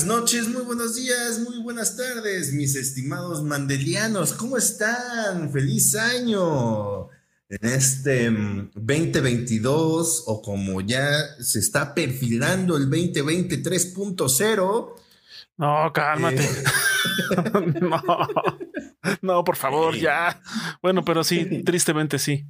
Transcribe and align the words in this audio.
Buenas 0.00 0.20
noches, 0.20 0.48
muy 0.48 0.62
buenos 0.62 0.96
días, 0.96 1.40
muy 1.40 1.58
buenas 1.62 1.94
tardes, 1.94 2.54
mis 2.54 2.74
estimados 2.74 3.42
mandelianos. 3.42 4.32
¿Cómo 4.32 4.56
están? 4.56 5.52
¡Feliz 5.52 5.94
año! 5.94 7.10
En 7.50 7.58
este 7.68 8.30
2022, 8.30 10.24
o 10.26 10.40
como 10.40 10.80
ya 10.80 11.04
se 11.38 11.58
está 11.58 11.92
perfilando 11.92 12.78
el 12.78 12.88
2020 12.88 13.62
3.0. 13.62 14.94
No, 15.58 15.92
cálmate. 15.92 16.44
Eh, 16.44 17.80
no, 17.82 18.02
no, 19.20 19.44
por 19.44 19.56
favor, 19.56 19.94
ya. 19.94 20.40
Bueno, 20.80 21.04
pero 21.04 21.22
sí, 21.24 21.62
tristemente 21.62 22.18
sí. 22.18 22.46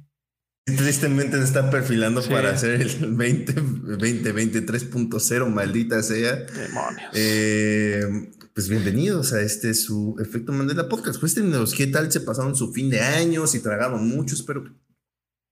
Tristemente 0.65 1.37
se 1.37 1.43
está 1.43 1.71
perfilando 1.71 2.21
para 2.21 2.51
hacer 2.51 2.81
el 2.81 3.15
20, 3.15 3.53
2020 3.53 4.65
3.0, 4.65 5.47
maldita 5.47 6.03
sea. 6.03 6.35
Demonios. 6.35 7.11
Eh, 7.13 8.29
pues 8.53 8.69
bienvenidos 8.69 9.33
a 9.33 9.41
este 9.41 9.73
su 9.73 10.15
Efecto 10.19 10.51
Mandela 10.51 10.87
Podcast. 10.87 11.19
Cuéntenos 11.19 11.73
qué 11.73 11.87
tal 11.87 12.11
se 12.11 12.21
pasaron 12.21 12.55
su 12.55 12.71
fin 12.73 12.91
de 12.91 13.01
año, 13.01 13.47
si 13.47 13.59
tragaron 13.61 14.07
mucho, 14.07 14.35
espero 14.35 14.63
que 14.63 14.71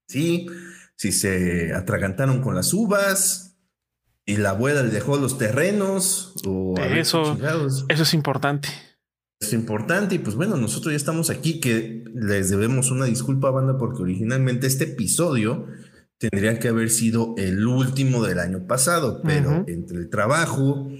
sí, 0.06 0.46
si 0.94 1.10
se 1.10 1.74
atragantaron 1.74 2.40
con 2.40 2.54
las 2.54 2.72
uvas 2.72 3.56
y 4.24 4.36
la 4.36 4.50
abuela 4.50 4.82
le 4.84 4.90
dejó 4.90 5.16
los 5.16 5.38
terrenos 5.38 6.34
o 6.46 6.76
eso, 6.78 7.36
eso 7.88 8.02
es 8.02 8.14
importante 8.14 8.68
es 9.40 9.54
importante 9.54 10.14
y 10.14 10.18
pues 10.18 10.36
bueno, 10.36 10.56
nosotros 10.56 10.92
ya 10.92 10.96
estamos 10.96 11.30
aquí 11.30 11.60
que 11.60 12.04
les 12.14 12.50
debemos 12.50 12.90
una 12.90 13.06
disculpa 13.06 13.50
banda 13.50 13.78
porque 13.78 14.02
originalmente 14.02 14.66
este 14.66 14.84
episodio 14.84 15.66
tendría 16.18 16.58
que 16.58 16.68
haber 16.68 16.90
sido 16.90 17.34
el 17.38 17.66
último 17.66 18.22
del 18.24 18.38
año 18.38 18.66
pasado, 18.66 19.22
pero 19.24 19.64
entre 19.66 19.96
el 19.96 20.10
trabajo 20.10 20.90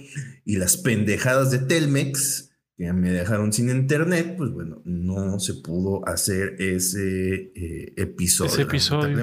y 0.43 0.57
las 0.57 0.77
pendejadas 0.77 1.51
de 1.51 1.59
Telmex 1.59 2.49
que 2.75 2.91
me 2.93 3.11
dejaron 3.11 3.53
sin 3.53 3.69
internet, 3.69 4.33
pues 4.35 4.49
bueno, 4.49 4.81
no 4.85 5.39
se 5.39 5.53
pudo 5.53 6.01
hacer 6.07 6.55
ese 6.57 7.51
eh, 7.53 7.93
episodio. 7.95 8.51
Ese 8.51 8.63
episodio. 8.63 9.19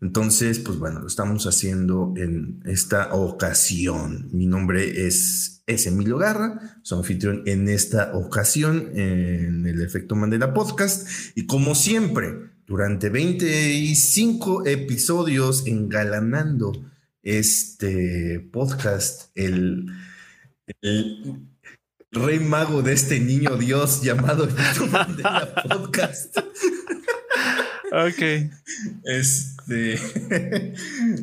Entonces, 0.00 0.58
pues 0.58 0.78
bueno, 0.78 1.00
lo 1.00 1.06
estamos 1.06 1.46
haciendo 1.46 2.12
en 2.16 2.60
esta 2.66 3.14
ocasión. 3.14 4.28
Mi 4.32 4.46
nombre 4.46 5.06
es, 5.06 5.55
es 5.66 5.86
Emilio 5.86 6.16
Garra, 6.16 6.78
soy 6.82 6.98
anfitrión 6.98 7.42
en 7.46 7.68
esta 7.68 8.16
ocasión 8.16 8.90
en 8.94 9.66
el 9.66 9.82
Efecto 9.82 10.14
Mandela 10.14 10.54
Podcast. 10.54 11.08
Y 11.34 11.46
como 11.46 11.74
siempre, 11.74 12.34
durante 12.66 13.08
25 13.08 14.66
episodios 14.66 15.66
engalanando 15.66 16.72
este 17.22 18.38
podcast, 18.52 19.30
el, 19.34 19.86
el 20.82 21.48
rey 22.12 22.38
mago 22.38 22.82
de 22.82 22.92
este 22.92 23.18
niño 23.18 23.56
Dios 23.56 24.02
llamado 24.02 24.44
Efecto 24.44 24.86
Mandela 24.92 25.52
Podcast. 25.68 26.38
Ok. 27.90 28.50
Este, 29.04 30.00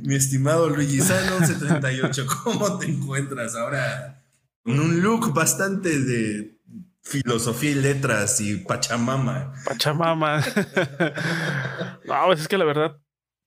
mi 0.03 0.15
estimado 0.15 0.69
Luigi 0.69 0.99
Sano 0.99 1.45
78, 1.45 2.25
¿cómo 2.43 2.77
te 2.77 2.87
encuentras 2.87 3.55
ahora? 3.55 4.22
Con 4.63 4.79
un 4.79 5.01
look 5.01 5.33
bastante 5.33 5.99
de 5.99 6.57
filosofía 7.01 7.71
y 7.71 7.75
letras 7.75 8.39
y 8.41 8.57
pachamama. 8.57 9.53
Pachamama. 9.65 10.39
no, 12.05 12.25
pues 12.25 12.41
es 12.41 12.47
que 12.47 12.57
la 12.57 12.65
verdad, 12.65 12.97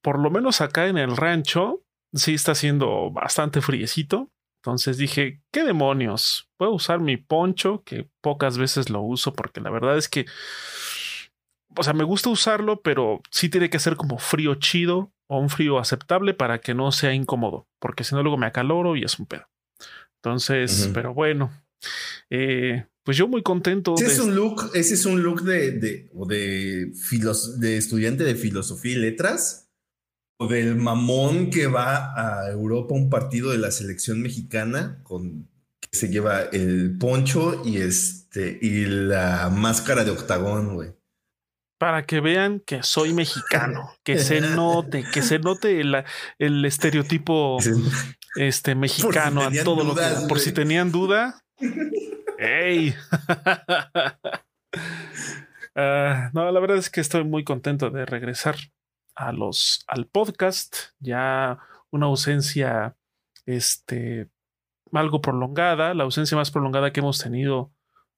por 0.03 0.19
lo 0.19 0.31
menos 0.31 0.61
acá 0.61 0.87
en 0.87 0.99
el 0.99 1.17
rancho, 1.17 1.83
sí 2.13 2.35
está 2.35 2.55
siendo 2.55 3.11
bastante 3.11 3.61
friecito. 3.61 4.31
Entonces 4.63 4.99
dije, 4.99 5.43
¿qué 5.53 5.65
demonios? 5.65 6.51
Puedo 6.57 6.73
usar 6.73 7.01
mi 7.01 7.17
poncho, 7.17 7.83
que 7.85 8.11
pocas 8.21 8.59
veces 8.59 8.91
lo 8.91 9.01
uso 9.01 9.33
porque 9.33 9.61
la 9.61 9.71
verdad 9.71 9.97
es 9.97 10.09
que 10.09 10.27
o 11.77 11.83
sea, 11.83 11.93
me 11.93 12.05
gusta 12.05 12.31
usarlo, 12.31 12.81
pero 12.81 13.21
sí 13.31 13.49
tiene 13.49 13.71
que 13.71 13.79
ser 13.79 13.97
como 13.97 14.19
frío 14.19 14.55
chido 14.57 15.13
o 15.29 15.39
un 15.39 15.51
frío 15.51 15.79
aceptable 15.79 16.35
para 16.35 16.61
que 16.61 16.75
no 16.75 16.91
sea 16.93 17.13
incómodo, 17.13 17.69
porque 17.79 18.05
si 18.05 18.15
no 18.15 18.23
luego 18.23 18.39
me 18.39 18.47
acaloro 18.47 18.97
y 18.97 19.05
es 19.05 19.19
un 19.19 19.27
pedo. 19.27 19.47
Entonces, 20.27 20.91
pero 20.93 21.15
bueno, 21.15 21.53
eh, 22.31 22.85
pues 23.05 23.17
yo 23.17 23.29
muy 23.29 23.45
contento. 23.45 23.95
Ese 23.95 24.07
es 24.07 24.19
un 24.19 24.35
look, 24.35 24.73
ese 24.75 24.95
es 24.95 25.07
un 25.07 25.23
look 25.23 25.43
de, 25.43 25.71
de, 25.71 26.11
de, 26.13 26.93
de 27.59 27.77
estudiante 27.77 28.25
de 28.25 28.35
filosofía 28.35 28.93
y 28.93 28.97
letras 28.97 29.71
o 30.39 30.49
del 30.49 30.75
mamón 30.75 31.51
que 31.51 31.69
va 31.69 32.13
a 32.17 32.51
Europa 32.51 32.93
a 32.93 32.99
un 32.99 33.09
partido 33.09 33.53
de 33.53 33.59
la 33.59 33.71
selección 33.71 34.21
mexicana 34.21 34.99
con 35.05 35.49
que 35.81 35.97
se 35.97 36.09
lleva 36.09 36.41
el 36.43 36.99
poncho 36.99 37.63
y 37.65 37.77
este 37.77 38.59
y 38.61 38.85
la 38.87 39.49
máscara 39.49 40.03
de 40.03 40.11
octagón, 40.11 40.75
güey. 40.75 40.91
Para 41.79 42.05
que 42.05 42.21
vean 42.21 42.59
que 42.59 42.83
soy 42.83 43.13
mexicano, 43.13 43.93
que 44.03 44.19
se 44.19 44.41
note, 44.57 45.05
que 45.13 45.23
se 45.23 45.39
note 45.39 45.81
el, 45.81 46.65
estereotipo 46.65 47.59
este 48.37 48.75
mexicano 48.75 49.43
a 49.43 49.51
todo 49.65 49.85
lo 49.85 49.95
que 49.95 50.03
por 50.29 50.39
si 50.39 50.53
tenían 50.53 50.93
duda. 50.93 51.43
¡Ey! 52.39 52.95
Ah, 55.79 56.31
no, 56.33 56.51
la 56.51 56.59
verdad 56.59 56.79
es 56.79 56.89
que 56.89 57.03
estoy 57.03 57.23
muy 57.25 57.45
contento 57.45 57.91
de 57.91 58.07
regresar 58.07 58.57
a 59.15 59.31
los 59.31 59.85
al 59.87 60.07
podcast. 60.07 60.75
Ya 61.01 61.59
una 61.91 62.07
ausencia 62.07 62.97
este 63.45 64.31
algo 64.91 65.21
prolongada, 65.21 65.93
la 65.93 66.05
ausencia 66.05 66.35
más 66.35 66.51
prolongada 66.51 66.95
que 66.95 67.01
hemos 67.01 67.19
tenido 67.19 67.75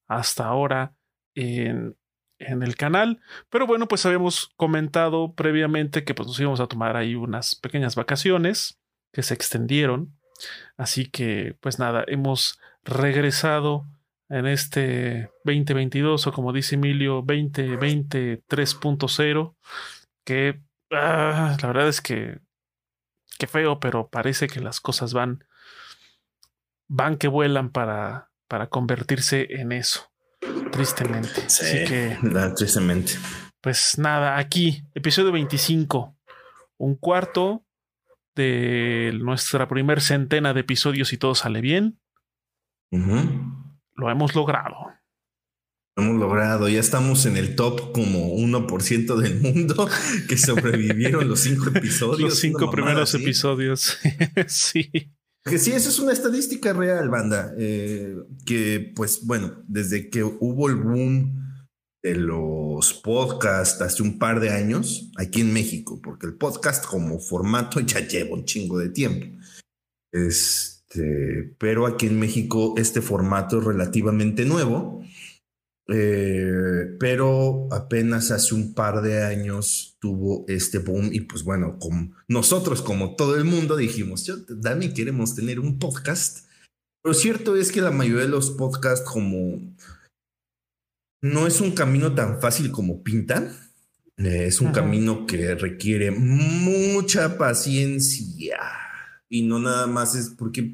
hasta 0.07 0.45
ahora 0.45 0.95
en 1.35 1.97
en 2.39 2.63
el 2.63 2.77
canal. 2.77 3.21
Pero 3.51 3.67
bueno, 3.67 3.89
pues 3.89 4.07
habíamos 4.07 4.53
comentado 4.57 5.35
previamente 5.35 6.05
que 6.05 6.15
pues 6.15 6.29
nos 6.29 6.41
íbamos 6.41 6.61
a 6.61 6.67
tomar 6.67 6.97
ahí 6.97 7.15
unas 7.15 7.57
pequeñas 7.57 7.95
vacaciones 7.97 8.81
que 9.19 9.25
se 9.25 9.35
extendieron. 9.35 10.17
Así 10.77 11.07
que 11.07 11.57
pues 11.59 11.81
nada, 11.81 12.05
hemos 12.07 12.61
regresado 12.85 13.85
en 14.29 14.47
este 14.47 15.33
2022 15.43 16.29
o 16.29 16.33
como 16.33 16.53
dice 16.53 16.77
Emilio 16.77 17.25
2020 17.27 18.45
3.0 18.49 19.57
que 20.25 20.61
ah, 20.93 21.57
la 21.61 21.67
verdad 21.67 21.89
es 21.89 22.01
que 22.01 22.39
que 23.41 23.49
feo, 23.49 23.81
pero 23.81 24.09
parece 24.09 24.47
que 24.47 24.61
las 24.61 24.79
cosas 24.79 25.13
van 25.15 25.43
van 26.87 27.17
que 27.17 27.27
vuelan 27.27 27.71
para 27.71 28.31
para 28.47 28.69
convertirse 28.69 29.49
en 29.51 29.73
eso. 29.73 30.13
Tristemente. 30.71 31.51
Sí, 31.51 31.65
Así 31.65 31.85
que, 31.87 32.19
tristemente. 32.57 33.15
Pues 33.61 33.99
nada, 33.99 34.39
aquí, 34.39 34.85
episodio 34.95 35.33
25, 35.33 36.17
un 36.77 36.95
cuarto 36.95 37.65
de 38.39 39.13
nuestra 39.21 39.69
primer 39.69 40.01
centena 40.01 40.55
de 40.55 40.61
episodios 40.61 41.13
y 41.13 41.19
todo 41.19 41.35
sale 41.35 41.61
bien. 41.61 42.01
Lo 42.91 44.11
hemos 44.11 44.35
logrado. 44.35 44.75
Lo 45.97 46.05
hemos 46.05 46.17
logrado, 46.21 46.69
ya 46.69 46.79
estamos 46.79 47.27
en 47.27 47.37
el 47.37 47.57
top 47.57 47.93
como 47.93 48.37
1% 48.37 49.17
del 49.17 49.41
mundo 49.41 49.89
que 50.29 50.39
sobrevivieron 50.39 51.29
los 51.29 51.41
cinco 51.41 51.69
episodios. 51.75 52.21
Los 52.21 52.39
cinco 52.39 52.71
primeros 52.71 53.13
episodios. 53.15 53.99
sí. 54.47 54.91
Que 55.45 55.59
sí, 55.59 55.73
eso 55.73 55.89
es 55.89 55.99
una 55.99 56.13
estadística 56.13 56.73
real, 56.73 57.09
banda. 57.09 57.53
Eh, 57.59 58.17
que, 58.47 58.93
pues, 58.95 59.27
bueno, 59.27 59.63
desde 59.67 60.09
que 60.09 60.23
hubo 60.23 60.69
el 60.69 60.77
boom 60.77 61.48
de 62.09 62.15
los 62.15 62.95
podcasts 62.95 63.83
hace 63.83 64.03
un 64.03 64.19
par 64.19 64.41
de 64.41 64.51
años, 64.51 65.11
aquí 65.17 65.43
en 65.43 65.53
México, 65.53 66.01
porque 66.03 66.27
el 66.27 66.35
podcast 66.35 66.87
como 66.87 67.19
formato 67.19 67.81
ya 67.87 68.01
lleva 68.01 68.35
un 68.35 68.45
chingo 68.45 68.79
de 68.79 68.89
tiempo. 68.89 69.27
Este, 70.13 71.55
pero 71.59 71.87
aquí 71.87 72.07
en 72.07 72.19
México 72.19 72.75
este 72.77 73.03
formato 73.03 73.59
es 73.59 73.65
relativamente 73.65 74.45
nuevo. 74.45 75.03
Eh, 75.91 76.97
pero 77.01 77.67
apenas 77.73 78.31
hace 78.31 78.55
un 78.55 78.75
par 78.75 79.01
de 79.01 79.25
años 79.25 79.97
tuvo 80.01 80.45
este 80.47 80.81
boom 80.81 81.09
y 81.11 81.21
pues 81.21 81.45
bueno, 81.45 81.79
como 81.79 82.13
nosotros 82.29 82.83
como 82.83 83.17
todo 83.17 83.37
el 83.37 83.45
mundo 83.45 83.75
dijimos, 83.75 84.27
yo, 84.27 84.37
Dani, 84.49 84.93
queremos 84.93 85.35
tener 85.35 85.59
un 85.61 85.79
podcast. 85.79 86.47
Lo 87.03 87.15
cierto 87.15 87.57
es 87.57 87.73
que 87.73 87.81
la 87.81 87.91
mayoría 87.91 88.25
de 88.25 88.29
los 88.29 88.51
podcasts 88.51 89.09
como 89.09 89.63
no 91.21 91.47
es 91.47 91.61
un 91.61 91.73
camino 91.73 92.15
tan 92.15 92.41
fácil 92.41 92.71
como 92.71 93.03
pintan. 93.03 93.51
Eh, 94.17 94.47
es 94.47 94.61
un 94.61 94.73
camino 94.73 95.27
que 95.27 95.55
requiere 95.55 96.11
mucha 96.11 97.39
paciencia 97.39 98.59
y 99.29 99.43
no 99.43 99.61
nada 99.61 99.87
más 99.87 100.17
es 100.17 100.31
porque 100.31 100.73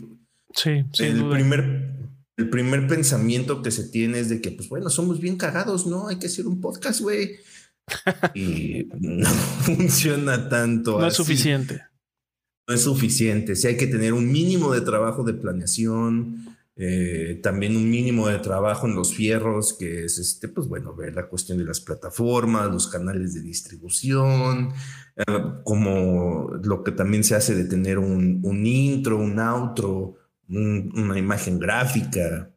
sí, 0.55 0.85
el 0.99 1.29
primer 1.29 1.95
el 2.37 2.51
primer 2.51 2.87
pensamiento 2.89 3.63
que 3.63 3.71
se 3.71 3.85
tiene 3.85 4.19
es 4.19 4.29
de 4.29 4.41
que, 4.41 4.51
pues 4.51 4.69
bueno, 4.69 4.91
somos 4.91 5.21
bien 5.21 5.37
cagados, 5.37 5.87
¿no? 5.87 6.09
Hay 6.09 6.19
que 6.19 6.27
hacer 6.27 6.47
un 6.47 6.61
podcast, 6.61 7.01
güey. 7.01 7.37
y 8.35 8.89
no 8.99 9.29
funciona 9.63 10.49
tanto. 10.49 10.99
No 10.99 11.07
es 11.07 11.15
suficiente. 11.15 11.83
no 12.67 12.75
es 12.75 12.83
suficiente. 12.83 13.55
Si 13.55 13.69
hay 13.69 13.77
que 13.77 13.87
tener 13.87 14.13
un 14.13 14.33
mínimo 14.33 14.73
de 14.73 14.81
trabajo 14.81 15.23
de 15.23 15.35
planeación, 15.35 16.54
eh, 16.77 17.39
también 17.41 17.77
un 17.77 17.89
mínimo 17.89 18.27
de 18.27 18.39
trabajo 18.39 18.87
en 18.87 18.97
los 18.97 19.15
fierros, 19.15 19.75
que 19.79 20.05
es 20.05 20.19
este, 20.19 20.49
pues 20.49 20.67
bueno, 20.67 20.95
ver 20.95 21.15
la 21.15 21.29
cuestión 21.29 21.59
de 21.59 21.65
las 21.65 21.81
plataformas, 21.81 22.71
los 22.71 22.89
canales 22.89 23.35
de 23.35 23.43
distribución, 23.43 24.73
eh, 25.17 25.25
como 25.63 26.51
lo 26.63 26.83
que 26.83 26.91
también 26.93 27.23
se 27.23 27.37
hace 27.37 27.55
de 27.55 27.65
tener 27.67 27.99
un, 27.99 28.41
un 28.43 28.67
intro, 28.67 29.19
un 29.19 29.39
outro, 29.39 30.17
una 30.49 31.19
imagen 31.19 31.59
gráfica. 31.59 32.51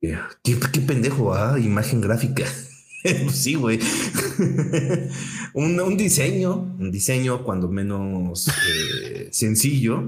Eh, 0.00 0.18
¿Qué, 0.42 0.58
qué 0.72 0.80
pendejo, 0.80 1.34
ah, 1.34 1.58
imagen 1.58 2.00
gráfica. 2.00 2.44
sí, 3.32 3.54
güey. 3.54 3.78
un, 5.54 5.96
diseño, 5.96 6.76
un 6.78 6.90
diseño 6.90 7.44
cuando 7.44 7.68
menos 7.68 8.48
eh, 8.48 9.28
sencillo. 9.32 10.02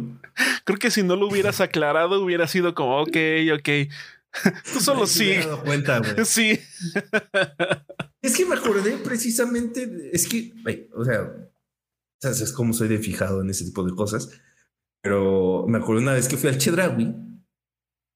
Creo 0.64 0.79
que 0.79 0.91
si 0.91 1.02
no 1.02 1.17
lo 1.17 1.29
hubieras 1.29 1.61
aclarado 1.61 2.23
hubiera 2.23 2.47
sido 2.47 2.75
como, 2.75 3.00
ok, 3.02 3.17
ok. 3.55 3.69
Tú 4.73 4.81
solo 4.81 5.06
sí. 5.06 5.35
cuenta, 5.64 6.00
Sí. 6.25 6.58
Es 8.23 8.37
que 8.37 8.47
me 8.47 8.55
acordé 8.55 8.97
precisamente, 8.99 10.11
es 10.12 10.29
que, 10.29 10.52
o 10.94 11.05
sea, 11.05 11.32
es 12.23 12.52
como 12.52 12.73
soy 12.73 12.88
de 12.88 12.99
fijado 12.99 13.41
en 13.41 13.50
ese 13.50 13.64
tipo 13.64 13.82
de 13.82 13.93
cosas, 13.93 14.31
pero 15.02 15.64
me 15.67 15.79
acuerdo 15.79 16.02
una 16.02 16.12
vez 16.12 16.29
que 16.29 16.37
fui 16.37 16.49
al 16.49 16.58
Chedraui 16.58 17.12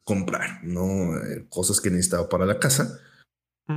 comprar, 0.05 0.63
¿no? 0.63 1.17
Eh, 1.17 1.47
cosas 1.49 1.81
que 1.81 1.91
necesitaba 1.91 2.29
para 2.29 2.47
la 2.47 2.59
casa 2.59 3.01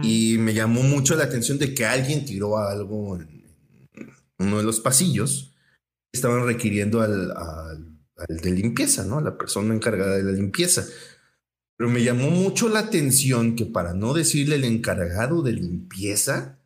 y 0.03 0.37
me 0.37 0.53
llamó 0.53 0.83
mucho 0.83 1.15
la 1.15 1.23
atención 1.23 1.57
de 1.57 1.73
que 1.73 1.85
alguien 1.85 2.25
tiró 2.25 2.57
algo 2.57 3.15
en 3.15 3.43
uno 4.39 4.57
de 4.57 4.63
los 4.63 4.79
pasillos. 4.79 5.55
Estaban 6.13 6.45
requiriendo 6.45 7.01
al, 7.01 7.33
de 8.27 8.51
limpieza, 8.51 9.05
¿no? 9.05 9.21
La 9.21 9.37
persona 9.37 9.73
encargada 9.73 10.17
de 10.17 10.23
la 10.23 10.31
limpieza. 10.31 10.85
Pero 11.77 11.89
me 11.89 12.03
llamó 12.03 12.29
mucho 12.29 12.69
la 12.69 12.79
atención 12.79 13.55
que 13.55 13.65
para 13.65 13.93
no 13.93 14.13
decirle 14.13 14.55
el 14.55 14.63
encargado 14.63 15.41
de 15.41 15.53
limpieza, 15.53 16.59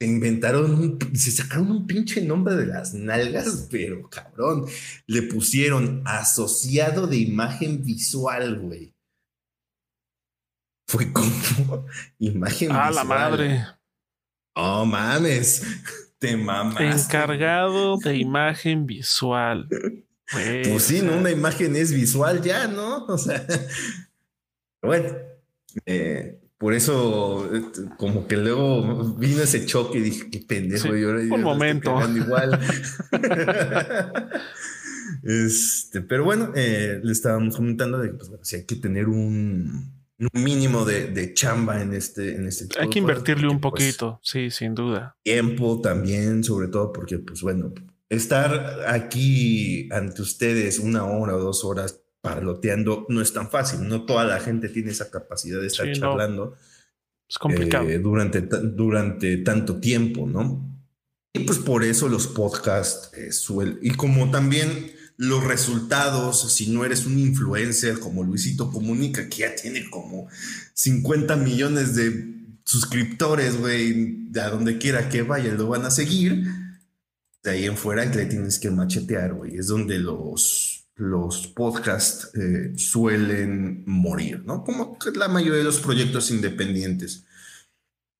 se 0.00 0.06
inventaron, 0.06 0.98
se 1.14 1.30
sacaron 1.30 1.70
un 1.70 1.86
pinche 1.86 2.22
nombre 2.22 2.54
de 2.54 2.66
las 2.66 2.94
nalgas, 2.94 3.68
pero 3.70 4.08
cabrón, 4.08 4.64
le 5.06 5.22
pusieron 5.22 6.02
asociado 6.06 7.06
de 7.06 7.18
imagen 7.18 7.84
visual, 7.84 8.58
güey 8.60 8.97
fue 10.88 11.12
como 11.12 11.86
imagen. 12.18 12.70
Ah, 12.72 12.90
la 12.90 13.04
madre. 13.04 13.64
Oh, 14.54 14.84
mames. 14.84 15.62
Te 16.18 16.36
mamas. 16.36 17.04
Encargado 17.06 17.98
de 17.98 18.16
imagen 18.16 18.86
visual. 18.86 19.68
Pues, 20.32 20.82
sí, 20.82 21.00
¿no? 21.02 21.16
Una 21.16 21.30
imagen 21.30 21.76
es 21.76 21.92
visual 21.92 22.42
ya, 22.42 22.66
¿no? 22.66 23.04
O 23.04 23.18
sea, 23.18 23.46
bueno, 24.82 25.10
eh, 25.86 26.40
por 26.56 26.74
eso 26.74 27.48
como 27.98 28.26
que 28.26 28.36
luego 28.36 29.14
vino 29.14 29.42
ese 29.42 29.64
choque 29.64 29.98
y 29.98 30.02
dije, 30.02 30.30
qué 30.30 30.40
pendejo. 30.40 30.96
yo, 30.96 31.10
un 31.10 31.42
momento. 31.42 31.96
Igual. 32.16 32.58
este, 35.22 36.00
pero 36.00 36.24
bueno, 36.24 36.50
eh, 36.56 37.00
le 37.02 37.12
estábamos 37.12 37.54
comentando 37.56 37.98
de 37.98 38.08
que 38.08 38.14
pues, 38.14 38.28
bueno, 38.28 38.44
si 38.44 38.56
hay 38.56 38.64
que 38.64 38.76
tener 38.76 39.06
un 39.08 39.97
un 40.18 40.42
mínimo 40.42 40.84
de, 40.84 41.32
chamba 41.34 41.80
en 41.80 41.94
este, 41.94 42.34
en 42.34 42.46
este 42.46 42.66
Hay 42.80 42.88
que 42.88 42.98
invertirle 42.98 43.48
un 43.48 43.60
pues, 43.60 43.72
poquito, 43.72 44.20
sí, 44.22 44.50
sin 44.50 44.74
duda. 44.74 45.16
Tiempo 45.22 45.80
también, 45.80 46.42
sobre 46.42 46.68
todo 46.68 46.92
porque, 46.92 47.18
pues 47.18 47.40
bueno, 47.40 47.72
estar 48.08 48.84
aquí 48.88 49.88
ante 49.92 50.22
ustedes 50.22 50.78
una 50.78 51.04
hora 51.04 51.36
o 51.36 51.40
dos 51.40 51.64
horas 51.64 52.00
parloteando 52.20 53.06
no 53.08 53.20
es 53.20 53.32
tan 53.32 53.48
fácil. 53.48 53.86
No 53.88 54.04
toda 54.04 54.24
la 54.24 54.40
gente 54.40 54.68
tiene 54.68 54.90
esa 54.90 55.10
capacidad 55.10 55.60
de 55.60 55.68
estar 55.68 55.90
charlando. 55.92 56.56
Es 57.28 57.38
complicado. 57.38 57.88
Eh, 57.88 57.98
durante, 57.98 58.40
durante 58.40 59.36
tanto 59.38 59.78
tiempo, 59.78 60.26
¿no? 60.26 60.64
Y 61.32 61.40
pues 61.40 61.58
por 61.58 61.84
eso 61.84 62.08
los 62.08 62.26
podcasts 62.26 63.16
eh, 63.16 63.32
suelen. 63.32 63.78
Y 63.82 63.90
como 63.90 64.30
también 64.30 64.92
los 65.18 65.42
resultados, 65.42 66.52
si 66.52 66.70
no 66.70 66.84
eres 66.84 67.04
un 67.04 67.18
influencer 67.18 67.98
como 67.98 68.22
Luisito 68.22 68.70
Comunica, 68.70 69.28
que 69.28 69.38
ya 69.38 69.54
tiene 69.54 69.90
como 69.90 70.28
50 70.74 71.34
millones 71.36 71.96
de 71.96 72.36
suscriptores, 72.62 73.58
güey, 73.58 74.28
a 74.40 74.48
donde 74.48 74.78
quiera 74.78 75.08
que 75.08 75.22
vaya, 75.22 75.52
lo 75.54 75.68
van 75.68 75.84
a 75.84 75.90
seguir. 75.90 76.44
De 77.42 77.50
ahí 77.50 77.64
en 77.64 77.76
fuera 77.76 78.04
le 78.04 78.26
tienes 78.26 78.60
que 78.60 78.70
machetear, 78.70 79.34
güey. 79.34 79.56
Es 79.56 79.66
donde 79.66 79.98
los, 79.98 80.86
los 80.94 81.48
podcasts 81.48 82.30
eh, 82.34 82.74
suelen 82.76 83.82
morir, 83.86 84.44
¿no? 84.46 84.62
Como 84.62 84.98
la 85.16 85.26
mayoría 85.26 85.58
de 85.58 85.64
los 85.64 85.80
proyectos 85.80 86.30
independientes. 86.30 87.24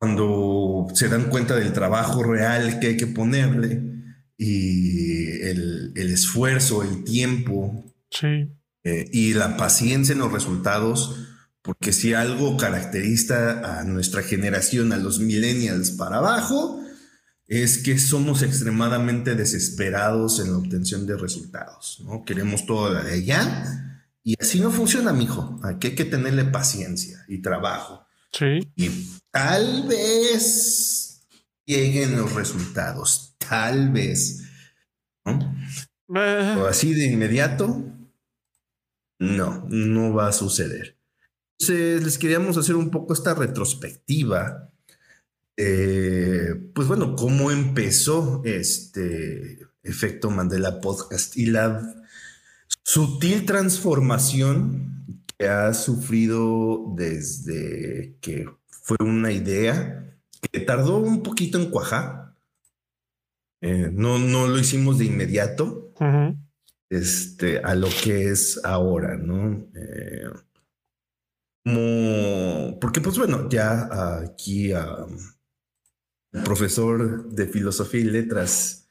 Cuando 0.00 0.88
se 0.94 1.08
dan 1.08 1.30
cuenta 1.30 1.54
del 1.54 1.72
trabajo 1.72 2.24
real 2.24 2.80
que 2.80 2.88
hay 2.88 2.96
que 2.96 3.06
ponerle, 3.06 3.97
y 4.38 5.42
el, 5.42 5.92
esfuerzo, 5.96 6.84
el 6.84 7.02
tiempo 7.02 7.84
eh, 8.22 9.10
y 9.12 9.34
la 9.34 9.56
paciencia 9.56 10.12
en 10.12 10.20
los 10.20 10.32
resultados, 10.32 11.16
porque 11.60 11.92
si 11.92 12.14
algo 12.14 12.56
caracteriza 12.56 13.80
a 13.80 13.84
nuestra 13.84 14.22
generación, 14.22 14.92
a 14.92 14.96
los 14.96 15.18
millennials 15.18 15.90
para 15.90 16.18
abajo, 16.18 16.80
es 17.48 17.78
que 17.78 17.98
somos 17.98 18.42
extremadamente 18.42 19.34
desesperados 19.34 20.38
en 20.38 20.52
la 20.52 20.58
obtención 20.58 21.06
de 21.06 21.16
resultados, 21.16 22.00
¿no? 22.04 22.24
Queremos 22.24 22.64
todo 22.64 22.94
de 22.94 23.12
allá 23.12 24.04
y 24.22 24.36
así 24.40 24.60
no 24.60 24.70
funciona, 24.70 25.12
mijo. 25.12 25.58
Aquí 25.64 25.88
hay 25.88 25.94
que 25.94 26.04
tenerle 26.04 26.44
paciencia 26.44 27.24
y 27.26 27.38
trabajo. 27.38 28.06
Sí. 28.32 28.70
Y 28.76 28.90
tal 29.30 29.88
vez 29.88 31.26
lleguen 31.64 32.16
los 32.16 32.34
resultados 32.34 33.27
tal 33.48 33.90
vez. 33.90 34.44
¿no? 35.24 35.38
O 36.08 36.66
así 36.66 36.94
de 36.94 37.06
inmediato, 37.06 37.84
no, 39.18 39.66
no 39.68 40.14
va 40.14 40.28
a 40.28 40.32
suceder. 40.32 40.96
Entonces, 41.60 42.02
les 42.04 42.18
queríamos 42.18 42.56
hacer 42.56 42.76
un 42.76 42.90
poco 42.90 43.12
esta 43.12 43.34
retrospectiva. 43.34 44.70
pues 45.56 46.86
bueno, 46.86 47.16
cómo 47.16 47.50
empezó 47.50 48.42
este 48.44 49.58
efecto 49.82 50.30
Mandela 50.30 50.80
Podcast 50.80 51.36
y 51.36 51.46
la 51.46 51.94
sutil 52.82 53.44
transformación 53.44 55.22
que 55.36 55.48
ha 55.48 55.72
sufrido 55.74 56.94
desde 56.96 58.16
que 58.20 58.48
fue 58.68 58.96
una 59.00 59.32
idea 59.32 60.04
que 60.40 60.60
tardó 60.60 60.98
un 60.98 61.22
poquito 61.22 61.58
en 61.60 61.70
cuajar, 61.70 62.27
eh, 63.60 63.90
no, 63.92 64.18
no 64.18 64.46
lo 64.46 64.58
hicimos 64.58 64.98
de 64.98 65.06
inmediato 65.06 65.92
este, 66.90 67.58
a 67.58 67.74
lo 67.74 67.88
que 68.02 68.30
es 68.30 68.60
ahora, 68.64 69.16
¿no? 69.16 69.68
Eh, 69.74 70.30
como, 71.64 72.78
porque 72.80 73.00
pues 73.00 73.18
bueno, 73.18 73.48
ya 73.48 73.88
aquí 74.22 74.72
el 74.72 76.42
profesor 76.44 77.28
de 77.30 77.46
filosofía 77.46 78.00
y 78.00 78.04
letras, 78.04 78.88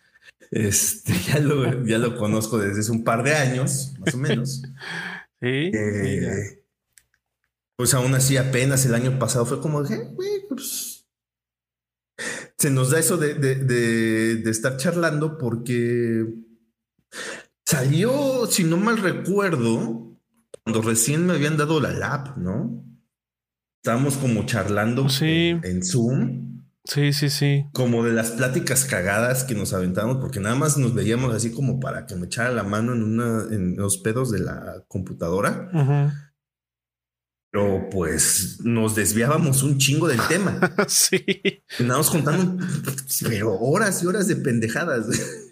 este, 0.51 1.13
ya 1.27 1.39
lo, 1.39 1.85
ya 1.85 1.97
lo 1.97 2.15
conozco 2.17 2.57
desde 2.57 2.81
hace 2.81 2.91
un 2.91 3.03
par 3.03 3.23
de 3.23 3.35
años, 3.35 3.93
más 3.99 4.13
o 4.13 4.17
menos. 4.17 4.61
sí. 5.41 5.71
Eh, 5.73 6.63
pues 7.75 7.93
aún 7.93 8.13
así, 8.15 8.37
apenas 8.37 8.85
el 8.85 8.95
año 8.95 9.17
pasado 9.19 9.45
fue 9.45 9.61
como, 9.61 9.83
güey, 9.83 10.47
pues 10.49 10.96
se 12.57 12.71
nos 12.71 12.89
da 12.89 12.99
eso 12.99 13.17
de, 13.17 14.41
estar 14.45 14.77
charlando 14.77 15.37
porque 15.37 16.25
salió, 17.65 18.47
si 18.47 18.63
no 18.63 18.77
mal 18.77 18.97
recuerdo, 18.97 20.17
cuando 20.63 20.81
recién 20.81 21.25
me 21.25 21.33
habían 21.33 21.57
dado 21.57 21.79
la 21.79 21.91
lap, 21.91 22.37
¿no? 22.37 22.83
Estábamos 23.83 24.17
como 24.17 24.45
charlando 24.45 25.07
en, 25.21 25.83
Zoom. 25.83 26.63
Sí, 26.83 27.13
sí, 27.13 27.29
sí. 27.29 27.65
Como 27.73 28.03
de 28.03 28.13
las 28.13 28.31
pláticas 28.31 28.85
cagadas 28.85 29.43
que 29.43 29.53
nos 29.53 29.73
aventamos, 29.73 30.17
porque 30.17 30.39
nada 30.39 30.55
más 30.55 30.77
nos 30.77 30.93
veíamos 30.93 31.33
así 31.33 31.51
como 31.51 31.79
para 31.79 32.05
que 32.05 32.15
me 32.15 32.25
echara 32.25 32.51
la 32.51 32.63
mano 32.63 32.93
en 32.93 33.03
una, 33.03 33.43
en 33.53 33.75
los 33.75 33.99
pedos 33.99 34.31
de 34.31 34.39
la 34.39 34.83
computadora. 34.87 35.69
Pero 37.51 37.89
pues 37.89 38.59
nos 38.63 38.95
desviábamos 38.95 39.63
un 39.63 39.77
chingo 39.77 40.07
del 40.07 40.19
tema. 40.27 40.59
sí. 40.87 41.23
Andábamos 41.79 42.09
contando, 42.09 42.65
pero 43.23 43.57
horas 43.59 44.03
y 44.03 44.07
horas 44.07 44.27
de 44.27 44.35
pendejadas. 44.35 45.07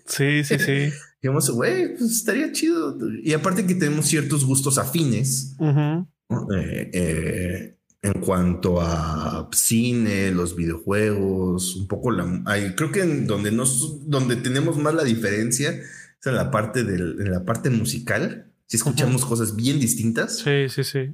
Sí, 0.05 0.43
sí, 0.43 0.59
sí. 0.59 0.91
Dijimos, 1.21 1.49
güey, 1.49 1.97
pues 1.97 2.11
estaría 2.11 2.51
chido. 2.51 2.97
Y 3.23 3.33
aparte 3.33 3.65
que 3.65 3.75
tenemos 3.75 4.05
ciertos 4.05 4.45
gustos 4.45 4.77
afines 4.77 5.55
eh, 5.59 6.89
eh, 6.93 7.77
en 8.01 8.13
cuanto 8.21 8.79
a 8.81 9.49
cine, 9.51 10.29
los 10.31 10.55
videojuegos, 10.55 11.75
un 11.75 11.87
poco 11.87 12.11
la. 12.11 12.43
creo 12.75 12.91
que 12.91 13.01
en 13.01 13.25
donde 13.25 13.51
nos, 13.51 14.07
donde 14.07 14.35
tenemos 14.35 14.77
más 14.77 14.93
la 14.93 15.03
diferencia 15.03 15.81
en 16.23 16.35
la 16.35 16.51
parte 16.51 16.83
del, 16.83 17.19
en 17.19 17.31
la 17.31 17.43
parte 17.45 17.69
musical, 17.69 18.51
si 18.67 18.77
escuchamos 18.77 19.25
cosas 19.25 19.55
bien 19.55 19.79
distintas. 19.79 20.39
Sí, 20.39 20.69
sí, 20.69 20.83
sí. 20.83 21.11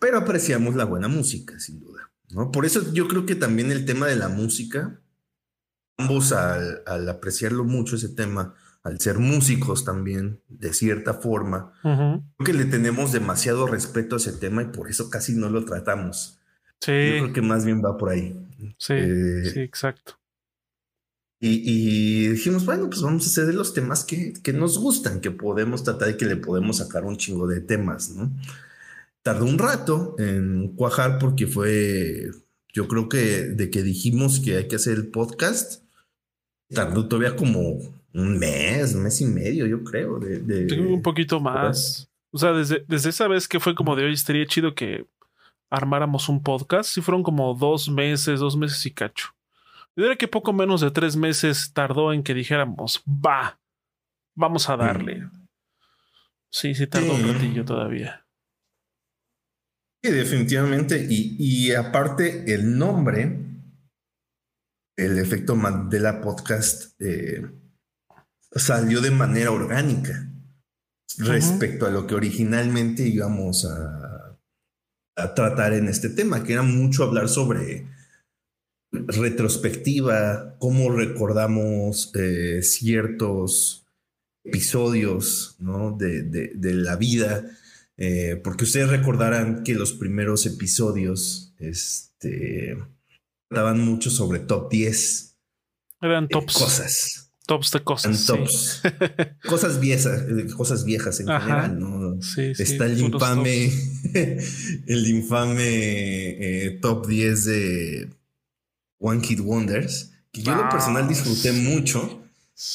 Pero 0.00 0.18
apreciamos 0.18 0.74
la 0.74 0.84
buena 0.84 1.08
música, 1.08 1.58
sin 1.58 1.80
duda. 1.80 2.10
¿no? 2.30 2.50
Por 2.50 2.66
eso 2.66 2.92
yo 2.92 3.08
creo 3.08 3.26
que 3.26 3.34
también 3.34 3.70
el 3.70 3.84
tema 3.84 4.06
de 4.06 4.16
la 4.16 4.28
música, 4.28 5.00
ambos 5.98 6.32
al, 6.32 6.82
al 6.86 7.08
apreciarlo 7.08 7.64
mucho 7.64 7.96
ese 7.96 8.08
tema, 8.08 8.54
al 8.84 9.00
ser 9.00 9.18
músicos 9.18 9.84
también, 9.84 10.42
de 10.48 10.74
cierta 10.74 11.14
forma, 11.14 11.72
creo 11.82 12.22
que 12.44 12.52
le 12.52 12.66
tenemos 12.66 13.12
demasiado 13.12 13.66
respeto 13.66 14.14
a 14.14 14.18
ese 14.18 14.32
tema 14.32 14.62
y 14.62 14.66
por 14.66 14.90
eso 14.90 15.08
casi 15.08 15.34
no 15.34 15.48
lo 15.48 15.64
tratamos. 15.64 16.38
Sí. 16.80 16.92
Yo 16.92 17.22
creo 17.22 17.32
que 17.32 17.42
más 17.42 17.64
bien 17.64 17.82
va 17.82 17.96
por 17.96 18.10
ahí. 18.10 18.38
Sí, 18.76 18.92
eh, 18.92 19.50
sí, 19.50 19.60
exacto. 19.60 20.20
Y, 21.40 22.28
dijimos, 22.28 22.64
bueno, 22.64 22.88
pues 22.88 23.02
vamos 23.02 23.26
a 23.26 23.28
hacer 23.28 23.44
de 23.44 23.52
los 23.52 23.74
temas 23.74 24.04
que, 24.04 24.32
que, 24.32 24.54
nos 24.54 24.78
gustan, 24.78 25.20
que 25.20 25.30
podemos 25.30 25.84
tratar 25.84 26.08
y 26.08 26.16
que 26.16 26.24
le 26.24 26.36
podemos 26.36 26.78
sacar 26.78 27.04
un 27.04 27.18
chingo 27.18 27.46
de 27.46 27.60
temas, 27.60 28.10
¿no? 28.10 28.32
Tardó 29.24 29.46
un 29.46 29.58
rato 29.58 30.14
en 30.18 30.76
cuajar 30.76 31.18
porque 31.18 31.46
fue, 31.46 32.30
yo 32.74 32.86
creo 32.88 33.08
que 33.08 33.16
de 33.16 33.70
que 33.70 33.82
dijimos 33.82 34.38
que 34.38 34.58
hay 34.58 34.68
que 34.68 34.76
hacer 34.76 34.98
el 34.98 35.08
podcast, 35.08 35.82
tardó 36.68 37.08
todavía 37.08 37.34
como 37.34 37.78
un 38.12 38.38
mes, 38.38 38.94
un 38.94 39.02
mes 39.02 39.22
y 39.22 39.24
medio, 39.24 39.66
yo 39.66 39.82
creo. 39.82 40.18
De, 40.18 40.40
de 40.40 40.78
un 40.78 41.00
poquito 41.00 41.40
más. 41.40 42.10
O 42.32 42.38
sea, 42.38 42.52
desde, 42.52 42.84
desde 42.86 43.08
esa 43.08 43.26
vez 43.26 43.48
que 43.48 43.60
fue 43.60 43.74
como 43.74 43.96
de 43.96 44.04
hoy, 44.04 44.12
estaría 44.12 44.44
chido 44.44 44.74
que 44.74 45.06
armáramos 45.70 46.28
un 46.28 46.42
podcast. 46.42 46.90
Si 46.90 47.00
fueron 47.00 47.22
como 47.22 47.54
dos 47.54 47.88
meses, 47.88 48.40
dos 48.40 48.58
meses 48.58 48.84
y 48.84 48.90
cacho. 48.90 49.28
Yo 49.96 50.02
diría 50.02 50.16
que 50.18 50.28
poco 50.28 50.52
menos 50.52 50.82
de 50.82 50.90
tres 50.90 51.16
meses 51.16 51.72
tardó 51.72 52.12
en 52.12 52.22
que 52.22 52.34
dijéramos, 52.34 53.02
va, 53.08 53.58
vamos 54.34 54.68
a 54.68 54.76
darle. 54.76 55.30
Sí, 56.50 56.74
sí, 56.74 56.86
tardó 56.86 57.14
un 57.14 57.32
ratillo 57.32 57.64
todavía. 57.64 58.23
Sí, 60.04 60.10
definitivamente. 60.10 61.06
Y, 61.08 61.34
y 61.38 61.72
aparte, 61.72 62.52
el 62.52 62.76
nombre, 62.76 63.40
el 64.98 65.18
efecto 65.18 65.56
Mandela 65.56 66.20
Podcast, 66.20 67.00
eh, 67.00 67.42
salió 68.52 69.00
de 69.00 69.10
manera 69.10 69.50
orgánica 69.50 70.30
respecto 71.16 71.86
a 71.86 71.90
lo 71.90 72.06
que 72.06 72.14
originalmente 72.14 73.06
íbamos 73.06 73.64
a, 73.64 74.38
a 75.16 75.34
tratar 75.34 75.72
en 75.72 75.88
este 75.88 76.10
tema, 76.10 76.44
que 76.44 76.52
era 76.52 76.62
mucho 76.62 77.04
hablar 77.04 77.30
sobre 77.30 77.88
retrospectiva, 78.92 80.58
cómo 80.58 80.90
recordamos 80.90 82.12
eh, 82.14 82.60
ciertos 82.60 83.86
episodios 84.44 85.56
de, 85.96 86.74
la 86.74 86.96
vida, 86.96 87.50
eh, 87.96 88.40
porque 88.42 88.64
ustedes 88.64 88.88
recordarán 88.88 89.62
que 89.62 89.74
los 89.74 89.92
primeros 89.92 90.46
episodios 90.46 91.54
este, 91.58 92.76
trataban 93.48 93.80
mucho 93.80 94.10
sobre 94.10 94.40
top 94.40 94.70
10. 94.70 95.36
Eran 96.00 96.28
tops. 96.28 96.54
cosas. 96.54 97.30
Tops 97.46 97.70
de 97.72 97.84
cosas. 97.84 98.82
cosas 99.48 99.78
viejas, 99.78 100.22
cosas 100.56 100.84
viejas 100.84 101.20
en 101.20 101.26
general, 101.26 101.78
¿no? 101.78 102.18
Está 102.36 102.86
el 102.86 102.98
infame, 102.98 103.70
el 104.86 105.06
infame 105.06 105.62
eh, 105.66 106.78
top 106.80 107.06
10 107.06 107.44
de 107.44 108.10
One 108.98 109.20
Kid 109.20 109.40
Wonders, 109.40 110.12
que 110.32 110.42
yo 110.42 110.52
en 110.52 110.58
lo 110.58 110.68
personal 110.70 111.06
disfruté 111.06 111.52
mucho, 111.52 112.23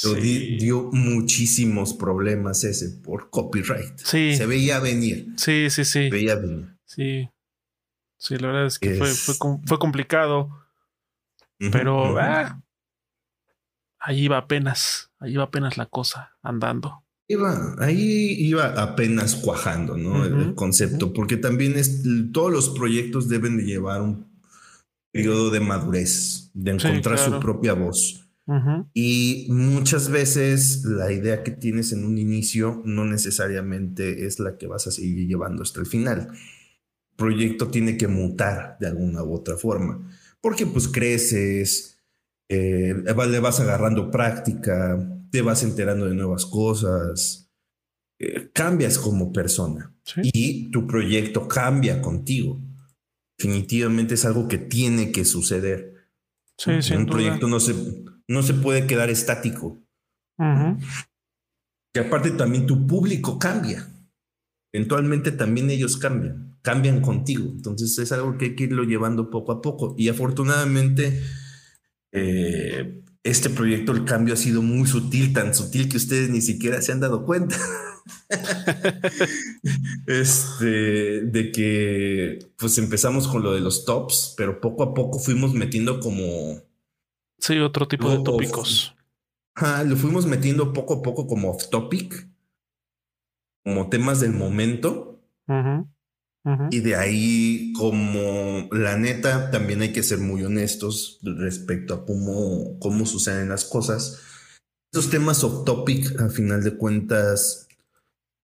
pero 0.04 0.16
dio 0.16 0.90
muchísimos 0.92 1.94
problemas 1.94 2.64
ese 2.64 2.90
por 3.02 3.30
copyright. 3.30 3.98
Sí. 3.98 4.36
Se 4.36 4.46
veía 4.46 4.80
venir. 4.80 5.34
Sí, 5.38 5.70
sí, 5.70 5.86
sí. 5.86 6.04
Se 6.06 6.10
veía 6.10 6.36
venir. 6.36 6.76
Sí. 6.86 7.30
Sí, 8.18 8.38
la 8.38 8.48
verdad 8.48 8.66
es 8.66 8.80
que 8.80 8.96
Fue, 8.96 9.08
fue, 9.66 9.80
complicado. 9.80 10.50
pero 11.72 12.20
ah, 12.20 12.62
ahí 14.00 14.26
iba 14.26 14.38
apenas, 14.38 15.12
ahí 15.20 15.34
iba 15.34 15.44
apenas 15.44 15.78
la 15.78 15.86
cosa 15.86 16.38
andando. 16.42 17.06
Iba, 17.30 17.76
ahí 17.80 18.36
iba 18.40 18.82
apenas 18.82 19.36
cuajando, 19.36 19.96
¿no? 19.96 20.26
el, 20.26 20.56
concepto, 20.56 21.14
porque 21.14 21.38
también 21.38 21.78
es, 21.78 22.04
todos 22.34 22.52
los 22.52 22.70
proyectos 22.70 23.30
deben 23.30 23.56
de 23.56 23.64
llevar 23.64 24.02
un 24.02 24.28
periodo 25.12 25.50
de 25.52 25.60
madurez, 25.60 26.50
de 26.54 26.72
encontrar 26.72 27.20
su 27.20 27.40
propia 27.40 27.74
voz. 27.74 28.29
Y 28.94 29.48
muchas 29.50 30.10
veces 30.10 30.84
la 30.84 31.12
idea 31.12 31.44
que 31.44 31.52
tienes 31.52 31.92
en 31.92 32.04
un 32.04 32.18
inicio 32.18 32.82
no 32.84 33.06
necesariamente 33.06 34.26
es 34.26 34.40
la 34.40 34.58
que 34.58 34.68
vas 34.68 34.88
a 34.88 34.92
seguir 34.92 35.28
llevando 35.28 35.64
hasta 35.64 35.80
el 35.80 35.86
final. 35.86 36.30
El 36.32 37.16
proyecto 37.16 37.68
tiene 37.68 37.98
que 37.98 38.08
mutar 38.08 38.78
de 38.80 38.88
alguna 38.88 39.24
u 39.24 39.34
otra 39.34 39.56
forma, 39.56 40.10
porque 40.42 40.66
pues 40.66 40.88
creces, 40.88 42.00
eh, 42.50 42.96
le 43.06 43.40
vas 43.40 43.60
agarrando 43.60 44.10
práctica, 44.10 44.98
te 45.30 45.42
vas 45.42 45.64
enterando 45.64 46.08
de 46.08 46.16
nuevas 46.16 46.46
cosas, 46.46 47.52
eh, 48.18 48.50
cambias 48.54 48.98
como 48.98 49.32
persona 49.32 49.94
y 50.24 50.72
tu 50.72 50.88
proyecto 50.88 51.48
cambia 51.48 52.02
contigo 52.02 52.60
definitivamente 53.40 54.16
es 54.16 54.26
algo 54.26 54.48
que 54.48 54.58
tiene 54.58 55.12
que 55.12 55.24
suceder. 55.24 55.94
Sí, 56.58 56.72
Un 56.94 57.06
proyecto 57.06 57.48
no 57.48 57.62
se, 57.62 57.74
no 58.30 58.44
se 58.44 58.54
puede 58.54 58.86
quedar 58.86 59.10
estático. 59.10 59.78
Que 61.94 62.00
aparte 62.00 62.32
también 62.32 62.68
tu 62.68 62.88
público 62.88 63.40
cambia. 63.40 63.90
Eventualmente 64.72 65.32
también 65.32 65.72
ellos 65.72 65.98
cambian, 65.98 66.56
cambian 66.62 67.02
contigo. 67.02 67.50
Entonces 67.50 67.98
es 67.98 68.12
algo 68.12 68.38
que 68.38 68.46
hay 68.46 68.56
que 68.56 68.66
irlo 68.66 68.84
llevando 68.84 69.32
poco 69.32 69.52
a 69.52 69.62
poco. 69.62 69.96
Y 69.98 70.10
afortunadamente, 70.10 71.24
eh, 72.14 73.04
este 73.24 73.50
proyecto, 73.50 73.94
el 73.94 74.06
cambio 74.06 74.36
ha 74.36 74.38
sido 74.38 74.62
muy 74.62 74.88
sutil, 74.88 75.34
tan 75.34 75.56
sutil 75.56 75.90
que 75.90 75.98
ustedes 75.98 76.30
ni 76.30 76.42
siquiera 76.42 76.84
se 76.84 76.92
han 76.92 77.00
dado 77.00 77.26
cuenta. 77.26 77.58
este, 80.06 81.22
de 81.22 81.52
que 81.52 82.40
pues 82.58 82.78
empezamos 82.78 83.28
con 83.28 83.42
lo 83.42 83.54
de 83.56 83.62
los 83.62 83.86
tops, 83.86 84.36
pero 84.38 84.62
poco 84.62 84.84
a 84.84 84.94
poco 84.94 85.18
fuimos 85.18 85.56
metiendo 85.56 86.00
como... 86.00 86.69
Sí, 87.40 87.58
otro 87.60 87.88
tipo 87.88 88.10
de 88.10 88.24
tópicos. 88.24 88.96
lo 89.86 89.96
fuimos 89.96 90.26
metiendo 90.26 90.74
poco 90.74 90.96
a 90.96 91.02
poco 91.02 91.28
como 91.28 91.52
off 91.52 91.70
topic, 91.70 92.28
como 93.64 93.90
temas 93.90 94.20
del 94.20 94.34
momento. 94.34 95.22
Y 96.72 96.80
de 96.80 96.96
ahí, 96.96 97.74
como 97.74 98.70
la 98.72 98.98
neta, 98.98 99.52
también 99.52 99.82
hay 99.82 99.92
que 99.92 100.04
ser 100.04 100.20
muy 100.20 100.44
honestos 100.44 101.20
respecto 101.22 101.94
a 101.94 102.06
cómo, 102.06 102.80
cómo 102.80 103.06
suceden 103.06 103.50
las 103.50 103.66
cosas. 103.66 104.22
Estos 104.92 105.12
temas 105.12 105.44
off 105.44 105.66
topic, 105.66 106.20
a 106.20 106.30
final 106.30 106.64
de 106.64 106.76
cuentas, 106.76 107.68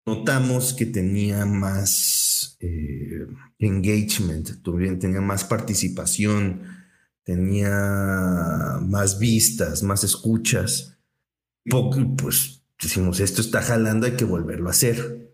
notamos 0.05 0.73
que 0.73 0.85
tenía 0.85 1.45
más 1.45 2.57
eh, 2.59 3.27
engagement, 3.59 4.61
tenía 4.99 5.21
más 5.21 5.43
participación, 5.43 6.61
tenía 7.25 8.79
más 8.82 9.20
vistas, 9.20 9.84
más 9.84 10.05
escuchas. 10.05 10.98
pues 11.65 12.63
decimos, 12.82 13.20
esto 13.20 13.41
está 13.41 13.62
jalando, 13.62 14.05
hay 14.05 14.13
que 14.13 14.25
volverlo 14.25 14.67
a 14.70 14.72
hacer. 14.72 15.34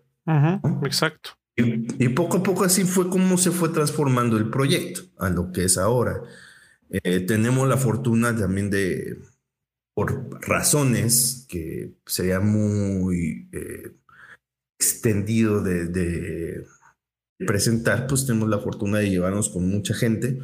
Exacto. 0.83 1.31
Y, 1.55 2.09
poco 2.09 2.37
a 2.37 2.43
poco 2.43 2.63
así 2.63 2.85
fue 2.85 3.09
como 3.09 3.37
se 3.37 3.51
fue 3.51 3.69
transformando 3.69 4.37
el 4.37 4.49
proyecto 4.49 5.01
a 5.19 5.29
lo 5.29 5.51
que 5.51 5.65
es 5.65 5.77
ahora. 5.77 6.23
Eh, 6.89 7.19
tenemos 7.19 7.67
la 7.67 7.77
fortuna 7.77 8.35
también 8.35 8.69
de, 8.69 9.19
por 9.93 10.29
razones 10.41 11.45
que 11.49 11.93
sería 12.05 12.39
muy 12.39 13.49
eh, 13.51 13.95
extendido 14.79 15.61
de, 15.61 16.65
presentar, 17.45 18.07
pues 18.07 18.25
tenemos 18.25 18.47
la 18.49 18.59
fortuna 18.59 18.99
de 18.99 19.09
llevarnos 19.09 19.49
con 19.49 19.67
mucha 19.67 19.93
gente 19.93 20.39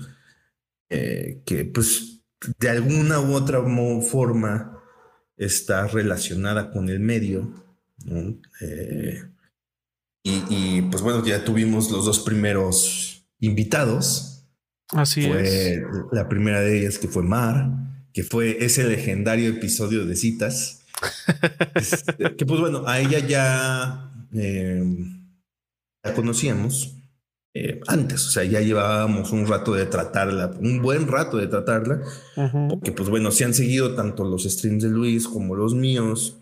eh, 0.89 1.41
que 1.45 1.65
pues 1.65 2.21
de 2.59 2.69
alguna 2.69 3.19
u 3.19 3.33
otra 3.33 3.61
forma 4.01 4.81
está 5.35 5.87
relacionada 5.87 6.71
con 6.71 6.89
el 6.89 6.99
medio. 6.99 7.51
Eh, 8.61 9.23
y, 10.23 10.81
pues 10.83 11.01
bueno, 11.01 11.25
ya 11.25 11.45
tuvimos 11.45 11.89
los 11.89 12.05
dos 12.05 12.19
primeros 12.19 13.25
invitados. 13.39 14.45
Así 14.89 15.27
fue 15.27 15.83
La 16.11 16.27
primera 16.27 16.61
de 16.61 16.79
ellas 16.79 16.97
que 16.97 17.07
fue 17.07 17.23
Mar, 17.23 17.69
que 18.13 18.23
fue 18.23 18.63
ese 18.63 18.83
legendario 18.83 19.49
episodio 19.49 20.05
de 20.05 20.15
citas. 20.15 20.83
Este, 21.75 22.35
que 22.35 22.45
pues 22.45 22.59
bueno, 22.59 22.87
a 22.87 22.99
ella 22.99 23.19
ya 23.19 24.11
eh, 24.33 24.83
la 26.03 26.13
conocíamos 26.15 26.96
eh, 27.59 27.81
antes, 27.87 28.27
o 28.27 28.29
sea, 28.29 28.43
ya 28.43 28.61
llevábamos 28.61 29.31
un 29.31 29.47
rato 29.47 29.73
de 29.73 29.87
tratarla, 29.87 30.51
un 30.59 30.79
buen 30.79 31.07
rato 31.07 31.37
de 31.37 31.47
tratarla, 31.47 32.01
porque 32.69 32.91
pues 32.91 33.09
bueno, 33.09 33.31
se 33.31 33.45
han 33.45 33.55
seguido 33.55 33.95
tanto 33.95 34.25
los 34.25 34.43
streams 34.43 34.83
de 34.83 34.89
Luis 34.89 35.27
como 35.27 35.55
los 35.55 35.73
míos. 35.73 36.37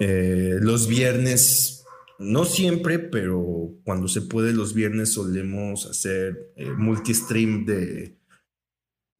Eh, 0.00 0.56
los 0.60 0.88
viernes, 0.88 1.84
no 2.18 2.44
siempre, 2.44 2.98
pero 2.98 3.76
cuando 3.84 4.08
se 4.08 4.22
puede, 4.22 4.52
los 4.52 4.74
viernes 4.74 5.12
solemos 5.12 5.86
hacer 5.86 6.52
eh, 6.56 6.70
multi-stream 6.76 7.64
de. 7.64 8.18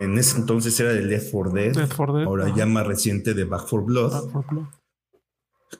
En 0.00 0.18
ese 0.18 0.38
entonces 0.38 0.78
era 0.80 0.92
de 0.92 1.02
Left 1.02 1.30
4 1.30 1.52
Dead, 1.52 1.76
Left 1.76 1.94
4 1.94 2.14
Dead, 2.14 2.26
ahora 2.26 2.52
ya 2.56 2.66
más 2.66 2.84
reciente 2.84 3.34
de 3.34 3.44
Back 3.44 3.68
4 3.70 3.84
Blood. 3.84 4.10
Back 4.10 4.32
4 4.32 4.48
Blood. 4.50 4.66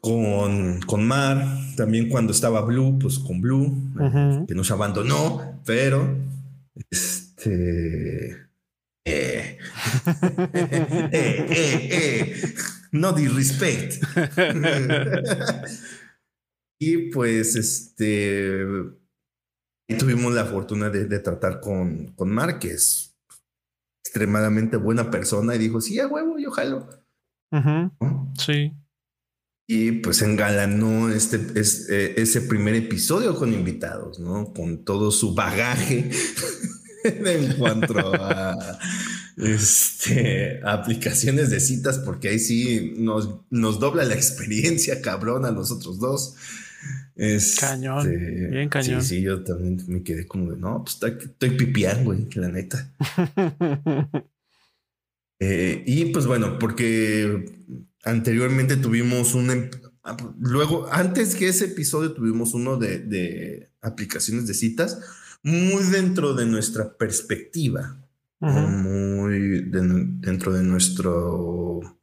Con, 0.00 0.80
con 0.82 1.06
Mar, 1.06 1.46
también 1.76 2.08
cuando 2.08 2.32
estaba 2.32 2.62
Blue, 2.62 2.98
pues 2.98 3.18
con 3.18 3.40
Blue, 3.40 3.76
que 4.46 4.54
nos 4.54 4.70
abandonó, 4.70 5.60
pero 5.64 6.16
este 6.90 8.44
eh, 9.06 9.58
eh, 10.24 11.08
eh, 11.12 11.88
eh, 11.90 12.54
no 12.92 13.12
disrespect. 13.12 14.02
y 16.80 17.10
pues 17.10 17.56
este 17.56 18.64
y 19.86 19.96
tuvimos 19.96 20.32
la 20.32 20.46
fortuna 20.46 20.88
de, 20.88 21.04
de 21.06 21.18
tratar 21.18 21.60
con, 21.60 22.08
con 22.14 22.30
Mar, 22.30 22.58
que 22.58 22.72
es 22.72 23.14
extremadamente 24.04 24.78
buena 24.78 25.10
persona, 25.10 25.54
y 25.54 25.58
dijo: 25.58 25.80
Sí, 25.80 25.98
a 26.00 26.06
huevo, 26.06 26.38
yo 26.38 26.50
jalo. 26.50 26.88
Sí. 28.38 28.72
Y 29.66 29.92
pues 29.92 30.20
engalanó 30.22 31.08
este, 31.10 31.40
es- 31.58 31.88
eh, 31.88 32.14
ese 32.18 32.42
primer 32.42 32.74
episodio 32.74 33.34
con 33.34 33.52
invitados, 33.52 34.18
¿no? 34.18 34.52
Con 34.52 34.84
todo 34.84 35.10
su 35.10 35.34
bagaje 35.34 36.10
en 37.04 37.54
cuanto 37.54 37.94
a 37.98 38.78
este, 39.38 40.60
aplicaciones 40.64 41.48
de 41.50 41.60
citas, 41.60 41.98
porque 41.98 42.28
ahí 42.28 42.38
sí 42.38 42.92
nos, 42.98 43.40
nos 43.50 43.80
dobla 43.80 44.04
la 44.04 44.14
experiencia, 44.14 45.00
cabrón, 45.00 45.46
a 45.46 45.50
nosotros 45.50 45.98
dos. 45.98 46.34
Este, 47.16 47.60
Cañón, 47.60 48.50
bien 48.50 48.68
cañón. 48.68 49.00
Sí, 49.02 49.16
sí, 49.16 49.22
yo 49.22 49.42
también 49.44 49.82
me 49.86 50.02
quedé 50.02 50.26
como 50.26 50.50
de, 50.50 50.58
no, 50.58 50.82
pues 50.84 50.94
estoy, 50.96 51.16
estoy 51.24 51.50
pipián, 51.50 52.04
güey, 52.04 52.28
la 52.34 52.48
neta. 52.48 52.92
Eh, 55.40 55.82
y 55.84 56.06
pues 56.06 56.26
bueno, 56.26 56.58
porque 56.60 57.44
anteriormente 58.04 58.76
tuvimos 58.76 59.34
un... 59.34 59.50
em- 59.50 59.70
ah, 60.02 60.16
Luego, 60.38 60.88
antes 60.92 61.34
que 61.34 61.48
ese 61.48 61.66
episodio 61.66 62.12
tuvimos 62.12 62.54
uno 62.54 62.76
de, 62.76 62.98
de 62.98 63.70
aplicaciones 63.80 64.46
de 64.46 64.54
citas 64.54 65.00
muy 65.42 65.82
dentro 65.84 66.34
de 66.34 66.46
nuestra 66.46 66.96
perspectiva, 66.96 68.00
muy 68.40 69.38
de- 69.64 70.04
dentro 70.20 70.52
de 70.52 70.62
nuestro... 70.62 71.98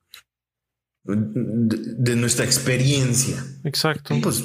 De, 1.04 1.16
de 1.18 2.16
nuestra 2.16 2.46
experiencia. 2.46 3.44
Exacto. 3.64 4.14
Y 4.16 4.22
pues 4.22 4.44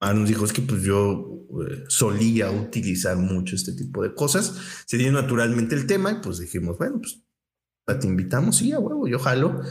nos 0.00 0.28
dijo 0.28 0.44
es 0.44 0.52
que 0.52 0.62
pues 0.62 0.82
yo 0.82 1.46
eh, 1.68 1.84
solía 1.88 2.50
utilizar 2.50 3.16
mucho 3.16 3.54
este 3.56 3.72
tipo 3.72 4.02
de 4.02 4.14
cosas. 4.14 4.54
Se 4.86 4.96
dio 4.96 5.12
naturalmente 5.12 5.74
el 5.74 5.86
tema 5.86 6.12
y 6.12 6.14
pues 6.22 6.38
dijimos, 6.38 6.78
bueno, 6.78 7.00
pues 7.02 7.20
te 8.00 8.06
invitamos, 8.06 8.56
sí, 8.56 8.72
a 8.72 8.78
huevo, 8.78 9.06
yo 9.06 9.18
jalo. 9.18 9.62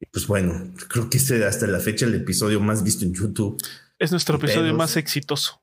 Y 0.00 0.06
pues 0.06 0.26
bueno, 0.26 0.74
creo 0.88 1.08
que 1.08 1.16
este 1.16 1.44
hasta 1.44 1.66
la 1.66 1.80
fecha 1.80 2.06
el 2.06 2.14
episodio 2.14 2.60
más 2.60 2.82
visto 2.82 3.04
en 3.04 3.14
YouTube. 3.14 3.60
Es 3.98 4.10
nuestro 4.10 4.36
episodio 4.36 4.74
más 4.74 4.96
exitoso. 4.96 5.62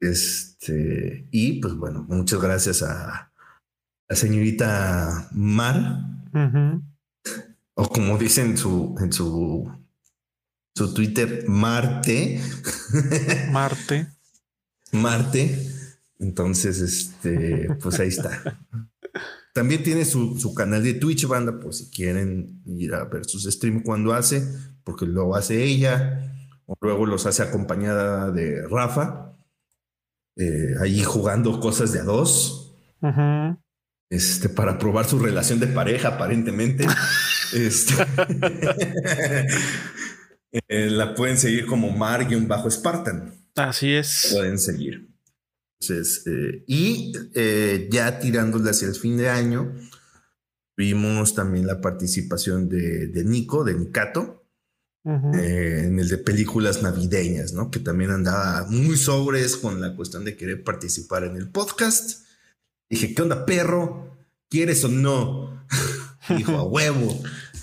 Este, 0.00 1.28
y 1.30 1.60
pues 1.60 1.74
bueno, 1.74 2.04
muchas 2.08 2.40
gracias 2.40 2.82
a 2.82 3.32
la 4.08 4.16
señorita 4.16 5.28
Mar, 5.32 6.00
o 7.74 7.88
como 7.88 8.18
dice 8.18 8.42
en 8.42 8.58
su, 8.58 8.96
en 9.00 9.12
su, 9.12 9.70
su 10.74 10.92
Twitter, 10.92 11.44
Marte. 11.48 12.40
Marte. 13.50 14.08
Marte. 14.92 15.70
Entonces, 16.18 16.80
este, 16.80 17.74
pues 17.80 17.98
ahí 18.00 18.08
está. 18.08 18.60
También 19.52 19.82
tiene 19.82 20.04
su, 20.04 20.38
su 20.38 20.54
canal 20.54 20.82
de 20.82 20.94
Twitch, 20.94 21.26
banda, 21.26 21.60
por 21.60 21.74
si 21.74 21.90
quieren 21.90 22.62
ir 22.64 22.94
a 22.94 23.04
ver 23.04 23.24
sus 23.24 23.44
streams 23.44 23.82
cuando 23.84 24.14
hace, 24.14 24.42
porque 24.82 25.04
lo 25.04 25.34
hace 25.34 25.62
ella, 25.62 26.34
o 26.66 26.74
luego 26.80 27.04
los 27.04 27.26
hace 27.26 27.42
acompañada 27.42 28.30
de 28.30 28.66
Rafa, 28.66 29.36
eh, 30.36 30.74
ahí 30.80 31.02
jugando 31.02 31.60
cosas 31.60 31.92
de 31.92 32.00
a 32.00 32.04
dos, 32.04 32.74
este, 34.08 34.48
para 34.48 34.78
probar 34.78 35.04
su 35.06 35.18
relación 35.18 35.60
de 35.60 35.66
pareja, 35.68 36.08
aparentemente. 36.08 36.86
Este, 37.52 37.92
eh, 40.68 40.88
la 40.88 41.14
pueden 41.14 41.36
seguir 41.36 41.66
como 41.66 41.90
Mar-Bajo 41.90 42.70
Spartan. 42.70 43.34
Así 43.56 43.92
es. 43.92 44.30
pueden 44.32 44.58
seguir. 44.58 45.11
Entonces, 45.82 46.24
eh, 46.26 46.64
y 46.68 47.12
eh, 47.34 47.88
ya 47.90 48.20
tirándole 48.20 48.70
hacia 48.70 48.86
el 48.86 48.94
fin 48.94 49.16
de 49.16 49.28
año, 49.28 49.74
vimos 50.76 51.34
también 51.34 51.66
la 51.66 51.80
participación 51.80 52.68
de, 52.68 53.08
de 53.08 53.24
Nico, 53.24 53.64
de 53.64 53.74
Nicato, 53.74 54.44
eh, 55.04 55.82
en 55.86 55.98
el 55.98 56.08
de 56.08 56.18
películas 56.18 56.82
navideñas, 56.82 57.52
¿no? 57.52 57.72
Que 57.72 57.80
también 57.80 58.12
andaba 58.12 58.64
muy 58.68 58.96
sobres 58.96 59.56
con 59.56 59.80
la 59.80 59.96
cuestión 59.96 60.24
de 60.24 60.36
querer 60.36 60.62
participar 60.62 61.24
en 61.24 61.36
el 61.36 61.48
podcast. 61.50 62.24
Dije, 62.88 63.12
¿qué 63.12 63.22
onda, 63.22 63.44
perro? 63.44 64.16
¿Quieres 64.48 64.84
o 64.84 64.88
no? 64.88 65.66
Dijo, 66.36 66.52
a 66.52 66.62
huevo. 66.62 67.20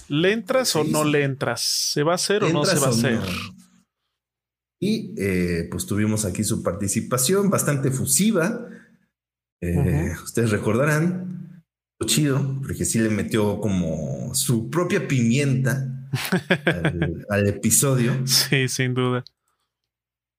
¿Le 0.10 0.34
entras 0.34 0.76
o 0.76 0.84
no 0.84 1.06
le 1.06 1.24
entras? 1.24 1.62
¿Se 1.62 2.04
va 2.04 2.14
a 2.14 2.16
hacer 2.16 2.44
o 2.44 2.50
no 2.50 2.66
se 2.66 2.74
¿Entras 2.74 2.84
va 2.84 2.88
a 2.88 2.98
hacer? 2.98 3.14
no? 3.14 3.59
Y 4.82 5.14
eh, 5.18 5.68
pues 5.70 5.86
tuvimos 5.86 6.24
aquí 6.26 6.44
su 6.44 6.64
participación 6.64 7.50
bastante 7.50 7.90
efusiva. 7.90 8.68
Eh, 9.62 10.14
Ustedes 10.24 10.52
recordarán, 10.52 11.64
lo 12.00 12.08
chido, 12.08 12.60
porque 12.62 12.86
sí 12.86 13.00
le 13.00 13.10
metió 13.10 13.60
como 13.60 14.34
su 14.34 14.70
propia 14.70 15.06
pimienta 15.08 16.08
al, 16.66 17.26
al 17.30 17.48
episodio 17.48 18.26
Sí, 18.26 18.70
sin 18.70 18.94
duda. 18.94 19.24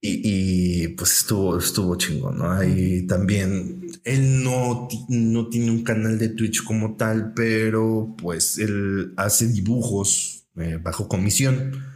y, 0.03 0.85
y, 0.85 0.89
pues 0.89 1.19
estuvo, 1.19 1.59
estuvo 1.59 1.95
chingón, 1.97 2.39
¿no? 2.39 2.51
Ahí 2.51 3.07
también, 3.07 3.83
él 4.05 4.43
no, 4.43 4.89
no 5.11 5.49
tiene 5.51 5.71
un 5.71 5.85
canal 5.85 6.19
de 6.19 6.31
Twitch 6.31 6.65
como 6.65 6.97
tal, 6.97 7.35
pero 7.35 8.15
pues 8.17 8.57
él 8.57 9.13
hace 9.19 9.49
dibujos 9.49 10.47
eh, 10.57 10.79
bajo 10.83 11.07
comisión. 11.09 11.90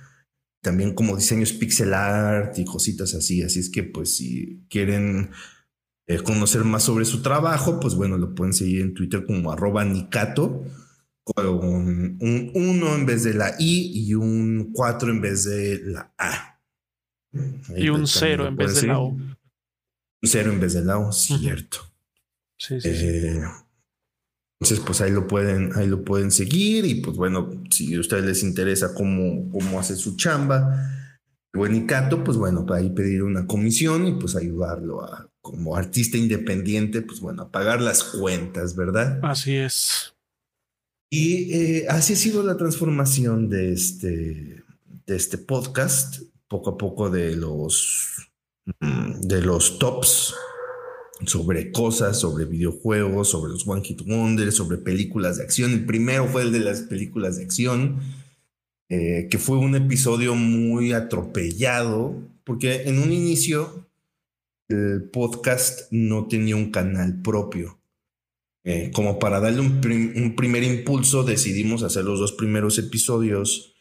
También 0.65 0.95
como 0.95 1.15
diseños 1.15 1.53
pixel 1.53 1.93
art 1.93 2.59
y 2.59 2.65
cositas 2.65 3.13
así. 3.13 3.43
Así 3.43 3.61
es 3.61 3.69
que 3.69 3.83
pues 3.83 4.17
si 4.17 4.65
quieren 4.71 5.31
eh, 6.07 6.23
conocer 6.23 6.65
más 6.65 6.85
sobre 6.85 7.05
su 7.05 7.21
trabajo, 7.21 7.79
pues 7.79 7.95
bueno, 7.95 8.17
lo 8.17 8.35
pueden 8.35 8.55
seguir 8.55 8.81
en 8.81 8.95
Twitter 8.95 9.27
como 9.27 9.53
arroba 9.53 9.85
Nicato 9.85 10.65
con 11.23 11.47
un 11.47 12.51
1 12.55 12.95
en 12.95 13.07
vez 13.07 13.25
de 13.25 13.35
la 13.35 13.55
I 13.59 14.09
y 14.09 14.15
un 14.15 14.71
4 14.73 15.11
en 15.11 15.21
vez 15.21 15.45
de 15.45 15.83
la 15.85 16.15
A. 16.17 16.61
Ahí 17.69 17.85
Y 17.85 17.89
un 17.91 18.05
también 18.05 18.07
cero 18.07 18.43
lo 18.45 18.49
en 18.49 18.57
vez 18.57 18.81
de 18.81 18.87
la. 18.87 18.99
O. 18.99 19.09
Un 19.09 19.37
cero 20.23 20.51
en 20.51 20.61
vez 20.61 20.73
de 20.73 20.83
la 20.83 20.99
O, 20.99 21.13
cierto. 21.13 21.79
Sí, 22.57 22.81
sí, 22.81 22.95
sí. 22.95 23.19
Entonces, 24.61 24.85
pues 24.87 25.01
ahí 25.01 25.11
lo 25.11 25.27
pueden, 25.27 25.73
ahí 25.75 25.87
lo 25.87 26.05
pueden 26.05 26.31
seguir. 26.31 26.85
Y 26.85 26.97
pues 26.97 27.17
bueno, 27.17 27.51
si 27.71 27.95
a 27.95 28.01
ustedes 28.01 28.25
les 28.25 28.43
interesa 28.43 28.95
cómo, 28.95 29.51
cómo 29.51 29.81
hace 29.81 29.97
su 29.97 30.17
chamba, 30.17 30.91
el 31.53 31.59
buen 31.59 31.75
Icato, 31.75 32.25
pues 32.25 32.37
bueno, 32.37 32.65
para 32.65 32.81
ahí 32.81 32.91
pedir 32.91 33.23
una 33.23 33.47
comisión 33.47 34.07
y 34.07 34.13
pues 34.13 34.37
ayudarlo 34.37 35.05
a, 35.05 35.29
como 35.41 35.77
artista 35.77 36.17
independiente, 36.17 37.03
pues 37.03 37.21
bueno, 37.21 37.43
a 37.43 37.51
pagar 37.51 37.81
las 37.81 38.03
cuentas, 38.03 38.75
¿verdad? 38.77 39.21
Así 39.23 39.57
es. 39.57 40.15
Y 41.11 41.53
eh, 41.53 41.87
así 41.89 42.15
ha 42.15 42.17
sido 42.17 42.43
la 42.43 42.57
transformación 42.57 43.49
de 43.49 43.73
este, 43.73 44.65
de 45.07 45.17
este 45.17 45.39
podcast, 45.39 46.23
poco 46.49 46.71
a 46.71 46.79
poco 46.79 47.11
de 47.11 47.37
los, 47.37 48.31
mm, 48.81 49.21
de 49.21 49.43
los 49.43 49.79
tops 49.79 50.35
sobre 51.27 51.71
cosas, 51.73 52.19
sobre 52.21 52.45
videojuegos, 52.45 53.31
sobre 53.31 53.53
los 53.53 53.67
One 53.67 53.83
Hit 53.83 54.03
Wonders, 54.07 54.55
sobre 54.57 54.79
películas 54.79 55.39
de 55.39 55.45
acción. 55.45 55.73
El 55.73 55.87
primero 55.87 56.27
fue 56.27 56.43
el 56.43 56.53
de 56.53 56.61
las 56.61 56.81
películas 56.83 57.37
de 57.37 57.45
acción, 57.45 58.01
eh, 58.89 59.29
que 59.31 59.39
fue 59.39 59.57
un 59.59 59.75
episodio 59.75 60.35
muy 60.35 60.93
atropellado, 60.93 62.21
porque 62.45 62.83
en 62.83 62.99
un 62.99 63.13
inicio 63.13 63.89
el 64.69 65.05
podcast 65.13 65.91
no 65.91 66.27
tenía 66.27 66.57
un 66.57 66.71
canal 66.71 67.23
propio. 67.23 67.79
Eh, 68.65 68.91
como 68.95 69.19
para 69.19 69.41
darle 69.41 69.61
un, 69.61 69.81
prim- 69.81 70.15
un 70.17 70.35
primer 70.37 70.63
impulso, 70.65 71.23
decidimos 71.23 71.83
hacer 71.83 72.05
los 72.05 72.19
dos 72.19 72.33
primeros 72.33 72.79
episodios 72.79 73.75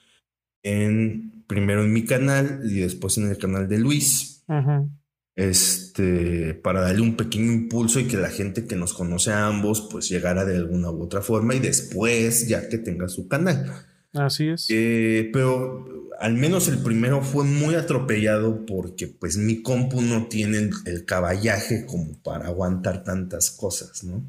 en 0.62 1.44
primero 1.48 1.84
en 1.84 1.94
mi 1.94 2.04
canal 2.06 2.62
y 2.66 2.80
después 2.80 3.18
en 3.18 3.30
el 3.30 3.38
canal 3.38 3.68
de 3.68 3.80
Luis. 3.80 4.44
Ujú. 4.48 4.90
Este, 5.36 6.54
para 6.54 6.82
darle 6.82 7.02
un 7.02 7.18
pequeño 7.18 7.52
impulso 7.52 8.00
y 8.00 8.08
que 8.08 8.18
la 8.18 8.30
gente 8.30 8.66
que 8.66 8.76
nos 8.76 8.94
conoce 8.94 9.32
a 9.32 9.48
ambos, 9.48 9.88
pues 9.92 10.08
llegara 10.08 10.46
de 10.46 10.58
alguna 10.58 10.92
u 10.92 11.02
otra 11.02 11.22
forma 11.22 11.56
y 11.56 11.60
después, 11.60 12.48
ya 12.48 12.70
que 12.70 12.78
tenga 12.78 13.08
su 13.08 13.28
canal. 13.28 13.86
Así 14.14 14.48
es. 14.50 14.68
Eh, 14.70 15.30
pero 15.34 15.86
al 16.20 16.36
menos 16.36 16.68
el 16.68 16.78
primero 16.78 17.22
fue 17.22 17.46
muy 17.46 17.76
atropellado 17.76 18.66
porque 18.66 19.08
pues 19.08 19.38
mi 19.38 19.62
compu 19.62 20.02
no 20.02 20.28
tiene 20.28 20.70
el, 20.86 21.06
caballaje 21.06 21.86
como 21.86 22.22
para 22.22 22.48
aguantar 22.48 23.04
tantas 23.04 23.50
cosas, 23.50 24.04
¿no? 24.04 24.24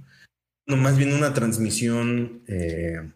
No, 0.67 0.77
más 0.79 0.97
bien 0.97 1.13
una 1.13 1.35
transmisión 1.35 2.43
eh, 2.49 3.13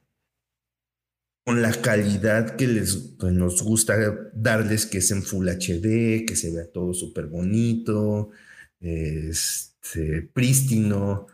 con 1.48 1.62
la 1.62 1.72
calidad 1.72 2.56
que 2.56 2.66
les 2.66 3.14
pues, 3.18 3.32
nos 3.32 3.62
gusta 3.62 3.96
darles, 4.34 4.84
que 4.84 4.98
es 4.98 5.10
en 5.12 5.22
Full 5.22 5.48
HD, 5.48 6.26
que 6.26 6.36
se 6.36 6.54
vea 6.54 6.70
todo 6.70 6.92
súper 6.92 7.24
bonito, 7.24 8.28
este, 8.80 10.28
prístino 10.34 11.26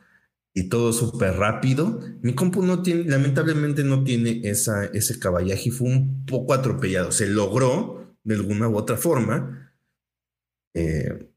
y 0.52 0.68
todo 0.68 0.92
súper 0.92 1.34
rápido. 1.34 1.98
Mi 2.22 2.32
compu 2.32 2.62
no 2.62 2.80
tiene, 2.80 3.10
lamentablemente 3.10 3.82
no 3.82 4.04
tiene 4.04 4.40
esa, 4.44 4.84
ese 4.84 5.18
caballaje 5.18 5.70
y 5.70 5.72
fue 5.72 5.88
un 5.88 6.24
poco 6.24 6.54
atropellado. 6.54 7.10
Se 7.10 7.26
logró 7.26 8.16
de 8.22 8.36
alguna 8.36 8.68
u 8.68 8.76
otra 8.76 8.96
forma. 8.96 9.74
Eh, 10.74 11.28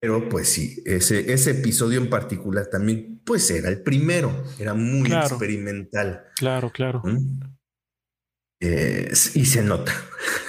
pero 0.00 0.28
pues 0.28 0.48
sí, 0.48 0.82
ese, 0.84 1.32
ese 1.32 1.52
episodio 1.52 2.00
en 2.00 2.10
particular 2.10 2.66
también, 2.66 3.20
pues 3.24 3.50
era 3.50 3.68
el 3.68 3.82
primero, 3.82 4.44
era 4.58 4.74
muy 4.74 5.10
experimental. 5.12 6.24
Claro, 6.36 6.70
claro. 6.70 7.02
Eh, 8.60 9.12
y 9.34 9.44
se 9.44 9.62
nota, 9.62 9.92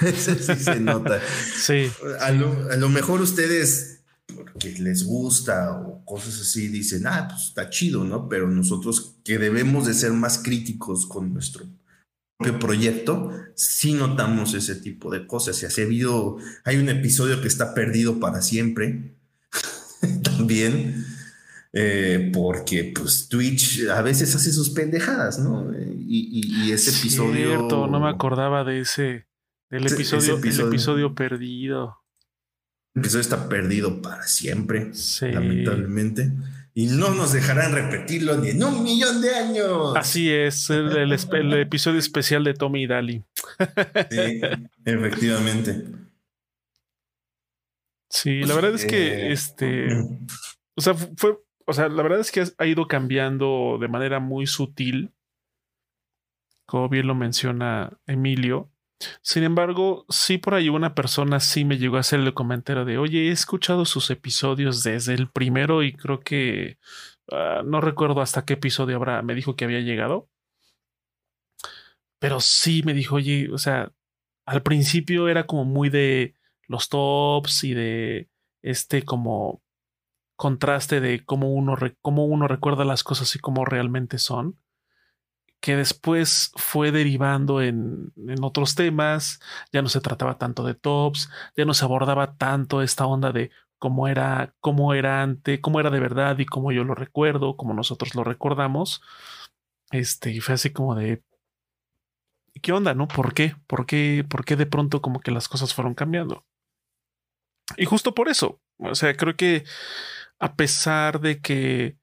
sí 0.00 0.54
se 0.54 0.80
nota. 0.80 1.20
sí. 1.56 1.90
A, 2.20 2.30
Lo, 2.30 2.70
a 2.70 2.76
lo 2.76 2.88
mejor 2.88 3.20
ustedes 3.20 3.98
porque 4.34 4.74
les 4.78 5.04
gusta 5.04 5.72
o 5.72 6.04
cosas 6.04 6.40
así, 6.40 6.68
dicen, 6.68 7.06
ah, 7.06 7.28
pues 7.30 7.48
está 7.48 7.70
chido, 7.70 8.04
¿no? 8.04 8.28
Pero 8.28 8.48
nosotros 8.48 9.16
que 9.24 9.38
debemos 9.38 9.86
de 9.86 9.94
ser 9.94 10.12
más 10.12 10.38
críticos 10.38 11.06
con 11.06 11.32
nuestro 11.32 11.66
propio 12.36 12.58
proyecto, 12.58 13.32
sí 13.54 13.94
notamos 13.94 14.54
ese 14.54 14.76
tipo 14.76 15.10
de 15.10 15.26
cosas. 15.26 15.62
Y 15.62 15.66
ha 15.66 15.84
habido, 15.84 16.38
hay 16.64 16.76
un 16.76 16.88
episodio 16.88 17.40
que 17.40 17.48
está 17.48 17.74
perdido 17.74 18.20
para 18.20 18.42
siempre, 18.42 19.17
también, 20.22 21.04
eh, 21.72 22.30
porque 22.32 22.92
pues 22.94 23.28
Twitch 23.28 23.86
a 23.88 24.02
veces 24.02 24.34
hace 24.34 24.52
sus 24.52 24.70
pendejadas, 24.70 25.38
¿no? 25.38 25.70
Y, 25.74 26.70
ese 26.72 26.90
episodio... 26.90 27.48
Cierto, 27.48 27.86
no 27.86 28.00
me 28.00 28.08
acordaba 28.08 28.64
de 28.64 28.80
ese, 28.80 29.26
del 29.70 29.86
episodio, 29.86 30.38
episodio. 30.38 30.66
El 30.66 30.72
episodio 30.72 31.14
perdido 31.14 31.98
episodio 32.98 33.20
está 33.20 33.48
perdido 33.48 34.02
para 34.02 34.24
siempre, 34.24 34.90
lamentablemente. 35.20 36.32
Y 36.74 36.86
no 36.86 37.12
nos 37.12 37.32
dejarán 37.32 37.72
repetirlo 37.72 38.36
ni 38.36 38.50
en 38.50 38.62
un 38.62 38.84
millón 38.84 39.20
de 39.20 39.34
años. 39.34 39.96
Así 39.96 40.30
es, 40.30 40.70
el, 40.70 41.12
episodio 41.54 41.98
especial 41.98 42.44
de 42.44 42.54
Tommy 42.54 42.84
y 42.84 42.86
Dali. 42.86 43.24
Sí, 44.10 44.40
efectivamente. 44.84 45.84
Sí, 48.10 48.42
la 48.42 48.54
verdad 48.54 48.74
es 48.74 48.86
que 48.86 49.32
este. 49.32 49.88
O 50.76 50.80
sea, 50.80 50.94
fue. 50.94 51.38
O 51.66 51.72
sea, 51.74 51.88
la 51.88 52.02
verdad 52.02 52.20
es 52.20 52.32
que 52.32 52.44
ha 52.56 52.66
ido 52.66 52.88
cambiando 52.88 53.76
de 53.80 53.88
manera 53.88 54.20
muy 54.20 54.46
sutil. 54.46 55.12
Como 56.66 56.88
bien 56.88 57.06
lo 57.06 57.14
menciona 57.14 57.98
Emilio. 58.06 58.70
Sin 59.22 59.44
embargo, 59.44 60.06
sí 60.08 60.38
por 60.38 60.54
ahí 60.54 60.68
una 60.68 60.94
persona 60.94 61.40
sí 61.40 61.64
me 61.64 61.78
llegó 61.78 61.96
a 61.96 62.00
hacer 62.00 62.20
el 62.20 62.34
comentario 62.34 62.84
de, 62.84 62.98
oye, 62.98 63.28
he 63.28 63.30
escuchado 63.30 63.84
sus 63.84 64.10
episodios 64.10 64.82
desde 64.82 65.14
el 65.14 65.30
primero 65.30 65.82
y 65.82 65.92
creo 65.92 66.20
que 66.20 66.78
ah, 67.30 67.62
no 67.64 67.80
recuerdo 67.80 68.20
hasta 68.20 68.44
qué 68.44 68.54
episodio 68.54 68.96
habrá, 68.96 69.22
me 69.22 69.34
dijo 69.34 69.54
que 69.56 69.64
había 69.64 69.80
llegado. 69.80 70.28
Pero 72.18 72.40
sí 72.40 72.82
me 72.84 72.94
dijo, 72.94 73.16
oye, 73.16 73.48
o 73.52 73.58
sea, 73.58 73.92
al 74.46 74.62
principio 74.62 75.28
era 75.28 75.46
como 75.46 75.64
muy 75.64 75.90
de 75.90 76.34
los 76.68 76.88
tops 76.88 77.64
y 77.64 77.74
de 77.74 78.30
este 78.62 79.04
como 79.04 79.62
contraste 80.36 81.00
de 81.00 81.24
cómo 81.24 81.52
uno, 81.52 81.76
cómo 82.02 82.26
uno 82.26 82.48
recuerda 82.48 82.84
las 82.84 83.04
cosas 83.04 83.34
y 83.34 83.40
cómo 83.40 83.64
realmente 83.64 84.18
son 84.18 84.58
que 85.60 85.76
después 85.76 86.52
fue 86.56 86.92
derivando 86.92 87.62
en, 87.62 88.12
otros 88.42 88.74
temas, 88.74 89.40
ya 89.72 89.82
no 89.82 89.88
se 89.88 90.00
trataba 90.00 90.38
tanto 90.38 90.62
de 90.64 90.74
tops, 90.74 91.30
ya 91.56 91.64
no 91.64 91.74
se 91.74 91.84
abordaba 91.84 92.36
tanto 92.36 92.82
esta 92.82 93.06
onda 93.06 93.32
de 93.32 93.50
cómo 93.78 94.08
era, 94.08 94.54
cómo 94.60 94.94
era 94.94 95.22
antes, 95.22 95.60
cómo 95.60 95.80
era 95.80 95.90
de 95.90 96.00
verdad 96.00 96.38
y 96.38 96.46
cómo 96.46 96.72
yo 96.72 96.84
lo 96.84 96.94
recuerdo, 96.94 97.56
como 97.56 97.74
nosotros 97.74 98.14
lo 98.14 98.24
recordamos. 98.24 99.02
Este, 99.90 100.30
y 100.32 100.40
fue 100.40 100.54
así 100.54 100.70
como 100.70 100.94
de 100.94 101.22
¿qué 102.62 102.72
onda, 102.72 102.94
no? 102.94 103.08
¿Por 103.08 103.34
qué? 103.34 103.54
¿Por 103.66 103.86
qué? 103.86 104.24
¿Por 104.28 104.44
qué 104.44 104.56
de 104.56 104.66
pronto 104.66 105.00
como 105.02 105.20
que 105.20 105.30
las 105.30 105.48
cosas 105.48 105.74
fueron 105.74 105.94
cambiando? 105.94 106.44
Y 107.76 107.84
justo 107.84 108.14
por 108.14 108.28
eso, 108.28 108.60
o 108.78 108.94
sea, 108.94 109.14
creo 109.16 109.36
que 109.36 109.64
a 110.38 110.54
pesar 110.54 111.20
de 111.20 111.40
que 111.40 111.98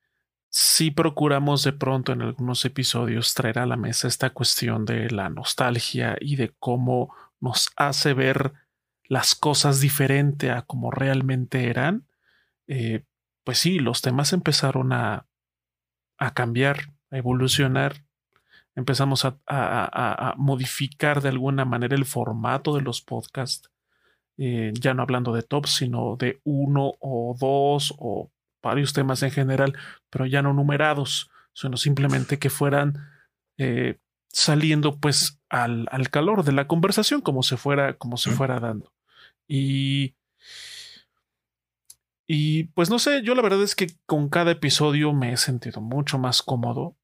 sí 0.49 0.91
procuramos 0.91 1.63
de 1.63 1.73
pronto 1.73 2.13
en 2.13 2.21
algunos 2.21 2.63
episodios 2.65 3.33
traer 3.33 3.59
a 3.59 3.65
la 3.65 3.77
mesa 3.77 4.07
esta 4.07 4.29
cuestión 4.29 4.85
de 4.85 5.09
la 5.09 5.29
nostalgia 5.29 6.17
y 6.21 6.35
de 6.37 6.53
cómo 6.59 7.13
nos 7.39 7.69
hace 7.75 8.13
ver 8.13 8.53
las 9.03 9.35
cosas 9.35 9.81
diferente 9.81 10.51
a 10.51 10.61
como 10.63 10.91
realmente 10.91 11.69
eran, 11.69 12.07
eh, 12.67 13.03
pues 13.43 13.59
sí, 13.59 13.79
los 13.79 14.01
temas 14.01 14.33
empezaron 14.33 14.93
a, 14.93 15.27
a 16.17 16.33
cambiar, 16.33 16.93
a 17.11 17.17
evolucionar. 17.17 18.03
Empezamos 18.75 19.23
a, 19.23 19.39
a, 19.47 20.33
modificar 20.37 21.21
de 21.21 21.29
alguna 21.29 21.63
manera 21.63 21.95
el 21.95 22.05
formato 22.05 22.75
de 22.75 22.81
los 22.81 23.01
podcasts, 23.01 23.71
eh, 24.37 24.73
ya 24.73 24.93
no 24.93 25.01
hablando 25.01 25.33
de 25.33 25.43
top, 25.43 25.67
sino 25.67 26.17
de 26.17 26.39
uno 26.43 26.93
o 26.99 27.35
dos 27.39 27.93
o 27.97 28.31
varios 28.61 28.93
temas 28.93 29.21
en 29.23 29.31
general, 29.31 29.77
pero 30.09 30.25
ya 30.25 30.41
no 30.41 30.53
numerados, 30.53 31.29
sino 31.53 31.77
simplemente 31.77 32.39
que 32.39 32.49
fueran 32.49 32.97
eh, 33.57 33.99
saliendo 34.27 34.97
pues 34.97 35.39
al, 35.49 35.87
al, 35.91 36.09
calor 36.09 36.43
de 36.43 36.51
la 36.51 36.67
conversación 36.67 37.21
como 37.21 37.43
se 37.43 37.57
fuera, 37.57 37.97
como 37.97 38.17
se 38.17 38.31
fuera 38.31 38.59
dando. 38.59 38.91
Y, 39.47 40.15
y 42.27 42.65
pues 42.65 42.89
no 42.89 42.99
sé, 42.99 43.21
yo 43.23 43.35
la 43.35 43.41
verdad 43.41 43.61
es 43.63 43.75
que 43.75 43.87
con 44.05 44.29
cada 44.29 44.51
episodio 44.51 45.13
me 45.13 45.31
he 45.31 45.37
sentido 45.37 45.79
mucho 45.79 46.17
más 46.17 46.41
cómodo. 46.41 46.97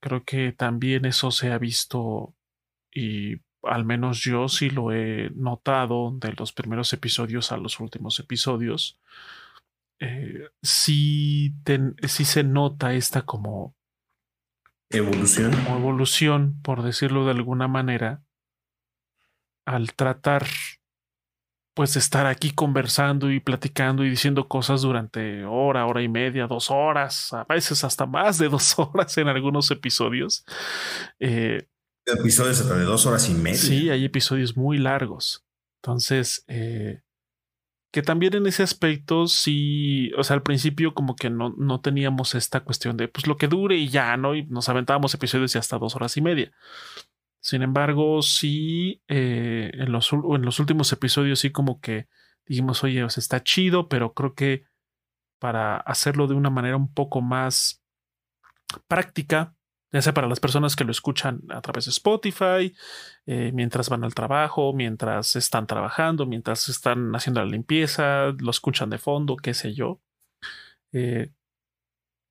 Creo 0.00 0.22
que 0.24 0.52
también 0.52 1.06
eso 1.06 1.30
se 1.30 1.50
ha 1.50 1.58
visto 1.58 2.34
y 2.92 3.36
al 3.68 3.84
menos 3.84 4.20
yo 4.20 4.48
sí 4.48 4.70
lo 4.70 4.92
he 4.92 5.30
notado 5.34 6.12
de 6.18 6.32
los 6.32 6.52
primeros 6.52 6.92
episodios 6.92 7.52
a 7.52 7.56
los 7.56 7.80
últimos 7.80 8.18
episodios 8.20 8.98
eh, 9.98 10.48
sí, 10.62 11.54
se 12.02 12.44
nota 12.44 12.94
esta 12.94 13.22
como 13.22 13.74
evolución. 14.90 15.52
Como 15.52 15.78
evolución, 15.78 16.60
por 16.62 16.82
decirlo 16.82 17.24
de 17.24 17.30
alguna 17.32 17.68
manera, 17.68 18.22
al 19.64 19.94
tratar 19.94 20.46
pues 21.74 21.94
estar 21.94 22.24
aquí 22.26 22.52
conversando 22.52 23.30
y 23.30 23.38
platicando 23.38 24.02
y 24.02 24.08
diciendo 24.08 24.48
cosas 24.48 24.80
durante 24.80 25.44
hora, 25.44 25.84
hora 25.84 26.00
y 26.00 26.08
media, 26.08 26.46
dos 26.46 26.70
horas, 26.70 27.34
a 27.34 27.44
veces 27.44 27.84
hasta 27.84 28.06
más 28.06 28.38
de 28.38 28.48
dos 28.48 28.78
horas 28.78 29.18
en 29.18 29.28
algunos 29.28 29.70
episodios. 29.70 30.46
Eh, 31.20 31.68
episodios 32.06 32.60
hasta 32.60 32.76
de 32.76 32.84
dos 32.84 33.06
horas 33.06 33.28
y 33.28 33.34
media. 33.34 33.58
Sí, 33.58 33.90
hay 33.90 34.04
episodios 34.04 34.56
muy 34.56 34.78
largos. 34.78 35.44
Entonces, 35.82 36.44
eh, 36.48 37.02
que 37.92 38.02
también 38.02 38.34
en 38.34 38.46
ese 38.46 38.62
aspecto 38.62 39.26
sí, 39.26 40.12
o 40.18 40.22
sea, 40.22 40.34
al 40.34 40.42
principio 40.42 40.94
como 40.94 41.16
que 41.16 41.30
no, 41.30 41.54
no 41.56 41.80
teníamos 41.80 42.34
esta 42.34 42.60
cuestión 42.60 42.96
de 42.96 43.08
pues 43.08 43.26
lo 43.26 43.36
que 43.36 43.48
dure 43.48 43.76
y 43.76 43.88
ya, 43.88 44.16
¿no? 44.16 44.34
Y 44.34 44.44
nos 44.46 44.68
aventábamos 44.68 45.14
episodios 45.14 45.52
de 45.52 45.58
hasta 45.58 45.78
dos 45.78 45.96
horas 45.96 46.16
y 46.16 46.20
media. 46.20 46.52
Sin 47.40 47.62
embargo, 47.62 48.22
sí, 48.22 49.02
eh, 49.08 49.70
en, 49.72 49.92
los, 49.92 50.12
en 50.12 50.42
los 50.42 50.58
últimos 50.60 50.92
episodios 50.92 51.40
sí 51.40 51.50
como 51.50 51.80
que 51.80 52.08
dijimos, 52.44 52.84
oye, 52.84 53.02
o 53.02 53.08
sea, 53.08 53.20
está 53.20 53.42
chido, 53.42 53.88
pero 53.88 54.12
creo 54.12 54.34
que 54.34 54.64
para 55.38 55.76
hacerlo 55.76 56.26
de 56.26 56.34
una 56.34 56.50
manera 56.50 56.76
un 56.76 56.92
poco 56.92 57.20
más 57.20 57.82
práctica, 58.88 59.55
ya 59.92 60.02
sea 60.02 60.14
para 60.14 60.28
las 60.28 60.40
personas 60.40 60.76
que 60.76 60.84
lo 60.84 60.90
escuchan 60.90 61.40
a 61.48 61.60
través 61.60 61.86
de 61.86 61.90
Spotify, 61.90 62.74
eh, 63.26 63.52
mientras 63.54 63.88
van 63.88 64.04
al 64.04 64.14
trabajo, 64.14 64.72
mientras 64.72 65.36
están 65.36 65.66
trabajando, 65.66 66.26
mientras 66.26 66.68
están 66.68 67.14
haciendo 67.14 67.40
la 67.40 67.50
limpieza, 67.50 68.32
lo 68.38 68.50
escuchan 68.50 68.90
de 68.90 68.98
fondo, 68.98 69.36
qué 69.36 69.54
sé 69.54 69.74
yo. 69.74 70.00
Eh, 70.92 71.30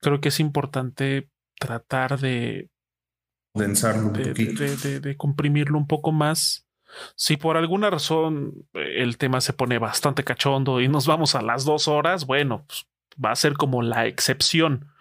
creo 0.01 0.19
que 0.19 0.29
es 0.29 0.39
importante 0.39 1.29
tratar 1.57 2.19
de, 2.19 2.69
de, 3.53 4.99
de, 4.99 5.17
comprimirlo 5.17 5.77
un 5.77 5.87
poco 5.87 6.11
más. 6.11 6.67
Si 7.15 7.37
por 7.37 7.57
alguna 7.57 7.89
razón 7.89 8.67
eh, 8.73 9.01
el 9.01 9.17
tema 9.17 9.41
se 9.41 9.53
pone 9.53 9.79
bastante 9.79 10.23
cachondo 10.23 10.81
y 10.81 10.87
nos 10.87 11.07
vamos 11.07 11.35
a 11.35 11.41
las 11.41 11.63
dos 11.63 11.87
horas, 11.87 12.25
bueno, 12.25 12.65
pues 12.67 12.85
va 13.23 13.31
a 13.31 13.35
ser 13.35 13.53
como 13.53 13.81
la 13.81 14.07
excepción 14.07 14.91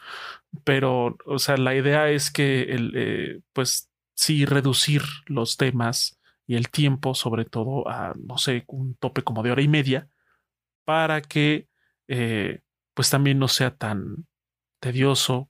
pero, 0.63 1.17
o 1.27 1.39
sea, 1.39 1.57
la 1.57 1.75
idea 1.75 2.11
es 2.11 2.31
que 2.31 2.63
el, 2.63 2.93
eh, 2.95 3.41
pues 3.53 3.91
sí 4.15 4.45
reducir 4.45 5.03
los 5.27 5.57
temas 5.57 6.21
y 6.47 6.57
el 6.57 6.69
tiempo, 6.69 7.15
sobre 7.15 7.45
todo 7.45 7.89
a, 7.89 8.15
no 8.17 8.39
sé, 8.39 8.65
un 8.69 8.95
tope 8.95 9.23
como 9.23 9.43
de 9.43 9.51
hora 9.51 9.63
y 9.63 9.69
media, 9.69 10.09
para 10.85 11.23
que 11.23 11.69
eh, 12.07 12.61
pues 12.95 13.11
también 13.11 13.39
no 13.39 13.49
sea 13.49 13.75
tan 13.75 14.27
tedioso, 14.81 15.49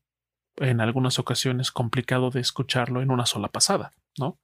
en 0.56 0.80
algunas 0.80 1.18
ocasiones 1.18 1.72
complicado 1.72 2.30
de 2.30 2.40
escucharlo 2.40 3.02
en 3.02 3.10
una 3.10 3.26
sola 3.26 3.48
pasada, 3.48 3.90
¿no? 4.18 4.38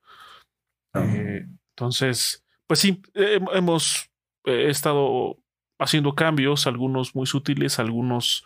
Eh, 0.95 1.47
entonces, 1.71 2.45
pues 2.67 2.81
sí, 2.81 3.01
hemos 3.15 4.11
estado 4.45 5.39
haciendo 5.79 6.17
cambios, 6.17 6.67
algunos 6.67 7.15
muy 7.15 7.27
sutiles, 7.27 7.79
algunos 7.79 8.45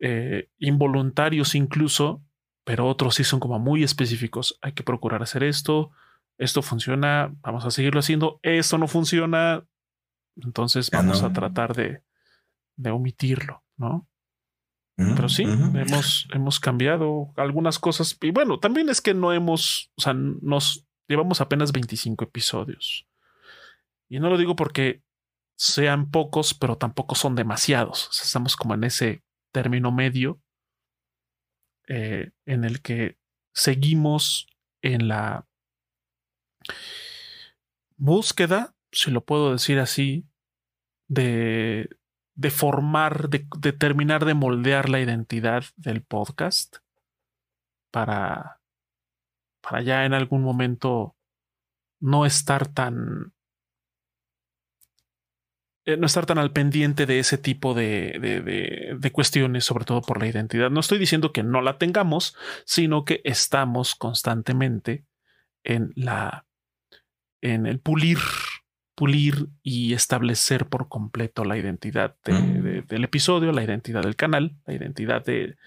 eh, 0.00 0.48
involuntarios 0.58 1.54
incluso, 1.54 2.22
pero 2.64 2.86
otros 2.86 3.16
sí 3.16 3.24
son 3.24 3.40
como 3.40 3.58
muy 3.58 3.84
específicos. 3.84 4.58
Hay 4.62 4.72
que 4.72 4.82
procurar 4.82 5.22
hacer 5.22 5.42
esto, 5.42 5.90
esto 6.38 6.62
funciona, 6.62 7.34
vamos 7.40 7.64
a 7.64 7.70
seguirlo 7.70 8.00
haciendo, 8.00 8.40
esto 8.42 8.78
no 8.78 8.88
funciona, 8.88 9.64
entonces 10.36 10.90
vamos 10.90 11.22
a 11.22 11.32
tratar 11.32 11.74
de, 11.74 12.02
de 12.76 12.90
omitirlo, 12.90 13.62
¿no? 13.76 14.08
Pero 14.96 15.28
sí, 15.28 15.42
hemos, 15.42 16.28
hemos 16.32 16.60
cambiado 16.60 17.32
algunas 17.36 17.80
cosas. 17.80 18.16
Y 18.20 18.30
bueno, 18.30 18.60
también 18.60 18.88
es 18.88 19.00
que 19.00 19.12
no 19.12 19.32
hemos, 19.32 19.90
o 19.96 20.00
sea, 20.00 20.14
nos 20.14 20.86
llevamos 21.08 21.40
apenas 21.40 21.72
25 21.72 22.22
episodios. 22.24 23.08
Y 24.08 24.20
no 24.20 24.30
lo 24.30 24.38
digo 24.38 24.54
porque 24.54 25.02
sean 25.56 26.12
pocos, 26.12 26.54
pero 26.54 26.76
tampoco 26.76 27.16
son 27.16 27.34
demasiados. 27.34 28.08
estamos 28.22 28.54
como 28.54 28.74
en 28.74 28.84
ese 28.84 29.23
término 29.54 29.92
medio 29.92 30.42
eh, 31.86 32.32
en 32.44 32.64
el 32.64 32.82
que 32.82 33.18
seguimos 33.54 34.48
en 34.82 35.06
la 35.06 35.46
búsqueda, 37.96 38.74
si 38.90 39.12
lo 39.12 39.24
puedo 39.24 39.52
decir 39.52 39.78
así, 39.78 40.26
de, 41.08 41.88
de 42.34 42.50
formar, 42.50 43.28
de, 43.28 43.72
terminar 43.72 44.24
de 44.24 44.34
moldear 44.34 44.88
la 44.88 45.00
identidad 45.00 45.64
del 45.76 46.02
podcast 46.02 46.78
para, 47.92 48.60
para 49.60 49.82
ya 49.82 50.04
en 50.04 50.14
algún 50.14 50.42
momento 50.42 51.16
no 52.00 52.26
estar 52.26 52.66
tan 52.66 53.33
eh, 55.86 55.96
no 55.96 56.06
estar 56.06 56.24
tan 56.26 56.38
al 56.38 56.52
pendiente 56.52 57.06
de 57.06 57.18
ese 57.18 57.36
tipo 57.36 57.74
de, 57.74 58.18
de, 58.98 59.12
cuestiones, 59.12 59.64
sobre 59.64 59.84
todo 59.84 60.00
por 60.00 60.18
la 60.20 60.26
identidad. 60.26 60.70
No 60.70 60.80
estoy 60.80 60.98
diciendo 60.98 61.32
que 61.32 61.42
no 61.42 61.60
la 61.60 61.76
tengamos, 61.78 62.36
sino 62.64 63.04
que 63.04 63.20
estamos 63.24 63.94
constantemente 63.94 65.04
en 65.62 65.92
la 65.94 66.46
en 67.42 67.66
el 67.66 67.78
pulir, 67.78 68.18
pulir 68.94 69.48
y 69.62 69.92
establecer 69.92 70.66
por 70.66 70.88
completo 70.88 71.44
la 71.44 71.58
identidad 71.58 72.16
del 72.24 73.04
episodio, 73.04 73.52
la 73.52 73.62
identidad 73.62 74.02
del 74.02 74.16
canal, 74.16 74.56
la 74.64 74.72
identidad 74.72 75.22
del, 75.22 75.58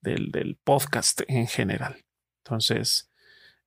del, 0.00 0.56
podcast 0.62 1.22
en 1.26 1.48
general. 1.48 2.04
Entonces, 2.44 3.10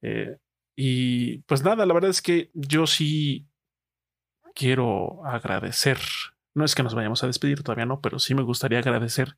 eh, 0.02 0.38
y 0.78 1.40
pues 1.40 1.62
nada, 1.62 1.86
la 1.86 1.94
verdad 1.94 2.12
es 2.12 2.22
que 2.22 2.52
yo 2.54 2.88
sí 2.88 3.48
quiero 4.58 5.24
agradecer. 5.26 6.00
No 6.56 6.66
es 6.66 6.74
que 6.74 6.84
nos 6.84 6.96
vayamos 6.96 7.24
a 7.24 7.28
despedir, 7.28 7.62
todavía 7.62 7.86
no, 7.86 8.02
pero 8.02 8.18
sí 8.18 8.34
me 8.34 8.42
gustaría 8.42 8.80
agradecer 8.80 9.38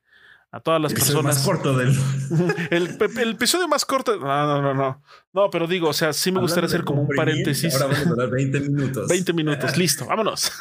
a 0.51 0.61
todas 0.61 0.81
las 0.81 0.93
personas. 0.93 1.35
Más 1.35 1.45
corto 1.45 1.77
del. 1.77 1.89
el, 2.71 2.97
el, 3.19 3.29
episodio 3.31 3.67
más 3.67 3.85
corto. 3.85 4.15
No, 4.17 4.47
no, 4.47 4.61
no, 4.61 4.73
no. 4.73 5.03
No, 5.33 5.49
pero 5.49 5.67
digo, 5.67 5.89
o 5.89 5.93
sea, 5.93 6.13
sí 6.13 6.31
me 6.31 6.39
gustaría 6.39 6.67
hacer 6.67 6.85
como 6.85 7.01
un 7.01 7.09
paréntesis. 7.09 7.73
Ahora 7.73 7.93
vamos 7.93 8.07
a 8.07 8.15
dar 8.15 8.29
20 8.29 8.59
minutos. 8.69 9.07
20 9.09 9.33
minutos, 9.33 9.77
listo, 9.77 10.05
vámonos. 10.05 10.51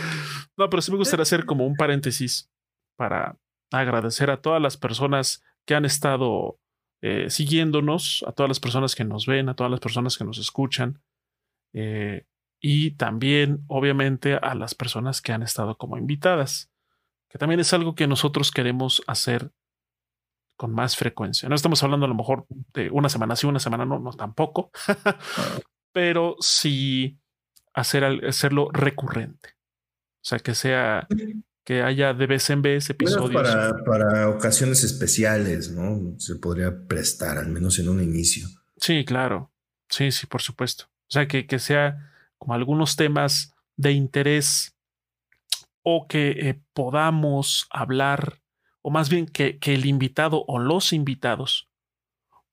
no, 0.56 0.70
pero 0.70 0.82
sí 0.82 0.90
me 0.90 0.96
gustaría 0.96 1.22
hacer 1.22 1.44
como 1.44 1.66
un 1.66 1.76
paréntesis 1.76 2.50
para 2.96 3.36
agradecer 3.70 4.30
a 4.30 4.40
todas 4.40 4.62
las 4.62 4.78
personas 4.78 5.44
que 5.66 5.74
han 5.74 5.84
estado 5.84 6.58
eh, 7.02 7.28
siguiéndonos, 7.28 8.24
a 8.26 8.32
todas 8.32 8.48
las 8.48 8.58
personas 8.58 8.94
que 8.94 9.04
nos 9.04 9.26
ven, 9.26 9.50
a 9.50 9.54
todas 9.54 9.70
las 9.70 9.80
personas 9.80 10.16
que 10.16 10.24
nos 10.24 10.38
escuchan. 10.38 11.02
Eh, 11.74 12.24
y 12.60 12.92
también, 12.92 13.64
obviamente, 13.68 14.34
a 14.34 14.54
las 14.54 14.74
personas 14.74 15.22
que 15.22 15.32
han 15.32 15.42
estado 15.42 15.76
como 15.76 15.96
invitadas, 15.96 16.70
que 17.28 17.38
también 17.38 17.60
es 17.60 17.72
algo 17.72 17.94
que 17.94 18.06
nosotros 18.06 18.50
queremos 18.50 19.02
hacer 19.06 19.52
con 20.56 20.72
más 20.72 20.96
frecuencia. 20.96 21.48
No 21.48 21.54
estamos 21.54 21.82
hablando 21.82 22.06
a 22.06 22.08
lo 22.08 22.16
mejor 22.16 22.46
de 22.74 22.90
una 22.90 23.08
semana 23.08 23.36
sí, 23.36 23.46
una 23.46 23.60
semana 23.60 23.84
no, 23.84 24.00
no 24.00 24.12
tampoco, 24.12 24.70
pero 25.92 26.36
sí 26.40 27.20
hacer, 27.74 28.04
hacerlo 28.04 28.68
recurrente. 28.72 29.50
O 30.20 30.24
sea, 30.28 30.40
que 30.40 30.54
sea, 30.54 31.06
que 31.64 31.82
haya 31.82 32.12
de 32.12 32.26
vez 32.26 32.50
en 32.50 32.60
vez 32.60 32.90
episodios. 32.90 33.30
para, 33.30 33.72
para 33.84 34.28
ocasiones 34.30 34.82
especiales, 34.82 35.70
¿no? 35.70 36.18
Se 36.18 36.36
podría 36.36 36.86
prestar, 36.86 37.38
al 37.38 37.48
menos 37.48 37.78
en 37.78 37.88
un 37.88 38.02
inicio. 38.02 38.48
Sí, 38.76 39.04
claro. 39.04 39.52
Sí, 39.88 40.10
sí, 40.10 40.26
por 40.26 40.42
supuesto. 40.42 40.86
O 40.86 41.10
sea, 41.10 41.28
que, 41.28 41.46
que 41.46 41.60
sea 41.60 42.07
como 42.48 42.54
algunos 42.54 42.96
temas 42.96 43.54
de 43.76 43.92
interés 43.92 44.74
o 45.82 46.06
que 46.08 46.30
eh, 46.30 46.58
podamos 46.72 47.66
hablar, 47.68 48.40
o 48.80 48.88
más 48.90 49.10
bien 49.10 49.26
que, 49.26 49.58
que 49.58 49.74
el 49.74 49.84
invitado 49.84 50.46
o 50.48 50.58
los 50.58 50.94
invitados 50.94 51.68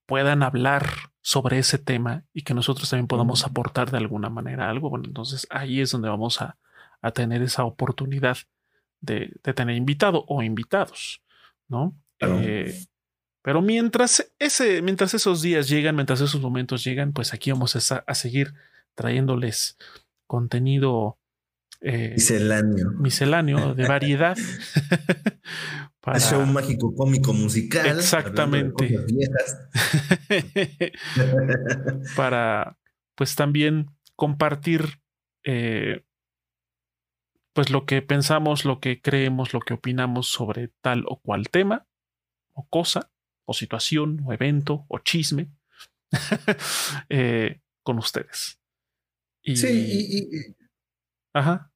puedan 0.05 0.43
hablar 0.43 0.89
sobre 1.21 1.59
ese 1.59 1.77
tema 1.77 2.25
y 2.33 2.41
que 2.41 2.53
nosotros 2.53 2.89
también 2.89 3.07
podamos 3.07 3.45
aportar 3.45 3.89
de 3.89 3.97
alguna 3.99 4.29
manera 4.29 4.69
algo. 4.69 4.89
Bueno, 4.89 5.05
entonces 5.07 5.47
ahí 5.49 5.79
es 5.79 5.91
donde 5.91 6.09
vamos 6.09 6.41
a, 6.41 6.57
a 7.01 7.11
tener 7.11 7.41
esa 7.41 7.63
oportunidad 7.63 8.37
de, 8.99 9.31
de, 9.45 9.53
tener 9.53 9.77
invitado 9.77 10.25
o 10.27 10.43
invitados, 10.43 11.21
¿no? 11.69 11.95
Eh, 12.19 12.83
pero 13.41 13.61
mientras, 13.61 14.29
ese, 14.39 14.81
mientras 14.81 15.13
esos 15.13 15.41
días 15.41 15.69
llegan, 15.69 15.95
mientras 15.95 16.19
esos 16.19 16.41
momentos 16.41 16.83
llegan, 16.83 17.13
pues 17.13 17.33
aquí 17.33 17.49
vamos 17.49 17.77
a, 17.77 18.03
a 18.05 18.13
seguir 18.13 18.53
trayéndoles 18.95 19.77
contenido 20.27 21.19
eh, 21.81 22.11
misceláneo. 22.13 22.91
misceláneo 22.91 23.75
de 23.75 23.87
variedad. 23.87 24.37
para... 25.99 26.19
Show 26.19 26.45
mágico 26.45 26.95
cómico 26.95 27.33
musical. 27.33 27.97
Exactamente. 27.97 28.99
para 32.15 32.77
pues 33.15 33.35
también 33.35 33.91
compartir 34.15 34.99
eh, 35.43 36.03
pues 37.53 37.69
lo 37.69 37.85
que 37.85 38.01
pensamos, 38.01 38.65
lo 38.65 38.79
que 38.79 39.01
creemos, 39.01 39.53
lo 39.53 39.61
que 39.61 39.75
opinamos 39.75 40.27
sobre 40.27 40.69
tal 40.81 41.05
o 41.07 41.21
cual 41.21 41.49
tema 41.49 41.87
o 42.53 42.67
cosa 42.67 43.11
o 43.45 43.53
situación 43.53 44.21
o 44.25 44.33
evento 44.33 44.85
o 44.87 44.99
chisme 44.99 45.51
eh, 47.09 47.61
con 47.83 47.97
ustedes. 47.97 48.59
Sí, 49.45 49.67
y, 49.67 50.55
Ajá. 51.33 51.71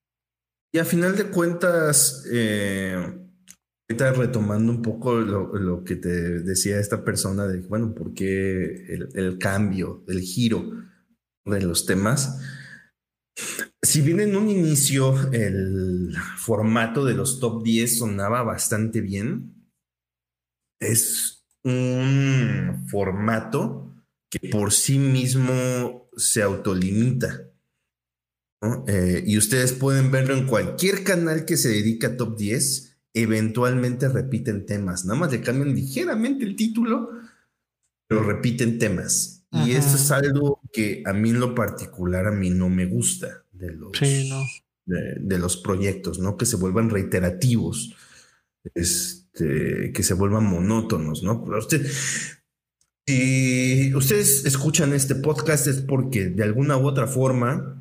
Y 0.71 0.77
a 0.77 0.86
final 0.86 1.15
de 1.17 1.29
cuentas, 1.29 2.25
eh, 2.32 2.95
ahorita 3.89 4.13
retomando 4.13 4.71
un 4.71 4.82
poco 4.82 5.15
lo, 5.15 5.84
que 5.84 5.95
te 5.95 6.10
decía 6.10 6.79
esta 6.79 7.03
persona 7.03 7.47
de, 7.47 7.62
bueno, 7.62 7.93
¿por 7.93 8.13
qué 8.13 8.86
el, 9.13 9.38
cambio, 9.38 10.03
el 10.08 10.21
giro 10.21 10.71
de 11.45 11.62
los 11.62 11.86
temas? 11.86 12.39
Si 13.82 14.01
bien 14.01 14.19
en 14.19 14.36
un 14.36 14.49
inicio 14.49 15.32
el 15.32 16.15
formato 16.38 17.03
de 17.03 17.15
los 17.15 17.39
top 17.39 17.63
10 17.63 17.99
sonaba 17.99 18.43
bastante 18.43 19.01
bien, 19.01 19.55
es 20.79 21.45
un 21.63 22.86
formato 22.89 23.93
que 24.29 24.49
por 24.49 24.71
sí 24.71 24.99
mismo 24.99 26.10
se 26.15 26.43
autolimita. 26.43 27.49
Eh, 28.88 29.24
y 29.26 29.38
ustedes 29.38 29.72
pueden 29.74 30.12
verlo 30.12 30.36
en 30.36 30.45
cualquier 30.45 31.04
canal 31.04 31.45
que 31.45 31.58
se 31.58 31.69
dedica 31.69 32.08
a 32.08 32.17
top 32.17 32.38
10. 32.38 32.98
Eventualmente 33.13 34.08
repiten 34.08 34.65
temas, 34.65 35.06
nada 35.06 35.19
más 35.19 35.32
le 35.32 35.41
cambian 35.41 35.74
ligeramente 35.74 36.45
el 36.45 36.56
título, 36.56 37.10
pero 38.08 38.24
repiten 38.24 38.78
temas. 38.78 39.43
Y 39.52 39.72
eso 39.72 39.95
es 39.95 40.12
algo 40.12 40.62
que 40.72 41.02
a 41.08 41.13
mí 41.13 41.32
en 41.32 41.39
lo 41.39 41.56
particular 41.56 42.28
a 42.28 42.32
mí 42.32 42.52
no 42.52 42.69
me 42.69 42.86
gusta 42.86 43.45
de 43.52 43.72
los, 43.72 43.91
de, 44.86 45.39
los 45.39 45.58
proyectos, 45.58 46.19
¿no? 46.19 46.38
Que 46.38 46.45
se 46.45 46.56
vuelvan 46.56 46.91
reiterativos, 46.91 47.95
este, 48.76 49.91
que 49.91 50.04
se 50.04 50.13
vuelvan 50.13 50.45
monótonos, 50.45 51.24
¿no? 51.24 51.43
usted, 51.58 51.84
si 53.08 53.91
ustedes 53.95 54.45
escuchan 54.45 54.93
este 54.93 55.15
podcast 55.15 55.65
es 55.65 55.82
porque 55.82 56.30
de 56.30 56.43
alguna 56.43 56.78
u 56.78 56.86
otra 56.86 57.08
forma 57.08 57.79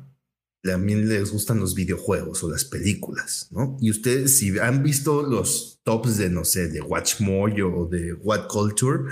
también 0.61 1.07
les 1.07 1.31
gustan 1.31 1.59
los 1.59 1.73
videojuegos 1.73 2.43
o 2.43 2.49
las 2.49 2.65
películas, 2.65 3.47
¿no? 3.51 3.77
Y 3.79 3.91
ustedes, 3.91 4.37
si 4.37 4.57
han 4.59 4.83
visto 4.83 5.23
los 5.23 5.79
tops 5.83 6.17
de, 6.17 6.29
no 6.29 6.43
sé, 6.43 6.67
de 6.67 6.81
Watch 6.81 7.21
More 7.21 7.63
o 7.63 7.85
de 7.85 8.13
What 8.13 8.47
Culture, 8.47 9.03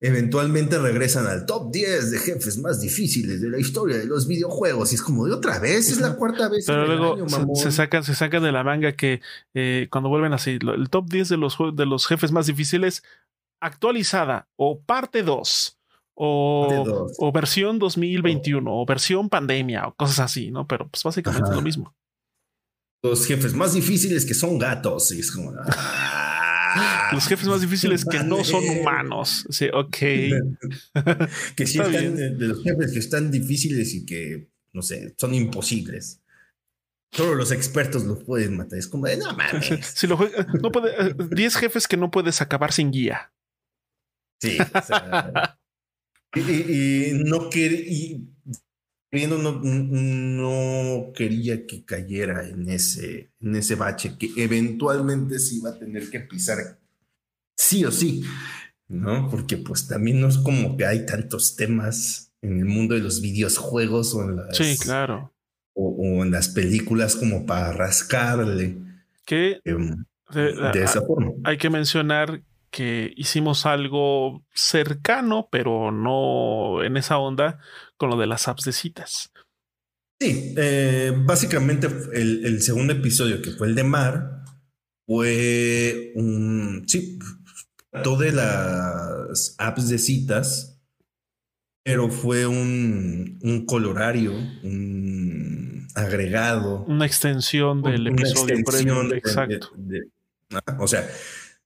eventualmente 0.00 0.78
regresan 0.78 1.26
al 1.26 1.46
top 1.46 1.72
10 1.72 2.10
de 2.10 2.18
jefes 2.18 2.58
más 2.58 2.80
difíciles 2.80 3.40
de 3.40 3.48
la 3.48 3.58
historia 3.58 3.96
de 3.96 4.04
los 4.04 4.26
videojuegos. 4.26 4.92
Y 4.92 4.96
es 4.96 5.02
como 5.02 5.26
de 5.26 5.32
otra 5.32 5.58
vez, 5.58 5.90
es 5.90 6.00
la 6.00 6.14
cuarta 6.16 6.48
vez. 6.48 6.66
Pero 6.66 6.86
luego 6.86 7.54
se, 7.54 7.70
sacan, 7.70 8.04
se 8.04 8.14
sacan 8.14 8.42
de 8.42 8.52
la 8.52 8.64
manga 8.64 8.92
que 8.92 9.20
eh, 9.54 9.88
cuando 9.90 10.10
vuelven 10.10 10.32
así, 10.32 10.58
el 10.60 10.90
top 10.90 11.08
10 11.08 11.28
de 11.30 11.36
los, 11.36 11.56
de 11.74 11.86
los 11.86 12.06
jefes 12.06 12.32
más 12.32 12.46
difíciles, 12.46 13.02
actualizada 13.60 14.48
o 14.56 14.80
parte 14.80 15.22
2. 15.22 15.78
O, 16.16 17.08
o, 17.18 17.32
versión 17.32 17.80
2021 17.80 18.72
o 18.72 18.86
versión 18.86 19.28
pandemia 19.28 19.88
o 19.88 19.94
cosas 19.94 20.20
así, 20.20 20.52
¿no? 20.52 20.66
Pero 20.66 20.88
pues 20.88 21.02
básicamente 21.02 21.50
es 21.50 21.56
lo 21.56 21.62
mismo. 21.62 21.94
Los 23.02 23.26
jefes 23.26 23.52
más 23.52 23.74
difíciles 23.74 24.24
que 24.24 24.32
son 24.32 24.58
gatos. 24.58 25.12
Y 25.12 25.20
es 25.20 25.30
como. 25.30 25.52
Los 27.12 27.28
jefes 27.28 27.46
más 27.46 27.60
difíciles 27.60 28.04
que 28.04 28.22
no 28.24 28.42
son 28.44 28.64
humanos. 28.68 29.46
Sí, 29.50 29.68
ok. 29.72 29.96
que 31.56 31.66
sí 31.66 31.78
están 31.80 32.16
de, 32.16 32.48
los 32.48 32.62
jefes 32.62 32.92
que 32.92 32.98
están 32.98 33.30
difíciles 33.30 33.94
y 33.94 34.04
que, 34.04 34.50
no 34.72 34.82
sé, 34.82 35.14
son 35.18 35.34
imposibles. 35.34 36.20
Solo 37.12 37.34
los 37.34 37.52
expertos 37.52 38.04
los 38.04 38.24
pueden 38.24 38.56
matar. 38.56 38.78
Es 38.78 38.88
como 38.88 39.06
de 39.06 39.16
no 39.16 39.32
mames. 39.34 39.86
Si 39.94 40.06
lo 40.06 40.18
no 40.60 40.72
puede, 40.72 41.14
10 41.14 41.56
jefes 41.56 41.86
que 41.86 41.96
no 41.96 42.10
puedes 42.10 42.40
acabar 42.40 42.72
sin 42.72 42.90
guía. 42.90 43.32
Sí. 44.40 44.58
Y, 46.34 47.12
no 47.24 47.48
quiere, 47.48 48.20
no, 49.12 49.52
no, 49.62 51.12
quería 51.12 51.66
que 51.66 51.84
cayera 51.84 52.48
en 52.48 52.68
ese, 52.68 53.30
en 53.40 53.56
ese 53.56 53.74
bache 53.74 54.16
que 54.18 54.30
eventualmente 54.36 55.38
se 55.38 55.56
iba 55.56 55.70
a 55.70 55.78
tener 55.78 56.10
que 56.10 56.20
pisar 56.20 56.78
sí 57.56 57.84
o 57.84 57.92
sí, 57.92 58.24
¿no? 58.88 59.28
Porque 59.30 59.56
pues 59.56 59.86
también 59.86 60.20
no 60.20 60.28
es 60.28 60.38
como 60.38 60.76
que 60.76 60.86
hay 60.86 61.06
tantos 61.06 61.56
temas 61.56 62.32
en 62.42 62.58
el 62.58 62.64
mundo 62.64 62.94
de 62.94 63.00
los 63.00 63.20
videojuegos 63.20 64.14
o 64.14 64.22
en 64.22 64.36
las, 64.36 64.56
sí, 64.56 64.76
claro. 64.78 65.32
o, 65.74 66.24
en 66.24 66.30
las 66.30 66.48
películas 66.48 67.16
como 67.16 67.46
para 67.46 67.72
rascarle. 67.72 68.76
Que 69.24 69.60
em, 69.64 70.04
de 70.32 70.82
esa 70.82 71.00
forma. 71.02 71.32
Hay 71.44 71.56
que 71.56 71.70
mencionar 71.70 72.42
que 72.74 73.12
hicimos 73.16 73.66
algo 73.66 74.44
cercano, 74.52 75.48
pero 75.48 75.92
no 75.92 76.82
en 76.82 76.96
esa 76.96 77.18
onda, 77.18 77.60
con 77.96 78.10
lo 78.10 78.16
de 78.16 78.26
las 78.26 78.48
apps 78.48 78.64
de 78.64 78.72
citas. 78.72 79.30
Sí, 80.20 80.54
eh, 80.56 81.12
básicamente 81.16 81.86
el, 82.14 82.60
segundo 82.62 82.92
episodio, 82.92 83.40
que 83.40 83.52
fue 83.52 83.68
el 83.68 83.76
de 83.76 83.84
Mar, 83.84 84.42
fue 85.06 86.10
un. 86.16 86.82
Sí, 86.88 87.16
todas 88.02 88.34
las 88.34 89.54
apps 89.58 89.88
de 89.88 89.98
citas, 89.98 90.80
pero 91.84 92.10
fue 92.10 92.44
un, 92.44 93.38
un 93.40 93.66
colorario, 93.66 94.32
un 94.32 95.86
agregado. 95.94 96.82
Una 96.88 97.06
extensión 97.06 97.82
del 97.82 98.08
episodio. 98.08 98.56
exacto. 99.14 99.70
o 100.80 100.88
sea, 100.88 101.08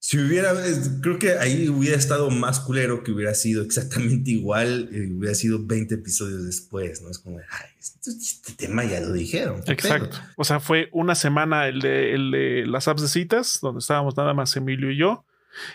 si 0.00 0.18
hubiera, 0.18 0.54
creo 1.02 1.18
que 1.18 1.32
ahí 1.32 1.68
hubiera 1.68 1.96
estado 1.96 2.30
más 2.30 2.60
culero 2.60 3.02
que 3.02 3.10
hubiera 3.10 3.34
sido 3.34 3.62
exactamente 3.62 4.30
igual, 4.30 4.88
y 4.92 5.12
hubiera 5.12 5.34
sido 5.34 5.64
20 5.64 5.96
episodios 5.96 6.46
después, 6.46 7.02
¿no? 7.02 7.10
Es 7.10 7.18
como, 7.18 7.38
ay, 7.38 7.70
este, 7.78 8.10
este 8.10 8.52
tema 8.52 8.84
ya 8.84 9.00
lo 9.00 9.12
dijeron. 9.12 9.62
Exacto. 9.66 10.18
O 10.36 10.44
sea, 10.44 10.60
fue 10.60 10.88
una 10.92 11.14
semana 11.14 11.66
el 11.66 11.80
de, 11.80 12.14
el 12.14 12.30
de 12.30 12.64
las 12.66 12.86
apps 12.86 13.02
de 13.02 13.08
citas, 13.08 13.58
donde 13.60 13.80
estábamos 13.80 14.16
nada 14.16 14.34
más 14.34 14.56
Emilio 14.56 14.90
y 14.92 14.98
yo, 14.98 15.26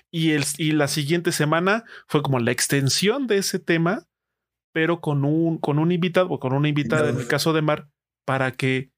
y, 0.09 0.31
el, 0.31 0.45
y 0.57 0.71
la 0.71 0.87
siguiente 0.87 1.31
semana 1.33 1.83
fue 2.07 2.21
como 2.23 2.39
la 2.39 2.51
extensión 2.51 3.27
de 3.27 3.37
ese 3.39 3.59
tema, 3.59 4.07
pero 4.71 5.01
con 5.01 5.25
un, 5.25 5.57
con 5.57 5.79
un 5.79 5.91
invitado, 5.91 6.29
o 6.29 6.39
con 6.39 6.53
una 6.53 6.69
invitada, 6.69 7.09
en 7.09 7.17
el 7.17 7.27
caso 7.27 7.51
de 7.51 7.61
Mar, 7.61 7.89
para 8.25 8.51
que 8.51 8.91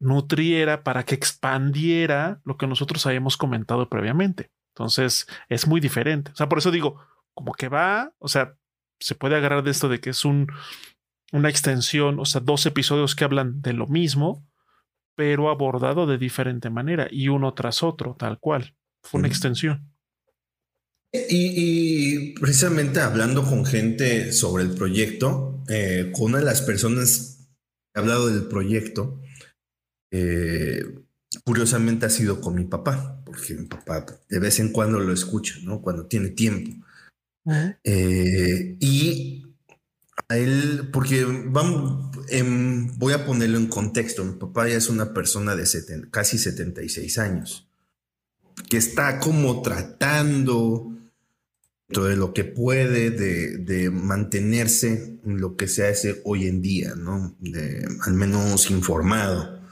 nutriera, 0.00 0.82
para 0.82 1.04
que 1.04 1.14
expandiera 1.14 2.40
lo 2.44 2.56
que 2.56 2.66
nosotros 2.66 3.06
habíamos 3.06 3.36
comentado 3.36 3.88
previamente. 3.88 4.50
Entonces 4.74 5.26
es 5.48 5.66
muy 5.66 5.80
diferente. 5.80 6.32
O 6.32 6.36
sea, 6.36 6.48
por 6.48 6.58
eso 6.58 6.72
digo, 6.72 7.00
como 7.32 7.52
que 7.54 7.68
va, 7.68 8.12
o 8.18 8.28
sea, 8.28 8.56
se 8.98 9.14
puede 9.14 9.36
agarrar 9.36 9.62
de 9.62 9.70
esto 9.70 9.88
de 9.88 10.00
que 10.00 10.10
es 10.10 10.24
un, 10.24 10.48
una 11.32 11.48
extensión, 11.48 12.18
o 12.18 12.24
sea, 12.24 12.40
dos 12.40 12.66
episodios 12.66 13.14
que 13.14 13.24
hablan 13.24 13.62
de 13.62 13.72
lo 13.72 13.86
mismo, 13.86 14.46
pero 15.16 15.48
abordado 15.48 16.06
de 16.06 16.18
diferente 16.18 16.70
manera 16.70 17.06
y 17.10 17.28
uno 17.28 17.54
tras 17.54 17.82
otro, 17.82 18.16
tal 18.18 18.38
cual. 18.38 18.76
Fue 19.02 19.18
una 19.18 19.28
extensión. 19.28 19.92
Y, 21.12 22.32
precisamente 22.40 23.00
hablando 23.00 23.44
con 23.44 23.64
gente 23.64 24.32
sobre 24.32 24.64
el 24.64 24.70
proyecto, 24.70 25.62
eh, 25.68 26.10
con 26.12 26.30
una 26.30 26.38
de 26.38 26.44
las 26.44 26.62
personas 26.62 27.48
que 27.92 28.00
ha 28.00 28.02
hablado 28.02 28.28
del 28.28 28.48
proyecto, 28.48 29.20
eh, 30.10 31.03
curiosamente 31.42 32.06
ha 32.06 32.10
sido 32.10 32.40
con 32.40 32.54
mi 32.54 32.64
papá, 32.64 33.20
porque 33.24 33.54
mi 33.54 33.66
papá 33.66 34.06
de 34.28 34.38
vez 34.38 34.60
en 34.60 34.70
cuando 34.70 34.98
lo 35.00 35.12
escucha, 35.12 35.54
¿no? 35.62 35.80
Cuando 35.80 36.06
tiene 36.06 36.30
tiempo. 36.30 36.70
Eh, 37.82 38.76
y 38.80 39.46
a 40.28 40.36
él, 40.36 40.88
porque 40.92 41.24
vamos, 41.24 42.16
em, 42.28 42.96
voy 42.98 43.12
a 43.12 43.26
ponerlo 43.26 43.58
en 43.58 43.66
contexto, 43.66 44.24
mi 44.24 44.38
papá 44.38 44.68
ya 44.68 44.76
es 44.76 44.88
una 44.88 45.12
persona 45.12 45.54
de 45.54 45.64
casi 46.10 46.38
76 46.38 47.18
años, 47.18 47.68
que 48.70 48.78
está 48.78 49.18
como 49.18 49.60
tratando 49.60 50.90
de 51.88 52.16
lo 52.16 52.32
que 52.32 52.44
puede 52.44 53.10
de, 53.10 53.58
de, 53.58 53.90
mantenerse 53.90 55.20
en 55.24 55.40
lo 55.40 55.56
que 55.56 55.68
se 55.68 55.86
hace 55.86 56.22
hoy 56.24 56.46
en 56.46 56.62
día, 56.62 56.94
¿no? 56.96 57.36
De, 57.40 57.86
al 58.06 58.14
menos 58.14 58.70
informado 58.70 59.63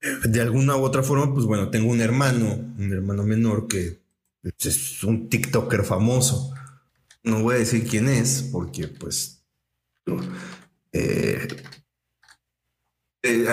de 0.00 0.40
alguna 0.40 0.76
u 0.76 0.82
otra 0.82 1.02
forma, 1.02 1.32
pues 1.32 1.46
bueno, 1.46 1.70
tengo 1.70 1.90
un 1.90 2.00
hermano, 2.00 2.54
un 2.78 2.92
hermano 2.92 3.24
menor 3.24 3.66
que 3.68 4.00
es 4.42 5.04
un 5.04 5.28
TikToker 5.28 5.84
famoso. 5.84 6.54
No 7.22 7.42
voy 7.42 7.56
a 7.56 7.58
decir 7.58 7.86
quién 7.86 8.08
es, 8.08 8.48
porque 8.50 8.88
pues 8.88 9.44
eh, 10.92 11.46
eh, 13.22 13.46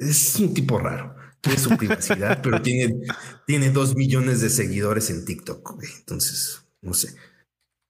es 0.00 0.36
un 0.36 0.54
tipo 0.54 0.78
raro. 0.78 1.16
Tiene 1.40 1.58
su 1.58 1.76
privacidad, 1.76 2.40
pero 2.42 2.62
tiene, 2.62 3.00
tiene 3.46 3.70
dos 3.70 3.96
millones 3.96 4.40
de 4.40 4.50
seguidores 4.50 5.10
en 5.10 5.24
TikTok. 5.24 5.82
Entonces, 5.98 6.62
no 6.82 6.94
sé. 6.94 7.14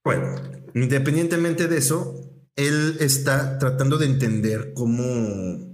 Bueno, 0.03 0.35
independientemente 0.75 1.69
de 1.69 1.77
eso, 1.77 2.15
él 2.57 2.97
está 3.01 3.59
tratando 3.59 3.99
de 3.99 4.07
entender 4.07 4.73
cómo 4.75 5.70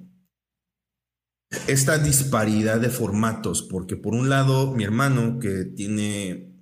esta 1.67 1.99
disparidad 1.99 2.81
de 2.81 2.91
formatos, 2.91 3.63
porque 3.63 3.97
por 3.97 4.15
un 4.15 4.29
lado 4.29 4.75
mi 4.75 4.85
hermano 4.85 5.39
que 5.39 5.65
tiene 5.65 6.53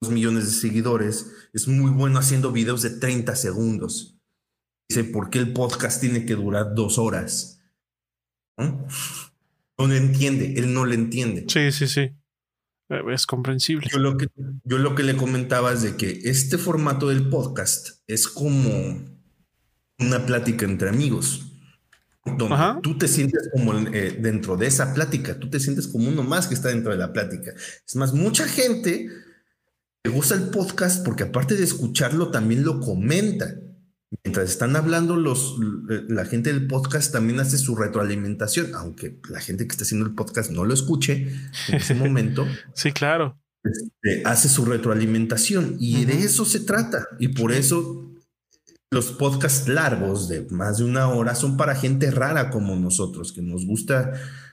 dos 0.00 0.10
millones 0.10 0.46
de 0.46 0.52
seguidores 0.52 1.30
es 1.52 1.68
muy 1.68 1.90
bueno 1.90 2.18
haciendo 2.18 2.52
videos 2.52 2.82
de 2.82 2.90
30 2.90 3.36
segundos. 3.36 4.18
Dice, 4.88 5.04
¿por 5.04 5.30
qué 5.30 5.38
el 5.38 5.52
podcast 5.52 6.00
tiene 6.00 6.24
que 6.24 6.34
durar 6.34 6.74
dos 6.74 6.98
horas? 6.98 7.60
¿No? 8.56 8.86
lo 9.78 9.94
entiende, 9.94 10.54
él 10.58 10.74
no 10.74 10.84
lo 10.84 10.92
entiende. 10.92 11.46
Sí, 11.48 11.72
sí, 11.72 11.88
sí. 11.88 12.00
Eh, 12.90 13.02
es 13.12 13.24
comprensible. 13.24 13.88
Yo 13.90 13.98
lo 13.98 14.18
que, 14.18 14.28
yo 14.64 14.78
lo 14.78 14.94
que 14.94 15.02
le 15.02 15.16
comentaba 15.16 15.72
es 15.72 15.80
de 15.80 15.96
que 15.96 16.20
este 16.24 16.58
formato 16.58 17.08
del 17.08 17.30
podcast 17.30 18.00
es 18.06 18.28
como 18.28 18.70
una 19.98 20.26
plática 20.26 20.66
entre 20.66 20.90
amigos 20.90 21.49
donde 22.36 22.80
tú 22.82 22.98
te 22.98 23.08
sientes 23.08 23.48
como 23.52 23.74
eh, 23.74 24.18
dentro 24.20 24.56
de 24.56 24.66
esa 24.66 24.94
plática, 24.94 25.38
tú 25.38 25.48
te 25.48 25.60
sientes 25.60 25.88
como 25.88 26.08
uno 26.08 26.22
más 26.22 26.46
que 26.46 26.54
está 26.54 26.68
dentro 26.68 26.92
de 26.92 26.98
la 26.98 27.12
plática. 27.12 27.52
Es 27.86 27.96
más, 27.96 28.12
mucha 28.12 28.46
gente 28.46 29.08
le 30.02 30.10
gusta 30.10 30.34
el 30.34 30.48
podcast 30.50 31.04
porque 31.04 31.24
aparte 31.24 31.56
de 31.56 31.64
escucharlo, 31.64 32.30
también 32.30 32.64
lo 32.64 32.80
comenta. 32.80 33.54
Mientras 34.24 34.50
están 34.50 34.74
hablando 34.74 35.16
los, 35.16 35.56
la 36.08 36.24
gente 36.24 36.52
del 36.52 36.66
podcast 36.66 37.12
también 37.12 37.38
hace 37.38 37.58
su 37.58 37.76
retroalimentación, 37.76 38.74
aunque 38.74 39.20
la 39.28 39.40
gente 39.40 39.66
que 39.66 39.72
está 39.72 39.84
haciendo 39.84 40.06
el 40.06 40.14
podcast 40.14 40.50
no 40.50 40.64
lo 40.64 40.74
escuche 40.74 41.28
en 41.68 41.74
ese 41.74 41.94
momento. 41.96 42.46
sí, 42.74 42.92
claro. 42.92 43.40
Este, 43.62 44.22
hace 44.24 44.48
su 44.48 44.64
retroalimentación 44.64 45.76
y 45.78 46.06
de 46.06 46.24
eso 46.24 46.44
se 46.44 46.60
trata. 46.60 47.06
Y 47.18 47.28
por 47.28 47.52
eso 47.52 48.09
los 48.90 49.12
podcasts 49.12 49.68
largos 49.68 50.28
de 50.28 50.46
más 50.50 50.78
de 50.78 50.84
una 50.84 51.08
hora 51.08 51.34
son 51.34 51.56
para 51.56 51.76
gente 51.76 52.10
rara 52.10 52.50
como 52.50 52.74
nosotros, 52.74 53.32
que 53.32 53.40
nos 53.40 53.64
gusta 53.64 54.12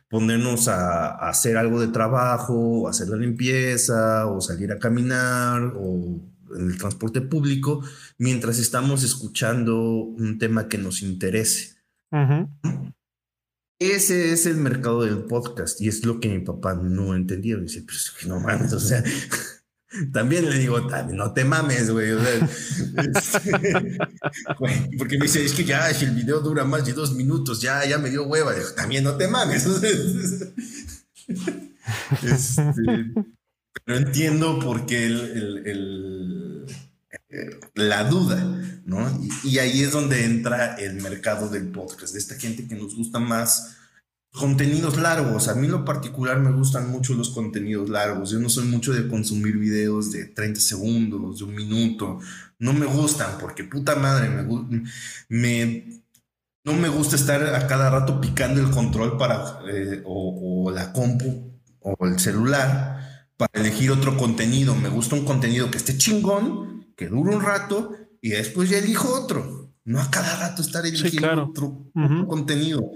ponernos 0.10 0.68
a, 0.68 1.10
hacer 1.28 1.58
algo 1.58 1.82
de 1.82 1.88
trabajo, 1.88 2.88
hacer 2.88 3.10
la 3.10 3.18
limpieza 3.18 4.28
o 4.28 4.40
salir 4.40 4.72
a 4.72 4.80
caminar 4.80 5.74
o 5.76 6.22
en 6.56 6.72
el 6.72 6.78
transporte 6.78 7.20
público 7.22 7.84
mientras 8.18 8.58
estamos 8.58 9.04
escuchando 9.04 9.76
un 9.82 10.38
tema 10.38 10.70
que 10.70 10.78
nos 10.78 11.02
interese. 11.02 11.76
Ese 13.80 14.32
es 14.32 14.46
el 14.46 14.58
mercado 14.58 15.04
del 15.04 15.26
podcast 15.26 15.82
y 15.82 15.88
es 15.88 16.06
lo 16.06 16.20
que 16.20 16.30
mi 16.30 16.40
papá 16.40 16.74
no 16.74 17.16
entendió. 17.16 17.60
Dice, 17.60 17.84
pues 17.84 18.14
no 18.28 18.40
mames, 18.40 18.74
o 18.74 18.80
sea, 18.80 19.04
También 20.12 20.50
le 20.50 20.60
digo, 20.60 20.80
no 20.82 21.34
te 21.34 21.46
mames, 21.46 21.90
güey. 21.92 22.12
Este, 22.98 23.52
porque 24.98 25.18
me 25.18 25.26
dice, 25.26 25.46
es 25.46 25.54
que 25.54 25.64
ya, 25.64 25.94
si 25.94 26.06
el 26.06 26.16
video 26.16 26.40
dura 26.42 26.66
más 26.66 26.86
de 26.86 26.94
dos 26.94 27.14
minutos, 27.14 27.62
ya, 27.62 27.86
ya 27.86 27.98
me 27.98 28.10
dio 28.10 28.28
hueva. 28.28 28.54
también 28.76 29.04
no 29.04 29.16
te 29.16 29.28
mames. 29.28 29.66
Este, 32.22 33.14
pero 33.86 33.98
entiendo 33.98 34.60
por 34.60 34.86
qué 34.86 35.06
el, 35.06 36.66
la 37.76 38.04
duda, 38.04 38.44
¿no? 38.86 39.10
Y, 39.44 39.50
y, 39.50 39.60
ahí 39.60 39.84
es 39.84 39.92
donde 39.92 40.26
entra 40.26 40.76
el 40.76 40.96
mercado 40.96 41.48
del 41.48 41.70
podcast, 41.70 42.12
de 42.12 42.20
esta 42.20 42.36
gente 42.36 42.68
que 42.68 42.76
nos 42.76 42.94
gusta 42.94 43.20
más 43.20 43.77
contenidos 44.38 44.98
largos. 44.98 45.48
A 45.48 45.56
mí 45.56 45.66
en 45.66 45.74
lo 45.74 45.86
particular 45.86 46.40
me 46.40 46.52
gustan 46.52 46.90
mucho 46.90 47.14
los 47.14 47.30
contenidos 47.30 47.90
largos. 47.90 48.32
Yo 48.32 48.40
no 48.40 48.50
soy 48.50 48.66
mucho 48.66 48.94
de 48.94 49.08
consumir 49.08 49.58
videos 49.58 50.12
de 50.12 50.26
30 50.26 50.60
segundos, 50.60 51.40
de 51.40 51.44
un 51.44 51.56
minuto. 51.56 52.20
No 52.60 52.74
me 52.74 52.86
gustan 52.86 53.38
porque 53.40 53.64
puta 53.64 53.96
madre, 53.96 54.30
me, 54.30 54.44
me 55.30 56.02
no 56.68 56.74
me 56.74 56.90
gusta 56.90 57.16
estar 57.16 57.42
a 57.56 57.66
cada 57.66 57.90
rato 57.90 58.20
picando 58.20 58.60
el 58.60 58.70
control 58.72 59.18
para 59.18 59.62
eh, 59.72 60.02
o, 60.06 60.70
la 60.70 60.92
compu 60.92 61.54
o 61.80 62.06
el 62.06 62.20
celular 62.20 63.30
para 63.38 63.62
elegir 63.62 63.90
otro 63.90 64.18
contenido. 64.18 64.76
Me 64.76 64.90
gusta 64.90 65.16
un 65.16 65.24
contenido 65.24 65.72
que 65.72 65.78
esté 65.78 65.98
chingón, 65.98 66.94
que 66.98 67.08
dure 67.08 67.34
un 67.34 67.42
rato 67.42 67.96
y 68.22 68.32
después 68.32 68.70
ya 68.70 68.80
elijo 68.80 69.08
otro. 69.14 69.72
No 69.86 70.02
a 70.02 70.12
cada 70.12 70.36
rato 70.36 70.62
estar 70.62 70.86
eligiendo 70.86 71.46
otro, 71.46 71.86
contenido. 72.28 72.92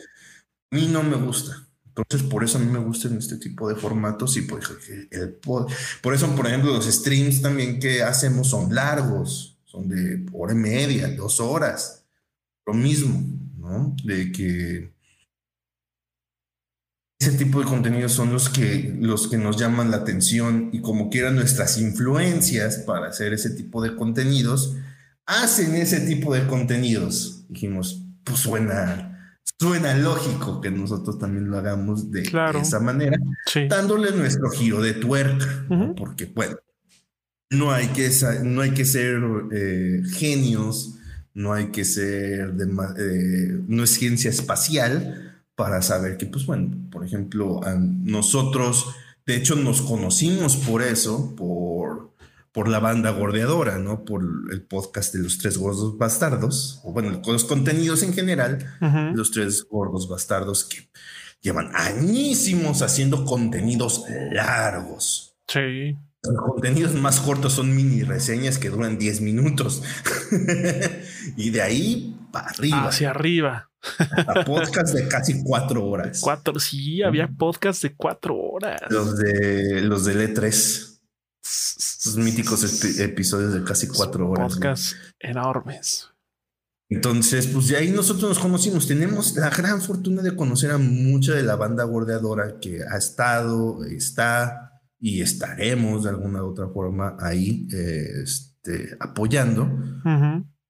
Mí 0.72 0.88
no 0.88 1.04
me 1.04 1.18
gusta. 1.18 1.68
Entonces, 1.86 2.28
por 2.28 2.44
eso 2.44 2.58
a 2.58 2.62
mí 2.62 2.72
me 2.72 2.80
gustan 2.80 3.18
este 3.18 3.38
tipo 3.38 3.68
de 3.68 3.76
formatos 3.76 4.38
y 4.38 4.44
por, 4.44 4.62
el, 5.12 5.40
por 6.02 6.14
eso, 6.14 6.34
por 6.36 6.48
ejemplo, 6.48 6.72
los 6.72 6.86
streams 6.86 7.42
también 7.42 7.80
que 7.80 8.02
hacemos 8.02 8.48
son 8.48 8.74
largos, 8.74 9.58
son 9.66 9.90
de 9.90 10.26
hora 10.32 10.54
y 10.54 10.56
media, 10.56 11.10
dos 11.10 11.42
horas. 11.42 12.06
Lo 12.66 12.74
mismo, 12.74 13.22
¿no? 13.58 13.94
De 14.06 14.32
que 14.32 14.94
ese 17.20 17.38
tipo 17.38 17.60
de 17.60 17.66
contenidos 17.66 18.14
son 18.14 18.32
los 18.32 18.50
que, 18.50 18.96
los 18.98 19.28
que 19.28 19.38
nos 19.38 19.58
llaman 19.58 19.92
la 19.92 19.98
atención 19.98 20.70
y 20.72 20.80
como 20.82 21.10
quieran 21.10 21.36
nuestras 21.36 21.78
influencias 21.78 22.78
para 22.78 23.10
hacer 23.10 23.34
ese 23.34 23.50
tipo 23.50 23.84
de 23.84 23.96
contenidos, 23.98 24.78
hacen 25.26 25.76
ese 25.76 26.00
tipo 26.00 26.34
de 26.34 26.48
contenidos. 26.48 27.44
Dijimos, 27.50 28.02
pues 28.24 28.40
suena 28.40 29.11
suena 29.60 29.96
lógico 29.96 30.60
que 30.60 30.72
nosotros 30.72 31.20
también 31.20 31.50
lo 31.50 31.58
hagamos 31.58 32.12
de, 32.12 32.24
esa 32.60 32.80
manera, 32.80 33.18
dándole 33.70 34.12
nuestro 34.12 34.50
giro 34.50 34.82
de 34.82 34.94
tuerca, 34.94 35.66
porque 35.96 36.26
bueno, 36.26 36.58
no 37.52 37.72
hay 37.72 37.88
que, 37.90 38.10
no 38.44 38.62
hay 38.62 38.72
que 38.72 38.86
ser 38.86 39.22
eh, 39.52 40.02
genios, 40.14 40.96
no 41.34 41.54
hay 41.54 41.68
que 41.68 41.86
ser, 41.86 42.54
de, 42.54 42.66
eh, 42.66 43.62
no 43.68 43.84
es 43.84 43.92
ciencia 43.92 44.30
espacial 44.30 45.44
para 45.56 45.82
saber 45.82 46.18
que, 46.18 46.26
pues 46.26 46.46
bueno, 46.46 46.76
por 46.90 47.06
ejemplo, 47.06 47.62
nosotros, 47.78 48.96
de 49.26 49.36
hecho, 49.36 49.56
nos 49.56 49.82
conocimos 49.82 50.56
por 50.58 50.82
eso, 50.82 51.36
por 51.36 52.11
por 52.52 52.68
la 52.68 52.80
banda 52.80 53.12
gordeadora, 53.12 53.78
¿no? 53.78 54.04
Por 54.04 54.24
el 54.52 54.64
podcast 54.64 55.14
de 55.14 55.22
los 55.22 55.38
tres 55.38 55.58
gordos 55.58 55.98
bastardos, 55.98 56.82
o 56.84 56.92
bueno, 56.92 57.22
los 57.26 57.46
contenidos 57.46 58.04
en 58.04 58.14
general, 58.14 58.60
los 59.14 59.32
tres 59.32 59.66
gordos 59.70 60.10
bastardos 60.10 60.66
que 60.66 60.90
llevan 61.42 61.72
añísimos 61.74 62.82
haciendo 62.82 63.26
contenidos 63.26 64.04
largos. 64.32 65.36
Sí. 65.48 65.98
Los 66.24 66.40
contenidos 66.46 66.94
más 66.94 67.20
cortos 67.20 67.54
son 67.54 67.76
mini 67.76 68.04
reseñas 68.04 68.60
que 68.60 68.70
duran 68.70 69.00
10 69.00 69.22
minutos. 69.22 69.82
y 71.36 71.50
de 71.50 71.62
ahí 71.62 72.16
para 72.32 72.50
arriba. 72.50 72.88
Hacia 72.88 73.10
arriba. 73.10 73.70
A 74.28 74.46
podcast 74.46 74.94
de 74.94 75.08
casi 75.08 75.44
cuatro 75.44 75.84
horas. 75.86 76.20
Cuatro, 76.22 76.60
sí, 76.60 77.02
había 77.02 77.28
podcast 77.28 77.82
de 77.82 77.96
cuatro 77.96 78.36
horas. 78.38 78.82
Los 78.90 79.18
de 79.18 79.82
los 79.82 80.06
de 80.06 80.30
E3. 80.30 80.91
Míticos 82.18 82.84
episodios 83.00 83.54
de 83.54 83.64
casi 83.64 83.88
cuatro 83.88 84.30
horas. 84.30 84.54
Podcasts 84.54 84.96
enormes. 85.20 86.08
Entonces, 86.90 87.48
pues 87.48 87.70
de 87.70 87.78
ahí 87.78 87.90
nosotros 87.90 88.30
nos 88.30 88.40
conocimos. 88.40 88.86
Tenemos 88.86 89.36
la 89.38 89.50
gran 89.50 89.82
fortuna 89.82 90.22
de 90.22 90.36
conocer 90.36 90.72
a 90.72 90.78
mucha 90.78 91.34
de 91.34 91.44
la 91.44 91.56
banda 91.56 91.86
gordeadora 91.86 92.60
que 92.60 92.84
ha 92.84 92.98
estado, 92.98 93.84
está 93.86 94.72
y 95.00 95.22
estaremos 95.22 96.04
de 96.04 96.10
alguna 96.10 96.44
u 96.44 96.52
otra 96.52 96.68
forma 96.68 97.18
ahí 97.20 97.68
este, 97.72 98.96
apoyando. 99.00 99.70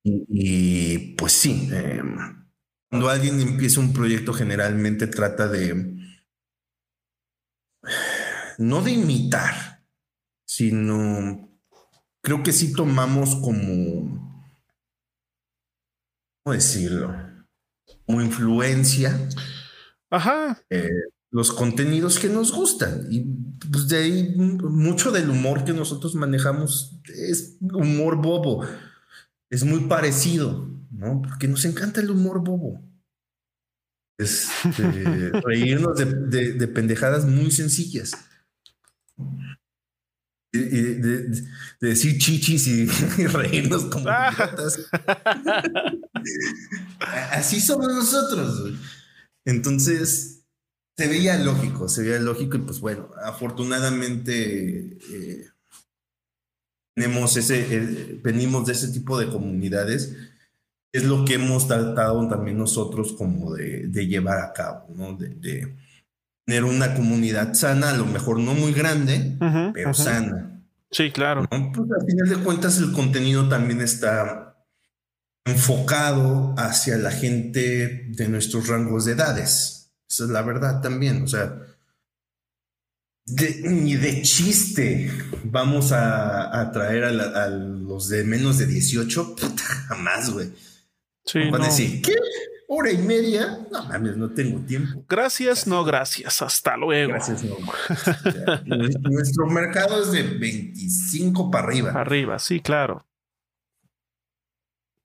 y, 0.03 1.15
pues 1.15 1.33
sí, 1.33 1.69
em, 1.71 2.15
cuando 2.89 3.09
alguien 3.09 3.39
empieza 3.39 3.79
un 3.79 3.91
proyecto 3.91 4.33
generalmente 4.33 5.07
trata 5.07 5.47
de 5.47 5.97
no 8.57 8.81
de 8.83 8.91
imitar, 8.91 9.70
sino 10.51 11.49
creo 12.21 12.43
que 12.43 12.51
sí 12.51 12.73
tomamos 12.73 13.37
como, 13.37 14.51
¿cómo 16.43 16.53
decirlo? 16.53 17.15
Como 18.05 18.21
influencia. 18.21 19.17
Ajá. 20.09 20.61
Eh, 20.69 20.89
los 21.29 21.53
contenidos 21.53 22.19
que 22.19 22.27
nos 22.27 22.51
gustan. 22.51 23.07
Y 23.09 23.21
pues 23.71 23.87
de 23.87 23.97
ahí 23.97 24.35
mucho 24.35 25.11
del 25.11 25.29
humor 25.29 25.63
que 25.63 25.71
nosotros 25.71 26.15
manejamos 26.15 26.99
es 27.07 27.55
humor 27.61 28.17
bobo. 28.17 28.65
Es 29.49 29.63
muy 29.63 29.85
parecido, 29.87 30.69
¿no? 30.91 31.21
Porque 31.21 31.47
nos 31.47 31.63
encanta 31.63 32.01
el 32.01 32.11
humor 32.11 32.43
bobo. 32.43 32.81
Es 34.17 34.49
este, 34.65 35.31
reírnos 35.45 35.95
de 35.95 36.67
pendejadas 36.67 37.23
muy 37.23 37.51
sencillas 37.51 38.11
de, 40.51 41.43
decir 41.79 42.17
chichis 42.17 42.67
y, 42.67 42.85
reírnos 43.27 43.85
como 43.85 44.09
ah. 44.09 44.31
Así 47.31 47.61
somos 47.61 47.87
nosotros. 47.87 48.73
Entonces, 49.45 50.43
se 50.97 51.07
veía 51.07 51.37
lógico, 51.37 51.87
se 51.87 52.03
veía 52.03 52.19
lógico 52.19 52.57
y 52.57 52.61
pues 52.61 52.79
bueno, 52.79 53.09
afortunadamente 53.23 54.97
eh, 55.09 55.47
tenemos 56.95 57.37
ese, 57.37 57.75
eh, 57.75 58.19
venimos 58.21 58.65
de 58.67 58.73
ese 58.73 58.89
tipo 58.89 59.17
de 59.17 59.29
comunidades. 59.29 60.15
Es 60.93 61.05
lo 61.05 61.23
que 61.23 61.35
hemos 61.35 61.67
tratado 61.67 62.27
también 62.27 62.57
nosotros 62.57 63.13
como 63.13 63.53
de, 63.53 63.87
llevar 64.05 64.39
a 64.39 64.51
cabo, 64.51 64.87
¿no? 64.93 65.13
de 65.13 65.73
tener 66.45 66.63
una 66.63 66.93
comunidad 66.95 67.53
sana, 67.53 67.89
a 67.89 67.97
lo 67.97 68.05
mejor 68.05 68.39
no 68.39 68.53
muy 68.53 68.73
grande, 68.73 69.37
pero 69.73 69.93
sana. 69.93 70.63
Sí, 70.89 71.11
claro. 71.11 71.47
Pues 71.49 71.61
al 71.63 72.05
final 72.05 72.29
de 72.29 72.43
cuentas 72.43 72.77
el 72.77 72.91
contenido 72.91 73.47
también 73.47 73.81
está 73.81 74.51
enfocado 75.45 76.53
hacia 76.57 76.97
la 76.97 77.11
gente 77.11 78.07
de 78.09 78.27
nuestros 78.27 78.67
rangos 78.67 79.05
de 79.05 79.13
edades. 79.13 79.93
Esa 80.09 80.25
es 80.25 80.29
la 80.29 80.41
verdad 80.41 80.81
también. 80.81 81.23
O 81.23 81.27
sea, 81.27 81.57
ni 83.63 83.95
de 83.95 84.21
chiste 84.21 85.11
vamos 85.45 85.91
a 85.91 86.59
atraer 86.59 87.05
a, 87.05 87.47
los 87.47 88.09
de 88.09 88.23
menos 88.23 88.57
de 88.57 88.65
18. 88.65 89.35
Puta, 89.35 89.63
jamás, 89.63 90.29
güey. 90.29 90.51
Sí, 91.23 91.39
Van 91.49 91.61
a 91.61 91.65
decir, 91.65 92.01
¿qué? 92.01 92.15
Hora 92.73 92.89
y 92.89 92.97
media, 92.99 93.59
no 93.69 93.83
mames, 93.83 94.15
no 94.15 94.29
tengo 94.29 94.61
tiempo. 94.61 95.03
Gracias, 95.09 95.67
no 95.67 95.83
gracias, 95.83 96.41
hasta 96.41 96.77
luego. 96.77 97.11
Gracias, 97.11 97.43
no. 97.43 97.57
Nuestro 99.09 99.45
mercado 99.47 100.01
es 100.01 100.13
de 100.13 100.23
25 100.23 101.51
para 101.51 101.67
arriba. 101.67 101.91
Arriba, 101.91 102.39
sí, 102.39 102.61
claro. 102.61 103.05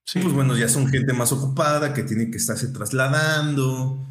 Sí. 0.04 0.20
Pues 0.20 0.32
bueno, 0.32 0.56
ya 0.56 0.68
son 0.68 0.86
gente 0.86 1.12
más 1.12 1.32
ocupada 1.32 1.92
que 1.92 2.04
tiene 2.04 2.30
que 2.30 2.36
estarse 2.36 2.68
trasladando, 2.68 4.06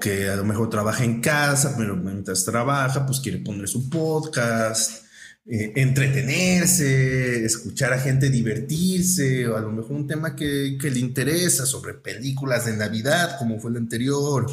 que 0.00 0.28
a 0.28 0.34
lo 0.34 0.44
mejor 0.44 0.68
trabaja 0.68 1.04
en 1.04 1.20
casa, 1.20 1.76
pero 1.78 1.94
mientras 1.94 2.44
trabaja, 2.44 3.06
pues 3.06 3.20
quiere 3.20 3.38
poner 3.38 3.68
su 3.68 3.88
podcast 3.88 5.04
eh, 5.46 5.72
entretenerse, 5.76 7.44
escuchar 7.46 7.94
a 7.94 7.98
gente 7.98 8.28
divertirse, 8.28 9.48
o 9.48 9.56
a 9.56 9.60
lo 9.60 9.72
mejor 9.72 9.92
un 9.92 10.06
tema 10.06 10.36
que, 10.36 10.76
le 10.80 10.98
interesa 11.00 11.64
sobre 11.64 11.94
películas 11.94 12.66
de 12.66 12.76
Navidad, 12.76 13.38
como 13.38 13.58
fue 13.58 13.70
el 13.70 13.78
anterior, 13.78 14.46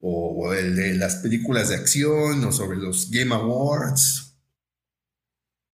o, 0.00 0.52
el 0.54 0.76
de 0.76 0.94
las 0.94 1.16
películas 1.16 1.70
de 1.70 1.74
acción, 1.74 2.44
o 2.44 2.52
sobre 2.52 2.78
los 2.78 3.10
Game 3.10 3.34
Awards. 3.34 4.36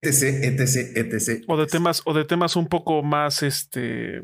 Etc, 0.02 0.44
etc, 0.44 0.96
etc. 0.96 1.44
O 1.48 1.58
de 1.58 1.66
temas, 1.66 2.04
o 2.06 2.14
de 2.14 2.26
temas 2.26 2.56
un 2.56 2.68
poco 2.68 3.02
más 3.02 3.42
este. 3.42 4.24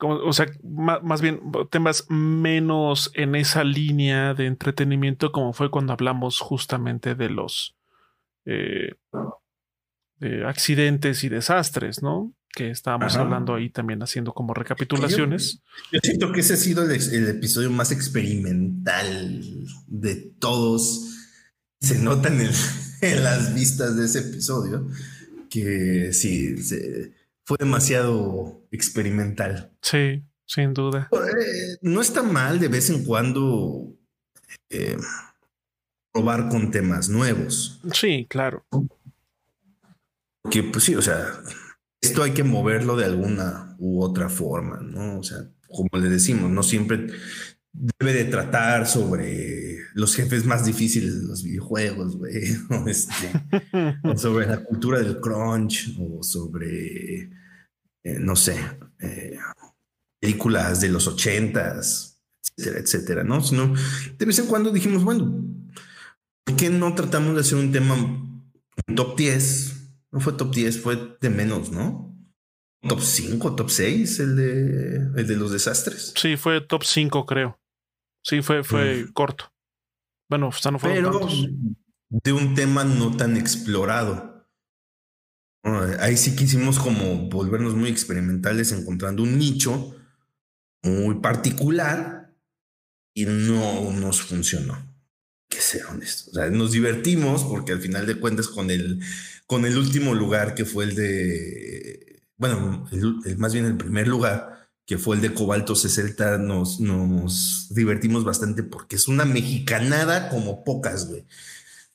o 0.00 0.32
sea, 0.32 0.46
más, 0.64 1.22
bien 1.22 1.40
temas 1.70 2.06
menos 2.08 3.12
en 3.14 3.36
esa 3.36 3.62
línea 3.62 4.34
de 4.34 4.46
entretenimiento 4.46 5.30
como 5.30 5.52
fue 5.52 5.70
cuando 5.70 5.92
hablamos 5.92 6.40
justamente 6.40 7.14
de 7.14 7.30
los 7.30 7.76
eh, 8.46 8.94
accidentes 10.46 11.24
y 11.24 11.28
desastres, 11.28 12.02
¿no? 12.02 12.34
Que 12.50 12.70
estábamos 12.70 13.16
hablando 13.16 13.54
ahí 13.54 13.68
también 13.68 14.02
haciendo 14.02 14.32
como 14.32 14.54
recapitulaciones. 14.54 15.60
Yo, 15.90 15.98
siento 16.02 16.32
que 16.32 16.40
ese 16.40 16.54
ha 16.54 16.56
sido 16.56 16.88
el, 16.88 17.28
episodio 17.28 17.70
más 17.70 17.90
experimental 17.90 19.42
de 19.86 20.14
todos. 20.38 21.10
Se 21.80 21.98
notan 21.98 22.40
en, 22.40 22.50
en 23.02 23.24
las 23.24 23.54
vistas 23.54 23.96
de 23.96 24.04
ese 24.04 24.20
episodio 24.20 24.86
que 25.54 26.12
sí, 26.12 26.56
fue 27.44 27.56
demasiado 27.60 28.66
experimental. 28.72 29.72
Sí, 29.82 30.24
sin 30.46 30.74
duda. 30.74 31.08
Eh, 31.12 31.78
no 31.80 32.00
está 32.00 32.24
mal 32.24 32.58
de 32.58 32.66
vez 32.66 32.90
en 32.90 33.04
cuando 33.04 33.94
eh, 34.68 34.96
probar 36.12 36.48
con 36.48 36.72
temas 36.72 37.08
nuevos. 37.08 37.80
Sí, 37.92 38.26
claro. 38.28 38.66
Que 40.50 40.62
pues 40.62 40.84
sí, 40.84 40.94
o 40.94 41.02
sea, 41.02 41.26
esto 42.00 42.22
hay 42.22 42.32
que 42.32 42.44
moverlo 42.44 42.96
de 42.96 43.06
alguna 43.06 43.74
u 43.78 44.02
otra 44.02 44.28
forma, 44.28 44.80
¿no? 44.80 45.18
O 45.18 45.22
sea, 45.22 45.38
como 45.68 45.88
le 46.00 46.08
decimos, 46.08 46.50
no 46.50 46.62
siempre 46.62 47.08
debe 47.72 48.12
de 48.12 48.24
tratar 48.26 48.86
sobre 48.86 49.78
los 49.94 50.14
jefes 50.14 50.44
más 50.44 50.64
difíciles 50.64 51.20
de 51.20 51.26
los 51.26 51.42
videojuegos, 51.42 52.16
güey, 52.16 52.56
o, 52.70 52.88
este, 52.88 53.30
sobre 54.16 54.46
la 54.46 54.62
cultura 54.62 55.00
del 55.00 55.20
crunch, 55.20 55.96
o 55.98 56.22
sobre, 56.22 57.30
eh, 58.02 58.18
no 58.20 58.36
sé, 58.36 58.56
eh, 59.00 59.38
películas 60.20 60.80
de 60.80 60.88
los 60.88 61.06
ochentas, 61.08 62.20
etcétera, 62.56 62.80
etcétera, 62.80 63.24
¿no? 63.24 63.42
Sino 63.42 63.74
de 64.18 64.24
vez 64.26 64.38
en 64.38 64.46
cuando 64.46 64.70
dijimos, 64.70 65.02
bueno, 65.02 65.44
¿por 66.44 66.56
qué 66.56 66.70
no 66.70 66.94
tratamos 66.94 67.34
de 67.34 67.40
hacer 67.40 67.58
un 67.58 67.72
tema 67.72 67.94
un 67.96 68.94
top 68.94 69.16
10? 69.16 69.73
No 70.14 70.20
fue 70.20 70.34
top 70.34 70.54
10, 70.54 70.80
fue 70.80 71.16
de 71.20 71.28
menos, 71.28 71.72
¿no? 71.72 72.16
Top 72.88 73.00
5, 73.00 73.56
top 73.56 73.68
6, 73.68 74.20
el 74.20 74.36
de, 74.36 75.20
el 75.20 75.26
de 75.26 75.36
los 75.36 75.50
desastres. 75.50 76.14
Sí, 76.14 76.36
fue 76.36 76.60
top 76.60 76.84
5, 76.84 77.26
creo. 77.26 77.60
Sí, 78.22 78.40
fue, 78.40 78.62
fue 78.62 79.06
mm. 79.06 79.12
corto. 79.12 79.52
Bueno, 80.30 80.50
o 80.50 80.70
no 80.70 80.78
fueron 80.78 81.12
Pero 81.12 81.28
de 82.10 82.32
un 82.32 82.54
tema 82.54 82.84
no 82.84 83.16
tan 83.16 83.36
explorado. 83.36 84.48
Ahí 85.98 86.16
sí 86.16 86.36
quisimos 86.36 86.78
como 86.78 87.28
volvernos 87.28 87.74
muy 87.74 87.88
experimentales 87.88 88.70
encontrando 88.70 89.24
un 89.24 89.36
nicho 89.36 89.96
muy 90.84 91.16
particular 91.16 92.32
y 93.16 93.24
no 93.24 93.90
nos 93.90 94.22
funcionó. 94.22 94.94
Que 95.48 95.60
ser 95.60 95.86
honesto. 95.86 96.30
O 96.30 96.34
sea, 96.34 96.50
nos 96.50 96.70
divertimos 96.70 97.42
porque 97.42 97.72
al 97.72 97.80
final 97.80 98.06
de 98.06 98.20
cuentas 98.20 98.46
con 98.46 98.70
el, 98.70 99.00
con 99.46 99.64
el 99.64 99.76
último 99.76 100.14
lugar 100.14 100.54
que 100.54 100.64
fue 100.64 100.84
el 100.84 100.94
de, 100.94 102.22
bueno, 102.36 102.86
más 103.38 103.52
bien 103.52 103.66
el 103.66 103.76
primer 103.76 104.08
lugar, 104.08 104.68
que 104.86 104.98
fue 104.98 105.16
el 105.16 105.22
de 105.22 105.32
Cobalto 105.32 105.74
60, 105.74 106.38
nos, 106.38 106.80
nos 106.80 107.68
divertimos 107.70 108.24
bastante 108.24 108.62
porque 108.62 108.96
es 108.96 109.08
una 109.08 109.24
mexicanada 109.24 110.28
como 110.28 110.64
pocas, 110.64 111.08
güey. 111.08 111.26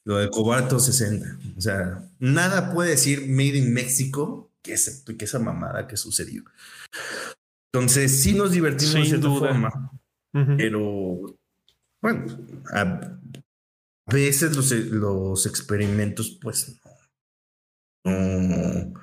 Lo 0.05 0.17
de 0.17 0.29
Cobalto 0.29 0.79
60. 0.79 1.37
O 1.57 1.61
sea, 1.61 2.09
nada 2.19 2.73
puede 2.73 2.91
decir 2.91 3.27
Made 3.27 3.57
in 3.57 3.73
México 3.73 4.51
que, 4.63 4.75
que 5.17 5.25
esa 5.25 5.39
mamada 5.39 5.87
que 5.87 5.97
sucedió. 5.97 6.43
Entonces, 7.71 8.21
sí 8.21 8.33
nos 8.33 8.51
divertimos 8.51 8.95
de 8.95 9.05
cierta 9.05 9.29
forma, 9.29 9.91
pero 10.57 11.37
bueno, 12.01 12.25
a 12.73 13.19
veces 14.07 14.55
los, 14.55 14.71
los 14.71 15.45
experimentos, 15.45 16.39
pues 16.41 16.79
no, 18.09 18.93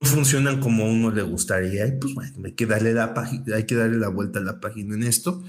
funcionan 0.00 0.60
como 0.60 0.84
a 0.84 0.88
uno 0.88 1.10
le 1.10 1.22
gustaría. 1.22 1.86
Y 1.86 1.92
pues 1.98 2.14
bueno, 2.14 2.42
hay 2.44 2.52
que 2.52 2.66
darle 2.66 2.92
la 2.92 3.14
página, 3.14 3.56
hay 3.56 3.64
que 3.64 3.74
darle 3.74 3.98
la 3.98 4.08
vuelta 4.08 4.38
a 4.38 4.42
la 4.42 4.60
página 4.60 4.94
en 4.94 5.02
esto. 5.02 5.42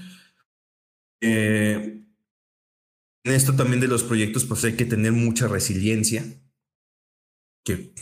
Eh, 1.20 2.04
en 3.24 3.32
esto 3.32 3.54
también 3.54 3.80
de 3.80 3.88
los 3.88 4.04
proyectos, 4.04 4.44
pues 4.44 4.64
hay 4.64 4.74
que 4.74 4.84
tener 4.84 5.12
mucha 5.12 5.48
resiliencia. 5.48 6.24
Que 7.64 7.92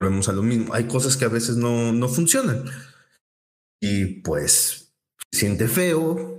vemos 0.00 0.28
a 0.28 0.32
lo 0.32 0.42
mismo. 0.42 0.74
Hay 0.74 0.86
cosas 0.86 1.16
que 1.16 1.24
a 1.24 1.28
veces 1.28 1.56
no, 1.56 1.92
no 1.92 2.08
funcionan. 2.08 2.64
Y 3.80 4.20
pues 4.22 4.94
siente 5.32 5.68
feo, 5.68 6.36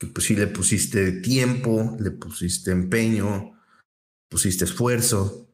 que 0.00 0.06
pues 0.08 0.26
si 0.26 0.36
le 0.36 0.46
pusiste 0.46 1.12
tiempo, 1.12 1.96
le 2.00 2.10
pusiste 2.10 2.70
empeño, 2.72 3.60
pusiste 4.28 4.64
esfuerzo, 4.64 5.53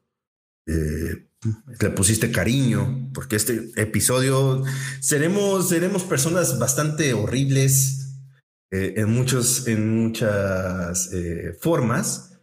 eh, 0.71 1.27
le 1.81 1.91
pusiste 1.91 2.31
cariño, 2.31 3.11
porque 3.13 3.37
este 3.37 3.71
episodio 3.77 4.63
seremos, 5.01 5.69
seremos 5.69 6.05
personas 6.05 6.59
bastante 6.59 7.13
horribles 7.15 8.15
eh, 8.71 8.95
en, 8.97 9.11
muchos, 9.11 9.67
en 9.67 10.05
muchas 10.05 11.13
eh, 11.13 11.57
formas, 11.61 12.39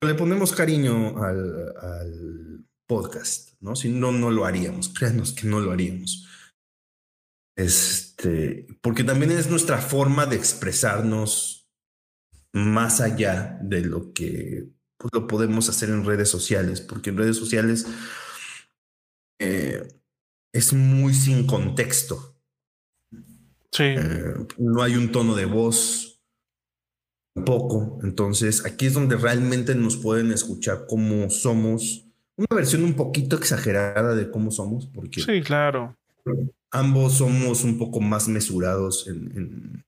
le 0.00 0.14
ponemos 0.14 0.52
cariño 0.52 1.22
al, 1.22 2.64
podcast, 2.88 3.60
¿no? 3.60 3.74
Si 3.74 3.88
no, 3.88 4.12
no 4.12 4.30
lo 4.30 4.44
haríamos, 4.44 4.90
créanos 4.90 5.32
que 5.32 5.48
no 5.48 5.58
lo 5.58 5.72
haríamos. 5.72 6.24
Este, 7.56 8.68
porque 8.80 9.02
también 9.02 9.32
es 9.32 9.50
nuestra 9.50 9.78
forma 9.78 10.24
de 10.26 10.36
expresarnos 10.36 11.68
más 12.52 13.00
allá 13.00 13.58
de 13.60 13.80
lo 13.80 14.12
que 14.12 14.75
pues, 14.98 15.10
lo 15.12 15.26
podemos 15.26 15.68
hacer 15.68 15.90
en 15.90 16.04
redes 16.04 16.28
sociales, 16.28 16.80
porque 16.80 17.10
en 17.10 17.18
redes 17.18 17.36
sociales 17.36 17.86
eh, 19.40 19.86
es 20.52 20.72
muy 20.72 21.14
sin 21.14 21.46
contexto. 21.46 22.36
Sí. 23.72 23.84
Eh, 23.84 24.34
no 24.58 24.82
hay 24.82 24.96
un 24.96 25.12
tono 25.12 25.34
de 25.34 25.44
voz 25.44 26.22
tampoco. 27.34 27.98
Entonces, 28.02 28.64
aquí 28.64 28.86
es 28.86 28.94
donde 28.94 29.16
realmente 29.16 29.74
nos 29.74 29.96
pueden 29.96 30.32
escuchar 30.32 30.86
cómo 30.88 31.28
somos. 31.30 32.04
Una 32.36 32.56
versión 32.56 32.84
un 32.84 32.94
poquito 32.94 33.36
exagerada 33.36 34.14
de 34.14 34.30
cómo 34.30 34.50
somos, 34.50 34.86
porque. 34.86 35.20
Sí, 35.20 35.42
claro 35.42 35.96
ambos 36.76 37.14
somos 37.14 37.64
un 37.64 37.78
poco 37.78 38.00
más 38.00 38.28
mesurados 38.28 39.06
en, 39.08 39.32
en, 39.36 39.85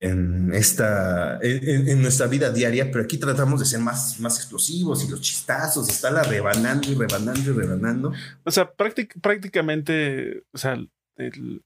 esta, 0.00 1.40
en, 1.42 2.00
nuestra 2.00 2.28
vida 2.28 2.52
diaria, 2.52 2.90
pero 2.90 3.04
aquí 3.04 3.18
tratamos 3.18 3.60
de 3.60 3.66
ser 3.66 3.80
más, 3.80 4.20
más 4.20 4.36
explosivos 4.36 5.04
y 5.04 5.10
los 5.10 5.20
chistazos, 5.20 5.88
estarla 5.88 6.22
rebanando 6.22 6.90
y 6.90 6.94
rebanando 6.94 7.40
y 7.50 7.52
rebanando. 7.52 8.12
O 8.44 8.50
sea, 8.50 8.72
prácticamente, 8.72 10.44
o 10.52 10.58
sea, 10.58 10.78
el, 11.16 11.62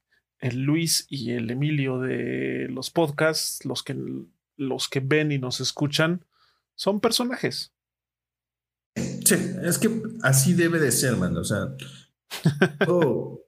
Luis 0.55 1.07
y 1.09 1.33
el 1.33 1.51
Emilio 1.51 2.01
de 2.01 2.68
los 2.70 2.91
podcasts, 2.91 3.64
los 3.64 3.83
que, 3.83 3.97
los 4.57 4.89
que 4.89 5.01
ven 5.01 5.30
y 5.30 5.39
nos 5.39 5.61
escuchan, 5.61 6.24
son 6.74 7.01
personajes. 7.01 7.72
Sí, 8.97 9.37
es 9.62 9.78
que 9.78 10.03
así 10.22 10.55
debe 10.55 10.80
de 10.80 10.91
ser, 10.91 11.16
man. 11.16 11.37
O 11.37 11.45
sea, 11.45 11.68
oh, 12.89 13.41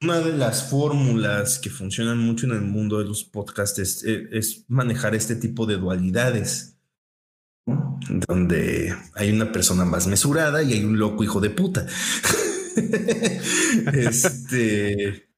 una 0.00 0.20
de 0.20 0.32
las 0.32 0.70
fórmulas 0.70 1.58
que 1.58 1.70
funcionan 1.70 2.18
mucho 2.18 2.46
en 2.46 2.52
el 2.52 2.62
mundo 2.62 2.98
de 2.98 3.04
los 3.04 3.24
podcasts 3.24 3.78
es, 3.78 4.04
eh, 4.04 4.64
manejar 4.68 5.14
este 5.14 5.36
tipo 5.36 5.66
de 5.66 5.76
dualidades, 5.76 6.76
donde 8.28 8.94
hay 9.14 9.32
una 9.32 9.50
persona 9.50 9.84
más 9.84 10.06
mesurada 10.06 10.62
y 10.62 10.74
hay 10.74 10.84
un 10.84 10.98
loco 10.98 11.24
hijo 11.24 11.40
de 11.40 11.50
puta. 11.50 11.86
este, 13.92 15.28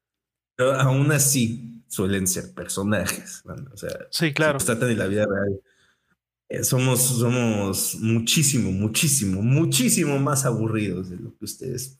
aún 0.57 1.11
así 1.11 1.83
suelen 1.87 2.27
ser 2.27 2.53
personajes. 2.53 3.43
O 3.73 3.77
sea, 3.77 4.07
sí, 4.11 4.31
claro. 4.33 4.59
Se 4.59 4.67
trata 4.67 4.85
de 4.85 4.95
la 4.95 5.07
vida 5.07 5.25
real. 5.25 5.59
Eh, 6.49 6.63
somos, 6.63 7.01
somos 7.01 7.95
muchísimo, 7.99 8.71
muchísimo, 8.71 9.41
muchísimo 9.41 10.19
más 10.19 10.45
aburridos 10.45 11.09
de 11.09 11.17
lo 11.17 11.35
que 11.37 11.45
ustedes 11.45 11.98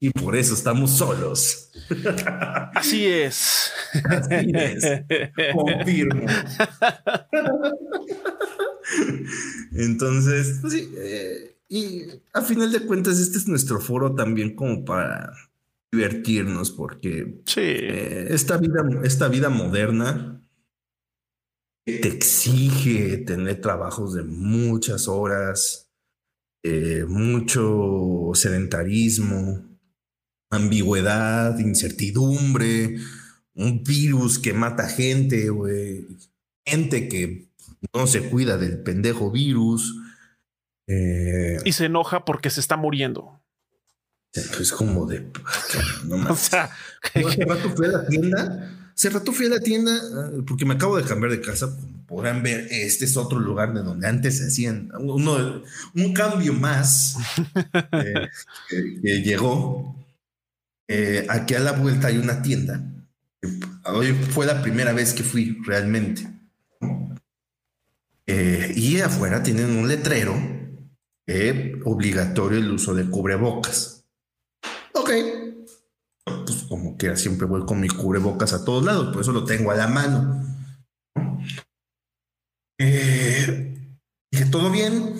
y 0.00 0.10
por 0.10 0.36
eso 0.36 0.54
estamos 0.54 0.96
solos. 0.96 1.70
Así 2.74 3.06
es. 3.06 3.72
Así 4.04 4.52
es. 4.54 4.84
Confirmo. 5.54 6.26
Entonces, 9.72 10.58
pues 10.60 10.72
sí, 10.72 10.92
eh, 10.98 11.56
y 11.68 12.02
a 12.32 12.42
final 12.42 12.70
de 12.70 12.80
cuentas, 12.80 13.18
este 13.18 13.38
es 13.38 13.48
nuestro 13.48 13.80
foro 13.80 14.14
también 14.14 14.54
como 14.54 14.84
para 14.84 15.32
divertirnos, 15.90 16.70
porque 16.70 17.42
eh, 17.56 18.26
esta, 18.30 18.58
vida, 18.58 18.84
esta 19.04 19.28
vida 19.28 19.48
moderna 19.48 20.42
te 21.84 22.08
exige 22.08 23.18
tener 23.18 23.60
trabajos 23.60 24.14
de 24.14 24.22
muchas 24.22 25.08
horas, 25.08 25.87
eh, 26.62 27.04
mucho 27.06 28.30
sedentarismo, 28.34 29.64
ambigüedad, 30.50 31.58
incertidumbre, 31.58 32.96
un 33.54 33.82
virus 33.82 34.38
que 34.38 34.52
mata 34.52 34.88
gente, 34.88 35.50
gente 36.64 37.08
que 37.08 37.48
no 37.94 38.06
se 38.06 38.28
cuida 38.28 38.56
del 38.56 38.82
pendejo 38.82 39.30
virus. 39.30 39.96
Eh, 40.86 41.58
y 41.64 41.72
se 41.72 41.86
enoja 41.86 42.24
porque 42.24 42.50
se 42.50 42.60
está 42.60 42.76
muriendo. 42.76 43.40
Es 44.32 44.72
como 44.72 45.06
de. 45.06 45.30
o 46.30 46.36
sea, 46.36 46.70
hace 47.02 47.44
rato 47.44 47.70
fui 47.70 47.86
a 47.86 47.90
la 47.92 48.06
tienda. 48.06 48.87
Hace 48.98 49.10
rato 49.10 49.32
fui 49.32 49.46
a 49.46 49.50
la 49.50 49.60
tienda 49.60 49.92
ah, 49.94 50.30
porque 50.44 50.64
me 50.64 50.74
acabo 50.74 50.96
de 50.96 51.04
cambiar 51.04 51.30
de 51.30 51.40
casa. 51.40 51.68
Como 51.68 52.04
podrán 52.04 52.42
ver, 52.42 52.66
este 52.68 53.04
es 53.04 53.16
otro 53.16 53.38
lugar 53.38 53.72
de 53.72 53.84
donde 53.84 54.08
antes 54.08 54.38
se 54.38 54.48
hacían 54.48 54.90
uno, 54.98 55.62
un 55.94 56.12
cambio 56.12 56.52
más 56.52 57.16
eh, 57.92 58.28
que, 58.68 59.22
llegó. 59.22 59.94
Eh, 60.88 61.24
aquí 61.28 61.54
a 61.54 61.60
la 61.60 61.72
vuelta 61.72 62.08
hay 62.08 62.18
una 62.18 62.42
tienda. 62.42 62.82
Hoy 63.84 64.14
fue 64.14 64.46
la 64.46 64.60
primera 64.62 64.92
vez 64.92 65.14
que 65.14 65.22
fui 65.22 65.56
realmente. 65.64 66.28
Eh, 68.26 68.72
y 68.74 68.98
afuera 68.98 69.44
tienen 69.44 69.76
un 69.76 69.86
letrero 69.86 70.34
obligatorio 71.84 72.58
el 72.58 72.72
uso 72.72 72.96
de 72.96 73.08
cubrebocas. 73.08 74.04
Ok. 74.92 75.10
Como 76.68 76.96
que 76.96 77.16
siempre 77.16 77.46
voy 77.46 77.64
con 77.64 77.80
mi 77.80 77.88
cubrebocas 77.88 78.52
a 78.52 78.64
todos 78.64 78.84
lados, 78.84 79.12
por 79.12 79.22
eso 79.22 79.32
lo 79.32 79.44
tengo 79.44 79.70
a 79.70 79.76
la 79.76 79.88
mano. 79.88 80.44
Eh, 82.78 83.74
que 84.30 84.44
todo 84.46 84.70
bien, 84.70 85.14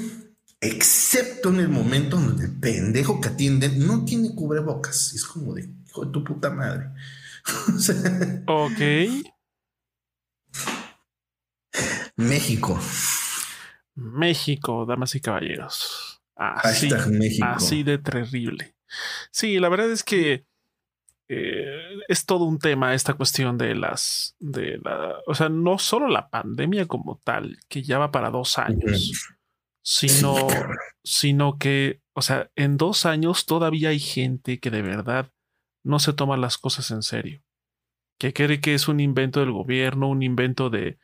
excepto 0.61 1.49
en 1.49 1.61
el 1.61 1.69
momento 1.69 2.17
donde 2.17 2.45
el 2.45 2.59
pendejo 2.59 3.21
que 3.21 3.29
atiende 3.29 3.69
no 3.71 4.05
tiene 4.05 4.35
cubrebocas. 4.35 5.15
Es 5.15 5.25
como 5.25 5.55
de 5.55 5.69
hijo 5.87 6.05
de 6.05 6.13
tu 6.13 6.23
puta 6.23 6.51
madre. 6.51 6.91
ok. 8.47 9.25
México. 12.17 12.79
México, 13.95 14.85
damas 14.87 15.15
y 15.15 15.21
caballeros. 15.21 16.21
Así, 16.37 16.89
así 17.43 17.83
de 17.83 17.99
terrible. 17.99 18.77
Sí, 19.31 19.59
la 19.59 19.69
verdad 19.69 19.91
es 19.91 20.05
que 20.05 20.47
eh, 21.29 21.99
es 22.09 22.25
todo 22.25 22.45
un 22.45 22.59
tema 22.59 22.95
esta 22.95 23.15
cuestión 23.15 23.59
de 23.59 23.75
las, 23.75 24.35
de 24.39 24.79
la, 24.83 25.17
o 25.27 25.35
sea, 25.35 25.49
no 25.51 25.79
solo 25.79 26.09
la 26.09 26.31
pandemia 26.31 26.87
como 26.87 27.21
tal, 27.23 27.59
que 27.69 27.83
ya 27.83 27.99
va 27.99 28.11
para 28.11 28.31
dos 28.31 28.59
años, 28.59 29.35
sino, 29.83 30.35
sino 31.05 31.59
que, 31.59 32.01
o 32.15 32.23
sea, 32.23 32.51
en 32.57 32.79
dos 32.79 33.05
años 33.05 33.45
todavía 33.45 33.91
hay 33.91 34.01
gente 34.01 34.59
que 34.59 34.71
de 34.71 34.83
verdad 34.83 35.31
no 35.85 35.99
se 35.99 36.15
toma 36.15 36.39
las 36.39 36.57
cosas 36.57 36.91
en 36.91 37.03
serio, 37.03 37.43
que 38.19 38.33
cree 38.33 38.61
que 38.61 38.75
es 38.75 38.89
un 38.89 38.99
invento 38.99 39.41
del 39.41 39.53
gobierno, 39.53 40.09
un 40.09 40.23
invento 40.23 40.71
de, 40.71 40.99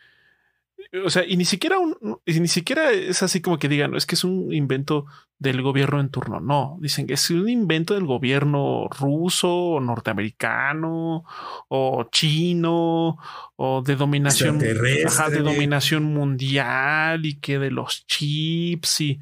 o 1.05 1.11
sea, 1.11 1.25
y 1.27 1.37
ni 1.37 1.45
siquiera 1.45 1.79
un, 1.79 1.97
ni 2.27 2.49
siquiera 2.49 2.91
es 2.91 3.23
así 3.23 3.41
como 3.41 3.59
que 3.59 3.69
digan, 3.69 3.95
es 3.95 4.07
que 4.07 4.15
es 4.15 4.25
un 4.25 4.53
invento 4.53 5.07
del 5.39 5.63
gobierno 5.63 6.01
en 6.01 6.11
turno. 6.11 6.41
No, 6.41 6.79
dicen 6.81 7.07
que 7.07 7.15
es 7.15 7.31
un 7.31 7.49
invento 7.49 7.95
del 7.95 8.07
gobierno 8.07 8.89
ruso 8.89 9.53
o 9.53 9.81
norteamericano 9.81 11.25
o 11.69 12.05
chino 12.11 13.19
o 13.57 13.83
de 13.83 13.97
dominación, 13.97 14.59
de 14.59 15.41
dominación 15.43 16.05
mundial 16.05 17.27
y 17.27 17.41
que 17.41 17.59
de 17.59 17.71
los 17.71 18.07
chips 18.07 19.01
y 19.01 19.21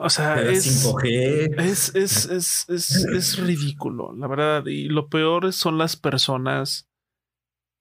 o 0.00 0.10
sea, 0.10 0.40
es, 0.40 0.94
es, 0.94 1.94
es, 1.96 2.68
es, 2.68 2.68
es 2.68 3.38
ridículo, 3.38 4.14
la 4.16 4.28
verdad. 4.28 4.64
Y 4.66 4.84
lo 4.84 5.08
peor 5.08 5.52
son 5.52 5.76
las 5.76 5.96
personas 5.96 6.88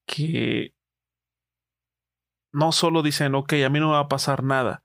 que 0.08 0.74
no 2.52 2.72
solo 2.72 3.04
dicen, 3.04 3.36
ok, 3.36 3.54
a 3.66 3.70
mí 3.70 3.80
no 3.80 3.88
me 3.88 3.94
va 3.94 4.02
a 4.02 4.08
pasar 4.08 4.44
nada, 4.44 4.84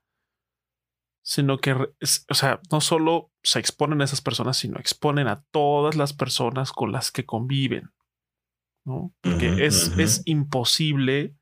sino 1.23 1.59
que, 1.59 1.73
o 1.73 2.33
sea, 2.33 2.59
no 2.71 2.81
solo 2.81 3.31
se 3.41 3.59
exponen 3.59 4.01
a 4.01 4.03
esas 4.03 4.21
personas, 4.21 4.57
sino 4.57 4.79
exponen 4.79 5.27
a 5.27 5.43
todas 5.51 5.95
las 5.95 6.13
personas 6.13 6.71
con 6.71 6.91
las 6.91 7.11
que 7.11 7.25
conviven, 7.25 7.91
¿no? 8.85 9.13
Porque 9.21 9.65
es, 9.65 9.97
es 9.97 10.21
imposible, 10.25 11.35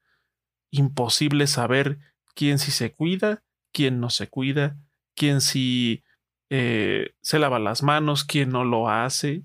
imposible 0.70 1.48
saber 1.48 2.00
quién 2.36 2.60
sí 2.60 2.72
se 2.72 2.94
cuida, 2.94 3.44
quién 3.74 4.00
no 4.00 4.10
se 4.10 4.30
cuida, 4.30 4.78
quién 5.16 5.42
sí 5.42 6.04
eh, 6.50 7.16
se 7.22 7.40
lava 7.40 7.58
las 7.58 7.82
manos, 7.82 8.24
quién 8.24 8.50
no 8.50 8.64
lo 8.64 8.90
hace. 8.90 9.44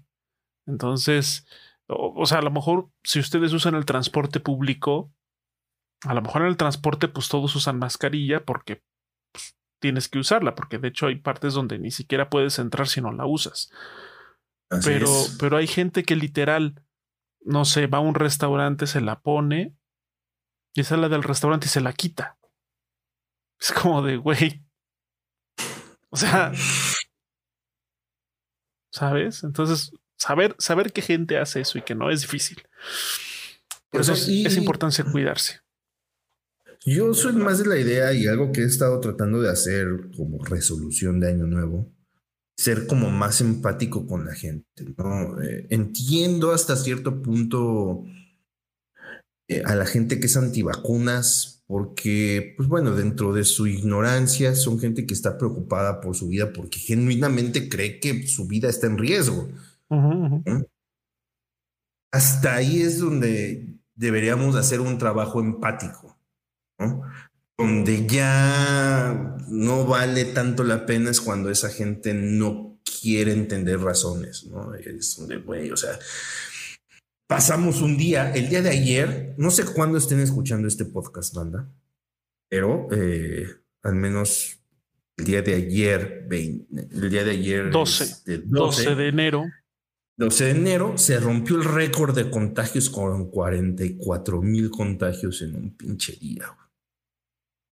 Entonces, 0.66 1.46
o 1.88 2.26
sea, 2.26 2.38
a 2.38 2.42
lo 2.42 2.50
mejor 2.50 2.90
si 3.04 3.20
ustedes 3.20 3.52
usan 3.52 3.74
el 3.74 3.86
transporte 3.86 4.40
público, 4.40 5.12
a 6.06 6.14
lo 6.14 6.22
mejor 6.22 6.42
en 6.42 6.48
el 6.48 6.56
transporte, 6.56 7.08
pues 7.08 7.28
todos 7.28 7.54
usan 7.56 7.78
mascarilla 7.78 8.44
porque 8.44 8.82
pues, 9.32 9.56
tienes 9.80 10.08
que 10.08 10.18
usarla, 10.18 10.54
porque 10.54 10.78
de 10.78 10.88
hecho 10.88 11.06
hay 11.06 11.16
partes 11.16 11.54
donde 11.54 11.78
ni 11.78 11.90
siquiera 11.90 12.30
puedes 12.30 12.58
entrar 12.58 12.88
si 12.88 13.00
no 13.00 13.12
la 13.12 13.26
usas. 13.26 13.70
pero, 14.84 15.10
pero 15.38 15.56
hay 15.56 15.66
gente 15.66 16.04
que 16.04 16.16
literal, 16.16 16.82
no 17.40 17.64
sé, 17.64 17.86
va 17.86 17.98
a 17.98 18.02
un 18.02 18.14
restaurante, 18.14 18.86
se 18.86 19.00
la 19.00 19.20
pone 19.20 19.74
y 20.74 20.84
sale 20.84 21.08
del 21.08 21.22
restaurante 21.22 21.66
y 21.66 21.70
se 21.70 21.80
la 21.80 21.92
quita. 21.92 22.38
Es 23.58 23.72
como 23.72 24.02
de, 24.02 24.16
güey. 24.16 24.62
O 26.08 26.18
sea, 26.18 26.52
¿sabes? 28.90 29.44
Entonces, 29.44 29.92
saber, 30.16 30.54
saber 30.58 30.92
qué 30.92 31.02
gente 31.02 31.36
hace 31.36 31.60
eso 31.60 31.76
y 31.76 31.82
que 31.82 31.94
no 31.94 32.10
es 32.10 32.22
difícil. 32.22 32.66
Por 33.90 34.00
eso 34.00 34.14
es, 34.14 34.26
es 34.26 34.56
importante 34.56 35.04
cuidarse. 35.04 35.65
Yo 36.88 37.14
soy 37.14 37.32
más 37.32 37.58
de 37.58 37.66
la 37.66 37.80
idea 37.80 38.12
y 38.12 38.28
algo 38.28 38.52
que 38.52 38.60
he 38.60 38.64
estado 38.64 39.00
tratando 39.00 39.42
de 39.42 39.50
hacer 39.50 40.12
como 40.16 40.44
resolución 40.44 41.18
de 41.18 41.30
año 41.30 41.44
nuevo, 41.48 41.92
ser 42.56 42.86
como 42.86 43.10
más 43.10 43.40
empático 43.40 44.06
con 44.06 44.24
la 44.24 44.32
gente, 44.32 44.94
¿no? 44.96 45.42
Eh, 45.42 45.66
entiendo 45.70 46.52
hasta 46.52 46.76
cierto 46.76 47.22
punto 47.22 48.04
eh, 49.48 49.64
a 49.64 49.74
la 49.74 49.84
gente 49.84 50.20
que 50.20 50.26
es 50.26 50.36
antivacunas, 50.36 51.64
porque, 51.66 52.54
pues 52.56 52.68
bueno, 52.68 52.94
dentro 52.94 53.32
de 53.32 53.42
su 53.42 53.66
ignorancia 53.66 54.54
son 54.54 54.78
gente 54.78 55.06
que 55.06 55.14
está 55.14 55.38
preocupada 55.38 56.00
por 56.00 56.14
su 56.14 56.28
vida 56.28 56.52
porque 56.52 56.78
genuinamente 56.78 57.68
cree 57.68 57.98
que 57.98 58.28
su 58.28 58.46
vida 58.46 58.68
está 58.68 58.86
en 58.86 58.98
riesgo. 58.98 59.48
Hasta 62.12 62.54
ahí 62.54 62.80
es 62.82 63.00
donde 63.00 63.80
deberíamos 63.96 64.54
hacer 64.54 64.80
un 64.80 64.98
trabajo 64.98 65.40
empático 65.40 66.05
donde 67.56 68.06
ya 68.06 69.36
no 69.48 69.86
vale 69.86 70.24
tanto 70.26 70.62
la 70.64 70.86
pena 70.86 71.10
es 71.10 71.20
cuando 71.20 71.50
esa 71.50 71.70
gente 71.70 72.12
no 72.14 72.78
quiere 73.00 73.32
entender 73.32 73.80
razones, 73.80 74.46
¿no? 74.46 74.74
Es 74.74 75.16
donde, 75.16 75.38
güey, 75.38 75.70
o 75.70 75.76
sea, 75.76 75.98
pasamos 77.26 77.82
un 77.82 77.96
día, 77.96 78.32
el 78.34 78.48
día 78.48 78.62
de 78.62 78.70
ayer, 78.70 79.34
no 79.38 79.50
sé 79.50 79.64
cuándo 79.64 79.98
estén 79.98 80.20
escuchando 80.20 80.68
este 80.68 80.84
podcast, 80.84 81.34
banda, 81.34 81.68
pero 82.48 82.88
eh, 82.92 83.46
al 83.82 83.94
menos 83.94 84.60
el 85.16 85.24
día 85.24 85.42
de 85.42 85.54
ayer, 85.54 86.28
el 86.30 87.10
día 87.10 87.24
de 87.24 87.30
ayer, 87.30 87.70
12, 87.70 88.42
12, 88.44 88.82
este, 88.82 88.94
de 88.94 89.08
enero. 89.08 89.44
12 90.18 90.44
de 90.44 90.50
enero 90.50 90.98
se 90.98 91.18
rompió 91.20 91.56
el 91.56 91.64
récord 91.64 92.14
de 92.14 92.30
contagios 92.30 92.88
con 92.88 93.30
44 93.30 94.42
mil 94.42 94.70
contagios 94.70 95.42
en 95.42 95.56
un 95.56 95.76
pinche 95.76 96.12
día. 96.12 96.56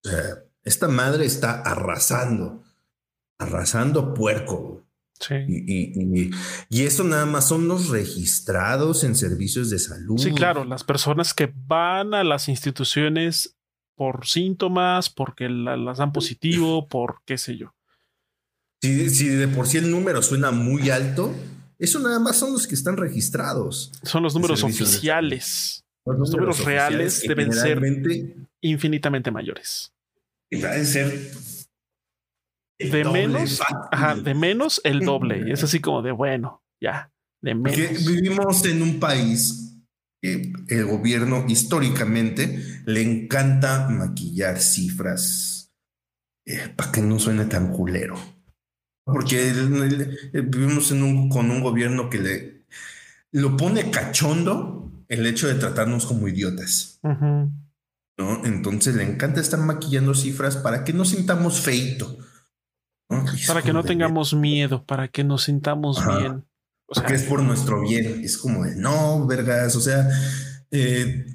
O 0.03 0.09
sea, 0.09 0.43
esta 0.63 0.87
madre 0.87 1.25
está 1.25 1.61
arrasando, 1.61 2.63
arrasando 3.37 4.13
puerco. 4.13 4.85
Sí. 5.19 5.35
Y, 5.47 6.31
y, 6.69 6.83
eso 6.83 7.03
nada 7.03 7.27
más 7.27 7.47
son 7.47 7.67
los 7.67 7.89
registrados 7.89 9.03
en 9.03 9.15
servicios 9.15 9.69
de 9.69 9.77
salud. 9.77 10.17
Sí, 10.17 10.31
claro, 10.31 10.65
las 10.65 10.83
personas 10.83 11.35
que 11.35 11.53
van 11.67 12.15
a 12.15 12.23
las 12.23 12.49
instituciones 12.49 13.55
por 13.95 14.25
síntomas, 14.25 15.11
porque 15.11 15.47
las 15.47 15.99
dan 15.99 16.11
positivo, 16.11 16.87
por 16.87 17.21
qué 17.23 17.37
sé 17.37 17.55
yo. 17.55 17.75
Si, 18.81 19.11
si 19.11 19.27
de 19.27 19.47
por 19.47 19.67
sí 19.67 19.77
el 19.77 19.91
número 19.91 20.23
suena 20.23 20.49
muy 20.49 20.89
alto, 20.89 21.31
eso 21.77 21.99
nada 21.99 22.19
más 22.19 22.37
son 22.37 22.53
los 22.53 22.65
que 22.65 22.73
están 22.73 22.97
registrados. 22.97 23.91
Son 24.01 24.23
los 24.23 24.33
números 24.33 24.63
oficiales. 24.63 25.83
Los, 26.03 26.31
números, 26.31 26.65
reales 26.65 27.21
deben 27.27 27.53
ser 27.53 27.79
infinitamente 28.61 29.31
mayores. 29.31 29.93
Deben 30.49 30.85
ser 30.85 31.31
de 32.89 33.05
menos, 33.05 33.61
ajá, 33.91 34.15
de 34.15 34.33
menos 34.33 34.81
el 34.83 35.01
doble. 35.01 35.43
Y 35.47 35.51
es 35.51 35.63
así 35.63 35.79
como 35.79 36.01
de 36.01 36.11
bueno, 36.11 36.63
ya, 36.81 37.11
de 37.41 37.55
menos. 37.55 38.05
vivimos 38.05 38.65
en 38.65 38.81
un 38.81 38.99
país 38.99 39.77
que 40.21 40.53
el 40.69 40.85
gobierno 40.85 41.45
históricamente 41.47 42.63
le 42.85 43.01
encanta 43.01 43.89
maquillar 43.89 44.59
cifras 44.59 45.71
eh, 46.45 46.73
para 46.75 46.91
que 46.91 47.01
no 47.01 47.19
suene 47.19 47.45
tan 47.45 47.71
culero. 47.71 48.15
Porque 49.03 49.51
vivimos 50.33 50.91
en 50.91 51.03
un, 51.03 51.29
con 51.29 51.49
un 51.49 51.61
gobierno 51.61 52.09
que 52.09 52.19
le 52.19 52.61
lo 53.33 53.55
pone 53.55 53.89
cachondo 53.89 54.91
el 55.07 55.25
hecho 55.25 55.47
de 55.47 55.55
tratarnos 55.55 56.05
como 56.05 56.27
idiotas. 56.27 56.99
¿No? 58.17 58.45
Entonces 58.45 58.95
le 58.95 59.03
encanta 59.03 59.41
estar 59.41 59.59
maquillando 59.59 60.13
cifras 60.13 60.57
para 60.57 60.83
que 60.83 60.93
no 60.93 61.05
sintamos 61.05 61.61
feito. 61.61 62.17
para 63.47 63.61
que 63.61 63.73
no 63.73 63.83
tengamos 63.83 64.33
miedo, 64.33 64.85
para 64.85 65.07
que 65.07 65.23
nos 65.23 65.43
sintamos 65.43 66.05
bien. 66.05 66.45
O 66.87 66.95
sea, 66.95 67.05
que 67.05 67.13
es 67.13 67.23
por 67.23 67.41
nuestro 67.41 67.81
bien. 67.81 68.21
Es 68.23 68.37
como 68.37 68.65
de 68.65 68.75
no, 68.75 69.25
vergas. 69.25 69.75
O 69.77 69.81
sea, 69.81 70.09
eh, 70.71 71.25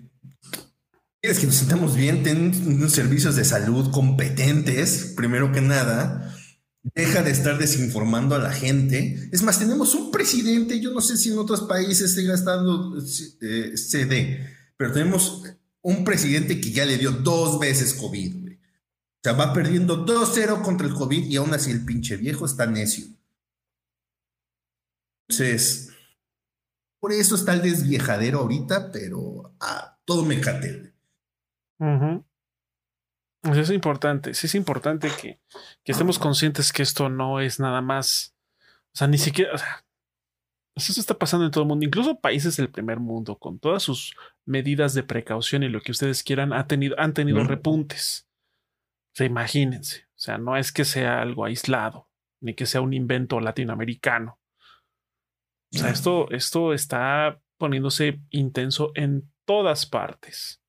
quieres 1.20 1.38
que 1.38 1.46
nos 1.46 1.56
sintamos 1.56 1.96
bien, 1.96 2.22
ten 2.22 2.52
unos 2.66 2.92
servicios 2.92 3.36
de 3.36 3.44
salud 3.44 3.90
competentes, 3.90 5.14
primero 5.16 5.52
que 5.52 5.62
nada. 5.62 6.34
Deja 6.94 7.22
de 7.22 7.32
estar 7.32 7.58
desinformando 7.58 8.36
a 8.36 8.38
la 8.38 8.52
gente. 8.52 9.28
Es 9.32 9.42
más, 9.42 9.58
tenemos 9.58 9.94
un 9.94 10.12
presidente, 10.12 10.78
yo 10.78 10.92
no 10.92 11.00
sé 11.00 11.16
si 11.16 11.32
en 11.32 11.38
otros 11.38 11.62
países 11.62 12.14
siga 12.14 12.34
estando 12.34 12.96
eh, 13.40 13.72
CD, 13.76 14.46
pero 14.76 14.92
tenemos 14.92 15.42
un 15.86 16.02
presidente 16.02 16.60
que 16.60 16.72
ya 16.72 16.84
le 16.84 16.98
dio 16.98 17.12
dos 17.12 17.60
veces 17.60 17.94
COVID. 17.94 18.48
O 18.48 19.20
sea, 19.22 19.34
va 19.34 19.52
perdiendo 19.52 20.04
2-0 20.04 20.60
contra 20.62 20.88
el 20.88 20.92
COVID 20.92 21.26
y 21.26 21.36
aún 21.36 21.54
así 21.54 21.70
el 21.70 21.84
pinche 21.84 22.16
viejo 22.16 22.44
está 22.44 22.66
necio. 22.66 23.06
Entonces, 25.28 25.92
por 26.98 27.12
eso 27.12 27.36
está 27.36 27.54
el 27.54 27.62
desviejadero 27.62 28.40
ahorita, 28.40 28.90
pero 28.90 29.54
ah, 29.60 29.96
todo 30.04 30.24
me 30.24 30.40
cate. 30.40 30.92
Es 33.44 33.70
importante, 33.70 34.34
sí 34.34 34.48
es 34.48 34.56
importante 34.56 35.08
que, 35.20 35.38
que, 35.84 35.92
estemos 35.92 36.18
conscientes 36.18 36.72
que 36.72 36.82
esto 36.82 37.08
no 37.08 37.38
es 37.38 37.60
nada 37.60 37.80
más, 37.80 38.34
o 38.92 38.96
sea, 38.98 39.06
ni 39.06 39.18
siquiera, 39.18 39.52
eso 40.76 41.00
está 41.00 41.18
pasando 41.18 41.46
en 41.46 41.50
todo 41.50 41.62
el 41.62 41.68
mundo, 41.68 41.86
incluso 41.86 42.20
países 42.20 42.56
del 42.56 42.70
primer 42.70 43.00
mundo, 43.00 43.38
con 43.38 43.58
todas 43.58 43.82
sus 43.82 44.14
medidas 44.44 44.92
de 44.92 45.02
precaución 45.02 45.62
y 45.62 45.68
lo 45.68 45.80
que 45.80 45.92
ustedes 45.92 46.22
quieran, 46.22 46.52
ha 46.52 46.66
tenido, 46.66 46.94
han 46.98 47.14
tenido 47.14 47.42
repuntes. 47.44 48.28
O 49.14 49.16
sea, 49.16 49.26
imagínense, 49.26 50.04
o 50.08 50.18
sea, 50.18 50.36
no 50.36 50.56
es 50.56 50.72
que 50.72 50.84
sea 50.84 51.22
algo 51.22 51.46
aislado, 51.46 52.10
ni 52.40 52.54
que 52.54 52.66
sea 52.66 52.82
un 52.82 52.92
invento 52.92 53.40
latinoamericano. 53.40 54.38
O 55.74 55.78
sea, 55.78 55.90
esto, 55.90 56.30
esto 56.30 56.74
está 56.74 57.40
poniéndose 57.56 58.20
intenso 58.30 58.92
en 58.94 59.32
todas 59.46 59.86
partes. 59.86 60.62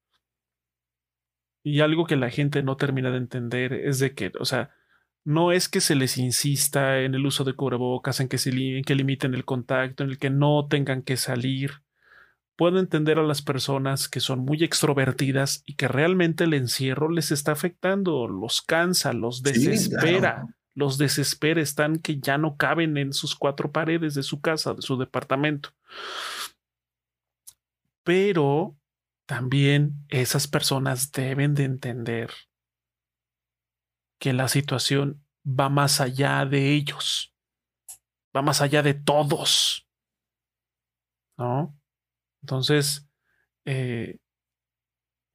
Y 1.64 1.82
algo 1.82 2.06
que 2.06 2.16
la 2.16 2.30
gente 2.30 2.64
no 2.64 2.78
termina 2.78 3.12
de 3.12 3.18
entender 3.18 3.74
es 3.74 4.00
de 4.00 4.16
que, 4.16 4.32
o 4.40 4.46
sea, 4.46 4.74
no 5.28 5.52
es 5.52 5.68
que 5.68 5.82
se 5.82 5.94
les 5.94 6.18
insista 6.18 7.02
en 7.02 7.14
el 7.14 7.26
uso 7.26 7.44
de 7.44 7.52
cubrebocas, 7.52 8.22
en 8.22 8.30
que, 8.30 8.38
se 8.38 8.50
que 8.86 8.96
limiten 8.96 9.34
el 9.34 9.44
contacto, 9.44 10.06
en 10.06 10.12
el 10.12 10.18
que 10.18 10.30
no 10.30 10.68
tengan 10.70 11.02
que 11.02 11.18
salir. 11.18 11.82
Puedo 12.56 12.80
entender 12.80 13.20
a 13.20 13.24
las 13.24 13.42
personas 13.42 14.08
que 14.08 14.22
son 14.22 14.40
muy 14.40 14.64
extrovertidas 14.64 15.64
y 15.66 15.76
que 15.76 15.90
realmente 15.90 16.46
el 16.46 16.54
encierro 16.54 17.12
les 17.12 17.32
está 17.32 17.52
afectando, 17.52 18.30
los 18.30 18.62
cansa, 18.62 19.12
los 19.12 19.44
desespera 19.44 20.48
los 20.76 21.00
desespera, 21.00 21.60
están 21.60 21.98
que 21.98 22.20
ya 22.20 22.38
no 22.38 22.56
caben 22.56 22.98
en 22.98 23.12
sus 23.12 23.36
cuatro 23.36 23.72
paredes 23.72 24.14
de 24.14 24.22
su 24.22 24.42
casa, 24.42 24.76
de 24.76 24.84
su 24.84 24.96
departamento. 24.96 25.72
Pero 28.04 28.78
también 29.26 30.06
esas 30.08 30.48
personas 30.48 31.12
deben 31.12 31.56
de 31.56 31.64
entender 31.64 32.30
que 34.20 34.34
la 34.34 34.48
situación 34.48 35.24
va 35.48 35.70
más 35.70 36.02
allá 36.02 36.46
de 36.46 36.74
ellos, 36.74 37.34
va 38.36 38.42
más 38.42 38.62
allá 38.62 38.82
de 38.82 38.94
todos. 38.94 39.88
¿No? 41.38 41.78
Entonces, 42.42 43.08
eh, 43.66 44.18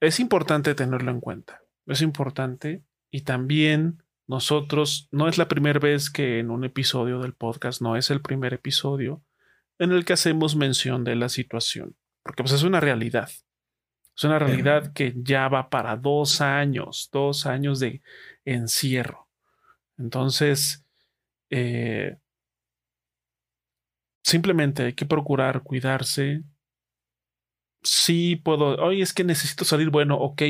es 0.01 0.19
importante 0.19 0.75
tenerlo 0.75 1.11
en 1.11 1.21
cuenta, 1.21 1.63
es 1.85 2.01
importante 2.01 2.83
y 3.09 3.21
también 3.21 4.03
nosotros, 4.27 5.07
no 5.11 5.27
es 5.27 5.37
la 5.37 5.47
primera 5.47 5.79
vez 5.79 6.09
que 6.09 6.39
en 6.39 6.49
un 6.49 6.63
episodio 6.63 7.19
del 7.19 7.33
podcast, 7.33 7.81
no 7.81 7.95
es 7.95 8.09
el 8.09 8.21
primer 8.21 8.53
episodio 8.53 9.23
en 9.79 9.91
el 9.91 10.05
que 10.05 10.13
hacemos 10.13 10.55
mención 10.55 11.03
de 11.03 11.15
la 11.15 11.29
situación, 11.29 11.95
porque 12.23 12.43
pues 12.43 12.53
es 12.53 12.63
una 12.63 12.79
realidad. 12.79 13.29
Es 14.15 14.23
una 14.23 14.37
realidad 14.37 14.93
que 14.93 15.13
ya 15.15 15.47
va 15.47 15.69
para 15.69 15.97
dos 15.97 16.39
años, 16.39 17.09
dos 17.11 17.47
años 17.47 17.79
de 17.79 18.01
encierro. 18.45 19.29
Entonces, 19.97 20.85
eh, 21.49 22.17
simplemente 24.23 24.83
hay 24.83 24.93
que 24.93 25.05
procurar 25.05 25.63
cuidarse. 25.63 26.43
Sí 27.83 28.35
puedo, 28.37 28.75
oye, 28.83 29.01
es 29.01 29.13
que 29.13 29.23
necesito 29.23 29.65
salir, 29.65 29.89
bueno, 29.89 30.17
ok. 30.17 30.41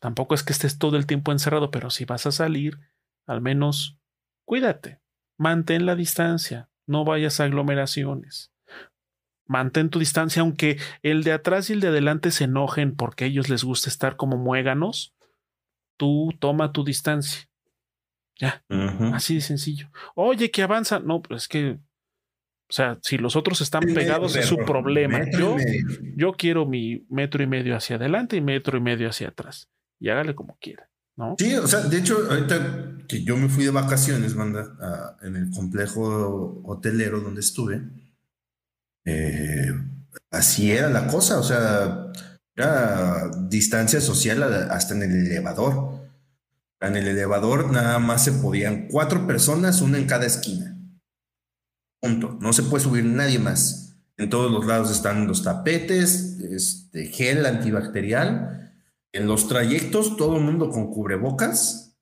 Tampoco 0.00 0.34
es 0.34 0.42
que 0.42 0.52
estés 0.52 0.78
todo 0.78 0.96
el 0.96 1.06
tiempo 1.06 1.32
encerrado, 1.32 1.70
pero 1.70 1.90
si 1.90 2.04
vas 2.04 2.26
a 2.26 2.32
salir, 2.32 2.78
al 3.26 3.40
menos 3.40 3.98
cuídate, 4.44 5.00
mantén 5.36 5.86
la 5.86 5.96
distancia, 5.96 6.70
no 6.86 7.04
vayas 7.04 7.40
a 7.40 7.44
aglomeraciones. 7.44 8.52
Mantén 9.46 9.88
tu 9.88 9.98
distancia, 9.98 10.42
aunque 10.42 10.78
el 11.02 11.24
de 11.24 11.32
atrás 11.32 11.70
y 11.70 11.72
el 11.72 11.80
de 11.80 11.88
adelante 11.88 12.30
se 12.30 12.44
enojen 12.44 12.94
porque 12.94 13.24
a 13.24 13.26
ellos 13.26 13.48
les 13.48 13.64
gusta 13.64 13.88
estar 13.88 14.16
como 14.16 14.36
muéganos, 14.36 15.14
tú 15.98 16.30
toma 16.38 16.72
tu 16.72 16.82
distancia. 16.84 17.46
Ya, 18.40 18.64
así 19.12 19.34
de 19.34 19.40
sencillo. 19.40 19.90
Oye, 20.14 20.50
que 20.50 20.62
avanza. 20.62 21.00
No, 21.00 21.20
pues 21.20 21.42
es 21.42 21.48
que, 21.48 21.72
o 21.72 22.72
sea, 22.72 22.96
si 23.02 23.18
los 23.18 23.34
otros 23.36 23.60
están 23.60 23.82
pegados 23.82 24.36
es 24.36 24.46
su 24.46 24.56
problema. 24.58 25.28
Yo, 25.30 25.56
yo 26.16 26.32
quiero 26.32 26.64
mi 26.64 27.04
metro 27.10 27.42
y 27.42 27.48
medio 27.48 27.76
hacia 27.76 27.96
adelante 27.96 28.36
y 28.36 28.40
metro 28.40 28.78
y 28.78 28.80
medio 28.80 29.08
hacia 29.10 29.28
atrás. 29.28 29.68
Y 29.98 30.08
hágale 30.08 30.34
como 30.34 30.56
quiera. 30.60 30.88
Sí, 31.36 31.52
o 31.56 31.66
sea, 31.66 31.80
de 31.80 31.98
hecho, 31.98 32.16
ahorita 32.30 32.98
que 33.08 33.24
yo 33.24 33.36
me 33.36 33.48
fui 33.48 33.64
de 33.64 33.70
vacaciones, 33.70 34.36
manda, 34.36 35.16
en 35.22 35.34
el 35.34 35.50
complejo 35.50 36.62
hotelero 36.64 37.20
donde 37.20 37.40
estuve, 37.40 37.82
eh, 39.04 39.72
así 40.30 40.70
era 40.70 40.88
la 40.90 41.08
cosa, 41.08 41.40
o 41.40 41.42
sea, 41.42 42.12
distancia 43.48 44.00
social 44.00 44.42
hasta 44.70 44.94
en 44.94 45.02
el 45.02 45.26
elevador. 45.26 46.08
En 46.80 46.96
el 46.96 47.08
elevador 47.08 47.72
nada 47.72 47.98
más 47.98 48.24
se 48.24 48.32
podían 48.32 48.88
cuatro 48.88 49.26
personas, 49.26 49.80
una 49.80 49.98
en 49.98 50.06
cada 50.06 50.26
esquina. 50.26 50.76
Punto. 52.00 52.38
No 52.40 52.52
se 52.52 52.62
puede 52.62 52.84
subir 52.84 53.04
nadie 53.04 53.38
más. 53.38 53.96
En 54.16 54.30
todos 54.30 54.50
los 54.50 54.66
lados 54.66 54.90
están 54.90 55.26
los 55.26 55.44
tapetes, 55.44 56.38
este, 56.40 57.06
gel 57.06 57.46
antibacterial 57.46 58.58
en 59.12 59.26
los 59.26 59.48
trayectos, 59.48 60.16
todo 60.16 60.36
el 60.36 60.44
mundo 60.44 60.70
con 60.70 60.90
cubrebocas. 60.90 61.96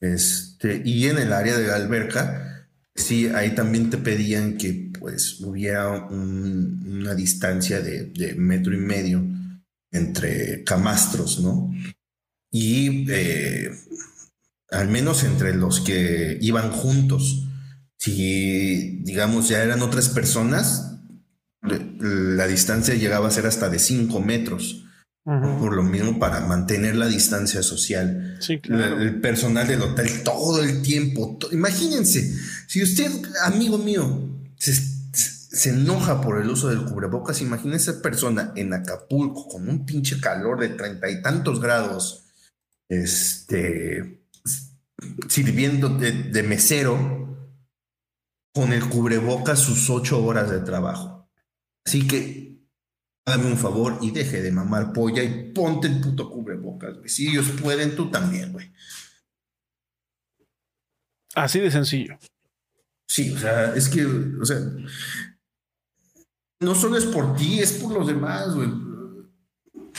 Este, 0.00 0.82
y 0.84 1.08
en 1.08 1.18
el 1.18 1.32
área 1.32 1.56
de 1.56 1.68
la 1.68 1.76
alberca, 1.76 2.68
sí, 2.94 3.28
ahí 3.28 3.54
también 3.54 3.90
te 3.90 3.98
pedían 3.98 4.56
que 4.56 4.85
pues 4.98 5.40
hubiera 5.40 6.06
una 6.06 7.14
distancia 7.14 7.80
de, 7.80 8.34
metro 8.36 8.74
y 8.74 8.78
medio 8.78 9.24
entre 9.90 10.64
camastros, 10.64 11.40
¿no? 11.40 11.72
Y 12.50 13.10
eh, 13.10 13.70
al 14.70 14.88
menos 14.88 15.24
entre 15.24 15.54
los 15.54 15.80
que 15.80 16.38
iban 16.40 16.70
juntos. 16.70 17.44
Si, 17.98 19.00
digamos, 19.02 19.48
ya 19.48 19.62
eran 19.62 19.82
otras 19.82 20.08
personas, 20.10 20.98
la 21.62 22.46
distancia 22.46 22.94
llegaba 22.94 23.28
a 23.28 23.32
ser 23.32 23.46
hasta 23.46 23.68
de 23.68 23.78
5 23.78 24.20
metros 24.20 24.86
por 25.26 25.74
lo 25.74 25.82
mismo 25.82 26.20
para 26.20 26.40
mantener 26.40 26.94
la 26.94 27.08
distancia 27.08 27.60
social. 27.62 28.38
el, 28.48 29.20
personal 29.20 29.66
del 29.66 29.82
hotel 29.82 30.22
todo 30.22 30.62
el 30.62 30.82
tiempo. 30.82 31.36
imagínense, 31.50 32.32
si 32.68 32.80
usted, 32.82 33.10
amigo 33.42 33.76
mío, 33.76 34.35
se, 34.58 35.70
enoja 35.70 36.20
por 36.20 36.40
el 36.40 36.50
uso 36.50 36.68
del 36.68 36.84
cubrebocas, 36.84 37.40
esa 37.40 38.02
persona 38.02 38.52
en 38.56 38.74
Acapulco 38.74 39.48
con 39.48 39.68
un 39.68 39.86
pinche 39.86 40.20
calor 40.20 40.60
de 40.60 40.70
treinta 40.70 41.10
y 41.10 41.22
tantos 41.22 41.60
grados, 41.60 42.24
este, 42.88 44.22
sirviendo 45.28 45.88
de, 45.88 46.12
de 46.12 46.42
mesero 46.42 47.50
con 48.54 48.72
el 48.72 48.88
cubrebocas 48.88 49.58
sus 49.58 49.90
ocho 49.90 50.24
horas 50.24 50.50
de 50.50 50.60
trabajo. 50.60 51.28
Así 51.84 52.06
que 52.06 52.46
Hágame 53.28 53.46
un 53.50 53.58
favor 53.58 53.98
y 54.00 54.12
deje 54.12 54.40
de 54.40 54.52
mamar 54.52 54.92
polla 54.92 55.20
y 55.20 55.50
ponte 55.52 55.88
el 55.88 56.00
puto 56.00 56.30
cubrebocas. 56.30 56.96
Si 57.06 57.28
ellos 57.28 57.50
pueden, 57.60 57.96
tú 57.96 58.08
también, 58.08 58.52
güey. 58.52 58.70
Así 61.34 61.58
de 61.58 61.72
sencillo. 61.72 62.16
Sí, 63.06 63.32
o 63.32 63.38
sea, 63.38 63.74
es 63.74 63.88
que, 63.88 64.04
o 64.04 64.44
sea, 64.44 64.58
no 66.60 66.74
solo 66.74 66.96
es 66.96 67.04
por 67.04 67.36
ti, 67.36 67.60
es 67.60 67.72
por 67.72 67.92
los 67.92 68.06
demás, 68.06 68.54
güey. 68.54 68.68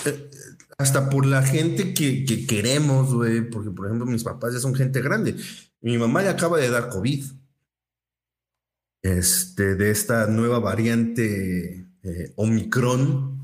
Eh, 0.06 0.30
hasta 0.78 1.10
por 1.10 1.26
la 1.26 1.42
gente 1.42 1.94
que, 1.94 2.26
que 2.26 2.46
queremos, 2.46 3.14
güey. 3.14 3.50
Porque, 3.50 3.72
por 3.72 3.86
ejemplo, 3.88 4.06
mis 4.06 4.24
papás 4.24 4.54
ya 4.54 4.60
son 4.60 4.76
gente 4.76 5.02
grande. 5.02 5.36
Mi 5.82 5.98
mamá 5.98 6.24
ya 6.24 6.32
acaba 6.32 6.58
de 6.58 6.70
dar 6.70 6.90
COVID. 6.90 7.26
Este, 9.04 9.76
de 9.76 9.92
esta 9.92 10.28
nueva 10.28 10.60
variante 10.60 11.88
eh, 12.04 12.34
Omicron. 12.36 13.38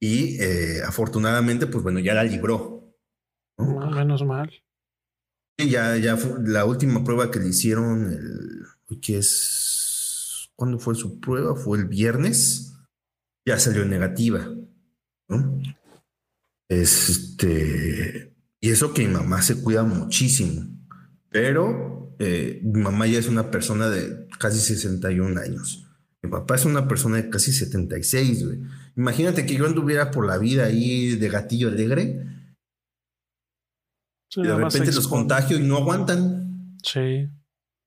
Y 0.00 0.42
eh, 0.42 0.82
afortunadamente, 0.84 1.66
pues 1.66 1.82
bueno, 1.84 2.00
ya 2.00 2.14
la 2.14 2.24
libró. 2.24 2.96
menos 3.58 4.24
mal. 4.24 4.50
Ya, 5.58 5.96
ya 5.96 6.16
fue 6.16 6.40
la 6.44 6.64
última 6.64 7.04
prueba 7.04 7.30
que 7.30 7.40
le 7.40 7.48
hicieron, 7.48 8.12
el, 8.12 9.00
que 9.00 9.18
es, 9.18 10.50
¿cuándo 10.54 10.78
fue 10.78 10.94
su 10.94 11.20
prueba? 11.20 11.56
Fue 11.56 11.78
el 11.78 11.86
viernes, 11.86 12.74
ya 13.46 13.58
salió 13.58 13.84
negativa. 13.84 14.48
Este, 16.68 18.34
y 18.60 18.70
eso 18.70 18.94
que 18.94 19.06
mi 19.06 19.14
mamá 19.14 19.42
se 19.42 19.60
cuida 19.60 19.82
muchísimo, 19.82 20.66
pero 21.30 22.14
eh, 22.18 22.60
mi 22.62 22.80
mamá 22.80 23.06
ya 23.06 23.18
es 23.18 23.28
una 23.28 23.50
persona 23.50 23.88
de 23.88 24.28
casi 24.38 24.60
61 24.60 25.40
años. 25.40 25.88
Mi 26.22 26.30
papá 26.30 26.54
es 26.54 26.64
una 26.64 26.86
persona 26.86 27.16
de 27.16 27.30
casi 27.30 27.52
76, 27.52 28.46
güey. 28.46 28.60
Imagínate 28.96 29.44
que 29.44 29.56
yo 29.56 29.66
anduviera 29.66 30.10
por 30.12 30.26
la 30.26 30.38
vida 30.38 30.66
ahí 30.66 31.16
de 31.16 31.28
gatillo 31.28 31.68
alegre. 31.68 32.24
Y 34.36 34.42
de 34.42 34.56
repente 34.56 34.92
los 34.92 35.08
contagio 35.08 35.58
y 35.58 35.62
no 35.62 35.76
aguantan. 35.76 36.78
Sí, 36.82 37.28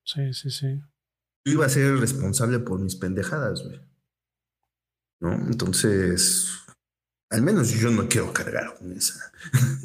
sí, 0.03 0.33
sí, 0.33 0.49
sí. 0.49 0.81
Yo 1.45 1.53
iba 1.53 1.65
a 1.65 1.69
ser 1.69 1.85
el 1.85 1.99
responsable 1.99 2.59
por 2.59 2.79
mis 2.79 2.95
pendejadas, 2.95 3.63
güey. 3.63 3.79
¿No? 5.19 5.33
Entonces, 5.33 6.49
al 7.29 7.41
menos 7.41 7.69
yo 7.71 7.89
no 7.89 8.07
quiero 8.07 8.33
cargar 8.33 8.75
con 8.77 8.91
esa. 8.91 9.31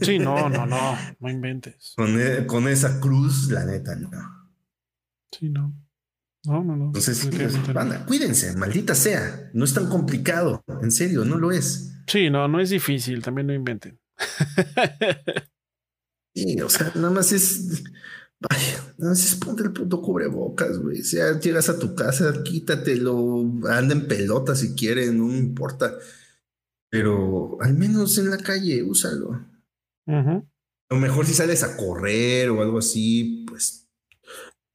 Sí, 0.01 0.19
no, 0.19 0.49
no, 0.49 0.67
no, 0.67 0.99
no 1.19 1.31
inventes. 1.31 1.95
con, 1.97 2.21
e, 2.21 2.47
con 2.47 2.69
esa 2.69 3.01
cruz, 3.01 3.51
la 3.51 3.65
neta, 3.65 3.95
no. 3.97 4.11
Sí, 5.33 5.49
no. 5.49 5.75
No, 6.45 6.65
no, 6.65 6.75
no. 6.75 6.87
Entonces, 6.87 7.29
cuídense, 8.07 8.57
maldita 8.57 8.95
sea. 8.95 9.51
No 9.53 9.65
es 9.65 9.75
tan 9.75 9.89
complicado. 9.91 10.65
En 10.83 10.91
serio, 10.91 11.25
no 11.25 11.37
lo 11.37 11.53
es. 11.53 11.93
Sí, 12.07 12.31
no, 12.31 12.49
no 12.49 12.61
es 12.61 12.71
difícil. 12.71 13.23
También 13.23 13.49
no 13.49 13.53
inventen. 13.53 14.01
sí, 16.35 16.61
o 16.61 16.69
sea, 16.69 16.93
nada 16.95 17.11
más 17.11 17.33
es. 17.33 17.83
Vaya, 18.41 18.95
nada 18.97 19.11
más 19.11 19.25
es 19.25 19.35
ponte 19.35 19.63
el 19.63 19.73
puto 19.73 20.01
cubrebocas, 20.01 20.79
güey. 20.79 21.01
O 21.01 21.05
sea, 21.05 21.39
llegas 21.39 21.69
a 21.69 21.79
tu 21.79 21.95
casa, 21.95 22.43
quítatelo, 22.43 23.45
anda 23.69 23.95
en 23.95 24.09
pelota 24.09 24.55
si 24.55 24.75
quieren, 24.75 25.19
no 25.19 25.37
importa. 25.37 25.95
Pero 26.91 27.59
al 27.61 27.75
menos 27.75 28.17
en 28.19 28.31
la 28.31 28.39
calle, 28.39 28.83
úsalo. 28.83 29.47
A 30.07 30.95
lo 30.95 31.01
mejor 31.01 31.27
si 31.27 31.35
sales 31.35 31.63
a 31.63 31.77
correr 31.77 32.51
o 32.51 32.63
algo 32.63 32.79
así, 32.79 33.45
pues 33.49 33.89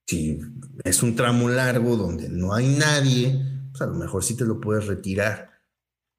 si 0.08 0.39
es 0.84 1.03
un 1.03 1.16
tramo 1.16 1.49
largo 1.49 1.97
donde 1.97 2.30
no 2.30 2.53
hay 2.53 2.68
nadie, 2.78 3.70
pues 3.72 3.82
a 3.82 3.88
lo 3.88 3.95
mejor 3.95 4.24
sí 4.24 4.38
te 4.38 4.45
lo 4.45 4.62
puedes 4.62 4.86
retirar. 4.86 5.51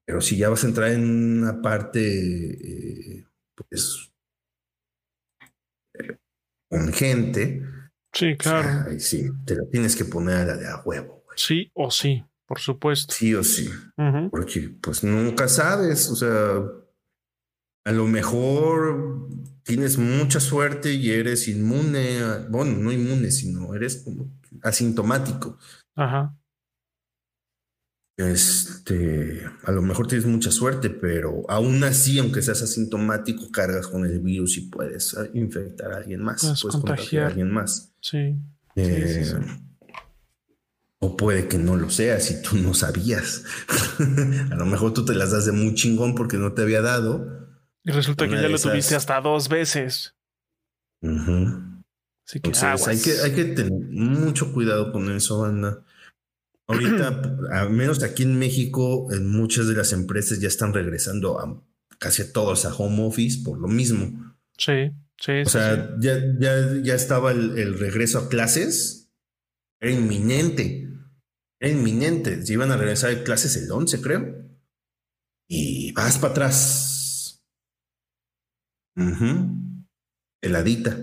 Pero 0.05 0.21
si 0.21 0.37
ya 0.37 0.49
vas 0.49 0.63
a 0.63 0.67
entrar 0.67 0.91
en 0.91 1.39
una 1.39 1.61
parte, 1.61 1.99
eh, 3.19 3.25
pues, 3.55 4.06
con 6.69 6.91
gente. 6.93 7.63
Sí, 8.13 8.35
claro. 8.37 8.99
sí, 8.99 9.29
te 9.45 9.55
lo 9.55 9.67
tienes 9.67 9.95
que 9.95 10.05
poner 10.05 10.37
a 10.37 10.45
la 10.45 10.57
de 10.57 10.67
a 10.67 10.81
huevo. 10.83 11.23
Sí 11.35 11.69
o 11.73 11.91
sí, 11.91 12.25
por 12.45 12.59
supuesto. 12.59 13.13
Sí 13.13 13.35
o 13.35 13.43
sí. 13.43 13.69
Porque 14.31 14.75
pues 14.81 15.03
nunca 15.03 15.47
sabes, 15.47 16.09
o 16.09 16.15
sea, 16.15 16.61
a 17.85 17.91
lo 17.91 18.07
mejor 18.07 19.29
tienes 19.63 19.97
mucha 19.97 20.39
suerte 20.39 20.93
y 20.93 21.11
eres 21.11 21.47
inmune, 21.47 22.19
bueno, 22.49 22.77
no 22.77 22.91
inmune, 22.91 23.31
sino 23.31 23.73
eres 23.75 23.97
como 24.03 24.31
asintomático. 24.63 25.57
Ajá. 25.95 26.35
Este, 28.17 29.43
a 29.63 29.71
lo 29.71 29.83
mejor 29.83 30.07
tienes 30.07 30.25
mucha 30.25 30.49
suerte, 30.49 30.89
pero 30.89 31.43
aún 31.47 31.83
así, 31.83 32.17
aunque 32.17 32.41
seas 32.41 32.63
asintomático, 32.63 33.51
cargas 33.51 33.87
con 33.87 34.05
el 34.05 34.19
virus 34.19 34.57
y 34.57 34.61
puedes 34.61 35.15
ah, 35.15 35.27
infectar 35.33 35.93
a 35.93 35.97
alguien 35.97 36.23
más. 36.23 36.41
Puedes, 36.41 36.61
contagiar. 36.61 37.25
a 37.25 37.27
alguien 37.27 37.51
más. 37.51 37.93
Sí. 38.01 38.35
Eh, 38.75 39.35
o 40.99 41.15
puede 41.15 41.47
que 41.47 41.59
no 41.59 41.75
lo 41.75 41.91
seas 41.91 42.31
y 42.31 42.41
tú 42.41 42.57
no 42.57 42.73
sabías. 42.73 43.43
a 44.51 44.55
lo 44.55 44.65
mejor 44.65 44.93
tú 44.93 45.05
te 45.05 45.13
las 45.13 45.31
das 45.31 45.45
de 45.45 45.51
muy 45.51 45.75
chingón 45.75 46.15
porque 46.15 46.37
no 46.37 46.53
te 46.53 46.63
había 46.63 46.81
dado 46.81 47.37
y 47.87 47.91
resulta 47.91 48.27
que 48.27 48.35
ya 48.35 48.49
lo 48.49 48.59
tuviste 48.59 48.95
hasta 48.95 49.21
dos 49.21 49.47
veces. 49.47 50.13
Así 51.01 52.41
que, 52.41 52.51
hay 52.51 52.99
que 52.99 53.11
hay 53.21 53.33
que 53.33 53.45
tener 53.45 53.71
mucho 53.71 54.51
cuidado 54.51 54.91
con 54.91 55.09
eso, 55.09 55.39
banda. 55.39 55.85
Ahorita, 56.67 57.21
al 57.51 57.69
menos 57.71 58.03
aquí 58.03 58.23
en 58.23 58.37
México, 58.37 59.11
en 59.11 59.29
muchas 59.29 59.67
de 59.67 59.75
las 59.75 59.93
empresas 59.93 60.39
ya 60.39 60.47
están 60.47 60.73
regresando 60.73 61.39
a 61.39 61.63
casi 61.99 62.31
todos 62.31 62.65
a 62.65 62.73
home 62.73 63.07
office 63.07 63.43
por 63.43 63.59
lo 63.59 63.67
mismo. 63.67 64.35
Sí, 64.57 64.91
sí. 65.19 65.41
O 65.45 65.49
sea, 65.49 65.95
Ya, 65.99 66.19
ya, 66.39 66.81
ya 66.83 66.95
estaba 66.95 67.31
el, 67.31 67.57
el, 67.57 67.79
regreso 67.79 68.19
a 68.19 68.29
clases. 68.29 69.11
Era 69.79 69.91
inminente. 69.91 70.89
Era 71.59 71.71
inminente. 71.71 72.45
Se 72.45 72.53
iban 72.53 72.71
a 72.71 72.77
regresar 72.77 73.11
a 73.11 73.23
clases 73.23 73.55
el 73.57 73.71
11, 73.71 74.01
creo. 74.01 74.47
Y 75.49 75.91
vas 75.93 76.17
para 76.17 76.31
atrás 76.31 76.87
Heladita. 80.41 80.97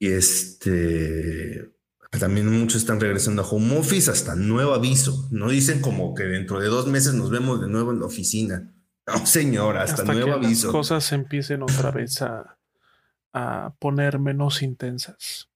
Y 0.00 0.08
este. 0.08 1.72
También 2.18 2.46
muchos 2.48 2.82
están 2.82 3.00
regresando 3.00 3.42
a 3.42 3.46
home 3.46 3.78
office 3.78 4.10
hasta 4.10 4.34
nuevo 4.36 4.74
aviso. 4.74 5.28
No 5.30 5.48
dicen 5.48 5.80
como 5.80 6.14
que 6.14 6.24
dentro 6.24 6.60
de 6.60 6.68
dos 6.68 6.86
meses 6.86 7.14
nos 7.14 7.30
vemos 7.30 7.60
de 7.60 7.68
nuevo 7.68 7.90
en 7.90 8.00
la 8.00 8.06
oficina. 8.06 8.70
No, 9.06 9.26
señor, 9.26 9.78
hasta, 9.78 10.04
nuevo 10.04 10.34
aviso. 10.34 10.68
Las 10.68 10.72
cosas 10.72 11.12
empiecen 11.12 11.62
otra 11.62 11.90
vez 11.90 12.22
a, 12.22 12.58
a 13.32 13.74
poner 13.78 14.18
menos 14.18 14.62
intensas. 14.62 15.48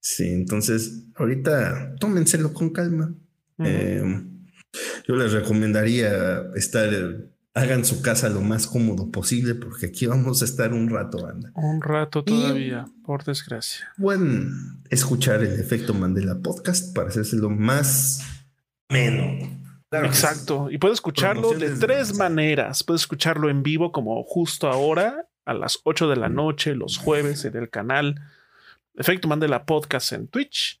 Sí, 0.00 0.28
entonces 0.28 1.04
ahorita 1.14 1.94
tómenselo 1.98 2.52
con 2.52 2.70
calma. 2.70 3.14
Em, 3.58 4.44
yo 5.06 5.16
les 5.16 5.32
recomendaría 5.32 6.50
estar 6.56 6.90
hagan 7.54 7.84
su 7.84 8.02
casa 8.02 8.28
lo 8.28 8.40
más 8.40 8.66
cómodo 8.66 9.10
posible 9.10 9.54
porque 9.54 9.86
aquí 9.86 10.06
vamos 10.06 10.42
a 10.42 10.44
estar 10.44 10.72
un 10.72 10.90
rato, 10.90 11.26
anda. 11.26 11.52
Un 11.54 11.80
rato 11.80 12.24
todavía, 12.24 12.86
por 13.04 13.24
desgracia. 13.24 13.92
Pueden 13.96 14.82
escuchar 14.90 15.42
el 15.42 15.58
efecto 15.60 15.94
Mandela 15.94 16.40
podcast 16.40 16.94
para 16.94 17.08
hacerse 17.08 17.36
lo 17.36 17.50
más 17.50 18.22
menos. 18.90 19.48
Exacto. 19.92 20.68
Y 20.70 20.78
puede 20.78 20.94
escucharlo 20.94 21.52
de 21.52 21.70
tres 21.70 22.18
maneras. 22.18 22.82
Puede 22.82 22.96
escucharlo 22.96 23.48
en 23.48 23.62
vivo 23.62 23.92
como 23.92 24.22
justo 24.24 24.68
ahora 24.68 25.28
a 25.44 25.54
las 25.54 25.78
8 25.84 26.08
de 26.08 26.16
la 26.16 26.28
noche, 26.28 26.74
los 26.74 26.98
jueves 26.98 27.44
en 27.44 27.56
el 27.56 27.70
canal 27.70 28.20
Efecto 28.94 29.28
Mandela 29.28 29.64
Podcast 29.64 30.12
en 30.12 30.26
Twitch. 30.26 30.80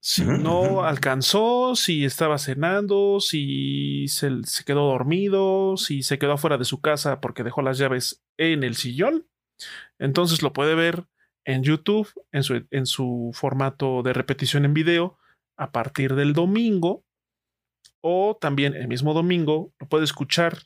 Si 0.00 0.22
no 0.24 0.84
alcanzó, 0.84 1.74
si 1.74 2.04
estaba 2.04 2.38
cenando, 2.38 3.18
si 3.20 4.06
se, 4.08 4.30
quedó 4.64 4.86
dormido, 4.86 5.76
si 5.76 6.02
se 6.02 6.18
quedó 6.18 6.34
afuera 6.34 6.56
de 6.56 6.64
su 6.64 6.80
casa 6.80 7.20
porque 7.20 7.42
dejó 7.42 7.62
las 7.62 7.78
llaves 7.78 8.22
en 8.36 8.62
el 8.62 8.76
sillón, 8.76 9.26
entonces 9.98 10.42
lo 10.42 10.52
puede 10.52 10.76
ver 10.76 11.06
en 11.44 11.64
YouTube, 11.64 12.08
en 12.30 12.44
su, 12.44 12.66
en 12.70 12.86
su 12.86 13.32
formato 13.34 14.02
de 14.04 14.12
repetición 14.12 14.64
en 14.64 14.74
video, 14.74 15.18
a 15.56 15.72
partir 15.72 16.14
del 16.14 16.32
domingo, 16.32 17.04
o 18.00 18.38
también 18.40 18.74
el 18.74 18.86
mismo 18.86 19.14
domingo 19.14 19.72
lo 19.80 19.88
puede 19.88 20.04
escuchar 20.04 20.58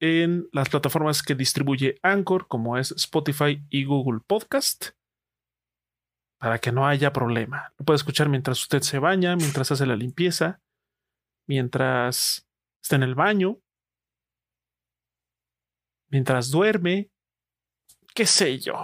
en 0.00 0.48
las 0.52 0.70
plataformas 0.70 1.22
que 1.22 1.34
distribuye 1.34 1.98
Anchor, 2.02 2.48
como 2.48 2.78
es 2.78 2.92
Spotify 2.92 3.62
y 3.68 3.84
Google 3.84 4.20
Podcast 4.26 4.92
para 6.42 6.58
que 6.58 6.72
no 6.72 6.88
haya 6.88 7.12
problema. 7.12 7.72
Lo 7.78 7.84
puede 7.84 7.98
escuchar 7.98 8.28
mientras 8.28 8.60
usted 8.60 8.82
se 8.82 8.98
baña, 8.98 9.36
mientras 9.36 9.70
hace 9.70 9.86
la 9.86 9.94
limpieza, 9.94 10.60
mientras 11.46 12.48
está 12.82 12.96
en 12.96 13.04
el 13.04 13.14
baño, 13.14 13.60
mientras 16.10 16.50
duerme, 16.50 17.12
qué 18.12 18.26
sé 18.26 18.58
yo, 18.58 18.74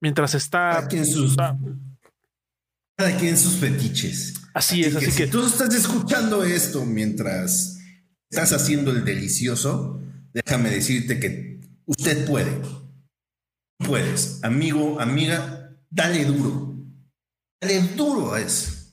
mientras 0.00 0.36
está... 0.36 0.76
Cada 0.76 0.86
quien 0.86 1.04
sus, 1.04 1.34
cada 1.36 3.16
quien 3.18 3.36
sus 3.36 3.56
fetiches. 3.56 4.34
Así, 4.54 4.84
es, 4.84 4.94
así 4.94 5.06
que... 5.06 5.24
Si 5.24 5.26
tú 5.26 5.44
estás 5.44 5.74
escuchando 5.74 6.44
esto 6.44 6.84
mientras 6.86 7.80
estás 8.30 8.52
haciendo 8.52 8.92
el 8.92 9.04
delicioso, 9.04 10.00
déjame 10.32 10.70
decirte 10.70 11.18
que 11.18 11.58
usted 11.84 12.28
puede. 12.28 12.62
Puedes, 13.78 14.38
amigo, 14.44 15.00
amiga, 15.00 15.76
dale 15.90 16.24
duro 16.26 16.71
Dale 17.62 17.80
duro 17.94 18.36
es. 18.36 18.92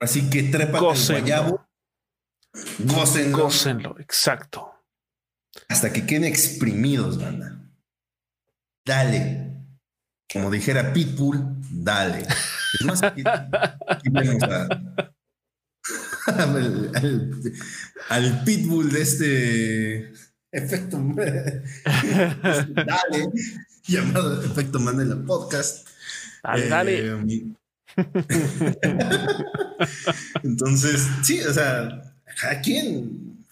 Así 0.00 0.30
que 0.30 0.44
trepa 0.44 0.78
el 0.78 0.84
guayabo. 0.84 1.68
Gócenlo. 2.78 3.38
Gócenlo, 3.38 4.00
exacto. 4.00 4.72
Hasta 5.68 5.92
que 5.92 6.06
queden 6.06 6.24
exprimidos, 6.24 7.18
banda. 7.20 7.70
Dale. 8.86 9.52
Como 10.32 10.50
dijera 10.50 10.94
Pitbull, 10.94 11.38
dale. 11.70 12.26
Es 12.80 12.84
más, 12.86 13.02
aquí, 13.02 13.22
vemos 14.10 14.42
al, 18.08 18.42
Pitbull 18.44 18.90
de 18.90 19.02
este 19.02 20.12
efecto. 20.50 20.98
dale. 21.84 23.28
llamado 23.84 24.42
Efecto 24.42 24.80
Mandela 24.80 25.16
Podcast. 25.26 25.86
Dale, 26.42 26.68
dale. 26.68 27.06
Eh, 27.06 27.54
Entonces, 30.42 31.08
sí, 31.22 31.40
o 31.40 31.52
sea, 31.52 32.02
a 32.50 32.60
quien 32.60 33.44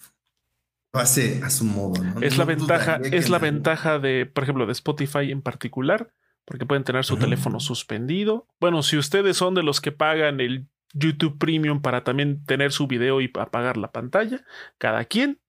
lo 0.93 0.99
hace 0.99 1.41
a 1.43 1.49
su 1.49 1.65
modo. 1.65 2.03
¿no? 2.03 2.21
Es 2.21 2.37
la 2.37 2.45
No 2.45 2.45
ventaja, 2.45 2.99
es 3.03 3.29
la 3.29 3.39
ventaja 3.39 3.99
de, 3.99 4.25
por 4.25 4.43
ejemplo, 4.43 4.65
de 4.65 4.71
Spotify 4.71 5.31
en 5.31 5.41
particular, 5.41 6.11
porque 6.45 6.65
pueden 6.65 6.83
tener 6.83 7.03
su 7.03 7.17
teléfono 7.17 7.59
suspendido. 7.59 8.47
Bueno, 8.59 8.83
si 8.83 8.97
ustedes 8.97 9.37
son 9.37 9.55
de 9.55 9.63
los 9.63 9.81
que 9.81 9.91
pagan 9.91 10.39
el 10.39 10.67
YouTube 10.93 11.37
Premium 11.37 11.81
para 11.81 12.03
también 12.03 12.45
tener 12.45 12.71
su 12.71 12.87
video 12.87 13.21
y 13.21 13.31
apagar 13.39 13.77
la 13.77 13.91
pantalla, 13.91 14.43
cada 14.77 15.05
quien. 15.05 15.39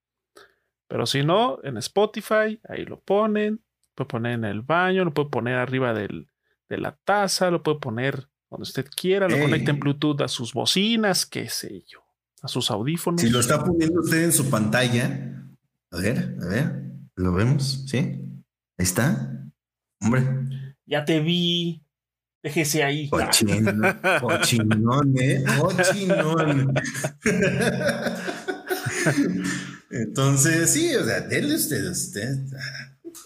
Pero 0.89 1.07
si 1.07 1.25
no, 1.25 1.59
en 1.63 1.77
Spotify, 1.79 2.61
ahí 2.69 2.85
lo 2.85 3.01
ponen, 3.01 3.61
lo 3.89 3.95
puede 3.95 4.09
poner 4.09 4.33
en 4.33 4.45
el 4.45 4.63
baño, 4.63 5.05
lo 5.05 5.15
puede 5.15 5.31
poner 5.31 5.57
arriba 5.57 5.93
del, 5.93 6.29
de 6.69 6.79
la 6.79 6.97
taza, 7.05 7.51
lo 7.51 7.63
puede 7.63 7.79
poner 7.79 8.29
donde 8.51 8.63
usted 8.63 8.87
quiera, 8.95 9.29
lo 9.29 9.37
Ey. 9.37 9.43
conecta 9.43 9.71
en 9.73 9.81
Bluetooth 9.81 10.21
a 10.21 10.29
sus 10.29 10.53
bocinas, 10.53 11.27
qué 11.27 11.49
sé 11.49 11.85
yo, 11.89 12.01
a 12.43 12.49
sus 12.49 12.71
audífonos. 12.71 13.21
Si 13.21 13.29
lo 13.31 13.41
está 13.41 13.65
poniendo 13.65 14.01
usted 14.01 14.25
en 14.25 14.33
su 14.33 14.49
pantalla, 14.51 15.45
a 15.91 15.97
ver, 15.99 16.37
a 16.43 16.47
ver, 16.47 16.83
lo 17.17 17.33
vemos, 17.33 17.85
¿sí? 17.87 17.97
Ahí 17.99 18.85
está. 18.85 19.45
Hombre, 20.01 20.25
Ya 20.87 21.05
te 21.05 21.21
vi. 21.21 21.83
Déjese 22.43 22.85
ahí. 22.85 23.09
cochino, 23.09 23.53
cochinón, 24.21 25.15
¿eh? 25.19 25.45
Cochinón. 25.59 26.75
Entonces, 29.91 30.71
sí, 30.71 30.95
o 30.95 31.05
sea, 31.05 31.21
denle 31.23 31.57
usted, 31.57 31.91
usted. 31.91 32.37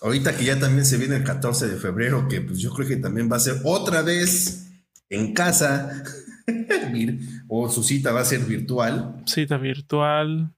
Ahorita 0.03 0.35
que 0.37 0.45
ya 0.45 0.59
también 0.59 0.85
se 0.87 0.97
viene 0.97 1.17
el 1.17 1.25
14 1.25 1.69
de 1.69 1.77
febrero, 1.77 2.29
que 2.29 2.41
pues 2.41 2.59
yo 2.61 2.73
creo 2.73 2.89
que 2.89 2.97
también 2.97 3.31
va 3.31 3.37
a 3.37 3.41
ser 3.41 3.57
otra 3.65 4.03
vez 4.03 4.70
en 5.11 5.35
casa, 5.35 6.03
o 7.49 7.69
su 7.69 7.83
cita 7.83 8.13
va 8.13 8.21
a 8.21 8.25
ser 8.25 8.41
virtual. 8.41 9.23
Cita 9.27 9.59
virtual. 9.59 10.55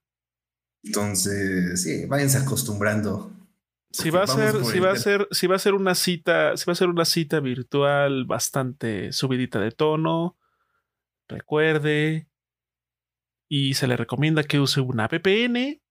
Entonces, 0.84 1.82
sí, 1.82 2.06
váyanse 2.06 2.38
acostumbrando. 2.38 3.32
Si 3.90 4.10
va 4.10 4.22
a 4.22 4.26
ser, 4.26 4.64
si 4.64 4.78
va 4.78 4.92
a 4.92 4.96
ser, 4.96 5.28
si 5.30 5.46
va 5.46 5.56
a 5.56 5.58
ser 5.58 5.74
una 5.74 5.94
cita, 5.94 6.56
si 6.56 6.64
va 6.66 6.72
a 6.72 6.76
ser 6.76 6.88
una 6.88 7.04
cita 7.04 7.40
virtual 7.40 8.24
bastante 8.24 9.12
subidita 9.12 9.60
de 9.60 9.70
tono, 9.70 10.38
recuerde. 11.28 12.28
Y 13.50 13.74
se 13.74 13.86
le 13.86 13.98
recomienda 13.98 14.44
que 14.44 14.60
use 14.60 14.80
una 14.80 15.08
VPN 15.08 15.82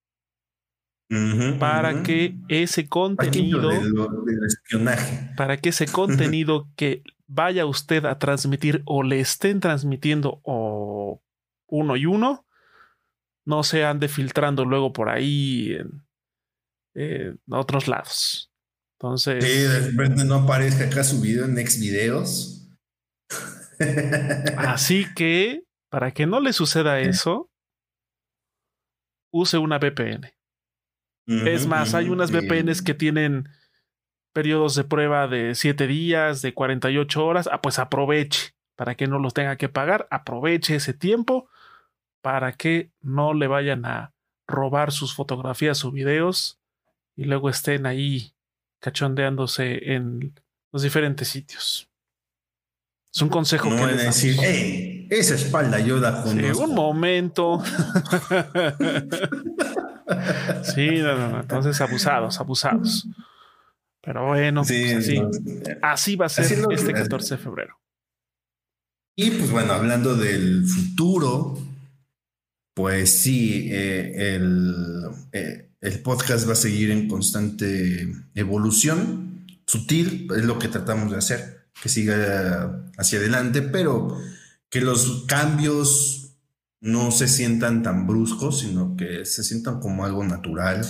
para 1.60 2.04
que 2.04 2.38
ese 2.48 2.88
contenido, 2.88 3.70
del 3.70 4.46
espionaje. 4.48 5.30
para 5.36 5.58
que 5.58 5.70
ese 5.70 5.86
contenido 5.92 6.70
que 6.76 7.04
vaya 7.34 7.66
usted 7.66 8.06
a 8.06 8.20
transmitir 8.20 8.84
o 8.86 9.04
le 9.04 9.22
estén 9.22 9.62
transmitiendo 9.62 10.42
o 10.44 11.24
uno 11.68 11.96
y 11.96 12.06
uno, 12.06 12.46
no 13.46 13.64
se 13.64 13.86
ande 13.86 14.10
filtrando 14.10 14.66
luego 14.66 14.92
por 14.92 15.08
ahí 15.10 15.74
en, 15.74 16.06
en 16.94 17.40
otros 17.50 17.88
lados. 17.88 18.52
Entonces, 19.00 19.44
Sí, 19.44 19.62
de 19.62 19.80
repente 19.80 20.26
no 20.26 20.36
aparezca 20.36 20.86
acá 20.86 21.04
su 21.04 21.22
video 21.22 21.46
en 21.46 21.56
Next 21.56 21.80
Videos. 21.80 22.70
Así 24.58 25.08
que, 25.16 25.64
para 25.90 26.12
que 26.12 26.28
no 26.28 26.40
le 26.42 26.54
suceda 26.54 27.00
eso, 27.00 27.50
use 29.32 29.58
una 29.58 29.80
VPN. 29.80 30.34
Es 31.28 31.66
más, 31.66 31.94
hay 31.94 32.10
unas 32.10 32.30
VPNs 32.30 32.82
que 32.82 32.94
tienen 32.94 33.48
periodos 34.34 34.76
de 34.76 34.84
prueba 34.84 35.28
de 35.28 35.56
7 35.56 35.88
días, 35.88 36.42
de 36.42 36.54
48 36.54 37.26
horas. 37.26 37.50
Ah, 37.52 37.62
pues 37.62 37.80
aproveche 37.80 38.54
para 38.76 38.96
que 38.96 39.08
no 39.08 39.20
los 39.20 39.34
tenga 39.34 39.56
que 39.58 39.70
pagar. 39.70 40.08
Aproveche 40.12 40.76
ese 40.76 40.94
tiempo 40.94 41.48
para 42.22 42.54
que 42.54 42.92
no 43.02 43.34
le 43.34 43.48
vayan 43.48 43.86
a 43.86 44.14
robar 44.48 44.92
sus 44.92 45.14
fotografías 45.16 45.84
o 45.86 45.92
videos 45.92 46.60
y 47.16 47.26
luego 47.26 47.50
estén 47.50 47.86
ahí 47.86 48.34
cachondeándose 48.80 49.94
en 49.94 50.34
los 50.72 50.84
diferentes 50.84 51.28
sitios. 51.28 51.88
Es 53.14 53.22
un 53.22 53.30
consejo 53.30 53.70
No 53.70 53.76
que 53.76 53.88
les 53.88 54.04
decir, 54.04 54.38
hey, 54.40 55.08
esa 55.10 55.36
espalda 55.36 55.80
yo 55.80 55.98
la 55.98 56.24
Sí, 56.24 56.40
conozco. 56.40 56.64
un 56.64 56.76
momento. 56.76 57.62
sí, 60.64 60.90
no, 61.00 61.16
no, 61.18 61.30
no. 61.30 61.40
Entonces, 61.42 61.80
abusados, 61.82 62.40
abusados. 62.40 63.08
Pero 64.02 64.28
bueno, 64.28 64.64
Sí, 64.66 64.84
pues 64.92 65.08
así, 65.08 65.22
así 65.82 66.16
va 66.16 66.26
a 66.26 66.30
ser 66.30 66.66
este 66.72 66.94
14 66.94 67.36
de 67.36 67.42
febrero. 67.42 67.78
Y 69.16 69.30
pues 69.32 69.52
bueno, 69.52 69.74
hablando 69.74 70.16
del 70.16 70.66
futuro, 70.66 71.58
pues 72.74 73.12
sí, 73.20 73.68
eh, 73.72 74.36
el, 74.36 75.06
eh, 75.34 75.70
el 75.82 76.00
podcast 76.02 76.48
va 76.48 76.54
a 76.54 76.56
seguir 76.56 76.92
en 76.92 77.08
constante 77.08 78.08
evolución, 78.34 79.46
sutil, 79.68 80.28
es 80.36 80.46
lo 80.46 80.58
que 80.58 80.68
tratamos 80.68 81.12
de 81.12 81.18
hacer, 81.18 81.68
que 81.82 81.90
siga 81.90 82.90
hacia 82.98 83.20
adelante, 83.20 83.62
pero 83.62 84.18
que 84.70 84.82
los 84.82 85.26
cambios 85.28 86.38
no 86.80 87.12
se 87.12 87.28
sientan 87.28 87.84
tan 87.84 88.08
bruscos, 88.08 88.62
sino 88.62 88.96
que 88.96 89.26
se 89.26 89.44
sientan 89.44 89.80
como 89.80 90.06
algo 90.06 90.24
natural. 90.24 90.86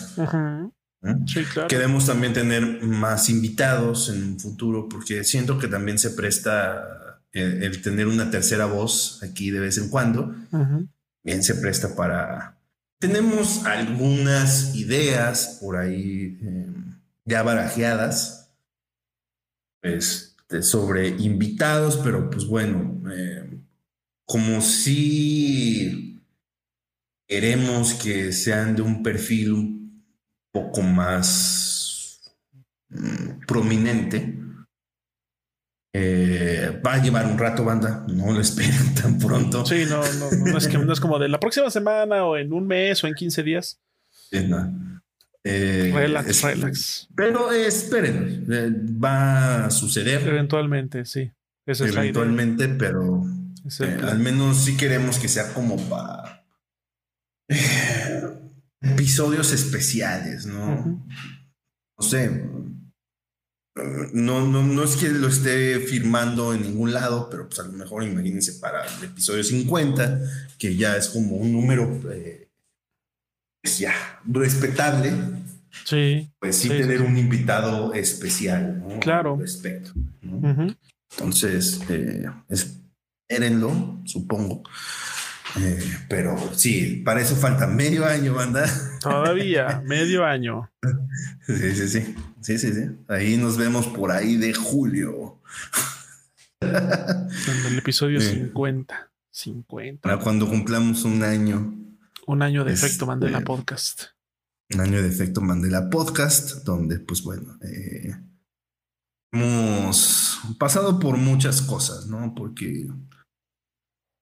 ¿No? 1.02 1.28
Sí, 1.28 1.44
claro. 1.44 1.68
Queremos 1.68 2.06
también 2.06 2.34
tener 2.34 2.82
más 2.84 3.30
invitados 3.30 4.10
en 4.10 4.24
un 4.24 4.40
futuro, 4.40 4.88
porque 4.88 5.24
siento 5.24 5.58
que 5.58 5.68
también 5.68 5.98
se 5.98 6.12
presta 6.12 7.22
el, 7.32 7.64
el 7.64 7.82
tener 7.82 8.08
una 8.08 8.30
tercera 8.30 8.66
voz 8.66 9.22
aquí 9.24 9.52
de 9.52 9.60
vez 9.60 9.78
en 9.78 9.90
cuando, 9.90 10.36
Ujú. 10.52 10.88
bien 11.24 11.44
se 11.44 11.56
presta 11.56 11.96
para... 11.96 12.58
Tenemos 13.00 13.66
algunas 13.66 14.76
ideas 14.76 15.58
por 15.60 15.76
ahí 15.76 16.38
eh, 16.42 16.68
ya 17.26 17.42
barajeadas 17.42 18.52
este, 19.82 20.62
sobre 20.62 21.08
invitados, 21.08 21.98
pero 22.04 22.30
pues 22.30 22.46
bueno, 22.46 23.02
eh, 23.12 23.58
como 24.26 24.62
si 24.62 26.22
queremos 27.28 27.96
que 27.96 28.32
sean 28.34 28.76
de 28.76 28.82
un 28.84 29.02
perfil 29.02 29.54
un 29.54 29.81
poco 30.52 30.82
más 30.82 32.22
mm, 32.90 33.46
prominente. 33.48 34.38
eh, 35.94 36.82
va 36.86 36.94
a 36.94 37.02
llevar 37.02 37.26
un 37.26 37.38
rato, 37.38 37.64
banda. 37.66 38.06
No 38.08 38.32
lo 38.32 38.40
esperen 38.42 38.96
tan 39.02 39.18
pronto. 39.18 39.66
Sí, 39.66 39.86
no, 39.90 40.02
no, 40.20 40.32
no, 40.52 40.58
es 40.58 40.68
que, 40.68 40.78
no 40.78 40.92
es 40.94 41.00
como 41.00 41.20
de 41.20 41.30
la 41.30 41.40
próxima 41.40 41.70
semana 41.70 42.26
o 42.26 42.38
en 42.38 42.54
un 42.54 42.66
mes 42.68 43.04
o 43.04 43.08
en 43.08 43.14
15 43.14 43.44
días. 43.44 43.80
Eh, 44.32 44.44
no. 44.48 45.02
Eh, 45.44 45.92
Relax, 45.94 46.28
es- 46.30 46.44
relax. 46.44 47.08
Pero 47.16 47.52
esperen, 47.52 48.46
eh, 48.52 48.70
va 49.04 49.66
a 49.66 49.72
suceder 49.72 50.22
Eventualmente, 50.28 51.04
sí. 51.06 51.32
Esa 51.66 51.88
eventualmente, 51.88 52.68
pero 52.70 53.24
Es 53.66 53.82
eh, 53.82 53.98
al 54.04 54.20
menos 54.20 54.58
sí 54.66 54.76
queremos 54.78 55.18
que 55.20 55.28
sea 55.28 55.54
como 55.54 55.78
para 55.90 56.44
episodios 58.82 59.52
especiales, 59.52 60.46
¿no? 60.46 61.06
No 61.98 62.06
sé. 62.08 62.44
No, 64.14 64.46
no, 64.46 64.64
no 64.64 64.84
es 64.84 64.98
que 64.98 65.08
lo 65.10 65.28
esté 65.30 65.80
firmando 65.80 66.54
en 66.54 66.62
ningún 66.64 66.92
lado, 66.94 67.30
pero 67.30 67.48
pues 67.48 67.60
a 67.60 67.64
lo 67.64 67.72
mejor 67.72 68.04
imagínense 68.04 68.54
para 68.54 68.84
el 68.86 69.04
episodio 69.06 69.44
50, 69.44 70.20
que 70.58 70.76
ya 70.76 70.98
es 70.98 71.08
como 71.08 71.38
un 71.38 71.54
número 71.54 72.02
eh, 72.12 72.50
pues 73.64 73.80
ya 73.80 73.94
respetable, 74.26 75.14
Sí. 75.86 76.30
pues 76.38 76.58
sí, 76.58 76.68
tener 76.68 76.98
sí. 76.98 77.04
un 77.06 77.18
invitado 77.18 77.94
especial, 77.94 78.80
¿no? 78.80 79.00
Claro. 79.00 79.38
Respecto. 79.40 79.94
Entonces, 81.12 81.80
eh, 81.90 82.26
espérenlo, 82.50 84.02
supongo. 84.04 84.64
Eh, 85.60 85.80
pero 86.08 86.38
sí, 86.56 87.02
para 87.04 87.22
eso 87.22 87.36
falta 87.36 87.68
medio 87.68 88.06
año, 88.06 88.34
banda. 88.34 88.66
Todavía, 89.02 89.82
medio 89.86 90.26
año. 90.26 90.72
Sí, 91.46 91.76
sí, 91.76 91.88
sí. 91.90 92.16
Sí, 92.42 92.58
sí, 92.58 92.74
sí. 92.74 92.82
Ahí 93.08 93.38
nos 93.38 93.58
vemos 93.58 93.88
por 93.88 94.12
ahí 94.12 94.38
de 94.38 94.54
julio. 94.54 95.40
En 96.62 97.66
el 97.68 97.78
episodio 97.78 98.20
Sí. 98.22 98.32
50. 98.32 99.12
50. 99.32 100.02
Para 100.02 100.20
cuando 100.22 100.48
cumplamos 100.50 101.04
un 101.06 101.24
año, 101.24 101.76
Un 102.28 102.42
año 102.44 102.64
de 102.64 102.74
Este- 102.74 102.88
efecto 102.88 103.06
Mandela 103.06 103.42
Podcast. 103.42 104.04
un 104.74 104.80
año 104.82 105.02
de 105.02 105.08
efecto 105.10 105.42
Mandela 105.42 105.90
Podcast, 105.90 106.64
donde, 106.64 107.00
pues 107.00 107.24
bueno, 107.24 107.58
eh, 107.62 108.16
hemos 109.34 110.40
pasado 110.58 111.00
por 111.00 111.18
muchas 111.18 111.62
cosas, 111.62 112.08
¿no? 112.08 112.34
Porque 112.36 112.88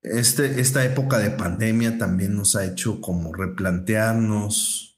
este, 0.02 0.62
esta 0.62 0.86
época 0.86 1.20
de 1.20 1.32
pandemia 1.32 1.98
también 1.98 2.36
nos 2.36 2.56
ha 2.56 2.66
hecho 2.66 3.02
como 3.02 3.34
replantearnos, 3.34 4.98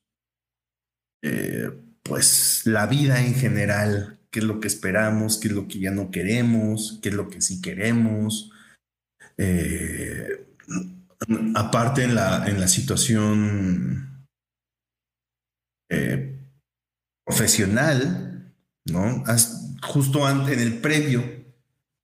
eh, 1.24 1.70
pues, 2.04 2.64
la 2.66 2.86
vida 2.88 3.24
en 3.24 3.34
general, 3.34 4.20
qué 4.30 4.40
es 4.40 4.46
lo 4.46 4.60
que 4.60 4.68
esperamos, 4.68 5.40
qué 5.40 5.48
es 5.48 5.54
lo 5.54 5.68
que 5.68 5.80
ya 5.80 5.92
no 5.92 6.12
queremos, 6.12 7.00
qué 7.02 7.10
es 7.10 7.16
lo 7.16 7.30
que 7.30 7.42
sí 7.42 7.62
queremos. 7.62 8.52
Eh, 9.38 10.46
aparte 11.56 12.04
en 12.04 12.16
la, 12.16 12.48
en 12.48 12.60
la 12.60 12.68
situación 12.68 14.26
eh, 15.90 16.40
profesional, 17.26 18.54
¿no? 18.86 19.24
justo 19.84 20.26
antes, 20.26 20.58
en 20.58 20.60
el 20.60 20.80
previo, 20.80 21.41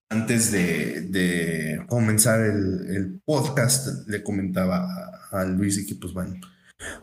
antes 0.09 0.51
de, 0.51 1.83
comenzar 1.87 2.41
el, 2.41 3.21
podcast, 3.25 4.07
le 4.07 4.23
comentaba 4.23 4.87
a, 5.31 5.45
Luis 5.45 5.77
y 5.77 5.85
que, 5.85 5.95
pues 5.95 6.13
bueno, 6.13 6.35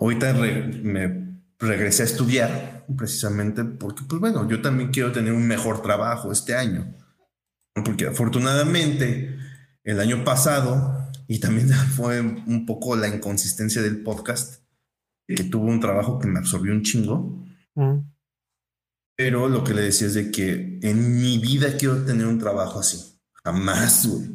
ahorita 0.01 0.33
me 0.35 1.35
regresé 1.59 2.03
a 2.03 2.07
estudiar 2.07 2.85
precisamente 2.97 3.65
porque, 3.65 4.03
pues 4.09 4.21
bueno, 4.21 4.49
yo 4.49 4.61
también 4.61 4.91
quiero 4.91 5.13
tener 5.13 5.33
un 5.33 5.47
mejor 5.47 5.83
trabajo 5.83 6.33
este 6.33 6.55
año. 6.55 6.95
Porque 7.85 8.07
afortunadamente 8.07 9.37
el 9.83 10.01
año 10.01 10.25
pasado, 10.25 11.11
y 11.27 11.41
también 11.41 11.69
fue 11.97 12.21
un 12.21 12.67
poco 12.67 12.97
la 12.97 13.09
inconsistencia 13.09 13.83
del 13.83 14.03
podcast, 14.03 14.63
que 15.27 15.45
tuvo 15.45 15.67
un 15.67 15.81
trabajo 15.81 16.19
que 16.19 16.29
me 16.29 16.39
absorbió 16.39 16.73
un 16.73 16.83
chingo. 16.83 17.45
Pero 19.17 19.49
lo 19.49 19.63
que 19.63 19.75
le 19.75 19.83
decía 19.83 20.09
es 20.09 20.15
de 20.15 20.31
que 20.31 20.79
en 20.83 21.21
mi 21.21 21.39
vida 21.39 21.77
quiero 21.77 22.05
tener 22.05 22.27
un 22.27 22.39
trabajo 22.39 22.81
así. 22.81 23.19
Jamás, 23.45 24.07
güey. 24.07 24.35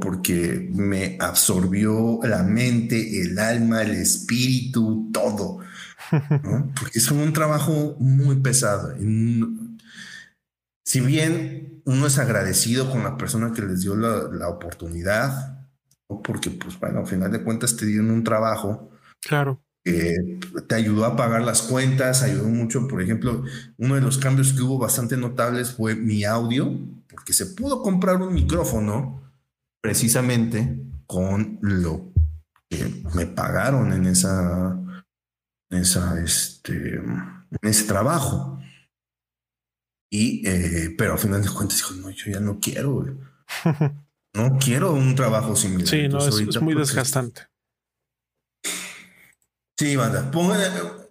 Porque 0.00 0.68
me 0.72 1.16
absorbió 1.20 2.18
la 2.24 2.42
mente, 2.42 3.22
el 3.22 3.38
alma, 3.38 3.82
el 3.82 3.92
espíritu, 3.92 5.10
todo. 5.12 5.60
Porque 6.10 6.98
es 6.98 7.10
un 7.10 7.32
trabajo 7.32 7.96
muy 7.98 8.36
pesado. 8.40 8.94
Si 10.84 11.00
bien 11.00 11.82
uno 11.84 12.06
es 12.06 12.18
agradecido 12.18 12.90
con 12.90 13.02
la 13.02 13.16
persona 13.16 13.52
que 13.52 13.62
les 13.62 13.82
dio 13.82 13.94
la, 13.94 14.48
oportunidad, 14.48 15.68
porque 16.06 16.50
pues 16.50 16.78
bueno, 16.80 17.00
al 17.00 17.06
final 17.06 17.30
de 17.30 17.42
cuentas 17.42 17.76
te 17.76 17.84
dieron 17.84 18.10
un 18.10 18.24
trabajo. 18.24 18.90
Claro. 19.20 19.62
Que 19.92 20.62
te 20.66 20.74
ayudó 20.74 21.04
a 21.04 21.16
pagar 21.16 21.42
las 21.42 21.62
cuentas, 21.62 22.22
ayudó 22.22 22.48
mucho. 22.48 22.86
Por 22.88 23.02
ejemplo, 23.02 23.44
uno 23.76 23.94
de 23.94 24.00
los 24.00 24.18
cambios 24.18 24.52
que 24.52 24.62
hubo 24.62 24.78
bastante 24.78 25.16
notables 25.16 25.72
fue 25.72 25.94
mi 25.94 26.24
audio, 26.24 26.76
porque 27.08 27.32
se 27.32 27.46
pudo 27.46 27.82
comprar 27.82 28.16
un 28.16 28.34
micrófono 28.34 29.22
precisamente 29.80 30.78
con 31.06 31.58
lo 31.62 32.12
que 32.68 33.02
me 33.14 33.26
pagaron 33.26 33.92
en 33.92 34.06
esa 34.06 34.78
esa, 35.70 36.20
este, 36.22 36.96
en 36.96 37.44
ese 37.62 37.84
trabajo. 37.84 38.60
Y, 40.10 40.46
eh, 40.48 40.94
pero 40.96 41.12
al 41.12 41.18
final 41.18 41.42
de 41.42 41.50
cuentas 41.50 41.78
dijo, 41.78 41.94
no, 41.94 42.10
yo 42.10 42.32
ya 42.32 42.40
no 42.40 42.58
quiero, 42.60 43.04
No 44.34 44.58
quiero 44.58 44.92
un 44.92 45.14
trabajo 45.14 45.56
similar. 45.56 45.88
Sí, 45.88 46.06
no, 46.06 46.18
es, 46.18 46.60
muy 46.60 46.74
desgastante. 46.74 47.42
Sí, 49.78 49.96
banda. 49.96 50.30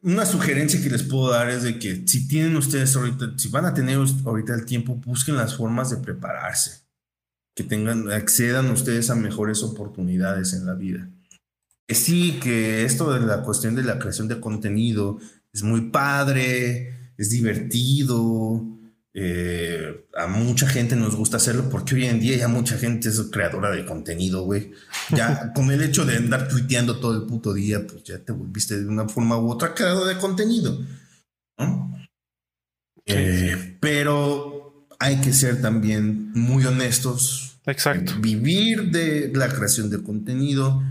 una 0.01 0.25
sugerencia 0.25 0.81
que 0.81 0.89
les 0.89 1.03
puedo 1.03 1.29
dar 1.29 1.49
es 1.49 1.63
de 1.63 1.79
que 1.79 2.03
si 2.05 2.27
tienen 2.27 2.57
ustedes 2.57 2.95
ahorita, 2.95 3.33
si 3.37 3.47
van 3.47 3.65
a 3.65 3.73
tener 3.73 3.97
ahorita 4.25 4.53
el 4.53 4.65
tiempo, 4.65 4.95
busquen 4.95 5.37
las 5.37 5.55
formas 5.55 5.89
de 5.89 5.97
prepararse. 5.97 6.85
Que 7.55 7.63
tengan, 7.63 8.11
accedan 8.11 8.69
ustedes 8.69 9.09
a 9.09 9.15
mejores 9.15 9.63
oportunidades 9.63 10.53
en 10.53 10.65
la 10.65 10.73
vida 10.73 11.09
sí, 11.95 12.39
que 12.41 12.83
esto 12.83 13.13
de 13.13 13.25
la 13.25 13.43
cuestión 13.43 13.75
de 13.75 13.83
la 13.83 13.99
creación 13.99 14.27
de 14.27 14.39
contenido 14.39 15.19
es 15.53 15.63
muy 15.63 15.89
padre, 15.89 17.13
es 17.17 17.29
divertido. 17.29 18.76
Eh, 19.19 20.05
a 20.15 20.27
mucha 20.27 20.67
gente 20.67 20.95
nos 20.95 21.15
gusta 21.15 21.37
hacerlo 21.37 21.71
porque 21.71 21.95
hoy 21.95 22.05
en 22.05 22.19
día 22.19 22.37
ya 22.37 22.47
mucha 22.47 22.77
gente 22.77 23.09
es 23.09 23.19
creadora 23.31 23.71
de 23.71 23.83
contenido, 23.83 24.43
güey. 24.43 24.73
Ya 25.09 25.51
con 25.55 25.71
el 25.71 25.81
hecho 25.81 26.05
de 26.05 26.17
andar 26.17 26.47
tuiteando 26.47 26.99
todo 26.99 27.15
el 27.15 27.25
puto 27.25 27.51
día, 27.51 27.87
pues 27.87 28.03
ya 28.03 28.19
te 28.19 28.31
volviste 28.31 28.77
de 28.77 28.87
una 28.87 29.09
forma 29.09 29.39
u 29.39 29.49
otra 29.49 29.73
creador 29.73 30.07
de 30.07 30.19
contenido. 30.19 30.85
Eh, 33.07 33.77
pero 33.79 34.85
hay 34.99 35.19
que 35.19 35.33
ser 35.33 35.63
también 35.63 36.31
muy 36.33 36.63
honestos. 36.65 37.59
Exacto. 37.65 38.13
Vivir 38.19 38.91
de 38.91 39.31
la 39.33 39.49
creación 39.49 39.89
de 39.89 40.03
contenido 40.03 40.83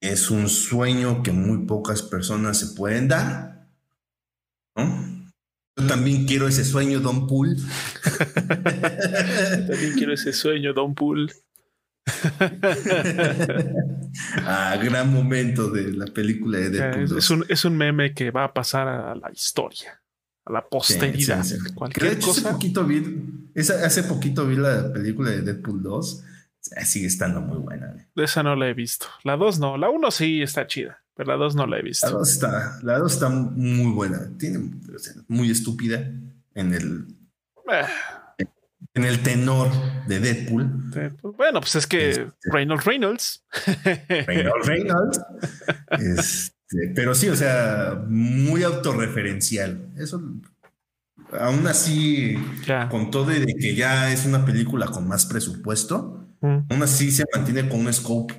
es 0.00 0.30
un 0.30 0.48
sueño 0.48 1.24
que 1.24 1.32
muy 1.32 1.66
pocas 1.66 2.02
personas 2.02 2.56
se 2.56 2.68
pueden 2.68 3.08
dar. 3.08 3.66
Yo 5.76 5.86
también 5.86 6.26
quiero 6.26 6.46
ese 6.46 6.64
sueño, 6.64 7.00
Don 7.00 7.26
Pool. 7.26 7.56
también 9.68 9.94
quiero 9.96 10.12
ese 10.12 10.32
sueño, 10.32 10.72
Don 10.72 10.94
Pool. 10.94 11.32
ah, 14.44 14.78
gran 14.82 15.12
momento 15.12 15.70
de 15.70 15.92
la 15.92 16.06
película 16.06 16.58
de 16.58 16.70
Deadpool. 16.70 17.18
Es, 17.18 17.30
un, 17.30 17.44
es 17.48 17.64
un 17.64 17.76
meme 17.76 18.14
que 18.14 18.30
va 18.30 18.44
a 18.44 18.52
pasar 18.52 18.86
a 18.86 19.14
la 19.14 19.32
historia, 19.32 20.00
a 20.44 20.52
la 20.52 20.68
posteridad. 20.68 21.44
Cualquier 21.74 22.18
cosa. 22.20 22.40
Hace 22.40 22.52
poquito, 22.52 22.84
vi, 22.84 23.02
hace 23.56 24.02
poquito 24.04 24.46
vi 24.46 24.56
la 24.56 24.92
película 24.92 25.30
de 25.30 25.42
Deadpool 25.42 25.82
2 25.82 26.24
sigue 26.84 27.06
estando 27.06 27.40
muy 27.40 27.58
buena. 27.58 28.08
Esa 28.16 28.42
no 28.42 28.56
la 28.56 28.68
he 28.68 28.74
visto. 28.74 29.06
La 29.22 29.36
2 29.36 29.60
no. 29.60 29.76
La 29.76 29.90
1 29.90 30.10
sí 30.10 30.42
está 30.42 30.66
chida, 30.66 31.03
pero 31.14 31.30
la 31.30 31.36
2 31.36 31.54
no 31.54 31.66
la 31.66 31.78
he 31.78 31.82
visto. 31.82 32.06
La 32.06 32.12
2 32.12 32.30
está, 32.30 32.78
la 32.82 32.98
2 32.98 33.12
está 33.12 33.28
muy 33.28 33.92
buena. 33.92 34.30
Tiene 34.38 34.70
muy 35.28 35.50
estúpida 35.50 36.10
en 36.54 36.74
el. 36.74 37.06
Eh. 37.70 37.86
En 38.96 39.04
el 39.04 39.22
tenor 39.24 39.70
de 40.06 40.20
Deadpool. 40.20 40.70
Bueno, 41.36 41.60
pues 41.60 41.74
es 41.74 41.86
que 41.86 42.10
este, 42.10 42.32
Reynolds 42.44 42.84
Reynolds. 42.84 43.44
Reynolds 44.08 44.66
Reynolds. 44.66 45.20
Este, 45.98 46.92
pero 46.94 47.14
sí, 47.14 47.28
o 47.28 47.34
sea, 47.34 48.04
muy 48.06 48.62
autorreferencial. 48.62 49.90
Eso 49.96 50.22
aún 51.40 51.66
así, 51.66 52.36
con 52.90 53.10
todo 53.10 53.26
de 53.26 53.46
que 53.58 53.74
ya 53.74 54.12
es 54.12 54.26
una 54.26 54.44
película 54.44 54.86
con 54.86 55.08
más 55.08 55.26
presupuesto, 55.26 56.20
Aún 56.40 56.82
así 56.82 57.10
se 57.10 57.24
mantiene 57.34 57.66
con 57.70 57.80
un 57.80 57.92
scope 57.92 58.34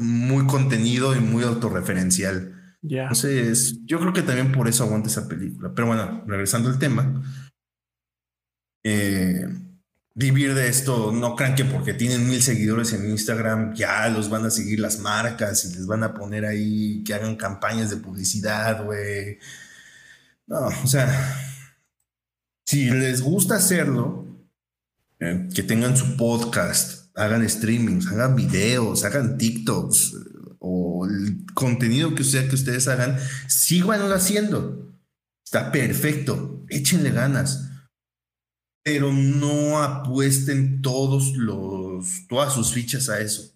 muy 0.00 0.46
contenido 0.46 1.14
y 1.16 1.20
muy 1.20 1.44
autorreferencial. 1.44 2.54
Entonces, 2.82 3.78
yo 3.84 3.98
creo 3.98 4.12
que 4.12 4.22
también 4.22 4.52
por 4.52 4.68
eso 4.68 4.84
aguanta 4.84 5.08
esa 5.08 5.28
película. 5.28 5.72
Pero 5.74 5.88
bueno, 5.88 6.24
regresando 6.26 6.68
al 6.68 6.78
tema. 6.78 7.22
Eh, 8.84 9.46
vivir 10.14 10.54
de 10.54 10.68
esto, 10.68 11.12
no 11.12 11.36
crean 11.36 11.54
que 11.54 11.64
porque 11.64 11.94
tienen 11.94 12.28
mil 12.28 12.42
seguidores 12.42 12.92
en 12.92 13.08
Instagram 13.08 13.74
ya 13.74 14.08
los 14.08 14.28
van 14.28 14.46
a 14.46 14.50
seguir 14.50 14.80
las 14.80 14.98
marcas 14.98 15.64
y 15.64 15.74
les 15.74 15.86
van 15.86 16.02
a 16.02 16.14
poner 16.14 16.44
ahí 16.44 17.04
que 17.04 17.14
hagan 17.14 17.36
campañas 17.36 17.90
de 17.90 17.98
publicidad, 17.98 18.84
güey. 18.84 19.38
No, 20.46 20.66
o 20.66 20.86
sea, 20.86 21.36
si 22.64 22.90
les 22.90 23.20
gusta 23.20 23.56
hacerlo, 23.56 24.26
eh, 25.20 25.48
que 25.54 25.62
tengan 25.62 25.96
su 25.96 26.16
podcast, 26.16 26.97
hagan 27.18 27.48
streamings, 27.48 28.06
hagan 28.06 28.36
videos, 28.36 29.04
hagan 29.04 29.36
TikToks 29.36 30.14
o 30.60 31.06
el 31.06 31.44
contenido 31.54 32.14
que 32.14 32.24
sea 32.24 32.48
que 32.48 32.54
ustedes 32.54 32.88
hagan, 32.88 33.18
síganlo 33.48 34.14
haciendo. 34.14 34.96
Está 35.44 35.72
perfecto, 35.72 36.64
échenle 36.68 37.10
ganas. 37.10 37.70
Pero 38.84 39.12
no 39.12 39.82
apuesten 39.82 40.80
todos 40.80 41.32
los, 41.36 42.26
todas 42.28 42.54
sus 42.54 42.72
fichas 42.72 43.08
a 43.08 43.20
eso. 43.20 43.54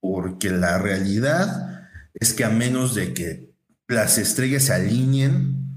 Porque 0.00 0.50
la 0.50 0.78
realidad 0.78 1.88
es 2.14 2.32
que 2.32 2.44
a 2.44 2.50
menos 2.50 2.94
de 2.94 3.14
que 3.14 3.54
las 3.88 4.18
estrellas 4.18 4.64
se 4.64 4.74
alineen, 4.74 5.68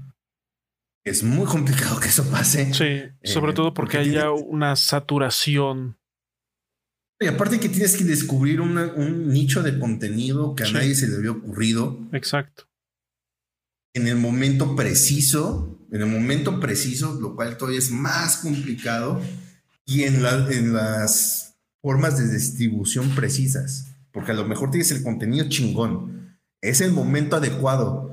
es 1.04 1.22
muy 1.22 1.46
complicado 1.46 1.98
que 1.98 2.08
eso 2.08 2.24
pase. 2.30 2.72
Sí, 2.74 3.02
sobre 3.24 3.52
eh, 3.52 3.54
todo 3.54 3.74
porque, 3.74 3.98
hay 3.98 4.12
ya 4.12 4.30
una 4.30 4.76
saturación. 4.76 5.98
Y 7.22 7.26
aparte 7.26 7.60
que 7.60 7.68
tienes 7.68 7.96
que 7.96 8.04
descubrir 8.04 8.60
un 8.60 9.28
nicho 9.28 9.62
de 9.62 9.78
contenido 9.78 10.54
que 10.54 10.64
a 10.64 10.70
nadie 10.72 10.94
se 10.94 11.08
le 11.08 11.16
había 11.16 11.30
ocurrido. 11.30 12.08
Exacto. 12.12 12.64
En 13.94 14.08
el 14.08 14.16
momento 14.16 14.74
preciso, 14.74 15.78
en 15.92 16.00
el 16.00 16.08
momento 16.08 16.58
preciso, 16.58 17.18
lo 17.20 17.36
cual 17.36 17.56
todavía 17.56 17.78
es 17.78 17.90
más 17.90 18.38
complicado, 18.38 19.20
y 19.84 20.04
en, 20.04 20.24
en 20.50 20.72
las 20.72 21.54
formas 21.82 22.18
de 22.18 22.32
distribución 22.32 23.14
precisas. 23.14 23.94
Porque 24.12 24.32
a 24.32 24.34
lo 24.34 24.46
mejor 24.46 24.70
tienes 24.70 24.90
el 24.90 25.02
contenido 25.02 25.48
chingón. 25.48 26.38
Es 26.60 26.80
el 26.80 26.92
momento 26.92 27.36
adecuado 27.36 28.12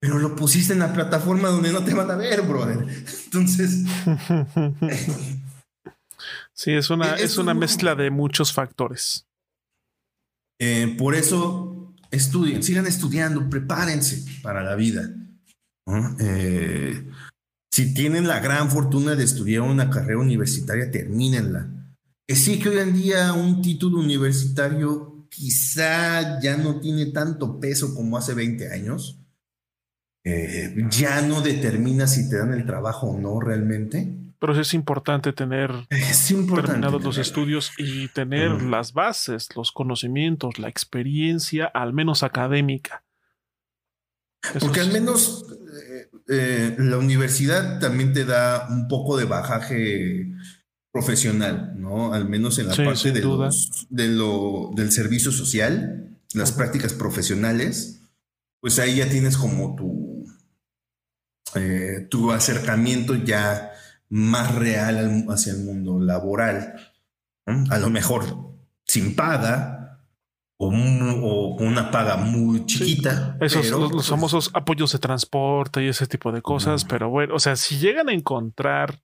pero 0.00 0.18
lo 0.18 0.34
pusiste 0.34 0.72
en 0.72 0.78
la 0.78 0.94
plataforma 0.94 1.48
donde 1.48 1.72
no 1.72 1.84
te 1.84 1.92
van 1.92 2.10
a 2.10 2.16
ver, 2.16 2.40
brother. 2.42 2.86
Entonces. 3.26 3.84
sí, 6.60 6.72
es 6.72 6.90
una, 6.90 7.14
es, 7.14 7.38
una 7.38 7.54
mezcla 7.54 7.94
de 7.94 8.10
muchos 8.10 8.52
factores. 8.52 9.26
Eh, 10.60 10.94
por 10.98 11.14
eso 11.14 11.94
estudien, 12.10 12.62
sigan 12.62 12.86
estudiando, 12.86 13.48
prepárense 13.48 14.24
para 14.42 14.62
la 14.62 14.74
vida. 14.74 15.08
Eh, 16.20 17.06
Si 17.72 17.94
tienen 17.94 18.26
la 18.26 18.40
gran 18.40 18.70
fortuna 18.70 19.14
de 19.14 19.24
estudiar 19.24 19.62
una 19.62 19.88
carrera 19.88 20.18
universitaria, 20.18 20.90
termínenla. 20.90 21.96
Que 22.28 22.36
sí 22.36 22.58
que 22.58 22.68
hoy 22.68 22.78
en 22.78 22.94
día 22.94 23.32
un 23.32 23.62
título 23.62 23.98
universitario 23.98 25.26
quizá 25.30 26.40
ya 26.40 26.56
no 26.56 26.80
tiene 26.80 27.06
tanto 27.06 27.58
peso 27.58 27.94
como 27.94 28.18
hace 28.18 28.34
20 28.34 28.72
años. 28.72 29.18
Eh, 30.24 30.74
ya 30.90 31.22
no 31.22 31.40
determina 31.40 32.06
si 32.06 32.28
te 32.28 32.36
dan 32.36 32.52
el 32.52 32.66
trabajo 32.66 33.06
o 33.06 33.18
no 33.18 33.40
realmente. 33.40 34.29
Pero 34.40 34.58
es 34.58 34.74
importante 34.74 35.32
tener 35.32 35.70
es 35.90 36.30
importante 36.30 36.72
terminados 36.72 37.04
los 37.04 37.18
estudios 37.18 37.72
y 37.76 38.08
tener 38.08 38.62
las 38.62 38.92
bases, 38.94 39.48
los 39.54 39.70
conocimientos, 39.70 40.58
la 40.58 40.68
experiencia, 40.68 41.66
al 41.66 41.92
menos 41.92 42.22
académica. 42.22 43.04
Porque 44.58 44.80
al 44.80 44.92
menos 44.92 45.44
eh, 45.90 46.10
eh, 46.28 46.76
la 46.78 46.96
universidad 46.96 47.78
también 47.80 48.12
te 48.14 48.24
da 48.24 48.66
un 48.70 48.88
poco 48.88 49.18
de 49.18 49.26
bajaje 49.26 50.32
profesional, 50.90 51.74
¿no? 51.76 52.14
Al 52.14 52.28
menos 52.28 52.58
en 52.58 52.68
la 52.68 52.74
parte 52.74 53.12
de, 53.12 53.20
de 53.90 54.08
lo, 54.08 54.70
del 54.74 54.90
servicio 54.90 55.30
social, 55.30 56.18
las 56.32 56.52
prácticas 56.52 56.94
profesionales, 56.94 58.00
pues 58.60 58.78
ahí 58.78 58.96
ya 58.96 59.08
tienes 59.08 59.36
como 59.36 59.76
tu, 59.76 60.24
eh, 61.54 62.06
tu 62.10 62.32
acercamiento 62.32 63.14
ya 63.14 63.69
más 64.10 64.54
real 64.54 65.24
hacia 65.28 65.52
el 65.52 65.64
mundo 65.64 65.98
laboral. 65.98 66.74
A 67.70 67.78
lo 67.78 67.90
mejor 67.90 68.54
sin 68.84 69.16
paga 69.16 69.80
o, 70.58 71.56
con 71.56 71.66
una 71.66 71.90
paga 71.90 72.16
muy 72.16 72.66
chiquita. 72.66 73.38
Esos 73.40 73.70
los, 73.70 73.92
pues 73.92 74.08
famosos 74.08 74.50
apoyos 74.52 74.92
de 74.92 74.98
transporte 74.98 75.82
y 75.82 75.88
ese 75.88 76.06
tipo 76.06 76.32
de 76.32 76.42
cosas. 76.42 76.84
Pero 76.84 77.08
bueno, 77.08 77.34
o 77.34 77.38
sea, 77.38 77.56
si 77.56 77.78
llegan 77.78 78.08
a 78.10 78.12
encontrar, 78.12 79.00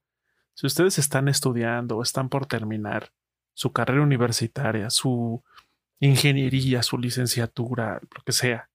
si 0.55 0.67
ustedes 0.67 0.99
están 0.99 1.29
estudiando 1.29 1.97
o 1.97 2.03
están 2.03 2.29
por 2.29 2.47
terminar 2.47 3.13
su 3.55 3.73
carrera 3.73 4.03
universitaria, 4.03 4.91
su 4.91 5.43
ingeniería, 5.99 6.83
su 6.83 6.99
licenciatura, 6.99 8.01
lo 8.15 8.23
que 8.23 8.33
sea, 8.33 8.69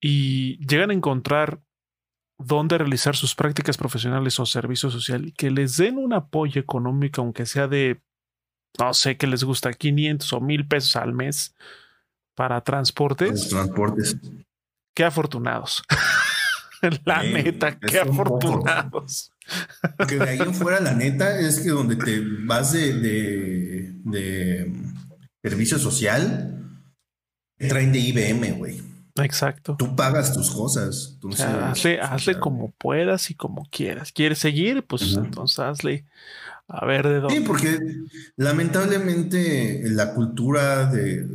y 0.00 0.64
llegan 0.66 0.90
a 0.90 0.94
encontrar 0.94 1.60
dónde 2.38 2.78
realizar 2.78 3.16
sus 3.16 3.34
prácticas 3.34 3.76
profesionales 3.76 4.38
o 4.40 4.46
servicio 4.46 4.90
social 4.90 5.26
y 5.26 5.32
que 5.32 5.50
les 5.50 5.76
den 5.76 5.98
un 5.98 6.12
apoyo 6.12 6.60
económico, 6.60 7.20
aunque 7.20 7.46
sea 7.46 7.68
de, 7.68 8.00
no 8.78 8.94
sé, 8.94 9.16
que 9.16 9.26
les 9.26 9.44
gusta 9.44 9.72
500 9.72 10.32
o 10.32 10.40
1000 10.40 10.68
pesos 10.68 10.96
al 10.96 11.12
mes 11.12 11.54
para 12.34 12.60
transportes. 12.62 13.48
transportes. 13.48 14.16
Qué 14.94 15.04
afortunados. 15.04 15.82
la 17.04 17.22
neta, 17.22 17.78
qué 17.78 18.00
afortunados. 18.00 19.32
Que 20.08 20.16
de 20.16 20.30
ahí 20.30 20.38
en 20.38 20.54
fuera, 20.54 20.80
la 20.80 20.94
neta, 20.94 21.38
es 21.38 21.60
que 21.60 21.70
donde 21.70 21.96
te 21.96 22.20
vas 22.44 22.72
de, 22.72 22.92
de, 22.94 23.92
de 24.04 24.72
servicio 25.42 25.78
social, 25.78 26.80
traen 27.58 27.92
de 27.92 27.98
IBM, 27.98 28.52
güey. 28.58 28.91
Exacto. 29.16 29.76
Tú 29.78 29.94
pagas 29.94 30.32
tus 30.32 30.50
cosas. 30.50 31.18
hazle, 32.00 32.38
como 32.38 32.70
puedas 32.72 33.30
y 33.30 33.34
como 33.34 33.66
quieras. 33.70 34.12
¿Quieres 34.12 34.38
seguir? 34.38 34.84
Pues 34.86 35.14
entonces 35.14 35.58
hazle 35.58 36.04
a 36.68 36.84
ver 36.86 37.06
de 37.06 37.20
dónde. 37.20 37.36
Sí, 37.36 37.44
porque 37.46 37.78
lamentablemente 38.36 39.82
la 39.84 40.14
cultura 40.14 40.86
de, 40.86 41.26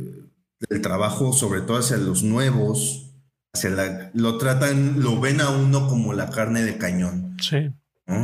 del 0.68 0.82
trabajo, 0.82 1.32
sobre 1.32 1.60
todo 1.60 1.78
hacia 1.78 1.98
los 1.98 2.22
nuevos, 2.22 3.12
hacia 3.54 3.70
la, 3.70 4.10
lo 4.14 4.38
tratan, 4.38 5.00
lo 5.00 5.20
ven 5.20 5.40
a 5.40 5.50
uno 5.50 5.88
como 5.88 6.12
la 6.12 6.30
carne 6.30 6.62
de 6.62 6.78
cañón. 6.78 7.36
Sí. 7.40 7.70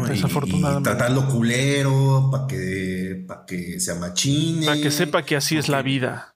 Desafortunadamente. 0.09 0.91
Y, 0.91 0.93
tratarlo 0.95 1.29
culero 1.29 2.31
para 2.33 2.47
que, 2.47 3.25
para 3.29 3.45
que 3.45 3.79
se 3.79 3.93
amachine. 3.93 4.67
Para 4.67 4.81
que 4.81 4.91
sepa 4.91 5.23
que 5.25 5.37
así 5.37 5.59
es 5.59 5.69
la 5.69 5.83
vida 5.83 6.34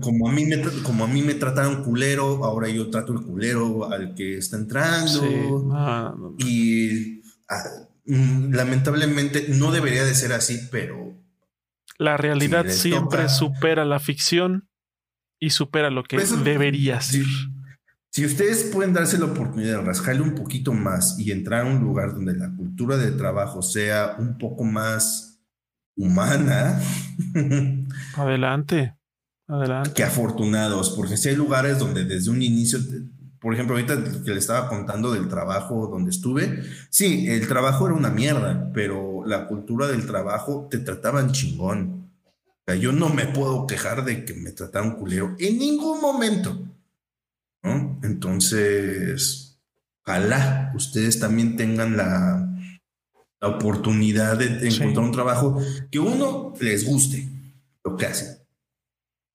como, 0.00 0.28
a 0.28 0.32
mí, 0.32 0.44
me, 0.44 0.60
como 0.82 1.04
a 1.04 1.08
mí 1.08 1.22
me 1.22 1.34
trataron 1.34 1.84
culero, 1.84 2.44
ahora 2.44 2.68
yo 2.68 2.90
trato 2.90 3.12
el 3.12 3.22
culero 3.22 3.90
al 3.90 4.14
que 4.14 4.38
está 4.38 4.56
entrando. 4.56 6.36
Y 6.38 7.22
ah, 7.48 7.64
mm, 8.04 8.52
lamentablemente 8.52 9.46
no 9.48 9.70
debería 9.70 10.04
de 10.04 10.14
ser 10.14 10.32
así, 10.32 10.68
pero... 10.70 11.16
La 11.98 12.16
realidad 12.16 12.66
siempre 12.68 13.28
supera 13.28 13.84
la 13.84 13.98
ficción 13.98 14.68
y 15.40 15.50
supera 15.50 15.90
lo 15.90 16.04
que 16.04 16.16
pues, 16.16 16.44
debería 16.44 17.00
ser. 17.00 17.24
Si, 18.10 18.24
ustedes 18.24 18.70
pueden 18.72 18.92
darse 18.92 19.18
la 19.18 19.26
oportunidad 19.26 19.78
de 19.78 19.84
rascarle 19.84 20.22
un 20.22 20.34
poquito 20.34 20.72
más 20.72 21.18
y 21.18 21.30
entrar 21.30 21.62
a 21.62 21.70
un 21.70 21.80
lugar 21.80 22.14
donde 22.14 22.34
la 22.34 22.54
cultura 22.56 22.96
de 22.96 23.12
trabajo 23.12 23.62
sea 23.62 24.16
un 24.18 24.38
poco 24.38 24.64
más 24.64 25.37
humana, 25.98 26.80
Adelante, 28.16 28.94
adelante. 29.46 29.92
Qué 29.94 30.04
afortunados, 30.04 30.90
porque 30.90 31.16
si 31.16 31.28
hay 31.28 31.36
lugares 31.36 31.78
donde 31.78 32.04
desde 32.04 32.30
un 32.30 32.42
inicio, 32.42 32.78
por 33.40 33.54
ejemplo, 33.54 33.76
ahorita 33.76 33.96
que 34.24 34.30
le 34.30 34.38
estaba 34.38 34.68
contando 34.68 35.12
del 35.12 35.28
trabajo 35.28 35.88
donde 35.88 36.10
estuve, 36.10 36.62
sí, 36.90 37.28
el 37.28 37.46
trabajo 37.48 37.86
era 37.86 37.96
una 37.96 38.10
mierda, 38.10 38.70
pero 38.72 39.24
la 39.26 39.46
cultura 39.46 39.86
del 39.86 40.06
trabajo 40.06 40.68
te 40.70 40.78
trataban 40.78 41.32
chingón. 41.32 42.10
O 42.34 42.62
sea, 42.66 42.76
yo 42.76 42.92
no 42.92 43.08
me 43.08 43.26
puedo 43.26 43.66
quejar 43.66 44.04
de 44.04 44.24
que 44.24 44.34
me 44.34 44.52
trataron 44.52 44.96
culero 44.96 45.34
en 45.38 45.58
ningún 45.58 46.00
momento. 46.00 46.66
¿no? 47.62 47.98
Entonces, 48.02 49.58
ojalá 50.04 50.72
ustedes 50.74 51.18
también 51.18 51.56
tengan 51.56 51.96
la, 51.96 52.47
la 53.40 53.48
oportunidad 53.48 54.38
de, 54.38 54.68
encontrar 54.68 55.04
un 55.04 55.12
trabajo 55.12 55.62
que 55.90 55.98
uno 55.98 56.54
les 56.60 56.84
guste 56.84 57.28
lo 57.84 57.96
que 57.96 58.06
hacen, 58.06 58.38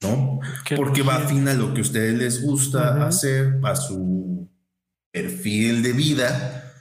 ¿no? 0.01 0.39
Porque 0.75 1.03
va 1.03 1.15
afín 1.15 1.47
a 1.47 1.53
lo 1.53 1.73
que 1.73 1.79
a 1.79 1.83
ustedes 1.83 2.17
les 2.17 2.43
gusta 2.43 3.05
hacer, 3.07 3.59
a 3.63 3.75
su 3.75 4.49
perfil 5.11 5.83
de 5.83 5.93
vida, 5.93 6.73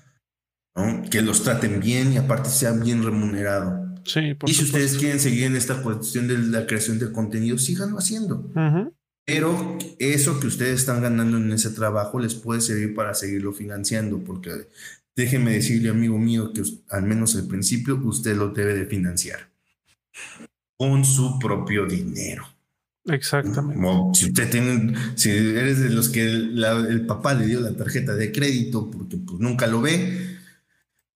¿no? 0.74 1.02
Que 1.08 1.22
los 1.22 1.42
traten 1.42 1.80
bien 1.80 2.12
y 2.12 2.16
aparte 2.16 2.48
sean 2.48 2.82
bien 2.82 3.04
remunerados. 3.04 3.80
Sí, 4.04 4.36
y 4.46 4.54
si 4.54 4.64
ustedes 4.64 4.96
quieren 4.96 5.20
seguir 5.20 5.44
en 5.44 5.54
esta 5.54 5.80
cuestión 5.80 6.26
de 6.26 6.36
la 6.36 6.66
creación 6.66 6.98
de 6.98 7.12
contenido, 7.12 7.56
síganlo 7.56 7.98
haciendo. 7.98 8.50
Pero 9.24 9.78
eso 10.00 10.40
que 10.40 10.48
ustedes 10.48 10.80
están 10.80 11.00
ganando 11.02 11.36
en 11.36 11.52
ese 11.52 11.70
trabajo 11.70 12.18
les 12.18 12.34
puede 12.34 12.60
servir 12.60 12.94
para 12.94 13.14
seguirlo 13.14 13.52
financiando, 13.52 14.18
porque 14.24 14.66
déjeme 15.14 15.52
decirle, 15.52 15.90
amigo 15.90 16.18
mío, 16.18 16.52
que 16.52 16.62
al 16.90 17.02
menos 17.02 17.36
al 17.36 17.47
principio 17.47 18.01
usted 18.05 18.36
lo 18.36 18.48
debe 18.51 18.74
de 18.74 18.86
financiar 18.86 19.51
con 20.76 21.05
su 21.05 21.39
propio 21.39 21.86
dinero. 21.86 22.47
Exactamente. 23.05 23.80
si 24.14 24.26
usted 24.26 24.48
tiene, 24.48 24.94
si 25.16 25.30
eres 25.30 25.80
de 25.80 25.90
los 25.90 26.09
que 26.09 26.24
el 26.24 27.05
papá 27.06 27.34
le 27.34 27.47
dio 27.47 27.60
la 27.60 27.72
tarjeta 27.72 28.14
de 28.14 28.30
crédito 28.30 28.89
porque 28.90 29.16
pues 29.16 29.40
nunca 29.40 29.66
lo 29.66 29.80
ve, 29.80 30.39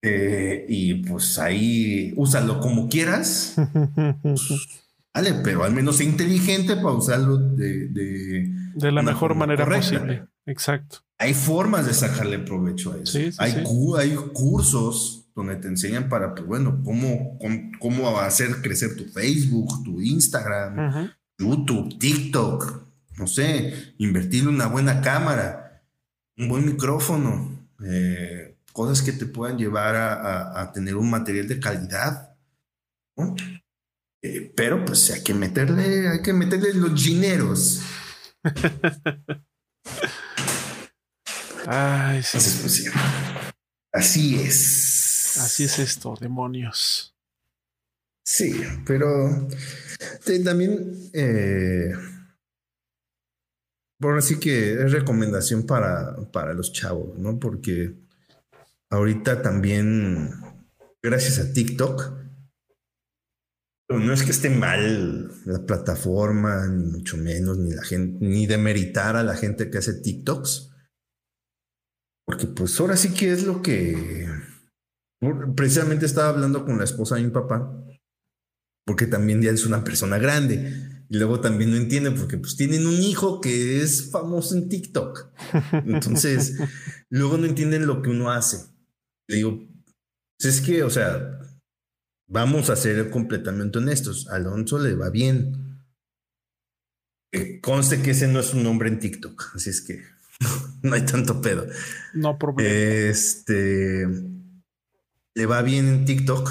eh, 0.02 0.66
y 0.68 0.94
pues 0.94 1.38
ahí 1.38 2.12
úsalo 2.16 2.60
como 2.60 2.88
quieras. 2.88 3.56
vale, 5.14 5.34
pero 5.42 5.64
al 5.64 5.72
menos 5.72 5.96
sea 5.96 6.06
inteligente 6.06 6.76
para 6.76 6.92
usarlo 6.92 7.38
de, 7.38 7.88
de, 7.88 8.92
la 8.92 9.02
mejor 9.02 9.34
manera 9.34 9.66
posible. 9.66 10.26
Exacto. 10.46 10.98
Hay 11.18 11.34
formas 11.34 11.86
de 11.86 11.94
sacarle 11.94 12.38
provecho 12.38 12.92
a 12.92 12.98
eso. 12.98 13.18
hay, 13.38 13.64
hay 13.98 14.14
cursos 14.32 15.26
donde 15.34 15.56
te 15.56 15.68
enseñan 15.68 16.08
para, 16.08 16.34
pues 16.34 16.46
bueno, 16.46 16.82
cómo, 16.82 17.38
cómo, 17.78 18.18
hacer 18.18 18.62
crecer 18.62 18.96
tu 18.96 19.04
Facebook, 19.04 19.84
tu 19.84 20.00
Instagram, 20.00 21.12
YouTube, 21.38 21.98
TikTok, 21.98 22.86
no 23.18 23.26
sé, 23.26 23.94
invertir 23.98 24.48
una 24.48 24.66
buena 24.66 25.02
cámara, 25.02 25.82
un 26.38 26.48
buen 26.48 26.64
micrófono, 26.64 27.68
eh, 27.84 28.56
cosas 28.72 29.02
que 29.02 29.12
te 29.12 29.26
puedan 29.26 29.58
llevar 29.58 29.96
a, 29.96 30.72
tener 30.72 30.96
un 30.96 31.10
material 31.10 31.48
de 31.48 31.60
calidad. 31.60 32.34
Eh, 34.22 34.52
pero 34.56 34.84
pues 34.84 35.10
hay 35.10 35.22
que 35.22 35.34
meterle, 35.34 36.08
hay 36.08 36.22
que 36.22 36.32
meterle 36.32 36.74
los 36.74 37.02
dineros. 37.02 37.82
Ay, 41.66 42.22
sí. 42.22 42.38
Pues, 42.62 42.92
así 43.92 44.40
es. 44.40 45.38
Así 45.38 45.64
es 45.64 45.78
esto, 45.78 46.14
demonios. 46.20 47.14
Sí, 48.24 48.60
pero 48.84 49.48
también, 50.44 51.10
eh, 51.12 51.92
bueno, 54.00 54.20
sí 54.20 54.40
que 54.40 54.72
es 54.72 54.92
recomendación 54.92 55.64
para, 55.64 56.16
para 56.32 56.52
los 56.52 56.72
chavos, 56.72 57.18
¿no? 57.18 57.38
Porque 57.38 57.94
ahorita 58.90 59.42
también, 59.42 60.30
gracias 61.02 61.38
a 61.38 61.52
TikTok, 61.52 62.14
no 63.88 64.12
es 64.12 64.22
que 64.24 64.32
esté 64.32 64.50
mal 64.50 65.30
la 65.44 65.64
plataforma, 65.64 66.66
ni 66.66 66.84
mucho 66.84 67.16
menos, 67.16 67.58
ni 67.58 67.72
la 67.72 67.84
gente, 67.84 68.24
ni 68.24 68.46
demeritar 68.46 69.16
a 69.16 69.22
la 69.22 69.36
gente 69.36 69.70
que 69.70 69.78
hace 69.78 69.94
TikToks 69.94 70.72
Porque 72.26 72.48
pues 72.48 72.78
ahora 72.80 72.96
sí 72.96 73.14
que 73.14 73.30
es 73.30 73.44
lo 73.44 73.62
que 73.62 74.28
precisamente 75.54 76.06
estaba 76.06 76.28
hablando 76.28 76.64
con 76.64 76.76
la 76.76 76.84
esposa 76.84 77.14
de 77.14 77.22
mi 77.22 77.30
papá, 77.30 77.72
porque 78.84 79.06
también 79.06 79.40
ya 79.40 79.50
es 79.52 79.64
una 79.64 79.84
persona 79.84 80.18
grande. 80.18 81.04
Y 81.08 81.18
luego 81.18 81.40
también 81.40 81.70
no 81.70 81.76
entiende 81.76 82.10
porque 82.10 82.36
pues 82.36 82.56
tienen 82.56 82.84
un 82.84 83.00
hijo 83.00 83.40
que 83.40 83.80
es 83.80 84.10
famoso 84.10 84.56
en 84.56 84.68
TikTok. 84.68 85.28
Entonces, 85.86 86.58
luego 87.10 87.38
no 87.38 87.46
entienden 87.46 87.86
lo 87.86 88.02
que 88.02 88.10
uno 88.10 88.32
hace. 88.32 88.66
Le 89.28 89.36
digo, 89.36 89.64
pues 90.36 90.56
es 90.56 90.60
que, 90.60 90.82
o 90.82 90.90
sea, 90.90 91.38
vamos 92.26 92.70
a 92.70 92.76
ser 92.76 93.08
completamente 93.10 93.78
honestos. 93.78 94.26
Alonso 94.28 94.80
le 94.80 94.96
va 94.96 95.10
bien. 95.10 95.80
conste 97.62 98.02
que 98.02 98.10
ese 98.10 98.26
no 98.26 98.40
es 98.40 98.52
un 98.52 98.64
nombre 98.64 98.88
en 98.88 98.98
TikTok, 98.98 99.52
así 99.54 99.70
es 99.70 99.80
que 99.80 100.15
no 100.82 100.94
hay 100.94 101.02
tanto 101.02 101.40
pedo. 101.40 101.66
No 102.14 102.38
problema. 102.38 102.68
Este 102.70 104.06
le 105.36 105.44
va 105.44 105.60
bien 105.60 105.86
en 105.86 106.04
TikTok, 106.06 106.50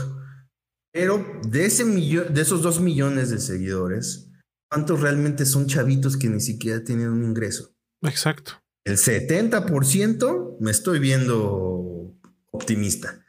pero 0.94 1.42
de 1.48 1.66
ese 1.66 1.86
millón, 1.86 2.34
de 2.34 2.42
esos 2.42 2.62
dos 2.62 2.80
millones 2.80 3.32
de 3.32 3.40
seguidores, 3.40 4.30
¿cuántos 4.70 5.02
realmente 5.02 5.46
son 5.46 5.66
chavitos 5.66 6.16
que 6.16 6.30
ni 6.30 6.40
siquiera 6.40 6.84
tienen 6.84 7.10
un 7.10 7.24
ingreso? 7.24 7.76
Exacto. 8.04 8.54
El 8.86 8.98
70% 8.98 10.58
me 10.60 10.70
estoy 10.70 11.00
viendo 11.00 12.16
optimista. 12.52 13.26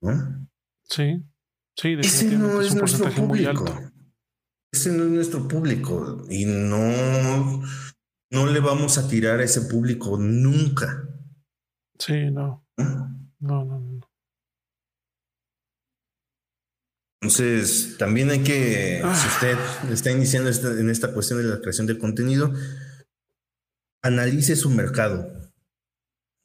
¿No? 0.00 0.48
Sí, 0.84 1.22
sí, 1.76 1.96
Ese 1.98 2.36
no 2.36 2.60
es, 2.60 2.74
nuestro 2.74 3.10
público. 3.10 3.64
Ese 4.72 4.92
no 4.92 5.04
es 5.04 5.10
nuestro 5.10 5.48
público 5.48 6.24
y 6.30 6.44
no, 6.44 7.62
no 8.30 8.46
le 8.46 8.60
vamos 8.60 8.96
a 8.98 9.08
tirar 9.08 9.40
a 9.40 9.44
ese 9.44 9.62
público 9.62 10.16
nunca. 10.16 11.04
Sí, 11.98 12.30
no. 12.30 12.64
No, 12.76 13.64
no, 13.64 13.80
no. 13.80 14.00
Entonces, 17.22 17.96
también 17.98 18.30
hay 18.30 18.42
que, 18.42 18.98
si 18.98 19.02
ah. 19.04 19.32
usted 19.34 19.92
está 19.92 20.10
iniciando 20.10 20.50
en 20.50 20.88
esta 20.88 21.12
cuestión 21.12 21.42
de 21.42 21.48
la 21.48 21.60
creación 21.60 21.86
de 21.86 21.98
contenido, 21.98 22.52
analice 24.02 24.56
su 24.56 24.70
mercado. 24.70 25.28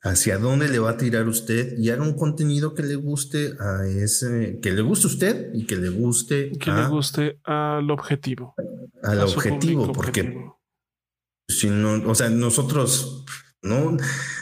Hacia 0.02 0.38
dónde 0.38 0.68
le 0.68 0.78
va 0.78 0.92
a 0.92 0.98
tirar 0.98 1.28
usted 1.28 1.78
y 1.80 1.90
haga 1.90 2.04
un 2.04 2.16
contenido 2.16 2.76
que 2.76 2.84
le 2.84 2.96
guste 2.96 3.54
a 3.60 3.88
ese, 3.88 4.60
que 4.62 4.72
le 4.72 4.84
guste 4.84 5.08
a 5.08 5.10
usted 5.10 5.54
y 5.56 5.66
que 5.66 5.78
le 5.78 5.90
guste. 5.90 6.52
Que 6.60 6.72
le 6.72 6.88
guste 6.88 7.40
al 7.44 7.90
objetivo. 7.90 8.54
Al 9.02 9.22
objetivo, 9.22 9.92
porque 9.94 10.52
si 11.48 11.70
no, 11.70 12.10
o 12.10 12.16
sea, 12.16 12.30
nosotros 12.30 13.26
no, 13.62 13.98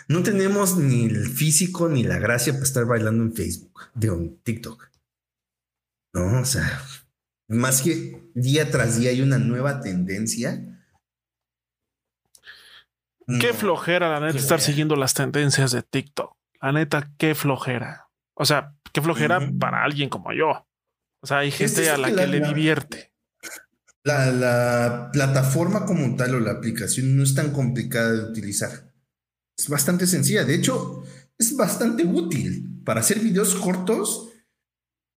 no 0.08 0.24
tenemos 0.24 0.78
ni 0.78 1.06
el 1.06 1.28
físico 1.28 1.90
ni 1.90 2.04
la 2.04 2.20
gracia 2.20 2.54
para 2.54 2.66
estar 2.66 2.86
bailando 2.86 3.24
en 3.24 3.34
Facebook, 3.34 3.90
digo, 3.94 4.16
en 4.16 4.38
TikTok. 4.38 4.90
No, 6.14 6.42
o 6.42 6.46
sea, 6.46 6.82
más 7.48 7.82
que 7.82 8.30
día 8.34 8.70
tras 8.70 9.00
día 9.00 9.10
hay 9.10 9.22
una 9.22 9.38
nueva 9.38 9.82
tendencia 9.82 10.74
Qué 13.40 13.54
flojera, 13.54 14.10
la 14.10 14.20
neta, 14.20 14.38
estar 14.38 14.60
siguiendo 14.60 14.96
las 14.96 15.14
tendencias 15.14 15.72
de 15.72 15.82
TikTok. 15.82 16.36
La 16.62 16.72
neta, 16.72 17.12
qué 17.18 17.36
flojera. 17.36 18.10
O 18.34 18.46
sea, 18.46 18.76
qué 18.92 19.02
flojera 19.02 19.50
para 19.60 19.84
alguien 19.84 20.10
como 20.10 20.34
yo. 20.34 20.68
O 21.22 21.28
sea, 21.28 21.40
hay 21.40 21.52
gente 21.52 21.90
a 21.90 21.98
la 21.98 22.14
que, 22.14 22.28
le 22.28 22.42
divierte. 22.42 23.13
La, 24.06 24.32
la, 24.32 25.10
plataforma 25.14 25.86
como 25.86 26.16
tal 26.16 26.36
o 26.36 26.40
la 26.40 26.52
aplicación 26.52 27.16
no 27.16 27.24
es 27.24 27.34
tan 27.34 27.52
complicada 27.52 28.12
de 28.12 28.30
utilizar. 28.32 28.94
Es 29.58 29.70
bastante 29.70 30.08
sencilla. 30.08 30.44
De 30.44 30.56
hecho, 30.56 31.04
es 31.38 31.56
bastante 31.56 32.04
útil. 32.04 32.82
Para 32.84 33.00
hacer 33.00 33.20
videos 33.20 33.56
cortos, 33.56 34.34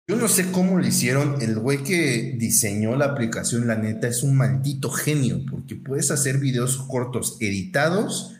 yo 0.09 0.15
no 0.15 0.29
sé 0.29 0.51
cómo 0.51 0.77
lo 0.77 0.87
hicieron. 0.87 1.41
El 1.41 1.59
güey 1.59 1.83
que 1.83 2.35
diseñó 2.37 2.95
la 2.95 3.05
aplicación, 3.05 3.67
la 3.67 3.75
neta, 3.75 4.07
es 4.07 4.23
un 4.23 4.37
maldito 4.37 4.89
genio, 4.89 5.43
porque 5.49 5.75
puedes 5.75 6.11
hacer 6.11 6.37
videos 6.37 6.77
cortos 6.77 7.35
editados, 7.41 8.33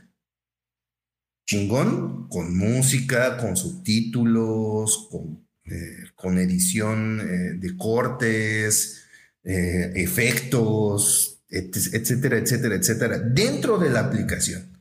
chingón, 1.46 2.30
con 2.30 2.58
música, 2.58 3.38
con 3.38 3.58
subtítulos, 3.58 5.10
con, 5.12 5.46
eh, 5.66 6.42
edición 6.42 7.20
eh, 7.20 7.58
de 7.58 7.76
cortes, 7.76 9.07
eh, 9.50 9.94
efectos, 9.96 11.40
etcétera, 11.50 12.38
etcétera, 12.38 12.76
etcétera, 12.76 13.20
dentro 13.20 13.78
de 13.78 13.90
la 13.90 14.02
aplicación. 14.02 14.78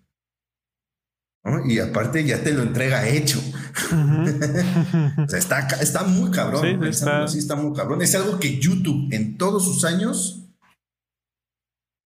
Y 1.67 1.79
aparte 1.79 2.25
ya 2.25 2.43
te 2.43 2.53
lo 2.53 2.63
entrega 2.63 3.07
hecho. 3.07 3.39
o 3.93 5.29
sea, 5.29 5.39
está, 5.39 5.61
está 5.81 6.03
muy 6.03 6.33
cabrón. 6.33 6.81
Sí 6.83 6.89
está. 6.89 7.29
sí, 7.29 7.39
está 7.39 7.55
muy 7.55 7.73
cabrón. 7.77 8.03
Es 8.03 8.17
algo 8.17 8.41
que 8.41 8.59
YouTube 8.59 9.13
en 9.13 9.39
todos 9.39 9.65
sus 9.65 9.85
años 9.85 10.49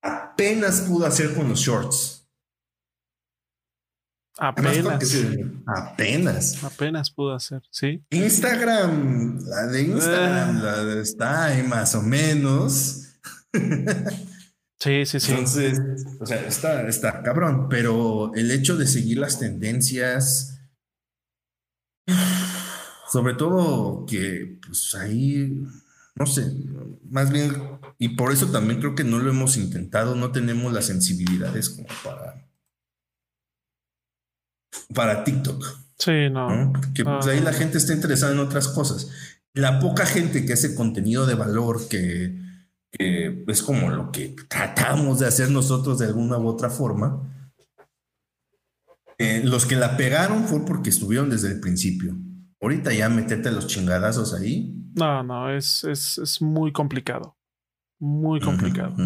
apenas 0.02 0.82
pudo 0.82 1.06
hacer 1.06 1.32
con 1.34 1.48
los 1.48 1.60
shorts. 1.60 2.19
Apenas. 4.40 5.14
Apenas. 5.66 6.64
Apenas 6.64 7.10
pudo 7.10 7.34
hacer, 7.34 7.62
sí. 7.70 8.02
Instagram, 8.08 9.38
la 9.44 9.66
de 9.66 9.82
Instagram, 9.82 10.56
ah. 10.56 10.82
la 10.82 11.00
está 11.02 11.44
ahí 11.44 11.62
más 11.62 11.94
o 11.94 12.02
menos. 12.02 13.02
Sí, 14.82 15.04
sí, 15.04 15.20
sí. 15.20 15.32
Entonces, 15.32 15.78
o 16.18 16.24
sea, 16.24 16.40
está, 16.46 16.88
está 16.88 17.22
cabrón, 17.22 17.68
pero 17.68 18.32
el 18.34 18.50
hecho 18.50 18.78
de 18.78 18.86
seguir 18.86 19.18
las 19.18 19.38
tendencias, 19.38 20.58
sobre 23.12 23.34
todo 23.34 24.06
que, 24.06 24.58
pues 24.66 24.94
ahí, 24.94 25.66
no 26.14 26.24
sé, 26.24 26.50
más 27.10 27.30
bien, 27.30 27.52
y 27.98 28.16
por 28.16 28.32
eso 28.32 28.50
también 28.50 28.80
creo 28.80 28.94
que 28.94 29.04
no 29.04 29.18
lo 29.18 29.28
hemos 29.28 29.58
intentado, 29.58 30.14
no 30.14 30.32
tenemos 30.32 30.72
las 30.72 30.86
sensibilidades 30.86 31.68
como 31.68 31.88
para, 32.02 32.49
para 34.94 35.24
TikTok. 35.24 35.64
Sí, 35.98 36.30
no. 36.30 36.72
Que 36.94 37.04
pues, 37.04 37.26
ahí 37.26 37.40
la 37.40 37.52
gente 37.52 37.78
está 37.78 37.92
interesada 37.92 38.32
en 38.32 38.38
otras 38.38 38.68
cosas. 38.68 39.10
La 39.52 39.80
poca 39.80 40.06
gente 40.06 40.46
que 40.46 40.52
hace 40.52 40.74
contenido 40.74 41.26
de 41.26 41.34
valor, 41.34 41.88
que 41.88 42.40
que 42.90 43.44
es 43.46 43.62
como 43.62 43.90
lo 43.90 44.10
que 44.10 44.34
tratamos 44.48 45.20
de 45.20 45.26
hacer 45.26 45.50
nosotros 45.50 45.98
de 45.98 46.06
alguna 46.06 46.38
u 46.38 46.48
otra 46.48 46.70
forma. 46.70 47.22
Eh, 49.18 49.42
los 49.44 49.66
que 49.66 49.76
la 49.76 49.96
pegaron 49.96 50.44
fue 50.44 50.64
porque 50.64 50.90
estuvieron 50.90 51.30
desde 51.30 51.52
el 51.52 51.60
principio. 51.60 52.16
Ahorita 52.60 52.92
ya 52.92 53.08
meterte 53.08 53.50
los 53.50 53.66
chingadazos 53.66 54.34
ahí. 54.34 54.74
No, 54.96 55.22
no, 55.22 55.54
es, 55.54 55.84
es, 55.84 56.42
muy 56.42 56.72
complicado. 56.72 57.36
Muy 57.98 58.40
complicado. 58.40 58.96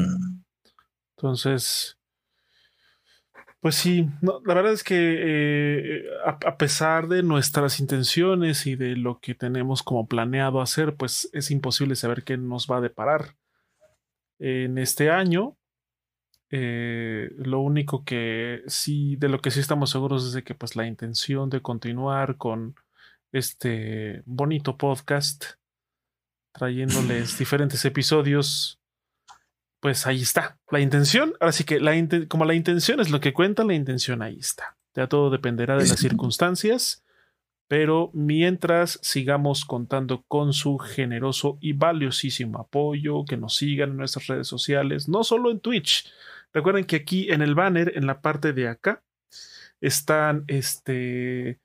Entonces, 1.17 1.99
pues 3.65 3.77
sí, 3.77 4.11
la 4.21 4.55
verdad 4.55 4.75
es 4.75 4.85
que 4.85 4.95
eh, 4.95 6.05
a, 6.27 6.59
pesar 6.59 7.09
de 7.09 7.23
nuestras 7.23 7.81
intenciones 7.81 8.67
y 8.67 8.77
de 8.77 8.95
lo 8.95 9.21
que 9.21 9.35
tenemos 9.35 9.83
como 9.83 10.07
planeado 10.07 10.61
hacer, 10.61 10.97
pues 10.97 11.31
es 11.33 11.51
imposible 11.51 11.97
saber 11.97 12.25
qué 12.25 12.37
nos 12.37 12.71
va 12.71 12.77
a 12.77 12.81
deparar 12.83 13.37
en 14.39 14.77
este 14.77 15.09
año. 15.09 15.57
Eh, 16.51 17.31
lo 17.39 17.61
único 17.61 18.05
que 18.05 18.61
sí, 18.67 19.17
de 19.17 19.31
lo 19.31 19.41
que 19.41 19.51
sí 19.51 19.61
estamos 19.61 19.89
seguros 19.89 20.27
es 20.27 20.35
de 20.35 20.45
que 20.45 20.55
pues 20.55 20.77
la 20.77 20.87
intención 20.87 21.49
de 21.49 21.63
continuar 21.63 22.37
con 22.37 22.75
este 23.33 24.23
bonito 24.27 24.77
podcast, 24.77 25.55
trayéndoles 26.53 27.39
diferentes 27.39 27.83
episodios, 27.87 28.79
pues 29.85 30.07
ahí 30.07 30.23
está. 30.23 30.57
La 30.71 30.81
intención, 30.81 31.35
ahora 31.41 31.53
sí 31.53 31.65
que 31.65 31.79
la 31.79 31.93
como 32.27 32.47
la 32.47 32.55
intención 32.55 33.01
es 33.01 33.11
lo 33.11 33.21
que 33.21 33.35
cuenta, 33.35 33.65
la 33.65 33.75
intención 33.75 34.23
ahí 34.23 34.39
está. 34.39 34.79
Ya 34.95 35.09
todo 35.09 35.29
dependerá 35.29 35.77
de 35.77 35.87
las 35.87 35.99
circunstancias 35.99 37.05
pero 37.69 38.11
mientras 38.13 38.99
sigamos 39.03 39.65
contando 39.65 40.23
con 40.29 40.53
su 40.53 40.79
generoso 40.79 41.59
y 41.61 41.73
valiosísimo 41.73 42.61
apoyo, 42.61 43.25
que 43.25 43.37
nos 43.37 43.57
sigan 43.57 43.91
en 43.91 43.97
nuestras 43.97 44.27
redes 44.27 44.47
sociales, 44.47 45.09
no 45.09 45.25
solo 45.25 45.51
en 45.51 45.61
Twitch. 45.61 46.09
Recuerden 46.53 46.85
que 46.85 46.97
aquí 46.97 47.33
en 47.33 47.43
el 47.43 47.55
banner, 47.55 47.93
en 47.97 48.07
la 48.07 48.21
parte 48.21 48.53
de 48.53 48.69
acá, 48.69 49.03
están 49.81 50.45
este, 50.47 51.59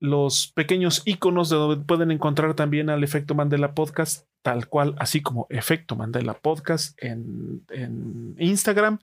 los 0.00 0.52
pequeños 0.54 1.02
iconos 1.06 1.48
de 1.50 1.56
donde 1.56 1.84
pueden 1.84 2.10
encontrar 2.10 2.54
también 2.54 2.90
al 2.90 3.02
Efecto 3.02 3.34
Mandela 3.34 3.74
Podcast, 3.74 4.27
tal 4.48 4.66
cual, 4.66 4.94
así 4.98 5.20
como 5.20 5.46
Efecto 5.50 5.94
Mandela 5.94 6.32
Podcast 6.32 6.96
en, 7.04 7.66
en 7.68 8.34
Instagram, 8.38 8.98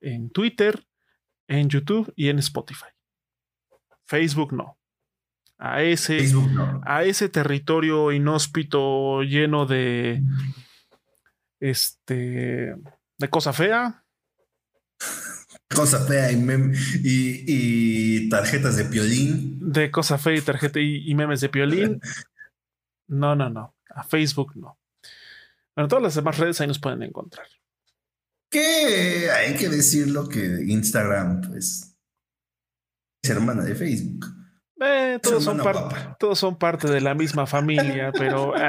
en 0.00 0.30
Twitter, 0.30 0.88
en 1.46 1.68
YouTube 1.68 2.12
y 2.16 2.30
en 2.30 2.40
Spotify. 2.40 2.88
Facebook 4.06 4.52
no 4.52 4.76
a 5.56 5.82
ese, 5.84 6.18
a 6.84 7.04
ese 7.04 7.28
territorio 7.28 8.10
inhóspito 8.10 9.22
lleno 9.22 9.66
de 9.66 10.20
este 11.60 12.74
de 13.18 13.30
cosa 13.30 13.52
fea. 13.52 14.04
cosa 15.72 16.04
fea 16.06 16.32
y, 16.32 18.28
tarjetas 18.28 18.76
de 18.76 18.84
piolín. 18.84 19.58
De 19.60 19.92
cosa 19.92 20.18
fea 20.18 20.34
y 20.34 20.40
tarjeta 20.40 20.80
y, 20.80 21.14
memes 21.14 21.40
de 21.40 21.48
piolín. 21.48 22.00
No, 23.10 23.34
no, 23.34 23.48
no. 23.48 23.74
A 23.88 24.02
Facebook 24.02 24.54
no. 24.54 24.77
Bueno, 25.78 25.86
todas 25.86 26.02
las 26.02 26.14
demás 26.16 26.36
redes 26.38 26.60
ahí 26.60 26.66
nos 26.66 26.80
pueden 26.80 27.04
encontrar. 27.04 27.46
Que 28.50 29.30
hay 29.30 29.54
que 29.54 29.68
decirlo 29.68 30.28
que 30.28 30.64
Instagram, 30.66 31.40
pues, 31.42 31.96
es 33.22 33.30
hermana 33.30 33.62
de 33.62 33.76
Facebook. 33.76 34.26
Eh, 34.80 35.20
todos, 35.22 35.44
son 35.44 35.62
todos 36.18 36.36
son 36.36 36.58
parte 36.58 36.90
de 36.90 37.00
la 37.00 37.14
misma 37.14 37.46
familia, 37.46 38.10
pero. 38.10 38.54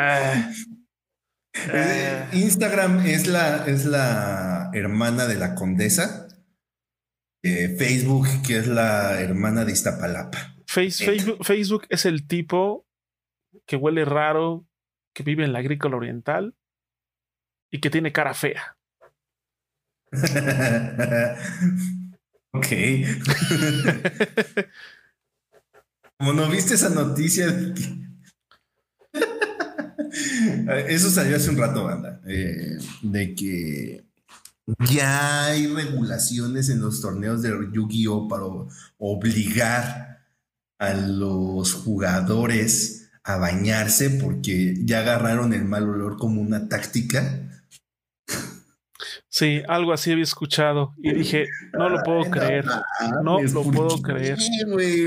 Eh, 1.56 1.74
eh. 1.74 2.28
Instagram 2.34 3.04
es 3.08 3.26
la, 3.26 3.66
es 3.66 3.86
la 3.86 4.70
hermana 4.72 5.26
de 5.26 5.36
la 5.36 5.56
condesa. 5.56 6.28
Facebook, 7.42 8.28
que 8.46 8.60
es 8.60 8.68
la 8.68 9.20
hermana 9.20 9.66
de 9.66 9.72
Iztapalapa. 9.72 10.58
Facebook, 10.68 11.44
Facebook 11.44 11.88
es 11.90 12.06
el 12.06 12.28
tipo 12.28 12.86
que 13.66 13.78
huele 13.78 14.06
raro, 14.06 14.68
que 15.16 15.24
vive 15.24 15.44
en 15.44 15.54
la 15.54 15.60
agrícola 15.60 15.98
oriental 15.98 16.54
y 17.72 17.80
que 17.80 17.90
tiene 17.90 18.12
cara 18.12 18.34
fea. 18.34 18.76
ok. 22.52 22.68
Como 26.18 26.34
no 26.34 26.50
viste 26.50 26.74
esa 26.74 26.90
noticia 26.90 27.48
Eso 30.88 31.10
salió 31.10 31.36
hace 31.36 31.50
un 31.50 31.58
rato, 31.58 31.84
banda. 31.84 32.22
Eh, 32.28 32.78
de 33.02 33.36
que 33.36 34.06
ya 34.90 35.46
hay 35.46 35.68
regulaciones 35.68 36.70
en 36.70 36.82
los 36.82 37.02
torneos 37.02 37.42
de 37.42 37.52
Yu-Gi-Oh! 37.72 38.28
para 38.28 38.44
obligar 38.98 40.20
a 40.78 40.94
los 40.94 41.74
jugadores 41.74 43.10
a 43.24 43.38
bañarse 43.38 44.12
porque 44.12 44.76
ya 44.86 45.00
agarraron 45.00 45.54
el 45.54 45.66
mal 45.66 45.90
olor 45.90 46.18
como 46.18 46.42
una 46.42 46.70
táctica. 46.70 47.49
Sí, 49.32 49.62
algo 49.68 49.94
así 49.94 50.12
había 50.12 50.24
escuchado 50.24 50.94
y 50.98 51.14
dije, 51.14 51.48
no 51.74 51.88
lo 51.88 52.02
puedo 52.02 52.32
creer, 52.32 52.66
no 53.24 53.40
lo 53.40 53.64
puedo 53.64 54.02
creer. 54.02 54.38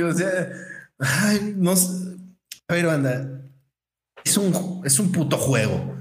o 0.05 0.15
sea, 0.15 0.49
ay, 0.99 1.55
no 1.57 1.73
A 1.73 2.75
ver, 2.75 2.87
banda, 2.87 3.43
es 4.25 4.37
un, 4.37 4.83
es 4.85 4.99
un 5.01 5.11
puto 5.11 5.37
juego, 5.37 5.97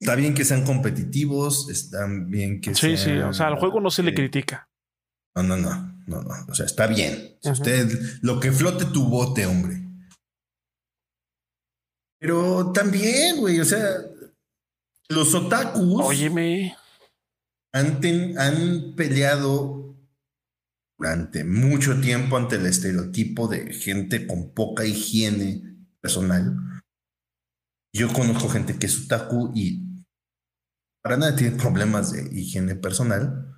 Está 0.00 0.16
bien 0.16 0.34
que 0.34 0.44
sean 0.44 0.64
competitivos, 0.64 1.70
está 1.70 2.06
bien 2.06 2.60
que 2.60 2.74
Sí, 2.74 2.96
sí, 2.96 3.12
o 3.12 3.32
sea, 3.32 3.46
al 3.46 3.56
juego 3.56 3.80
no 3.80 3.90
se 3.90 4.02
le 4.02 4.14
critica. 4.14 4.68
No, 5.34 5.42
no, 5.42 5.56
no, 5.56 5.98
no, 6.06 6.22
no, 6.22 6.34
o 6.48 6.54
sea, 6.54 6.66
está 6.66 6.86
bien. 6.86 7.38
usted, 7.42 8.18
lo 8.22 8.38
que 8.38 8.52
flote 8.52 8.84
tu 8.86 9.08
bote, 9.08 9.46
hombre. 9.46 9.82
Pero 12.18 12.72
también, 12.72 13.38
güey, 13.38 13.60
o 13.60 13.64
sea, 13.64 13.86
los 15.14 15.34
otakus. 15.34 16.02
Óyeme. 16.02 16.76
Han, 17.72 18.00
han 18.38 18.94
peleado 18.94 19.96
durante 20.98 21.44
mucho 21.44 22.00
tiempo 22.00 22.36
ante 22.36 22.56
el 22.56 22.66
estereotipo 22.66 23.48
de 23.48 23.72
gente 23.72 24.26
con 24.26 24.52
poca 24.54 24.84
higiene 24.84 25.62
personal. 26.00 26.56
Yo 27.92 28.12
conozco 28.12 28.48
gente 28.48 28.78
que 28.78 28.86
es 28.86 29.04
otaku 29.04 29.52
y 29.54 30.04
para 31.02 31.16
nada 31.16 31.36
tiene 31.36 31.56
problemas 31.56 32.12
de 32.12 32.28
higiene 32.32 32.74
personal. 32.74 33.54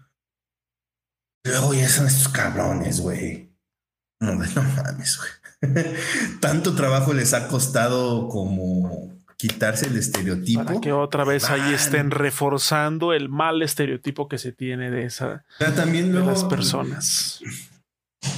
Luego 1.44 1.74
ya 1.74 1.88
son 1.88 2.06
estos 2.06 2.28
cabrones, 2.28 3.00
güey. 3.00 3.56
No, 4.20 4.34
no 4.34 4.62
mames, 4.62 5.18
güey. 5.18 5.84
Tanto 6.40 6.74
trabajo 6.74 7.12
les 7.12 7.32
ha 7.34 7.48
costado 7.48 8.28
como 8.28 9.15
quitarse 9.36 9.86
el 9.86 9.96
estereotipo. 9.96 10.64
Para 10.64 10.80
que 10.80 10.92
otra 10.92 11.24
vez 11.24 11.50
ahí 11.50 11.74
estén 11.74 12.10
reforzando 12.10 13.12
el 13.12 13.28
mal 13.28 13.62
estereotipo 13.62 14.28
que 14.28 14.38
se 14.38 14.52
tiene 14.52 14.90
de 14.90 15.04
esa 15.04 15.44
también 15.74 16.12
de 16.12 16.20
las 16.20 16.44
personas. 16.44 17.40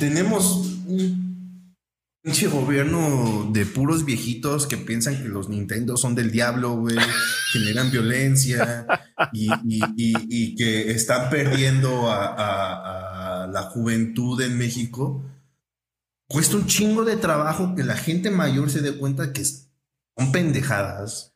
Tenemos 0.01 0.57
un 0.87 1.77
pinche 2.23 2.49
gobierno 2.49 3.49
de 3.53 3.65
puros 3.65 4.05
viejitos 4.05 4.67
que 4.67 4.77
piensan 4.77 5.23
que 5.23 5.29
los 5.29 5.49
Nintendo 5.49 5.97
son 5.97 6.15
del 6.15 6.31
diablo, 6.31 6.77
güey, 6.77 6.97
generan 7.53 7.91
violencia 7.91 8.87
y, 9.33 10.57
que 10.57 10.91
están 10.91 11.31
perdiendo 11.31 12.11
a, 12.11 13.45
a 13.45 13.47
la 13.47 13.63
juventud 13.63 14.41
en 14.43 14.59
México. 14.59 15.25
Cuesta 16.29 16.57
un 16.57 16.67
chingo 16.67 17.05
de 17.05 17.17
trabajo 17.17 17.75
que 17.75 17.85
la 17.85 17.97
gente 17.97 18.31
mayor 18.31 18.69
se 18.69 18.83
dé 18.83 18.99
cuenta 18.99 19.33
que 19.33 19.45
son 20.19 20.33
pendejadas. 20.33 21.35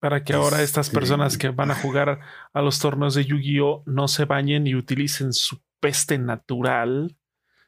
Para 0.00 0.22
que 0.22 0.34
ahora 0.34 0.62
estas 0.62 0.90
personas 0.90 1.38
que 1.38 1.48
van 1.48 1.70
a 1.70 1.74
jugar 1.74 2.20
a 2.52 2.62
los 2.62 2.78
torneos 2.78 3.14
de 3.14 3.24
Yu-Gi-Oh 3.24 3.82
no 3.86 4.08
se 4.08 4.24
bañen 4.24 4.66
y 4.66 4.74
utilicen 4.74 5.32
su 5.32 5.60
peste 5.80 6.18
natural, 6.18 7.16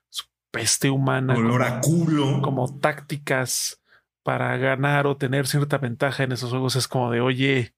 su 0.09 0.27
peste 0.53 0.91
humana, 0.91 1.35
como, 1.35 2.43
como 2.43 2.79
tácticas 2.79 3.83
para 4.23 4.57
ganar 4.59 5.07
o 5.07 5.17
tener 5.17 5.47
cierta 5.47 5.79
ventaja 5.79 6.23
en 6.23 6.33
esos 6.33 6.51
juegos. 6.51 6.77
Es 6.77 6.87
como 6.87 7.11
de, 7.11 7.21
oye, 7.21 7.75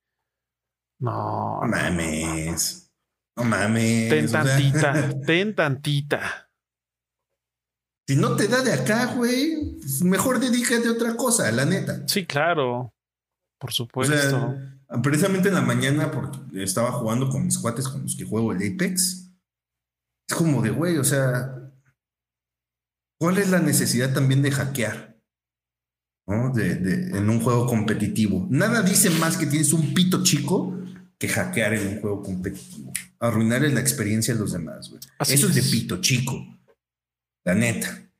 no. 1.01 1.59
No 1.61 1.67
mames. 1.67 2.91
No 3.35 3.43
mames. 3.43 4.09
Ten 4.09 4.31
tantita, 4.31 5.09
ten 5.25 5.55
tantita. 5.55 6.50
Si 8.11 8.17
no 8.17 8.35
te 8.35 8.49
da 8.49 8.61
de 8.61 8.73
acá, 8.73 9.13
güey, 9.15 9.77
mejor 10.03 10.41
dedícate 10.41 10.85
a 10.85 10.91
otra 10.91 11.15
cosa, 11.15 11.49
la 11.49 11.63
neta. 11.63 12.05
Sí, 12.09 12.25
claro. 12.25 12.93
Por 13.57 13.71
supuesto. 13.71 14.53
precisamente 15.01 15.47
en 15.47 15.53
la 15.53 15.61
mañana, 15.61 16.11
porque 16.11 16.61
estaba 16.61 16.91
jugando 16.91 17.29
con 17.29 17.45
mis 17.45 17.57
cuates 17.57 17.87
con 17.87 18.01
los 18.01 18.17
que 18.17 18.25
juego 18.25 18.51
el 18.51 18.57
Apex. 18.57 19.31
Es 20.27 20.35
como 20.35 20.61
de, 20.61 20.71
güey, 20.71 20.97
o 20.97 21.05
sea, 21.05 21.71
¿cuál 23.17 23.37
es 23.37 23.49
la 23.49 23.59
necesidad 23.59 24.13
también 24.13 24.41
de 24.41 24.51
hackear? 24.51 25.17
¿no? 26.27 26.51
De, 26.51 27.17
en 27.17 27.29
un 27.29 27.39
juego 27.39 27.65
competitivo. 27.65 28.45
Nada 28.49 28.81
dice 28.81 29.09
más 29.09 29.37
que 29.37 29.45
tienes 29.45 29.71
un 29.71 29.93
pito 29.93 30.21
chico 30.21 30.77
que 31.17 31.29
hackear 31.29 31.75
en 31.75 31.87
un 31.87 32.01
juego 32.01 32.21
competitivo. 32.21 32.91
Arruinar 33.21 33.61
la 33.61 33.79
experiencia 33.79 34.33
de 34.33 34.41
los 34.41 34.51
demás, 34.51 34.89
güey. 34.89 34.99
Eso 35.29 35.47
es 35.47 35.55
de 35.55 35.63
pito 35.63 36.01
chico 36.01 36.45
la 37.43 37.55
neta. 37.55 38.11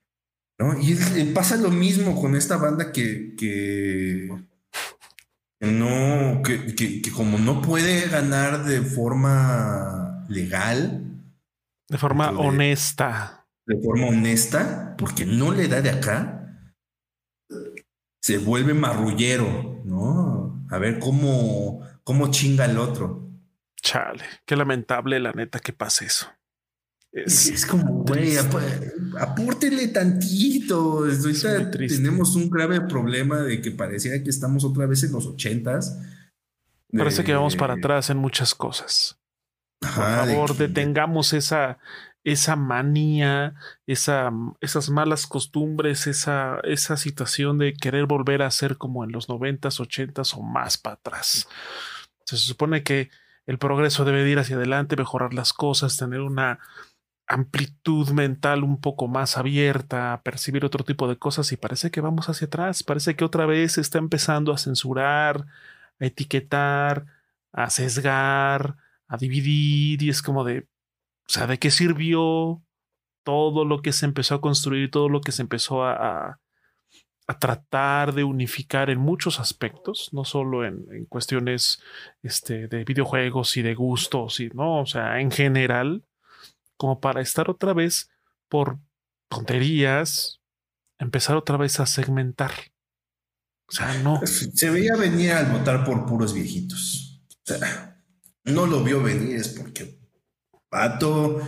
¿no? 0.61 0.79
Y 0.79 0.93
pasa 1.33 1.57
lo 1.57 1.69
mismo 1.69 2.19
con 2.19 2.35
esta 2.35 2.57
banda 2.57 2.91
que, 2.91 3.35
que, 3.35 4.29
no, 5.59 6.41
que, 6.43 6.75
que, 6.75 7.11
como 7.11 7.37
no 7.37 7.61
puede 7.61 8.07
ganar 8.07 8.63
de 8.63 8.81
forma 8.81 10.25
legal. 10.29 11.03
De 11.89 11.97
forma 11.97 12.29
honesta. 12.31 13.47
De 13.65 13.79
forma 13.81 14.07
honesta, 14.07 14.95
porque 14.97 15.25
no 15.25 15.51
le 15.51 15.67
da 15.67 15.81
de 15.81 15.89
acá, 15.89 16.41
se 18.21 18.37
vuelve 18.37 18.73
marrullero, 18.73 19.81
¿no? 19.83 20.65
A 20.69 20.77
ver 20.77 20.99
cómo, 20.99 21.81
cómo 22.03 22.29
chinga 22.29 22.65
el 22.65 22.77
otro. 22.77 23.29
Chale, 23.81 24.23
qué 24.45 24.55
lamentable 24.55 25.19
la 25.19 25.31
neta 25.31 25.59
que 25.59 25.73
pase 25.73 26.05
eso. 26.05 26.31
Es, 27.13 27.65
como, 27.65 28.03
güey, 28.03 28.37
apórtele 29.19 29.89
tantito. 29.89 31.03
tenemos 31.73 32.35
un 32.35 32.49
grave 32.49 32.81
problema 32.81 33.41
de 33.41 33.61
que 33.61 33.71
pareciera 33.71 34.23
que 34.23 34.29
estamos 34.29 34.63
otra 34.63 34.85
vez 34.85 35.03
en 35.03 35.11
los 35.11 35.25
ochentas. 35.25 35.99
Parece 36.91 37.23
que 37.23 37.33
vamos 37.33 37.55
para 37.55 37.73
atrás 37.73 38.09
en 38.09 38.17
muchas 38.17 38.55
cosas. 38.55 39.19
Por 39.79 39.89
favor, 39.89 40.55
detengamos 40.55 41.33
esa, 41.33 41.79
esa 42.23 42.55
manía, 42.55 43.55
esa, 43.87 44.31
esas 44.61 44.89
malas 44.89 45.27
costumbres, 45.27 46.07
esa, 46.07 46.59
esa 46.63 46.95
situación 46.95 47.57
de 47.57 47.73
querer 47.73 48.05
volver 48.05 48.41
a 48.41 48.51
ser 48.51 48.77
como 48.77 49.03
en 49.03 49.11
los 49.11 49.27
noventas, 49.27 49.79
ochentas 49.79 50.33
o 50.33 50.41
más 50.41 50.77
para 50.77 50.95
atrás. 50.95 51.47
Se 52.25 52.37
supone 52.37 52.83
que 52.83 53.09
el 53.47 53.57
progreso 53.57 54.05
debe 54.05 54.29
ir 54.29 54.39
hacia 54.39 54.55
adelante, 54.55 54.95
mejorar 54.95 55.33
las 55.33 55.51
cosas, 55.51 55.97
tener 55.97 56.21
una, 56.21 56.59
amplitud 57.33 58.09
mental 58.11 58.63
un 58.63 58.79
poco 58.81 59.07
más 59.07 59.37
abierta 59.37 60.13
a 60.13 60.21
percibir 60.21 60.65
otro 60.65 60.83
tipo 60.83 61.07
de 61.07 61.17
cosas 61.17 61.51
y 61.51 61.57
parece 61.57 61.91
que 61.91 62.01
vamos 62.01 62.29
hacia 62.29 62.47
atrás, 62.47 62.83
parece 62.83 63.15
que 63.15 63.25
otra 63.25 63.45
vez 63.45 63.73
se 63.73 63.81
está 63.81 63.99
empezando 63.99 64.53
a 64.53 64.57
censurar, 64.57 65.45
a 65.99 66.05
etiquetar, 66.05 67.05
a 67.51 67.69
sesgar, 67.69 68.77
a 69.07 69.17
dividir 69.17 70.03
y 70.03 70.09
es 70.09 70.21
como 70.21 70.43
de, 70.43 70.67
o 71.27 71.29
sea, 71.29 71.47
¿de 71.47 71.59
qué 71.59 71.71
sirvió 71.71 72.61
todo 73.23 73.65
lo 73.65 73.81
que 73.81 73.93
se 73.93 74.05
empezó 74.05 74.35
a 74.35 74.41
construir, 74.41 74.91
todo 74.91 75.09
lo 75.09 75.21
que 75.21 75.31
se 75.31 75.41
empezó 75.41 75.85
a, 75.85 76.39
a 77.31 77.39
tratar 77.39 78.13
de 78.13 78.25
unificar 78.25 78.89
en 78.89 78.99
muchos 78.99 79.39
aspectos, 79.39 80.09
no 80.11 80.25
solo 80.25 80.65
en, 80.65 81.05
cuestiones 81.05 81.81
este, 82.23 82.67
de 82.67 82.83
videojuegos 82.83 83.55
y 83.55 83.61
de 83.61 83.73
gustos, 83.73 84.41
y, 84.41 84.49
¿no? 84.49 84.81
o 84.81 84.85
sea, 84.85 85.21
en 85.21 85.31
general, 85.31 86.03
como 86.81 86.99
para 86.99 87.21
estar 87.21 87.47
otra 87.47 87.73
vez 87.73 88.09
por 88.49 88.79
tonterías, 89.29 90.41
empezar 90.97 91.35
otra 91.35 91.55
vez 91.55 91.79
a 91.79 91.85
segmentar. 91.85 92.51
O 93.67 93.71
sea, 93.71 93.99
no. 93.99 94.19
Se 94.25 94.67
veía 94.71 94.95
venir 94.95 95.33
al 95.33 95.51
votar 95.51 95.85
por 95.85 96.07
puros 96.07 96.33
viejitos. 96.33 97.23
O 97.29 97.53
sea, 97.53 98.03
no 98.45 98.65
lo 98.65 98.83
vio 98.83 99.03
venir, 99.03 99.35
es 99.35 99.49
porque 99.49 99.99
pato 100.69 101.39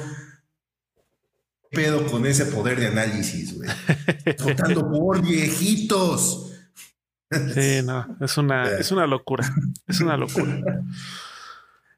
pedo 1.71 2.05
con 2.05 2.27
ese 2.27 2.45
poder 2.45 2.79
de 2.79 2.89
análisis, 2.89 3.57
güey. 3.57 3.71
Votando 4.43 4.87
por 4.87 5.19
viejitos. 5.23 6.51
Sí, 7.55 7.81
no, 7.83 8.05
es 8.21 8.37
una, 8.37 8.69
es 8.77 8.91
una 8.91 9.07
locura. 9.07 9.51
Es 9.87 9.99
una 9.99 10.15
locura. 10.15 10.61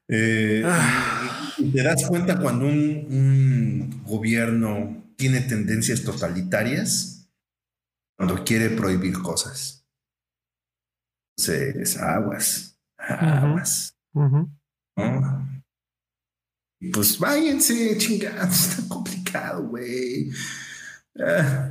Eh, 0.08 0.62
ah. 0.64 1.52
te 1.72 1.82
das 1.82 2.06
cuenta 2.06 2.38
cuando 2.38 2.66
un, 2.66 4.02
gobierno 4.04 5.04
tiene 5.16 5.40
tendencias 5.40 6.04
totalitarias, 6.04 7.28
cuando 8.16 8.44
quiere 8.44 8.70
prohibir 8.70 9.14
cosas. 9.18 9.86
Entonces, 11.36 11.98
aguas, 11.98 12.78
aguas. 12.98 13.96
Pues 16.92 17.18
váyanse, 17.18 17.96
chingados, 17.98 18.68
está 18.78 18.88
complicado, 18.88 19.64
güey. 19.64 20.30
Ah, 21.18 21.70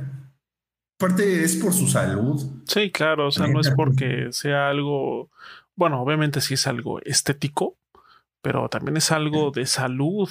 aparte 0.98 1.44
es 1.44 1.56
por 1.56 1.72
su 1.72 1.86
salud. 1.86 2.42
Sí, 2.66 2.90
claro, 2.90 3.28
o 3.28 3.30
sea, 3.30 3.46
no 3.46 3.60
es 3.60 3.70
porque 3.70 4.28
sea 4.30 4.68
algo, 4.68 5.30
bueno, 5.74 6.00
obviamente 6.00 6.40
sí 6.40 6.54
es 6.54 6.66
algo 6.66 7.00
estético, 7.02 7.76
pero 8.46 8.68
también 8.68 8.96
es 8.96 9.10
algo 9.10 9.50
de 9.50 9.66
salud. 9.66 10.28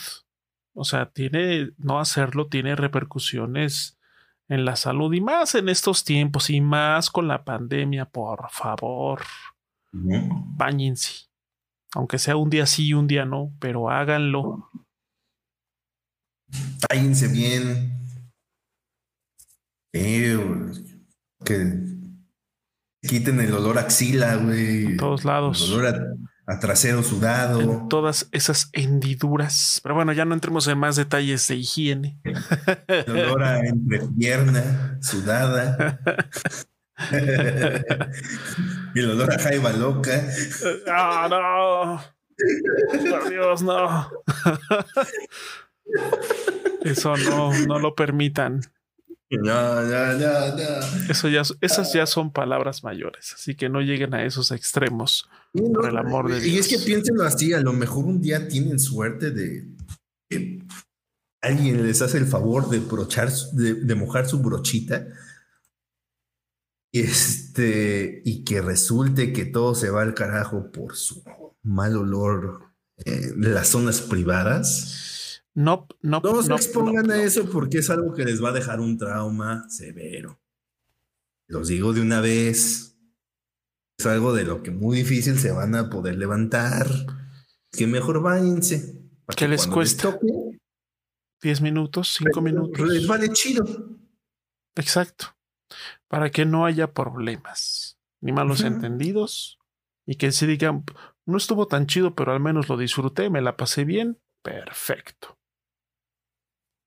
O 0.73 0.85
sea, 0.85 1.11
tiene, 1.11 1.71
no 1.77 1.99
hacerlo 1.99 2.47
tiene 2.47 2.77
repercusiones 2.77 3.99
en 4.47 4.63
la 4.63 4.77
salud 4.77 5.13
y 5.13 5.19
más 5.19 5.53
en 5.55 5.67
estos 5.67 6.05
tiempos 6.05 6.49
y 6.49 6.61
más 6.61 7.09
con 7.09 7.27
la 7.27 7.43
pandemia, 7.43 8.05
por 8.05 8.49
favor. 8.51 9.21
Báñense. 9.91 11.25
Aunque 11.93 12.17
sea 12.17 12.37
un 12.37 12.49
día 12.49 12.65
sí 12.67 12.87
y 12.87 12.93
un 12.93 13.05
día 13.05 13.25
no, 13.25 13.51
pero 13.59 13.89
háganlo. 13.89 14.69
Báñense 16.89 17.27
bien. 17.27 17.99
que 19.91 21.83
quiten 23.01 23.41
el 23.41 23.51
olor 23.51 23.77
a 23.77 23.81
axila, 23.81 24.37
güey. 24.37 24.85
En 24.85 24.97
todos 24.97 25.25
lados. 25.25 25.67
El 25.67 25.73
olor 25.73 25.87
a, 25.87 26.15
trasero 26.59 27.03
sudado. 27.03 27.88
todas 27.89 28.27
esas 28.31 28.69
hendiduras. 28.73 29.80
Pero 29.84 29.95
bueno, 29.95 30.13
ya 30.13 30.26
no 30.26 30.34
entremos 30.34 30.67
en 30.67 30.77
más 30.77 30.95
detalles 30.95 31.47
de 31.47 31.55
higiene. 31.55 32.19
El 32.88 33.11
olor 33.11 33.43
a 33.43 33.59
entrepierna, 33.59 34.97
sudada. 35.01 35.99
y 38.95 38.99
el 38.99 39.11
olor 39.11 39.34
a 39.34 39.39
jaiba 39.39 39.73
loca. 39.73 40.23
Ah, 40.88 41.27
no. 41.30 42.01
Por 43.09 43.30
Dios, 43.30 43.61
no. 43.61 44.09
Eso 46.84 47.17
no, 47.17 47.51
no 47.67 47.80
lo 47.80 47.95
permitan. 47.95 48.61
No, 49.30 49.81
no, 49.81 50.13
no, 50.13 50.55
no. 50.55 51.09
Eso 51.09 51.27
ya, 51.30 51.41
esas 51.61 51.93
ya 51.93 52.05
son 52.05 52.31
palabras 52.31 52.84
mayores, 52.84 53.34
así 53.34 53.55
que 53.55 53.69
no 53.69 53.81
lleguen 53.81 54.13
a 54.13 54.23
esos 54.23 54.51
extremos. 54.51 55.27
Por 55.73 55.90
el 55.90 55.98
amor 55.98 56.30
de 56.30 56.40
Dios. 56.40 56.48
Y 56.48 56.60
es 56.60 56.68
que 56.68 56.86
piénsenlo 56.86 57.23
así, 57.23 57.53
a 57.53 57.61
lo 57.61 57.73
mejor 57.73 58.06
un 58.06 58.22
día 58.22 58.48
tienen 58.48 58.80
suerte 58.80 59.32
de 59.32 59.68
que 60.30 60.65
alguien 61.41 61.86
les 61.86 62.02
hace 62.02 62.18
el 62.18 62.26
favor 62.26 62.69
de 62.69 62.80
brochar, 62.80 63.32
de 63.53 63.95
mojar 63.95 64.27
su 64.27 64.40
brochita 64.40 65.07
este, 66.95 68.22
y 68.23 68.45
que 68.45 68.61
resulte 68.61 69.34
que 69.34 69.44
todo 69.44 69.76
se 69.76 69.90
va 69.90 70.02
al 70.02 70.14
carajo 70.14 70.72
por 70.72 70.95
su 70.95 71.23
mal 71.61 71.98
olor 71.98 72.73
de 72.95 73.49
las 73.49 73.68
zonas 73.68 74.02
privadas. 74.02 75.44
No, 75.53 75.88
no, 76.02 76.22
no 76.22 76.41
se 76.41 76.53
expongan 76.53 77.11
a 77.11 77.22
eso 77.22 77.49
porque 77.49 77.80
es 77.80 77.90
algo 77.90 78.14
que 78.14 78.23
les 78.23 78.41
va 78.41 78.49
a 78.49 78.53
dejar 78.53 78.80
un 78.80 78.98
trauma 78.98 79.69
severo. 79.69 80.40
Los 81.48 81.68
digo 81.68 81.91
de 81.91 81.99
una 81.99 82.22
vez. 82.22 82.94
Es 83.97 84.05
algo 84.05 84.34
de 84.34 84.43
lo 84.43 84.61
que 84.61 84.72
muy 84.72 84.97
difícil 84.97 85.38
se 85.39 85.51
van 85.51 85.76
a 85.76 85.89
poder 85.89 86.17
levantar. 86.17 86.88
Que 87.72 87.88
mejor 87.88 88.22
váyanse. 88.22 89.01
¿Qué 89.35 89.47
les 89.47 89.67
cuesta? 89.67 90.17
10 91.41 91.61
minutos, 91.61 92.15
5 92.17 92.41
minutos. 92.41 92.88
Les 92.88 93.07
vale 93.07 93.30
chido. 93.30 93.65
Exacto 94.76 95.35
para 96.07 96.30
que 96.30 96.45
no 96.45 96.65
haya 96.65 96.93
problemas 96.93 97.97
ni 98.22 98.31
malos 98.31 98.61
entendidos 98.61 99.59
y 100.05 100.15
que 100.15 100.31
se 100.31 100.47
digan, 100.47 100.84
no 101.26 101.38
estuvo 101.38 101.67
tan 101.67 101.88
chido, 101.88 102.15
pero 102.15 102.31
al 102.31 102.39
menos 102.39 102.69
lo 102.69 102.77
disfruté, 102.77 103.30
me 103.30 103.41
la 103.41 103.57
pasé 103.57 103.84
bien, 103.85 104.19
perfecto. 104.41 105.38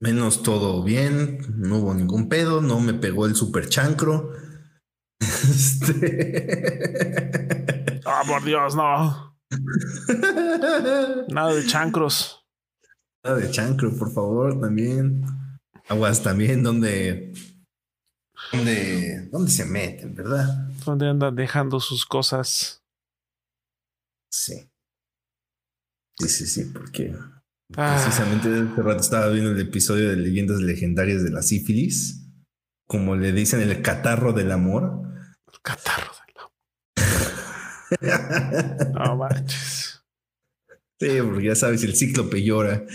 Menos 0.01 0.43
todo 0.43 0.83
bien, 0.83 1.41
no 1.57 1.79
hubo 1.79 1.95
ningún 1.95 2.29
pedo, 2.29 2.61
no 2.61 2.81
me 2.81 2.95
pegó 2.95 3.27
el 3.27 3.35
super 3.35 3.69
chancro. 3.69 4.33
Este... 5.51 6.01
Ah, 8.05 8.23
por 8.27 8.45
Dios, 8.45 8.75
no. 8.75 9.37
Nada 11.29 11.55
de 11.55 11.67
chancros. 11.67 12.45
Nada 13.25 13.37
de 13.39 13.51
chancro, 13.51 13.97
por 13.97 14.13
favor, 14.13 14.61
también. 14.61 15.25
Aguas 15.89 16.23
también, 16.23 16.63
donde 16.63 17.33
¿Dónde, 18.53 19.29
¿Dónde 19.31 19.51
se 19.51 19.65
meten, 19.65 20.15
verdad? 20.15 20.69
¿Dónde 20.85 21.09
andan 21.09 21.35
dejando 21.35 21.81
sus 21.81 22.07
cosas? 22.07 22.83
Sí. 24.31 24.71
Sí, 26.19 26.29
sí, 26.29 26.47
sí, 26.47 26.65
porque 26.73 27.15
ah. 27.77 28.01
precisamente 28.03 28.49
hace 28.49 28.83
rato 28.83 29.01
estaba 29.01 29.29
viendo 29.29 29.51
el 29.51 29.61
episodio 29.61 30.09
de 30.11 30.17
Leyendas 30.17 30.61
Legendarias 30.61 31.23
de 31.23 31.31
la 31.31 31.43
sífilis, 31.43 32.27
como 32.87 33.17
le 33.17 33.33
dicen 33.33 33.61
el 33.61 33.83
catarro 33.83 34.33
del 34.33 34.51
amor. 34.53 35.08
Catarro 35.69 36.13
del 36.25 36.35
amor. 36.41 36.55
no 38.95 39.17
manches. 39.17 40.03
Sí, 40.99 41.21
porque 41.21 41.45
ya 41.45 41.55
sabes, 41.55 41.85
el 41.85 41.95
cíclope 41.95 42.43
llora. 42.43 42.87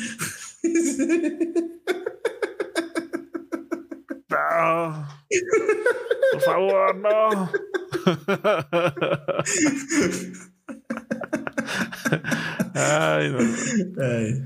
Por 6.32 6.42
favor, 6.42 6.96
no. 6.96 7.52
Ay, 12.74 13.30
no. 13.30 13.40
Ay, 14.02 14.44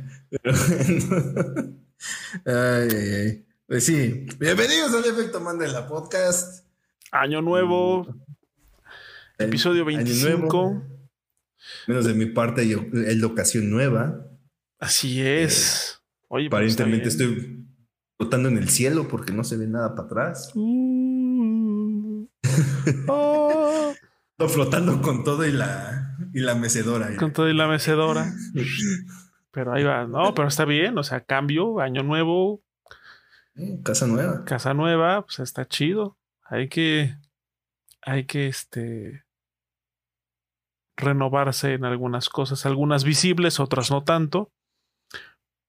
ay, 2.46 2.90
ay, 2.92 3.46
Pues 3.68 3.86
sí, 3.86 4.28
bienvenidos 4.38 4.94
al 4.94 5.06
Efecto 5.06 5.40
la 5.40 5.88
Podcast. 5.88 6.67
Año 7.12 7.42
nuevo. 7.42 8.04
Mm. 9.40 9.44
episodio 9.44 9.86
25. 9.86 10.84
Menos 11.88 12.06
de 12.06 12.14
mi 12.14 12.26
parte, 12.28 12.68
yo, 12.68 12.80
es 12.94 13.18
la 13.18 13.28
ocasión 13.28 13.70
nueva. 13.70 14.28
Así 14.80 15.22
es. 15.22 16.02
Oye, 16.28 16.50
pues, 16.50 16.62
aparentemente 16.62 17.08
estoy 17.10 17.66
flotando 18.18 18.50
en 18.50 18.58
el 18.58 18.70
cielo 18.70 19.08
porque 19.08 19.34
no 19.34 19.44
se 19.44 19.58
ve 19.58 19.68
nada 19.68 19.96
para 19.96 20.08
atrás. 20.08 20.52
Mm. 20.56 22.26
flotando 24.50 25.02
con 25.02 25.24
todo 25.24 25.46
y 25.46 25.52
la, 25.52 26.16
y 26.34 26.40
la 26.40 26.56
mecedora. 26.56 27.16
Con 27.18 27.34
todo 27.34 27.50
y 27.50 27.54
la 27.54 27.68
mecedora. 27.68 28.34
pero 29.52 29.74
ahí 29.74 29.84
va, 29.84 30.06
no, 30.06 30.34
pero 30.34 30.48
está 30.48 30.66
bien, 30.66 30.98
o 30.98 31.04
sea, 31.04 31.22
cambio, 31.22 31.80
año 31.80 32.04
nuevo. 32.04 32.62
casa 33.84 34.08
nueva. 34.08 34.46
Casa 34.46 34.74
nueva, 34.74 35.26
pues 35.26 35.40
está 35.40 35.66
chido. 35.68 36.18
Hay 36.50 36.70
que, 36.70 37.16
hay 38.02 38.26
que, 38.26 38.48
este, 38.48 39.26
renovarse 40.98 41.74
en 41.74 41.86
algunas 41.86 42.28
cosas, 42.28 42.66
algunas 42.66 43.04
visibles, 43.04 43.60
otras 43.60 43.92
no 43.92 44.04
tanto, 44.04 44.52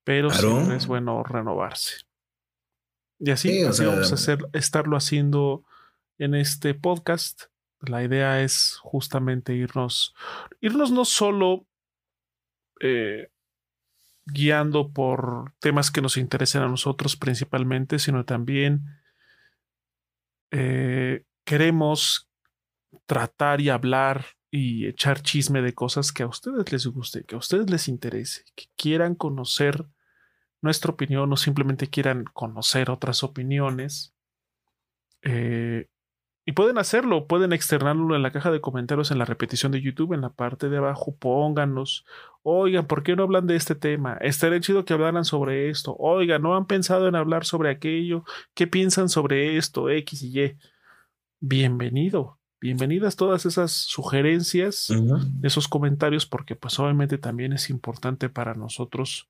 pero 0.05 0.31
siempre 0.31 0.77
es 0.77 0.87
bueno 0.87 1.23
renovarse. 1.23 1.99
Y 3.21 3.31
así, 3.31 3.63
vamos 3.63 4.11
a 4.11 4.15
hacer, 4.15 4.39
estarlo 4.53 4.97
haciendo 4.97 5.65
en 6.19 6.35
este 6.35 6.73
podcast. 6.75 7.45
La 7.81 8.03
idea 8.03 8.43
es 8.43 8.79
justamente 8.81 9.55
irnos, 9.55 10.15
irnos 10.61 10.91
no 10.91 11.05
solo 11.05 11.67
eh, 12.81 13.31
guiando 14.25 14.93
por 14.93 15.53
temas 15.61 15.91
que 15.91 16.01
nos 16.01 16.17
interesen 16.17 16.63
a 16.63 16.69
nosotros 16.69 17.17
principalmente, 17.17 17.99
sino 17.99 18.25
también 18.25 18.98
eh, 20.51 21.25
queremos 21.45 22.29
tratar 23.07 23.61
y 23.61 23.69
hablar 23.69 24.25
y 24.51 24.87
echar 24.87 25.23
chisme 25.23 25.61
de 25.63 25.75
cosas 25.75 26.13
que 26.13 26.23
a 26.23 26.27
ustedes 26.27 26.73
les 26.73 26.87
guste, 26.87 27.25
que 27.25 27.35
a 27.35 27.39
ustedes 27.39 27.71
les 27.71 27.89
interese, 27.89 28.45
que 28.55 28.67
quieran 28.77 29.15
conocer 29.15 29.87
nuestra 30.61 30.93
opinión 30.93 31.33
o 31.33 31.37
simplemente 31.37 31.89
quieran 31.89 32.25
conocer 32.25 32.91
otras 32.91 33.23
opiniones. 33.23 34.15
Eh, 35.23 35.89
y 36.49 36.53
pueden 36.53 36.79
hacerlo, 36.79 37.27
pueden 37.27 37.53
externarlo 37.53 38.17
en 38.17 38.23
la 38.23 38.33
caja 38.33 38.51
de 38.51 38.63
comentarios 38.63 39.11
en 39.11 39.19
la 39.19 39.27
repetición 39.27 39.71
de 39.71 39.83
YouTube, 39.83 40.15
en 40.15 40.23
la 40.23 40.31
parte 40.31 40.71
de 40.71 40.79
abajo, 40.79 41.15
pónganos, 41.15 42.07
oigan, 42.43 42.87
¿por 42.87 43.03
qué 43.03 43.15
no 43.15 43.25
hablan 43.25 43.47
de 43.47 43.55
este 43.55 43.75
tema? 43.75 44.15
Estaría 44.23 44.59
chido 44.59 44.87
que 44.87 44.95
hablaran 44.95 45.27
sobre 45.27 45.69
esto, 45.69 45.95
oigan, 45.99 46.41
¿no 46.41 46.57
han 46.57 46.65
pensado 46.65 47.07
en 47.07 47.17
hablar 47.17 47.45
sobre 47.45 47.69
aquello? 47.69 48.25
¿Qué 48.55 48.67
piensan 48.67 49.11
sobre 49.11 49.59
esto? 49.59 49.91
X 49.91 50.23
y 50.23 50.41
Y. 50.41 50.57
Bienvenido, 51.39 52.41
bienvenidas 52.63 53.17
todas 53.17 53.45
esas 53.45 53.71
sugerencias, 53.71 54.89
esos 55.43 55.69
comentarios, 55.69 56.25
porque 56.25 56.57
pues 56.57 56.79
obviamente 56.79 57.19
también 57.19 57.53
es 57.53 57.69
importante 57.69 58.31
para 58.31 58.55
nosotros 58.55 59.29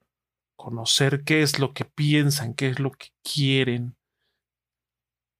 conocer 0.55 1.25
qué 1.25 1.43
es 1.43 1.59
lo 1.59 1.73
que 1.73 1.85
piensan, 1.85 2.55
qué 2.55 2.69
es 2.69 2.79
lo 2.79 2.93
que 2.93 3.09
quieren 3.25 3.97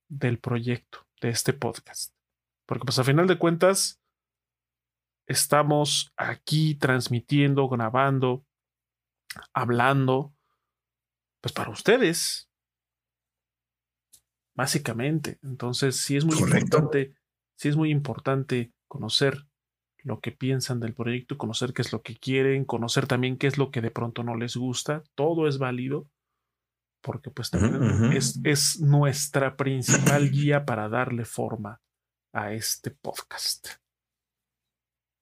del 0.09 0.41
proyecto 0.41 1.08
de 1.21 1.31
este 1.31 1.53
podcast. 1.53 2.15
Porque 2.67 2.85
pues 2.85 2.99
a 2.99 3.05
final 3.05 3.27
de 3.27 3.39
cuentas 3.39 4.01
estamos 5.27 6.13
aquí 6.17 6.75
transmitiendo, 6.75 7.69
grabando, 7.69 8.45
hablando, 9.53 10.35
pues 11.41 11.53
para 11.53 11.71
ustedes. 11.71 12.51
Básicamente. 14.55 15.39
Entonces 15.43 15.97
sí 15.97 16.17
es 16.17 16.25
muy 16.25 16.37
importante, 16.37 17.15
sí 17.57 17.69
es 17.69 17.77
muy 17.77 17.91
importante 17.91 18.73
conocer 18.87 19.47
lo 20.03 20.21
que 20.21 20.33
piensan 20.33 20.81
del 20.81 20.95
proyecto, 20.95 21.39
conocer 21.39 21.73
qué 21.73 21.83
es 21.83 21.93
lo 21.93 22.03
que 22.03 22.17
quieren, 22.17 22.65
conocer 22.65 23.07
también 23.07 23.37
qué 23.37 23.47
es 23.47 23.59
lo 23.59 23.71
que 23.71 23.81
de 23.81 23.91
pronto 23.91 24.23
no 24.23 24.37
les 24.37 24.57
gusta. 24.57 25.05
Todo 25.15 25.49
es 25.49 25.59
válido 25.59 26.09
porque 27.01 27.31
pues 27.31 27.51
también 27.51 28.13
es, 28.13 28.41
es, 28.45 28.81
nuestra 28.81 29.57
principal 29.57 30.31
guía 30.31 30.65
para 30.65 30.89
darle 30.89 31.25
forma 31.25 31.81
a 32.33 32.53
este 32.53 32.91
podcast. 32.91 33.69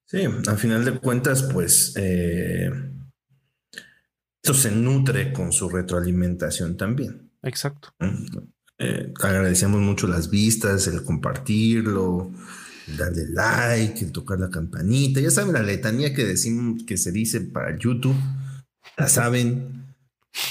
Sí, 0.07 0.24
al 0.24 0.59
final 0.59 0.85
de 0.85 0.98
cuentas, 0.98 1.43
pues 1.53 1.94
eh, 1.97 2.70
esto 4.43 4.55
se 4.55 4.70
nutre 4.70 5.32
con 5.32 5.53
su 5.53 5.69
retroalimentación 5.69 6.77
también. 6.77 7.32
Exacto. 7.43 7.89
Eh, 8.78 9.12
agradecemos 9.20 9.81
mucho 9.81 10.07
las 10.07 10.31
vistas, 10.31 10.86
el 10.86 11.03
compartirlo, 11.03 12.31
darle 12.97 13.27
like, 13.28 14.05
el 14.05 14.12
tocar 14.12 14.39
la 14.39 14.51
campanita. 14.51 15.20
Ya 15.20 15.31
saben 15.31 15.53
la 15.53 15.62
letanía 15.62 16.15
que 16.15 16.24
decimos 16.24 16.85
que 16.86 16.97
se 16.97 17.11
dice 17.11 17.40
para 17.40 17.77
YouTube. 17.77 18.16
La 18.97 19.09
saben. 19.09 19.86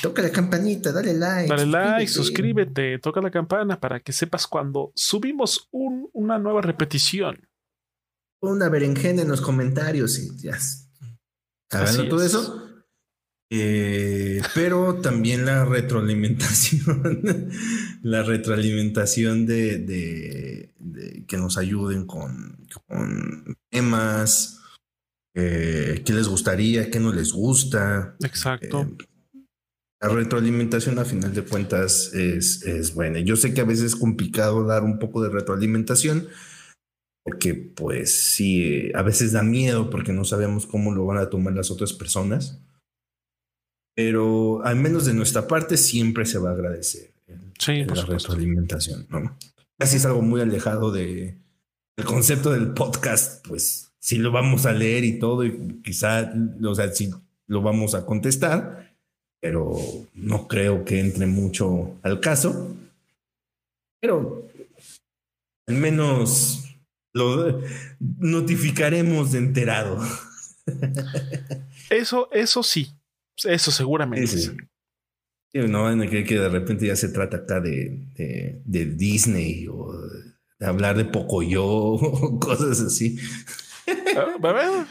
Toca 0.01 0.21
la 0.21 0.31
campanita, 0.31 0.91
dale 0.91 1.13
like. 1.13 1.49
Dale 1.49 1.65
like, 1.65 2.11
suscríbete, 2.11 2.97
toca 2.99 3.21
la 3.21 3.29
campana 3.29 3.79
para 3.79 3.99
que 3.99 4.11
sepas 4.13 4.47
cuando 4.47 4.91
subimos 4.95 5.69
una 5.71 6.39
nueva 6.39 6.61
repetición. 6.61 7.47
Una 8.41 8.69
berenjena 8.69 9.21
en 9.21 9.27
los 9.27 9.41
comentarios 9.41 10.17
y 10.19 10.37
ya. 10.37 10.57
Hablando 11.71 12.09
todo 12.09 12.23
eso. 12.23 12.61
Eh, 13.51 14.41
pero 14.55 14.95
también 14.95 15.45
la 15.45 15.65
retroalimentación, 15.65 17.51
la 18.01 18.23
retroalimentación 18.23 19.45
de, 19.45 20.73
que 21.27 21.37
nos 21.37 21.57
ayuden 21.57 22.07
con, 22.07 22.67
temas, 23.69 24.61
eh, 25.35 26.01
qué 26.03 26.13
les 26.13 26.27
gustaría, 26.27 26.89
qué 26.89 26.99
no 26.99 27.13
les 27.13 27.31
gusta. 27.31 28.15
Exacto. 28.23 28.81
Eh, 28.81 29.05
la 30.01 30.09
retroalimentación 30.09 30.99
a 30.99 31.05
final 31.05 31.33
de 31.33 31.43
cuentas 31.43 32.13
es, 32.13 32.63
es 32.63 32.93
buena. 32.93 33.19
Yo 33.19 33.35
sé 33.35 33.53
que 33.53 33.61
a 33.61 33.65
veces 33.65 33.85
es 33.85 33.95
complicado 33.95 34.65
dar 34.65 34.83
un 34.83 34.99
poco 34.99 35.23
de 35.23 35.29
retroalimentación 35.29 36.27
porque 37.25 37.55
pues 37.55 38.13
sí, 38.13 38.91
a 38.93 39.01
veces 39.01 39.31
da 39.31 39.41
miedo 39.41 39.89
porque 39.89 40.13
no 40.13 40.25
sabemos 40.25 40.67
cómo 40.67 40.93
lo 40.93 41.05
van 41.05 41.17
a 41.17 41.29
tomar 41.29 41.53
las 41.53 41.71
otras 41.71 41.91
personas. 41.91 42.61
Pero 43.95 44.63
al 44.63 44.75
menos 44.75 45.05
de 45.05 45.15
nuestra 45.15 45.47
parte 45.47 45.77
siempre 45.77 46.25
se 46.25 46.37
va 46.37 46.51
a 46.51 46.53
agradecer 46.53 47.13
la 47.65 48.05
retroalimentación, 48.05 49.07
¿no? 49.09 49.35
Así 49.79 49.97
es 49.97 50.05
algo 50.05 50.21
muy 50.21 50.41
alejado 50.41 50.91
de 50.91 51.39
el 51.97 52.05
concepto 52.05 52.51
del 52.51 52.73
podcast, 52.73 53.45
pues 53.47 53.93
sí 53.99 54.17
lo 54.17 54.31
vamos 54.31 54.67
a 54.67 54.73
leer 54.73 55.03
y 55.03 55.17
todo, 55.17 55.45
y 55.45 55.81
quizá, 55.81 56.31
o 56.63 56.75
sea, 56.75 56.93
sí 56.93 57.09
lo 57.47 57.61
vamos 57.61 57.95
a 57.95 58.05
contestar, 58.05 58.94
pero 59.41 59.77
no 60.13 60.47
creo 60.47 60.83
que 60.85 60.99
entre 60.99 61.25
mucho 61.25 61.97
al 62.01 62.19
caso. 62.19 62.75
Pero 64.01 64.47
al 65.67 65.75
menos 65.75 66.63
lo 67.13 67.61
notificaremos 68.19 69.31
de 69.31 69.39
enterado. 69.39 69.99
Eso, 71.89 72.29
eso 72.31 72.63
sí, 72.63 72.91
eso 73.43 73.69
seguramente. 73.69 74.25
Sí, 74.25 74.49
No 75.53 75.83
van 75.83 76.01
a 76.01 76.07
creer 76.07 76.25
que 76.25 76.39
de 76.39 76.49
repente 76.49 76.87
ya 76.87 76.95
se 76.95 77.09
trata 77.09 77.37
acá 77.37 77.61
de, 77.61 78.07
de, 78.15 78.85
Disney 78.85 79.67
o 79.67 79.93
de 80.59 80.65
hablar 80.65 80.97
de 80.97 81.05
Pocoyo 81.05 81.63
o 81.67 82.39
cosas 82.39 82.81
así. 82.81 83.19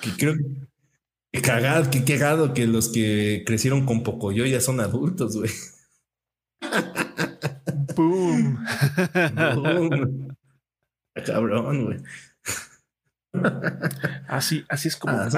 Que 0.00 0.10
creo 0.16 0.34
que 1.34 1.42
cagado, 1.42 1.90
que 1.90 2.04
cagado 2.04 2.54
que 2.54 2.64
los 2.68 2.90
que 2.90 3.42
crecieron 3.44 3.84
con 3.84 4.04
Pocoyo 4.04 4.46
ya 4.46 4.60
son 4.60 4.78
adultos, 4.78 5.36
güey. 5.36 5.50
Boom. 7.96 8.64
Boom. 9.56 10.36
Cabrón, 11.26 11.86
güey. 11.86 11.98
Así, 14.28 14.64
así 14.68 14.86
es 14.86 14.96
como, 14.96 15.16
ah, 15.16 15.28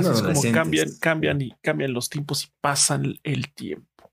cambian, 0.52 0.88
cambian 1.00 1.40
y 1.40 1.52
cambian 1.62 1.94
los 1.94 2.10
tiempos 2.10 2.44
y 2.44 2.52
pasan 2.60 3.18
el 3.22 3.54
tiempo. 3.54 4.12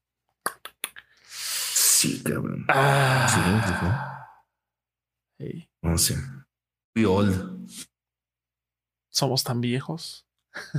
Sí, 1.25 2.23
cabrón. 2.23 2.65
Ah. 2.69 4.29
No 5.81 5.97
sé. 5.97 6.15
We 6.95 7.05
old. 7.05 7.67
Somos 9.09 9.43
tan 9.43 9.59
viejos. 9.59 10.25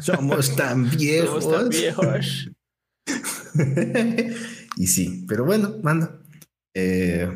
Somos 0.02 0.54
tan 0.56 0.90
viejos. 0.90 1.44
Somos 1.44 1.58
tan 1.58 1.68
viejos. 1.68 2.50
y 4.76 4.86
sí, 4.86 5.24
pero 5.28 5.44
bueno, 5.44 5.76
manda. 5.82 6.20
Eh, 6.74 7.28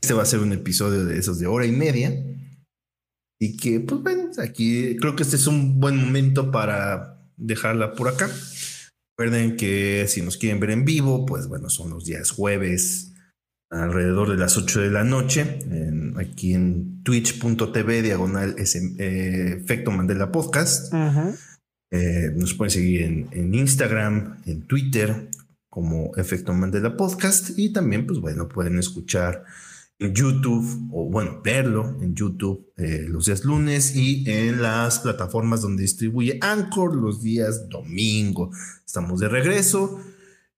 este 0.00 0.14
va 0.14 0.22
a 0.22 0.26
ser 0.26 0.40
un 0.40 0.52
episodio 0.52 1.04
de 1.04 1.18
esos 1.18 1.38
de 1.38 1.46
hora 1.46 1.66
y 1.66 1.72
media. 1.72 2.12
Y 3.40 3.56
que, 3.56 3.80
pues 3.80 4.02
bueno, 4.02 4.30
aquí 4.38 4.96
creo 4.98 5.16
que 5.16 5.22
este 5.22 5.36
es 5.36 5.46
un 5.46 5.80
buen 5.80 5.96
momento 5.96 6.50
para 6.50 7.18
dejarla 7.36 7.94
por 7.94 8.08
acá. 8.08 8.30
Recuerden 9.18 9.56
que 9.56 10.06
si 10.08 10.22
nos 10.22 10.36
quieren 10.36 10.60
ver 10.60 10.70
en 10.70 10.84
vivo, 10.84 11.26
pues 11.26 11.46
bueno, 11.46 11.70
son 11.70 11.90
los 11.90 12.04
días 12.04 12.30
jueves 12.30 13.12
alrededor 13.70 14.30
de 14.30 14.36
las 14.36 14.56
8 14.56 14.80
de 14.80 14.90
la 14.90 15.04
noche, 15.04 15.60
aquí 16.16 16.54
en 16.54 17.02
twitch.tv 17.02 18.02
diagonal 18.02 18.56
eh, 18.58 19.58
efecto 19.62 19.90
Mandela 19.90 20.32
Podcast. 20.32 20.92
Eh, 21.90 22.30
nos 22.36 22.54
pueden 22.54 22.70
seguir 22.70 23.02
en, 23.02 23.54
Instagram, 23.54 24.42
en 24.46 24.62
Twitter 24.62 25.30
como 25.68 26.12
efecto 26.16 26.52
Mandela 26.52 26.96
Podcast 26.96 27.58
y 27.58 27.72
también 27.72 28.06
pues 28.06 28.20
bueno 28.20 28.48
pueden 28.48 28.78
escuchar 28.78 29.44
en 29.98 30.14
YouTube, 30.14 30.88
o 30.92 31.10
bueno, 31.10 31.42
verlo 31.44 31.98
en 32.00 32.14
YouTube 32.14 32.72
eh, 32.78 33.04
los 33.06 33.26
días 33.26 33.44
lunes 33.44 33.94
y 33.94 34.24
en 34.26 34.62
las 34.62 35.00
plataformas 35.00 35.60
donde 35.60 35.82
distribuye 35.82 36.38
Anchor 36.40 36.96
los 36.96 37.22
días 37.22 37.68
domingo. 37.68 38.50
Estamos 38.84 39.20
de 39.20 39.28
regreso. 39.28 40.00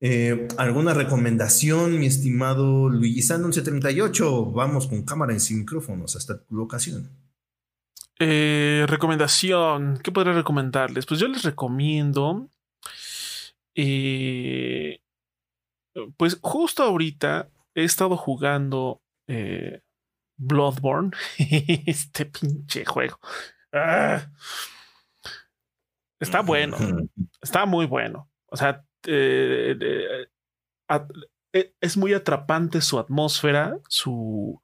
Eh, 0.01 0.47
¿Alguna 0.59 0.95
recomendación, 0.95 1.99
mi 1.99 2.07
estimado 2.07 2.89
Luigi 2.89 3.23
Sandon 3.23 3.51
1138? 3.51 4.53
Vamos 4.53 4.87
con 4.87 5.03
cámara 5.03 5.35
y 5.35 5.41
sin 5.41 5.61
micrófonos 5.61 6.15
hasta 6.15 6.41
tu 6.41 6.55
locación. 6.55 7.11
Eh, 8.25 8.85
recomendación, 8.87 9.99
¿qué 10.03 10.13
podría 10.13 10.33
recomendarles? 10.33 11.07
Pues 11.07 11.19
yo 11.19 11.27
les 11.27 11.43
recomiendo. 11.43 12.49
pues 16.17 16.39
justo 16.41 16.85
ahorita 16.85 17.49
he 17.75 17.83
estado 17.83 18.17
jugando 18.17 19.03
eh, 19.27 19.81
Bloodborne. 20.37 21.11
este 21.87 22.27
pinche 22.27 22.85
juego. 22.85 23.19
Ah. 23.73 24.25
Está 26.21 26.43
bueno. 26.43 26.77
Está 27.41 27.67
muy 27.67 27.87
bueno. 27.87 28.31
O 28.47 28.57
sea, 28.57 28.85
eh, 29.07 29.77
eh, 31.53 31.75
es 31.81 31.97
muy 31.97 32.15
atrapante 32.15 32.81
su 32.81 33.01
atmósfera, 33.01 33.79
su, 33.89 34.63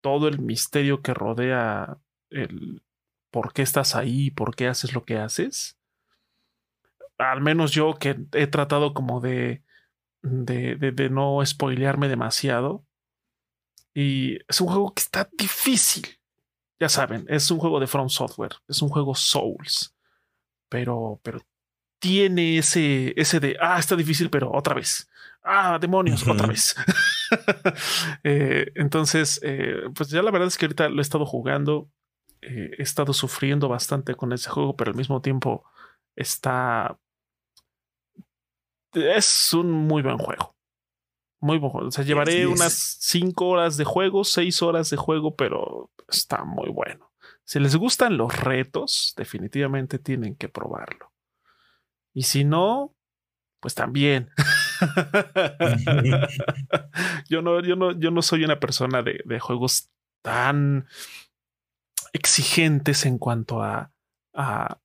todo 0.00 0.26
el 0.26 0.40
misterio 0.40 1.02
que 1.02 1.14
rodea 1.14 1.98
el 2.30 2.82
por 3.30 3.52
qué 3.52 3.62
estás 3.62 3.94
ahí, 3.94 4.30
por 4.30 4.54
qué 4.54 4.68
haces 4.68 4.92
lo 4.94 5.04
que 5.04 5.18
haces. 5.18 5.78
Al 7.18 7.40
menos 7.40 7.72
yo 7.72 7.94
que 7.94 8.16
he 8.32 8.46
tratado 8.46 8.94
como 8.94 9.20
de, 9.20 9.62
de, 10.22 10.76
de, 10.76 11.10
no 11.10 11.44
spoilearme 11.44 12.08
demasiado. 12.08 12.84
Y 13.94 14.38
es 14.48 14.60
un 14.60 14.68
juego 14.68 14.94
que 14.94 15.02
está 15.02 15.28
difícil. 15.36 16.06
Ya 16.78 16.88
saben, 16.88 17.26
es 17.28 17.50
un 17.50 17.58
juego 17.58 17.80
de 17.80 17.88
From 17.88 18.08
Software, 18.08 18.52
es 18.68 18.80
un 18.82 18.88
juego 18.88 19.14
Souls. 19.14 19.94
Pero, 20.68 21.20
pero 21.22 21.40
tiene 21.98 22.58
ese, 22.58 23.12
ese 23.16 23.40
de, 23.40 23.56
ah, 23.60 23.78
está 23.78 23.96
difícil, 23.96 24.30
pero 24.30 24.52
otra 24.52 24.74
vez. 24.74 25.08
Ah, 25.42 25.78
demonios, 25.80 26.26
otra 26.26 26.46
vez. 26.46 26.74
Eh, 28.24 28.72
entonces, 28.74 29.38
eh, 29.42 29.82
pues 29.94 30.08
ya 30.08 30.22
la 30.22 30.30
verdad 30.30 30.48
es 30.48 30.56
que 30.56 30.64
ahorita 30.64 30.88
lo 30.88 30.98
he 30.98 31.02
estado 31.02 31.26
jugando. 31.26 31.90
Eh, 32.42 32.70
he 32.78 32.82
estado 32.82 33.12
sufriendo 33.12 33.68
bastante 33.68 34.14
con 34.14 34.32
ese 34.32 34.50
juego, 34.50 34.76
pero 34.76 34.90
al 34.90 34.96
mismo 34.96 35.20
tiempo 35.20 35.64
está... 36.16 36.98
Es 38.92 39.52
un 39.52 39.70
muy 39.70 40.02
buen 40.02 40.18
juego. 40.18 40.56
Muy 41.40 41.58
buen 41.58 41.70
juego. 41.70 41.88
O 41.88 41.90
sea, 41.90 42.04
llevaré 42.04 42.46
unas 42.46 42.96
cinco 43.00 43.48
horas 43.48 43.76
de 43.76 43.84
juego, 43.84 44.24
seis 44.24 44.62
horas 44.62 44.90
de 44.90 44.96
juego, 44.96 45.36
pero 45.36 45.90
está 46.08 46.44
muy 46.44 46.70
bueno. 46.70 47.12
Si 47.44 47.60
les 47.60 47.76
gustan 47.76 48.16
los 48.16 48.40
retos, 48.40 49.14
definitivamente 49.16 49.98
tienen 49.98 50.36
que 50.36 50.48
probarlo. 50.48 51.12
Y 52.12 52.24
si 52.24 52.44
no, 52.44 52.94
pues 53.60 53.74
también. 53.74 54.30
yo, 57.28 57.42
no, 57.42 57.60
yo, 57.62 57.76
no, 57.76 57.92
yo 57.98 58.10
no 58.10 58.22
soy 58.22 58.44
una 58.44 58.58
persona 58.60 59.02
de, 59.02 59.40
juegos 59.40 59.90
tan 60.22 60.86
exigentes 62.12 63.06
en 63.06 63.18
cuanto 63.18 63.62
a, 63.62 63.92
a, 64.34 64.80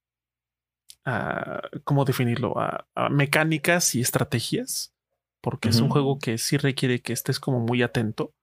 ¿cómo 1.84 2.06
definirlo? 2.06 2.54
A, 2.58 2.86
mecánicas 3.10 3.96
y 3.96 4.02
estrategias, 4.02 4.94
porque 5.42 5.70
es 5.70 5.80
un 5.80 5.90
juego 5.90 6.20
que 6.20 6.38
sí 6.38 6.58
requiere 6.58 7.02
que 7.02 7.14
estés 7.14 7.40
como 7.40 7.60
muy 7.60 7.82
atento. 7.82 8.34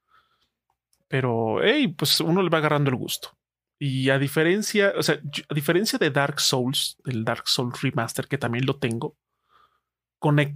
Pero, 1.09 1.63
hey, 1.63 1.89
pues 1.89 2.21
uno 2.21 2.43
le 2.43 2.51
va 2.51 2.59
agarrando 2.59 2.91
el 2.91 2.97
gusto. 2.97 3.37
Y 3.79 4.11
a 4.11 4.19
diferencia, 4.19 4.93
o 4.97 5.03
sea, 5.03 5.19
a 5.49 5.55
diferencia 5.55 5.99
de 5.99 6.11
Dark 6.11 6.39
Souls, 6.39 6.99
el 7.07 7.25
Dark 7.25 7.49
Souls 7.49 7.81
Remaster, 7.81 8.29
que 8.29 8.37
también 8.37 8.67
lo 8.67 8.79
tengo, 8.79 9.17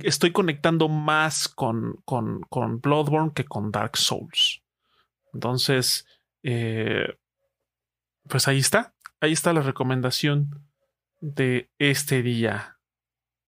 estoy 0.02 0.32
conectando 0.32 0.88
más 0.88 1.48
con, 1.48 2.02
con, 2.04 2.42
con, 2.42 2.80
Bloodborne 2.80 3.32
que 3.34 3.44
con 3.44 3.70
Dark 3.70 3.96
Souls. 3.96 4.62
Entonces, 5.32 6.06
eh, 6.42 7.16
pues 8.28 8.48
ahí 8.48 8.58
está. 8.58 8.94
Ahí 9.20 9.32
está 9.32 9.52
la 9.52 9.62
recomendación 9.62 10.66
de 11.20 11.70
este 11.78 12.22
día. 12.22 12.78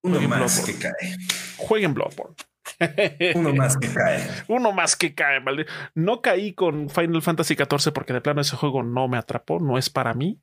Uno 0.01 0.19
más 0.27 0.61
que 0.61 0.77
cae. 0.77 1.17
Jueguen 1.57 1.93
Bloodborne. 1.93 2.35
Uno 3.35 3.53
más 3.53 3.77
que 3.77 3.89
cae. 3.89 4.27
Uno 4.47 4.71
más 4.71 4.95
que 4.95 5.13
cae, 5.13 5.39
¿vale? 5.39 5.65
No 5.93 6.21
caí 6.21 6.53
con 6.53 6.89
Final 6.89 7.21
Fantasy 7.21 7.55
XIV 7.55 7.93
porque 7.93 8.13
de 8.13 8.21
plano 8.21 8.41
ese 8.41 8.55
juego 8.55 8.83
no 8.83 9.07
me 9.07 9.17
atrapó, 9.17 9.59
no 9.59 9.77
es 9.77 9.89
para 9.89 10.13
mí. 10.13 10.39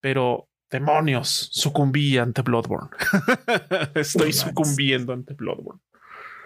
Pero 0.00 0.48
demonios, 0.70 1.50
sucumbí 1.52 2.18
ante 2.18 2.42
Bloodborne. 2.42 2.90
Estoy 3.94 4.32
sucumbiendo 4.32 5.12
ante 5.12 5.34
Bloodborne. 5.34 5.80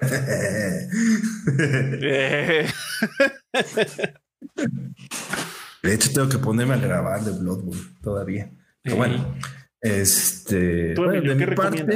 de 5.82 5.94
hecho, 5.94 6.12
tengo 6.12 6.28
que 6.28 6.38
ponerme 6.38 6.74
a 6.74 6.78
grabar 6.78 7.24
de 7.24 7.38
Bloodborne 7.38 7.80
todavía. 8.00 8.52
Pero 8.82 8.96
bueno, 8.96 9.36
este. 9.80 10.94
de 10.94 11.34
mi 11.34 11.46
parte, 11.54 11.86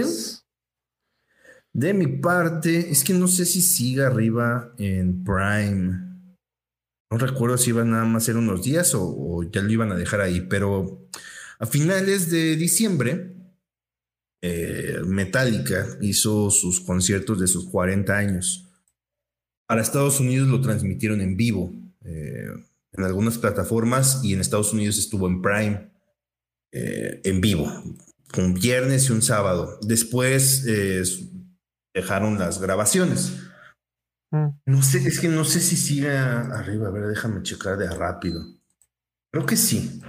de 1.73 1.95
mi 1.95 2.07
parte, 2.07 2.91
es 2.91 3.05
que 3.05 3.13
no 3.13 3.29
sé 3.29 3.45
si 3.45 3.61
siga 3.61 4.07
arriba 4.07 4.73
en 4.79 5.23
Prime. 5.25 6.07
No 7.11 7.19
recuerdo 7.19 7.59
si 7.59 7.71
iban 7.71 7.91
nada 7.91 8.05
más 8.05 8.25
a 8.25 8.27
ser 8.27 8.37
unos 8.37 8.65
días 8.65 8.93
o, 8.95 9.43
ya 9.53 9.63
lo 9.63 9.71
iban 9.71 9.93
a 9.93 9.97
dejar 9.97 10.21
ahí, 10.21 10.41
pero 10.41 11.09
a 11.59 11.67
finales 11.67 12.31
de 12.31 12.57
diciembre, 12.57 13.37
eh, 14.43 15.01
Metallica 15.07 15.87
hizo 16.01 16.51
sus 16.51 16.81
conciertos 16.81 17.39
de 17.39 17.47
sus 17.47 17.69
40 17.71 18.17
años. 18.17 18.73
Para 19.69 19.83
Estados 19.83 20.19
Unidos 20.19 20.49
lo 20.49 20.61
transmitieron 20.61 21.21
en 21.21 21.37
vivo, 21.37 21.73
eh, 22.05 22.49
en 22.97 23.05
algunas 23.05 23.39
plataformas 23.39 24.21
y 24.23 24.35
en 24.35 24.41
Estados 24.41 24.73
Unidos 24.73 24.99
estuvo 24.99 25.27
en 25.27 25.43
Prime 25.43 25.91
eh, 26.73 27.21
en 27.25 27.41
vivo, 27.41 27.71
un 28.37 28.55
viernes 28.55 29.09
y 29.09 29.13
un 29.13 29.23
sábado. 29.23 29.79
Después 29.83 30.65
dejaron 31.95 32.39
las 32.39 32.61
grabaciones. 32.61 33.33
Mm. 34.31 34.49
No 34.67 34.83
sé, 34.83 35.07
es 35.07 35.21
que 35.21 35.29
no 35.29 35.45
sé 35.45 35.61
si 35.61 35.77
sigue 35.77 36.11
arriba. 36.11 36.89
A 36.89 36.91
ver, 36.91 37.07
déjame 37.07 37.43
checar 37.43 37.79
de 37.79 37.89
rápido. 37.89 38.45
Creo 39.33 39.47
que 39.47 39.57
sí, 39.57 40.01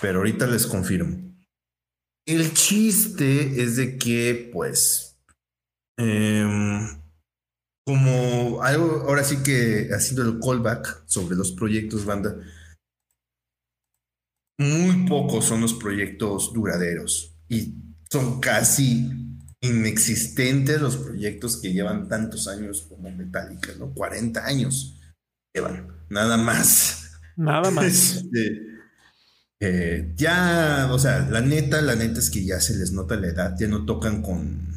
pero 0.00 0.18
ahorita 0.18 0.46
les 0.46 0.66
confirmo. 0.66 1.26
El 2.26 2.54
chiste 2.54 3.62
es 3.62 3.76
de 3.76 3.98
que, 3.98 4.50
pues, 4.52 5.18
em, 5.96 6.86
como 7.86 8.62
algo, 8.62 9.04
ahora 9.06 9.22
sí 9.22 9.44
que 9.44 9.90
haciendo 9.92 10.22
el 10.22 10.40
callback 10.40 11.04
sobre 11.06 11.36
los 11.36 11.52
proyectos 11.52 12.04
banda, 12.04 12.36
muy 14.58 15.06
pocos 15.06 15.44
son 15.44 15.60
los 15.60 15.74
proyectos 15.74 16.52
duraderos 16.52 17.36
y 17.48 17.74
son 18.10 18.40
casi 18.40 19.08
inexistentes 19.60 20.80
los 20.80 20.96
proyectos 20.96 21.60
que 21.60 21.72
llevan 21.72 22.08
tantos 22.08 22.48
años 22.48 22.86
como 22.88 23.10
Metallica, 23.10 23.72
¿no? 23.78 23.92
40 23.94 24.44
años 24.44 24.98
llevan, 25.54 25.86
nada 26.08 26.36
más. 26.36 27.12
Nada 27.36 27.70
más. 27.70 27.86
Este, 27.86 28.62
eh, 29.60 30.12
ya, 30.16 30.88
o 30.90 30.98
sea, 30.98 31.28
la 31.30 31.40
neta, 31.40 31.80
la 31.82 31.94
neta 31.94 32.18
es 32.18 32.30
que 32.30 32.44
ya 32.44 32.60
se 32.60 32.76
les 32.76 32.92
nota 32.92 33.16
la 33.16 33.28
edad, 33.28 33.54
ya 33.58 33.68
no 33.68 33.84
tocan 33.84 34.22
con... 34.22 34.75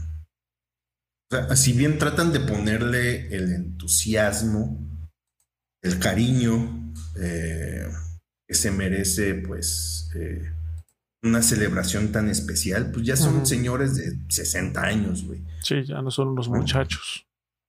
O 1.32 1.36
sea, 1.36 1.56
si 1.56 1.74
bien 1.74 1.98
tratan 1.98 2.34
de 2.34 2.40
ponerle 2.40 3.28
el 3.36 3.52
entusiasmo, 3.54 4.80
el 5.82 6.00
cariño 6.00 6.94
eh, 7.22 7.86
que 8.48 8.56
se 8.56 8.72
merece, 8.72 9.36
pues... 9.36 10.10
Eh, 10.16 10.54
una 11.22 11.42
celebración 11.42 12.12
tan 12.12 12.30
especial, 12.30 12.92
pues 12.92 13.06
ya 13.06 13.18
son 13.18 13.46
señores 13.46 13.96
de 13.96 14.18
60 14.30 14.82
años, 14.82 15.26
güey. 15.26 15.42
Sí, 15.62 15.84
ya 15.84 16.02
no 16.02 16.12
son 16.12 16.30
unos 16.30 16.48
muchachos. 16.48 17.28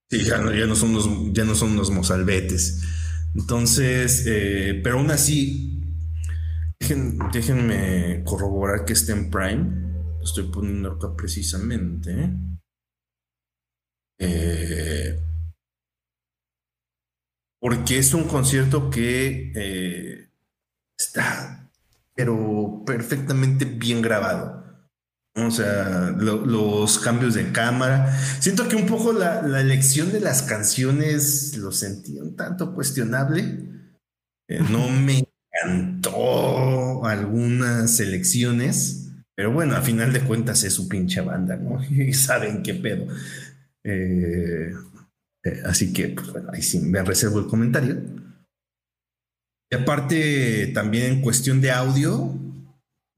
Sí, 0.09 0.25
ya 0.25 0.39
no, 0.39 0.55
ya 0.55 0.67
no 0.67 0.77
son 0.77 0.91
unos, 0.91 1.33
ya 1.33 1.45
no 1.45 1.55
son 1.55 1.73
unos 1.73 1.91
mozalbetes. 1.91 2.83
Entonces, 3.35 4.25
eh, 4.27 4.81
pero 4.83 4.99
aún 4.99 5.11
así, 5.11 5.83
déjenme 7.33 8.23
corroborar 8.25 8.85
que 8.85 8.93
esté 8.93 9.13
en 9.13 9.31
Prime. 9.31 9.91
estoy 10.23 10.45
poniendo 10.45 10.93
acá 10.93 11.15
precisamente. 11.17 12.31
Eh, 14.21 15.19
porque 17.61 17.99
es 17.99 18.15
un 18.15 18.25
concierto 18.25 18.91
que 18.91 19.53
eh, 19.57 20.31
está 20.99 21.61
pero 22.21 22.83
perfectamente 22.85 23.65
bien 23.65 24.03
grabado. 24.03 24.61
O 25.37 25.51
sea, 25.51 26.11
los 26.19 26.99
cambios 26.99 27.33
de 27.33 27.51
cámara. 27.51 28.15
Siento 28.41 28.69
que 28.69 28.77
un 28.77 28.87
poco 28.87 29.13
la, 29.13 29.41
elección 29.61 30.13
de 30.13 30.21
las 30.21 30.43
canciones 30.43 31.57
lo 31.57 31.73
sentí 31.73 32.19
un 32.19 32.37
tanto 32.37 32.75
cuestionable. 32.75 33.59
Eh, 34.49 34.61
no 34.71 34.91
me 34.91 35.25
encantó 35.65 37.07
algunas 37.07 37.97
selecciones, 37.97 39.13
pero 39.35 39.53
bueno, 39.53 39.77
a 39.77 39.81
final 39.81 40.13
de 40.13 40.21
cuentas 40.21 40.63
es 40.65 40.75
su 40.75 40.89
pinche 40.89 41.23
banda, 41.23 41.57
¿no? 41.57 41.83
Y 41.91 42.13
saben 42.13 42.63
qué 42.63 42.75
pedo. 42.75 43.07
Eh, 43.85 44.73
eh, 45.45 45.63
así 45.65 45.93
que, 45.93 46.09
pues 46.09 46.33
bueno, 46.33 46.51
ahí 46.53 46.63
sí 46.63 46.81
me 46.81 47.03
reservo 47.03 47.39
el 47.39 47.47
comentario. 47.47 48.01
Y 49.71 49.77
aparte, 49.77 50.69
también 50.75 51.13
en 51.13 51.21
cuestión 51.23 51.61
de 51.61 51.71
audio, 51.71 52.35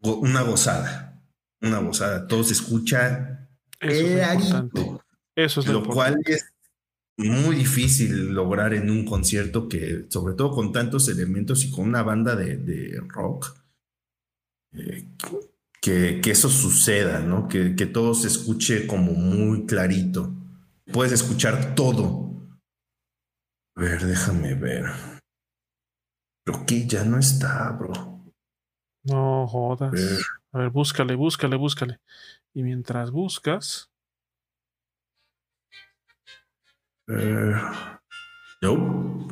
una 0.02 0.42
gozada. 0.42 1.22
Una 1.60 1.78
gozada. 1.78 2.26
Todo 2.26 2.44
se 2.44 2.52
escucha 2.52 3.48
Eso 3.80 5.60
es 5.60 5.66
lo, 5.66 5.74
lo 5.74 5.84
cual 5.84 6.18
es 6.26 6.52
muy 7.16 7.56
difícil 7.56 8.32
lograr 8.32 8.74
en 8.74 8.90
un 8.90 9.04
concierto 9.04 9.68
que, 9.68 10.06
sobre 10.08 10.34
todo 10.34 10.50
con 10.50 10.72
tantos 10.72 11.08
elementos 11.08 11.64
y 11.64 11.70
con 11.70 11.88
una 11.88 12.02
banda 12.02 12.36
de, 12.36 13.00
rock, 13.08 13.54
eh, 14.72 15.08
que, 15.80 16.20
eso 16.24 16.48
suceda, 16.48 17.20
¿no? 17.20 17.48
Que, 17.48 17.74
que 17.76 17.86
todo 17.86 18.14
se 18.14 18.28
escuche 18.28 18.86
como 18.86 19.12
muy 19.12 19.66
clarito. 19.66 20.41
Puedes 20.92 21.12
escuchar 21.12 21.74
todo. 21.74 22.32
A 23.76 23.80
ver, 23.80 24.04
déjame 24.04 24.54
ver. 24.54 24.84
Creo 26.44 26.66
que 26.66 26.86
ya 26.86 27.04
no 27.04 27.18
está, 27.18 27.70
bro. 27.70 27.92
No 29.04 29.46
jodas. 29.46 29.92
A 30.52 30.58
ver, 30.58 30.70
búscale, 30.70 31.14
búscale, 31.14 31.56
búscale. 31.56 31.98
Y 32.52 32.62
mientras 32.62 33.10
buscas. 33.10 33.90
Eh, 37.08 37.54
no. 38.60 39.28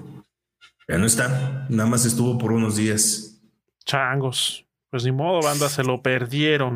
Ya 0.89 0.99
no 0.99 1.07
está. 1.07 1.66
Nada 1.69 1.89
más 1.89 2.07
estuvo 2.07 2.39
por 2.39 2.53
unos 2.53 2.77
días. 2.77 3.43
Changos. 3.85 4.66
Pues 4.91 5.05
ni 5.05 5.12
modo, 5.12 5.41
banda, 5.43 5.69
se 5.69 5.85
lo 5.85 6.03
perdieron. 6.03 6.74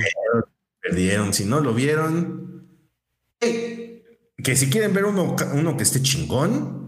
Perdieron. 0.81 1.33
Si 1.33 1.45
no 1.47 1.61
lo 1.61 1.73
vieron. 1.73 2.69
Que 4.43 4.57
si 4.57 4.71
quieren 4.71 4.93
ver 4.93 5.05
uno, 5.05 5.37
uno 5.55 5.77
que 5.77 5.83
esté 5.83 6.03
chingón. 6.03 6.83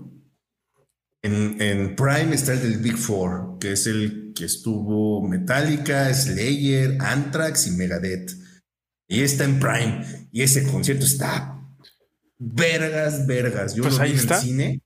En, 1.22 1.60
en, 1.60 1.96
Prime 1.96 2.34
está 2.34 2.52
el 2.52 2.60
del 2.60 2.78
Big 2.78 2.96
Four, 2.96 3.58
que 3.58 3.72
es 3.72 3.86
el 3.86 4.32
que 4.34 4.44
estuvo 4.44 5.26
Metallica, 5.26 6.12
Slayer, 6.12 6.98
Anthrax 7.00 7.66
y 7.66 7.72
Megadeth. 7.72 8.32
Y 9.08 9.22
está 9.22 9.44
en 9.44 9.58
Prime. 9.58 10.28
Y 10.30 10.42
ese 10.42 10.70
concierto 10.70 11.04
está 11.04 11.56
vergas, 12.38 13.26
vergas. 13.26 13.74
Yo 13.74 13.82
pues 13.82 13.98
lo 13.98 14.04
vi 14.04 14.10
en 14.10 14.18
el 14.18 14.34
cine, 14.34 14.82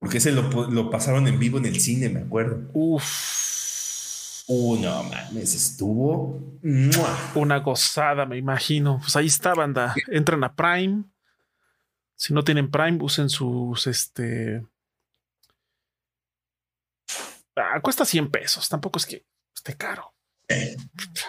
porque 0.00 0.18
ese 0.18 0.32
lo, 0.32 0.70
lo, 0.70 0.90
pasaron 0.90 1.28
en 1.28 1.38
vivo 1.38 1.58
en 1.58 1.66
el 1.66 1.80
cine, 1.80 2.08
me 2.08 2.20
acuerdo. 2.20 2.70
Uf. 2.72 4.44
Uh, 4.50 4.76
no 4.76 5.02
mames, 5.04 5.54
estuvo 5.54 6.58
¡mua! 6.62 7.18
una 7.34 7.58
gozada, 7.58 8.24
me 8.24 8.38
imagino. 8.38 8.98
Pues 9.00 9.14
ahí 9.16 9.26
está, 9.26 9.52
banda. 9.52 9.94
Entran 10.06 10.42
a 10.42 10.54
Prime. 10.54 11.04
Si 12.18 12.34
no 12.34 12.42
tienen 12.42 12.70
Prime, 12.70 12.98
usen 13.00 13.28
sus 13.28 13.86
este. 13.86 14.66
Ah, 17.56 17.80
cuesta 17.80 18.04
100 18.04 18.30
pesos. 18.30 18.68
Tampoco 18.68 18.98
es 18.98 19.06
que 19.06 19.24
esté 19.54 19.76
caro. 19.76 20.14
Eh, 20.48 20.76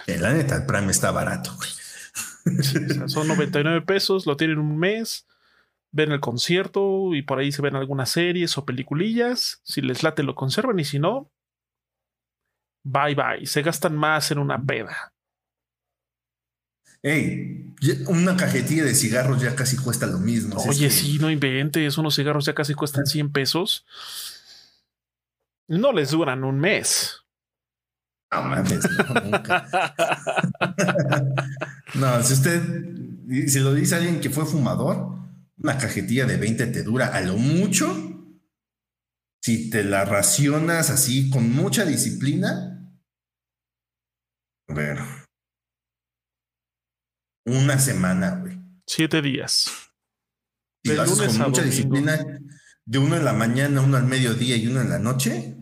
la 0.06 0.32
neta, 0.32 0.56
el 0.56 0.66
Prime 0.66 0.90
está 0.90 1.10
barato. 1.10 1.56
Sí, 2.62 2.78
o 2.78 2.94
sea, 2.94 3.08
son 3.08 3.28
99 3.28 3.82
pesos, 3.82 4.26
lo 4.26 4.36
tienen 4.36 4.58
un 4.58 4.78
mes 4.78 5.26
ven 5.92 6.12
el 6.12 6.20
concierto 6.20 7.14
y 7.14 7.22
por 7.22 7.38
ahí 7.38 7.52
se 7.52 7.62
ven 7.62 7.76
algunas 7.76 8.10
series 8.10 8.56
o 8.58 8.64
peliculillas. 8.64 9.60
Si 9.64 9.80
les 9.80 10.02
late, 10.02 10.22
lo 10.22 10.34
conservan 10.34 10.78
y 10.78 10.84
si 10.84 10.98
no, 10.98 11.30
bye 12.84 13.14
bye. 13.14 13.46
Se 13.46 13.62
gastan 13.62 13.96
más 13.96 14.30
en 14.30 14.38
una 14.38 14.62
peda. 14.62 15.12
Hey, 17.02 17.74
una 18.08 18.36
cajetilla 18.36 18.84
de 18.84 18.94
cigarros 18.94 19.40
ya 19.40 19.54
casi 19.54 19.76
cuesta 19.76 20.06
lo 20.06 20.18
mismo. 20.18 20.56
Oye, 20.56 20.86
es 20.86 20.94
que... 20.94 21.00
sí, 21.00 21.18
no 21.18 21.30
inventes. 21.30 21.96
Unos 21.96 22.14
cigarros 22.14 22.44
ya 22.44 22.54
casi 22.54 22.74
cuestan 22.74 23.06
100 23.06 23.32
pesos. 23.32 23.86
No 25.66 25.92
les 25.92 26.10
duran 26.10 26.44
un 26.44 26.58
mes. 26.58 27.20
No 28.32 28.42
mames, 28.42 28.88
no, 28.90 29.20
nunca. 29.20 29.94
no, 31.94 32.22
si 32.22 32.32
usted, 32.34 32.62
si 33.48 33.60
lo 33.60 33.74
dice 33.74 33.96
alguien 33.96 34.20
que 34.20 34.30
fue 34.30 34.46
fumador, 34.46 35.18
una 35.56 35.78
cajetilla 35.78 36.26
de 36.26 36.36
20 36.36 36.66
te 36.68 36.82
dura 36.82 37.08
a 37.08 37.20
lo 37.22 37.36
mucho. 37.36 37.96
Si 39.42 39.70
te 39.70 39.84
la 39.84 40.04
racionas 40.04 40.90
así 40.90 41.30
con 41.30 41.50
mucha 41.50 41.84
disciplina. 41.84 42.92
A 44.68 44.74
ver. 44.74 45.19
Una 47.46 47.78
semana, 47.78 48.36
güey. 48.36 48.58
Siete 48.86 49.22
días. 49.22 49.70
Si 50.84 50.94
lo 50.94 51.02
haces 51.02 51.18
con 51.18 51.26
mucha 51.26 51.42
domingo. 51.42 51.60
disciplina, 51.62 52.26
de 52.84 52.98
uno 52.98 53.16
en 53.16 53.24
la 53.24 53.32
mañana, 53.32 53.80
uno 53.80 53.96
al 53.96 54.04
mediodía 54.04 54.56
y 54.56 54.66
uno 54.66 54.80
en 54.80 54.90
la 54.90 54.98
noche, 54.98 55.56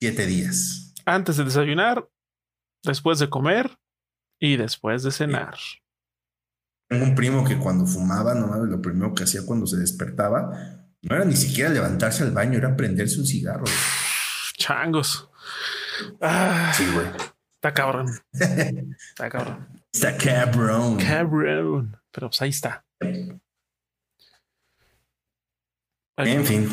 siete 0.00 0.26
días. 0.26 0.94
Antes 1.06 1.36
de 1.36 1.44
desayunar, 1.44 2.08
después 2.82 3.18
de 3.18 3.30
comer 3.30 3.78
y 4.38 4.56
después 4.56 5.02
de 5.02 5.10
cenar. 5.10 5.56
Tengo 6.88 7.04
un 7.04 7.14
primo 7.14 7.44
que 7.44 7.58
cuando 7.58 7.86
fumaba, 7.86 8.34
no 8.34 8.64
lo 8.64 8.80
primero 8.80 9.14
que 9.14 9.24
hacía 9.24 9.44
cuando 9.44 9.66
se 9.66 9.76
despertaba, 9.76 10.50
no 11.02 11.16
era 11.16 11.24
ni 11.24 11.36
siquiera 11.36 11.70
levantarse 11.70 12.22
al 12.22 12.32
baño, 12.32 12.58
era 12.58 12.76
prenderse 12.76 13.20
un 13.20 13.26
cigarro. 13.26 13.64
Güey. 13.64 13.74
Changos. 14.56 15.28
Ah, 16.20 16.72
sí, 16.74 16.84
güey. 16.92 17.06
Está 17.54 17.74
cabrón. 17.74 18.08
Está 18.32 19.28
cabrón. 19.28 19.77
Está 19.92 20.16
cabrón. 20.16 20.98
Cabrón. 20.98 21.96
Pero 22.10 22.28
pues 22.28 22.42
ahí 22.42 22.50
está. 22.50 22.84
Ahí 26.16 26.32
en 26.32 26.44
fin. 26.44 26.68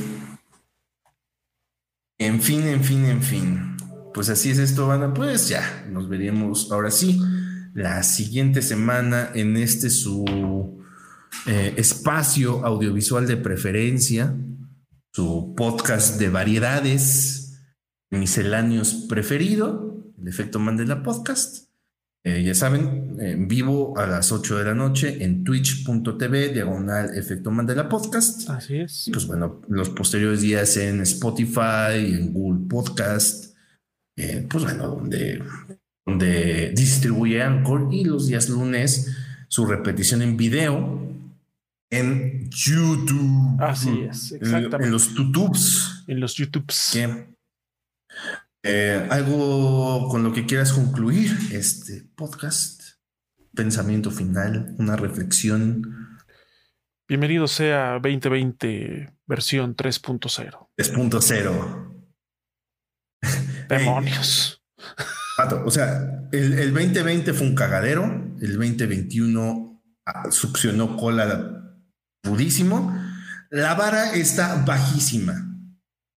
En 2.17 2.41
fin, 2.41 2.67
en 2.67 2.83
fin, 2.83 3.05
en 3.05 3.21
fin. 3.21 3.77
Pues 4.13 4.29
así 4.29 4.51
es 4.51 4.59
esto, 4.59 4.87
banda. 4.87 5.13
Pues 5.13 5.49
ya, 5.49 5.85
nos 5.89 6.07
veríamos 6.07 6.71
ahora 6.71 6.89
sí 6.89 7.19
la 7.75 8.01
siguiente 8.03 8.61
semana 8.61 9.31
en 9.35 9.57
este 9.57 9.89
su 9.89 10.81
eh, 11.45 11.73
espacio 11.75 12.65
audiovisual 12.65 13.27
de 13.27 13.35
preferencia, 13.35 14.33
su 15.11 15.53
podcast 15.57 16.17
de 16.17 16.29
variedades, 16.29 17.59
misceláneos 18.09 19.05
preferido, 19.09 20.13
el 20.17 20.27
efecto 20.27 20.57
Mandela 20.57 21.03
Podcast. 21.03 21.67
Eh, 22.23 22.43
ya 22.43 22.55
saben, 22.55 23.04
en 23.19 23.47
vivo 23.47 23.97
a 23.97 24.07
las 24.07 24.31
8 24.31 24.57
de 24.57 24.65
la 24.65 24.73
noche 24.73 25.23
en 25.23 25.43
twitch.tv, 25.43 26.49
diagonal 26.49 27.17
efecto 27.17 27.51
Mandela 27.51 27.89
Podcast. 27.89 28.49
Así 28.49 28.77
es. 28.77 29.09
Pues 29.11 29.27
bueno, 29.27 29.61
los 29.67 29.89
posteriores 29.89 30.41
días 30.41 30.77
en 30.77 31.01
Spotify, 31.01 31.95
en 31.95 32.33
Google 32.33 32.67
Podcast, 32.69 33.55
eh, 34.17 34.47
pues 34.49 34.63
bueno, 34.63 34.87
donde 34.87 35.43
donde 36.05 36.71
distribuye 36.75 37.41
Anchor 37.41 37.89
y 37.91 38.05
los 38.05 38.27
días 38.27 38.49
lunes 38.49 39.15
su 39.47 39.65
repetición 39.65 40.21
en 40.21 40.37
video 40.37 41.05
en 41.91 42.49
YouTube. 42.49 43.59
Así 43.59 44.01
es, 44.09 44.31
exactamente. 44.33 44.77
En, 44.77 44.83
en 44.83 44.91
los 44.91 45.13
YouTubes. 45.15 46.03
En 46.07 46.19
los 46.19 46.35
YouTubes. 46.35 46.89
¿Qué? 46.93 47.35
Eh, 48.67 49.07
algo 49.11 50.07
con 50.09 50.23
lo 50.23 50.33
que 50.33 50.45
quieras 50.45 50.73
concluir 50.73 51.31
este 51.51 52.03
podcast, 52.15 52.81
pensamiento 53.55 54.11
final, 54.11 54.75
una 54.77 54.95
reflexión. 54.95 56.19
Bienvenido 57.07 57.47
sea 57.47 57.93
2020 57.93 59.13
versión 59.25 59.75
3.0. 59.75 60.67
3.0. 60.77 62.07
Demonios. 63.69 64.61
Hey. 64.77 65.47
O 65.65 65.71
sea, 65.71 66.27
el, 66.31 66.53
el, 66.53 66.73
2020 66.73 67.33
fue 67.33 67.47
un 67.47 67.55
cagadero, 67.55 68.05
el 68.39 68.57
2021 68.57 69.81
succionó 70.29 70.95
cola 70.95 71.77
pudísimo. 72.21 72.97
La 73.49 73.73
vara 73.75 74.13
está 74.13 74.63
bajísima. 74.65 75.54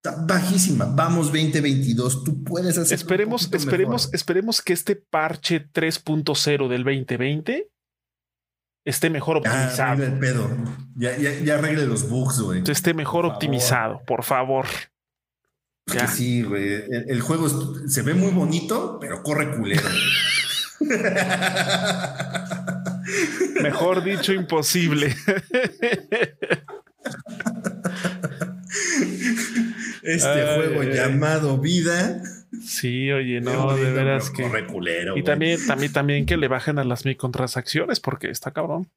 Está 0.08 0.24
bajísima. 0.26 0.86
Vamos 0.86 1.28
2022. 1.28 2.24
Tú 2.24 2.44
puedes 2.44 2.78
hacer. 2.78 2.96
Esperemos, 2.96 3.50
esperemos, 3.52 4.06
mejor. 4.06 4.16
esperemos 4.16 4.62
que 4.62 4.74
este 4.74 4.96
parche 4.96 5.68
3.0 5.72 6.70
del 6.70 6.84
2020 6.84 7.70
esté 8.86 9.10
mejor 9.10 9.38
optimizado. 9.38 10.04
Ya, 10.04 10.20
pedo. 10.20 10.50
Ya, 10.96 11.18
ya, 11.18 11.34
ya, 11.40 11.56
arregle 11.56 11.88
los 11.88 12.10
bugs, 12.10 12.40
güey. 12.40 12.64
Esté 12.66 12.94
mejor 12.94 13.26
por 13.26 13.34
optimizado, 13.34 13.94
favor. 13.94 14.06
por 14.06 14.24
favor. 14.24 14.66
Ya. 15.88 16.08
Sí, 16.08 16.44
güey. 16.44 16.74
El, 16.74 17.10
el, 17.10 17.22
juego 17.22 17.50
se 17.88 18.02
ve 18.02 18.14
muy 18.14 18.32
bonito, 18.32 18.98
pero 19.00 19.24
corre 19.24 19.56
culero. 19.56 19.88
Mejor 23.62 24.04
dicho, 24.04 24.34
imposible. 24.34 25.16
Este 30.08 30.28
ay, 30.28 30.56
juego 30.56 30.82
ay. 30.82 30.94
llamado 30.94 31.58
vida. 31.58 32.22
Sí, 32.66 33.12
oye, 33.12 33.42
no, 33.42 33.76
de 33.76 33.92
veras 33.92 34.30
que. 34.30 34.50
Culero. 34.66 35.18
Y 35.18 35.24
también, 35.24 35.60
también, 35.68 35.92
también 35.92 36.26
que 36.26 36.38
le 36.38 36.48
bajen 36.48 36.80
a 36.80 36.86
las 36.86 37.04
microtransacciones, 37.04 38.00
porque 38.00 38.30
está 38.30 38.52
cabrón. 38.52 38.90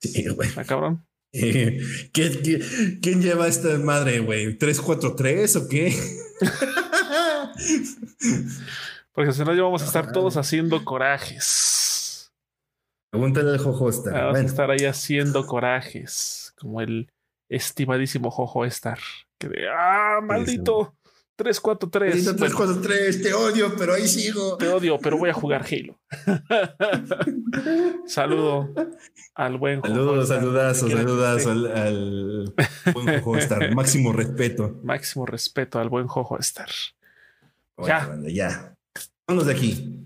Sí, 0.00 0.26
güey. 0.28 0.48
Está 0.48 0.64
cabrón. 0.64 1.06
Eh, 1.32 1.78
¿quién, 2.12 2.40
quién, 2.42 2.60
quién 3.00 3.22
lleva 3.22 3.46
esta 3.46 3.78
madre, 3.78 4.18
güey? 4.18 4.58
¿343 4.58 5.62
o 5.62 5.68
qué? 5.68 5.94
Porque 9.12 9.30
si 9.30 9.44
no, 9.44 9.54
ya 9.54 9.62
vamos 9.62 9.82
a 9.82 9.84
estar 9.84 10.10
todos 10.10 10.36
haciendo 10.36 10.84
corajes. 10.84 12.32
Pregúntale 13.12 13.50
al 13.50 13.58
Jojo 13.58 13.90
Star. 13.90 14.12
Vamos 14.12 14.32
bueno. 14.32 14.48
a 14.48 14.50
estar 14.50 14.72
ahí 14.72 14.86
haciendo 14.86 15.46
corajes, 15.46 16.52
como 16.58 16.80
el 16.80 17.12
estimadísimo 17.48 18.32
Jojo 18.32 18.64
Star. 18.64 18.98
Que 19.40 19.48
de, 19.48 19.68
ah, 19.70 20.20
maldito, 20.22 20.94
343. 21.36 22.36
343, 22.36 23.22
te 23.22 23.32
odio, 23.32 23.74
pero 23.74 23.94
ahí 23.94 24.06
sigo. 24.06 24.58
Te 24.58 24.68
odio, 24.68 24.98
pero 24.98 25.16
voy 25.16 25.30
a 25.30 25.32
jugar 25.32 25.64
Halo. 25.64 25.98
Saludo 28.06 28.74
al 29.34 29.56
buen 29.56 29.80
Saludos, 29.80 30.28
saludazos, 30.28 30.92
saludas 30.92 31.46
al, 31.46 31.66
al, 31.74 32.54
buen 32.92 33.22
Jojo 33.22 33.38
Star. 33.38 33.74
Máximo 33.74 34.12
respeto. 34.12 34.78
Máximo 34.84 35.24
respeto 35.24 35.78
al 35.78 35.88
buen 35.88 36.06
Jojo 36.06 36.38
Star. 36.40 36.68
ya. 37.78 38.18
ya. 38.26 38.76
Vámonos 39.26 39.46
de 39.46 39.52
aquí. 39.54 40.04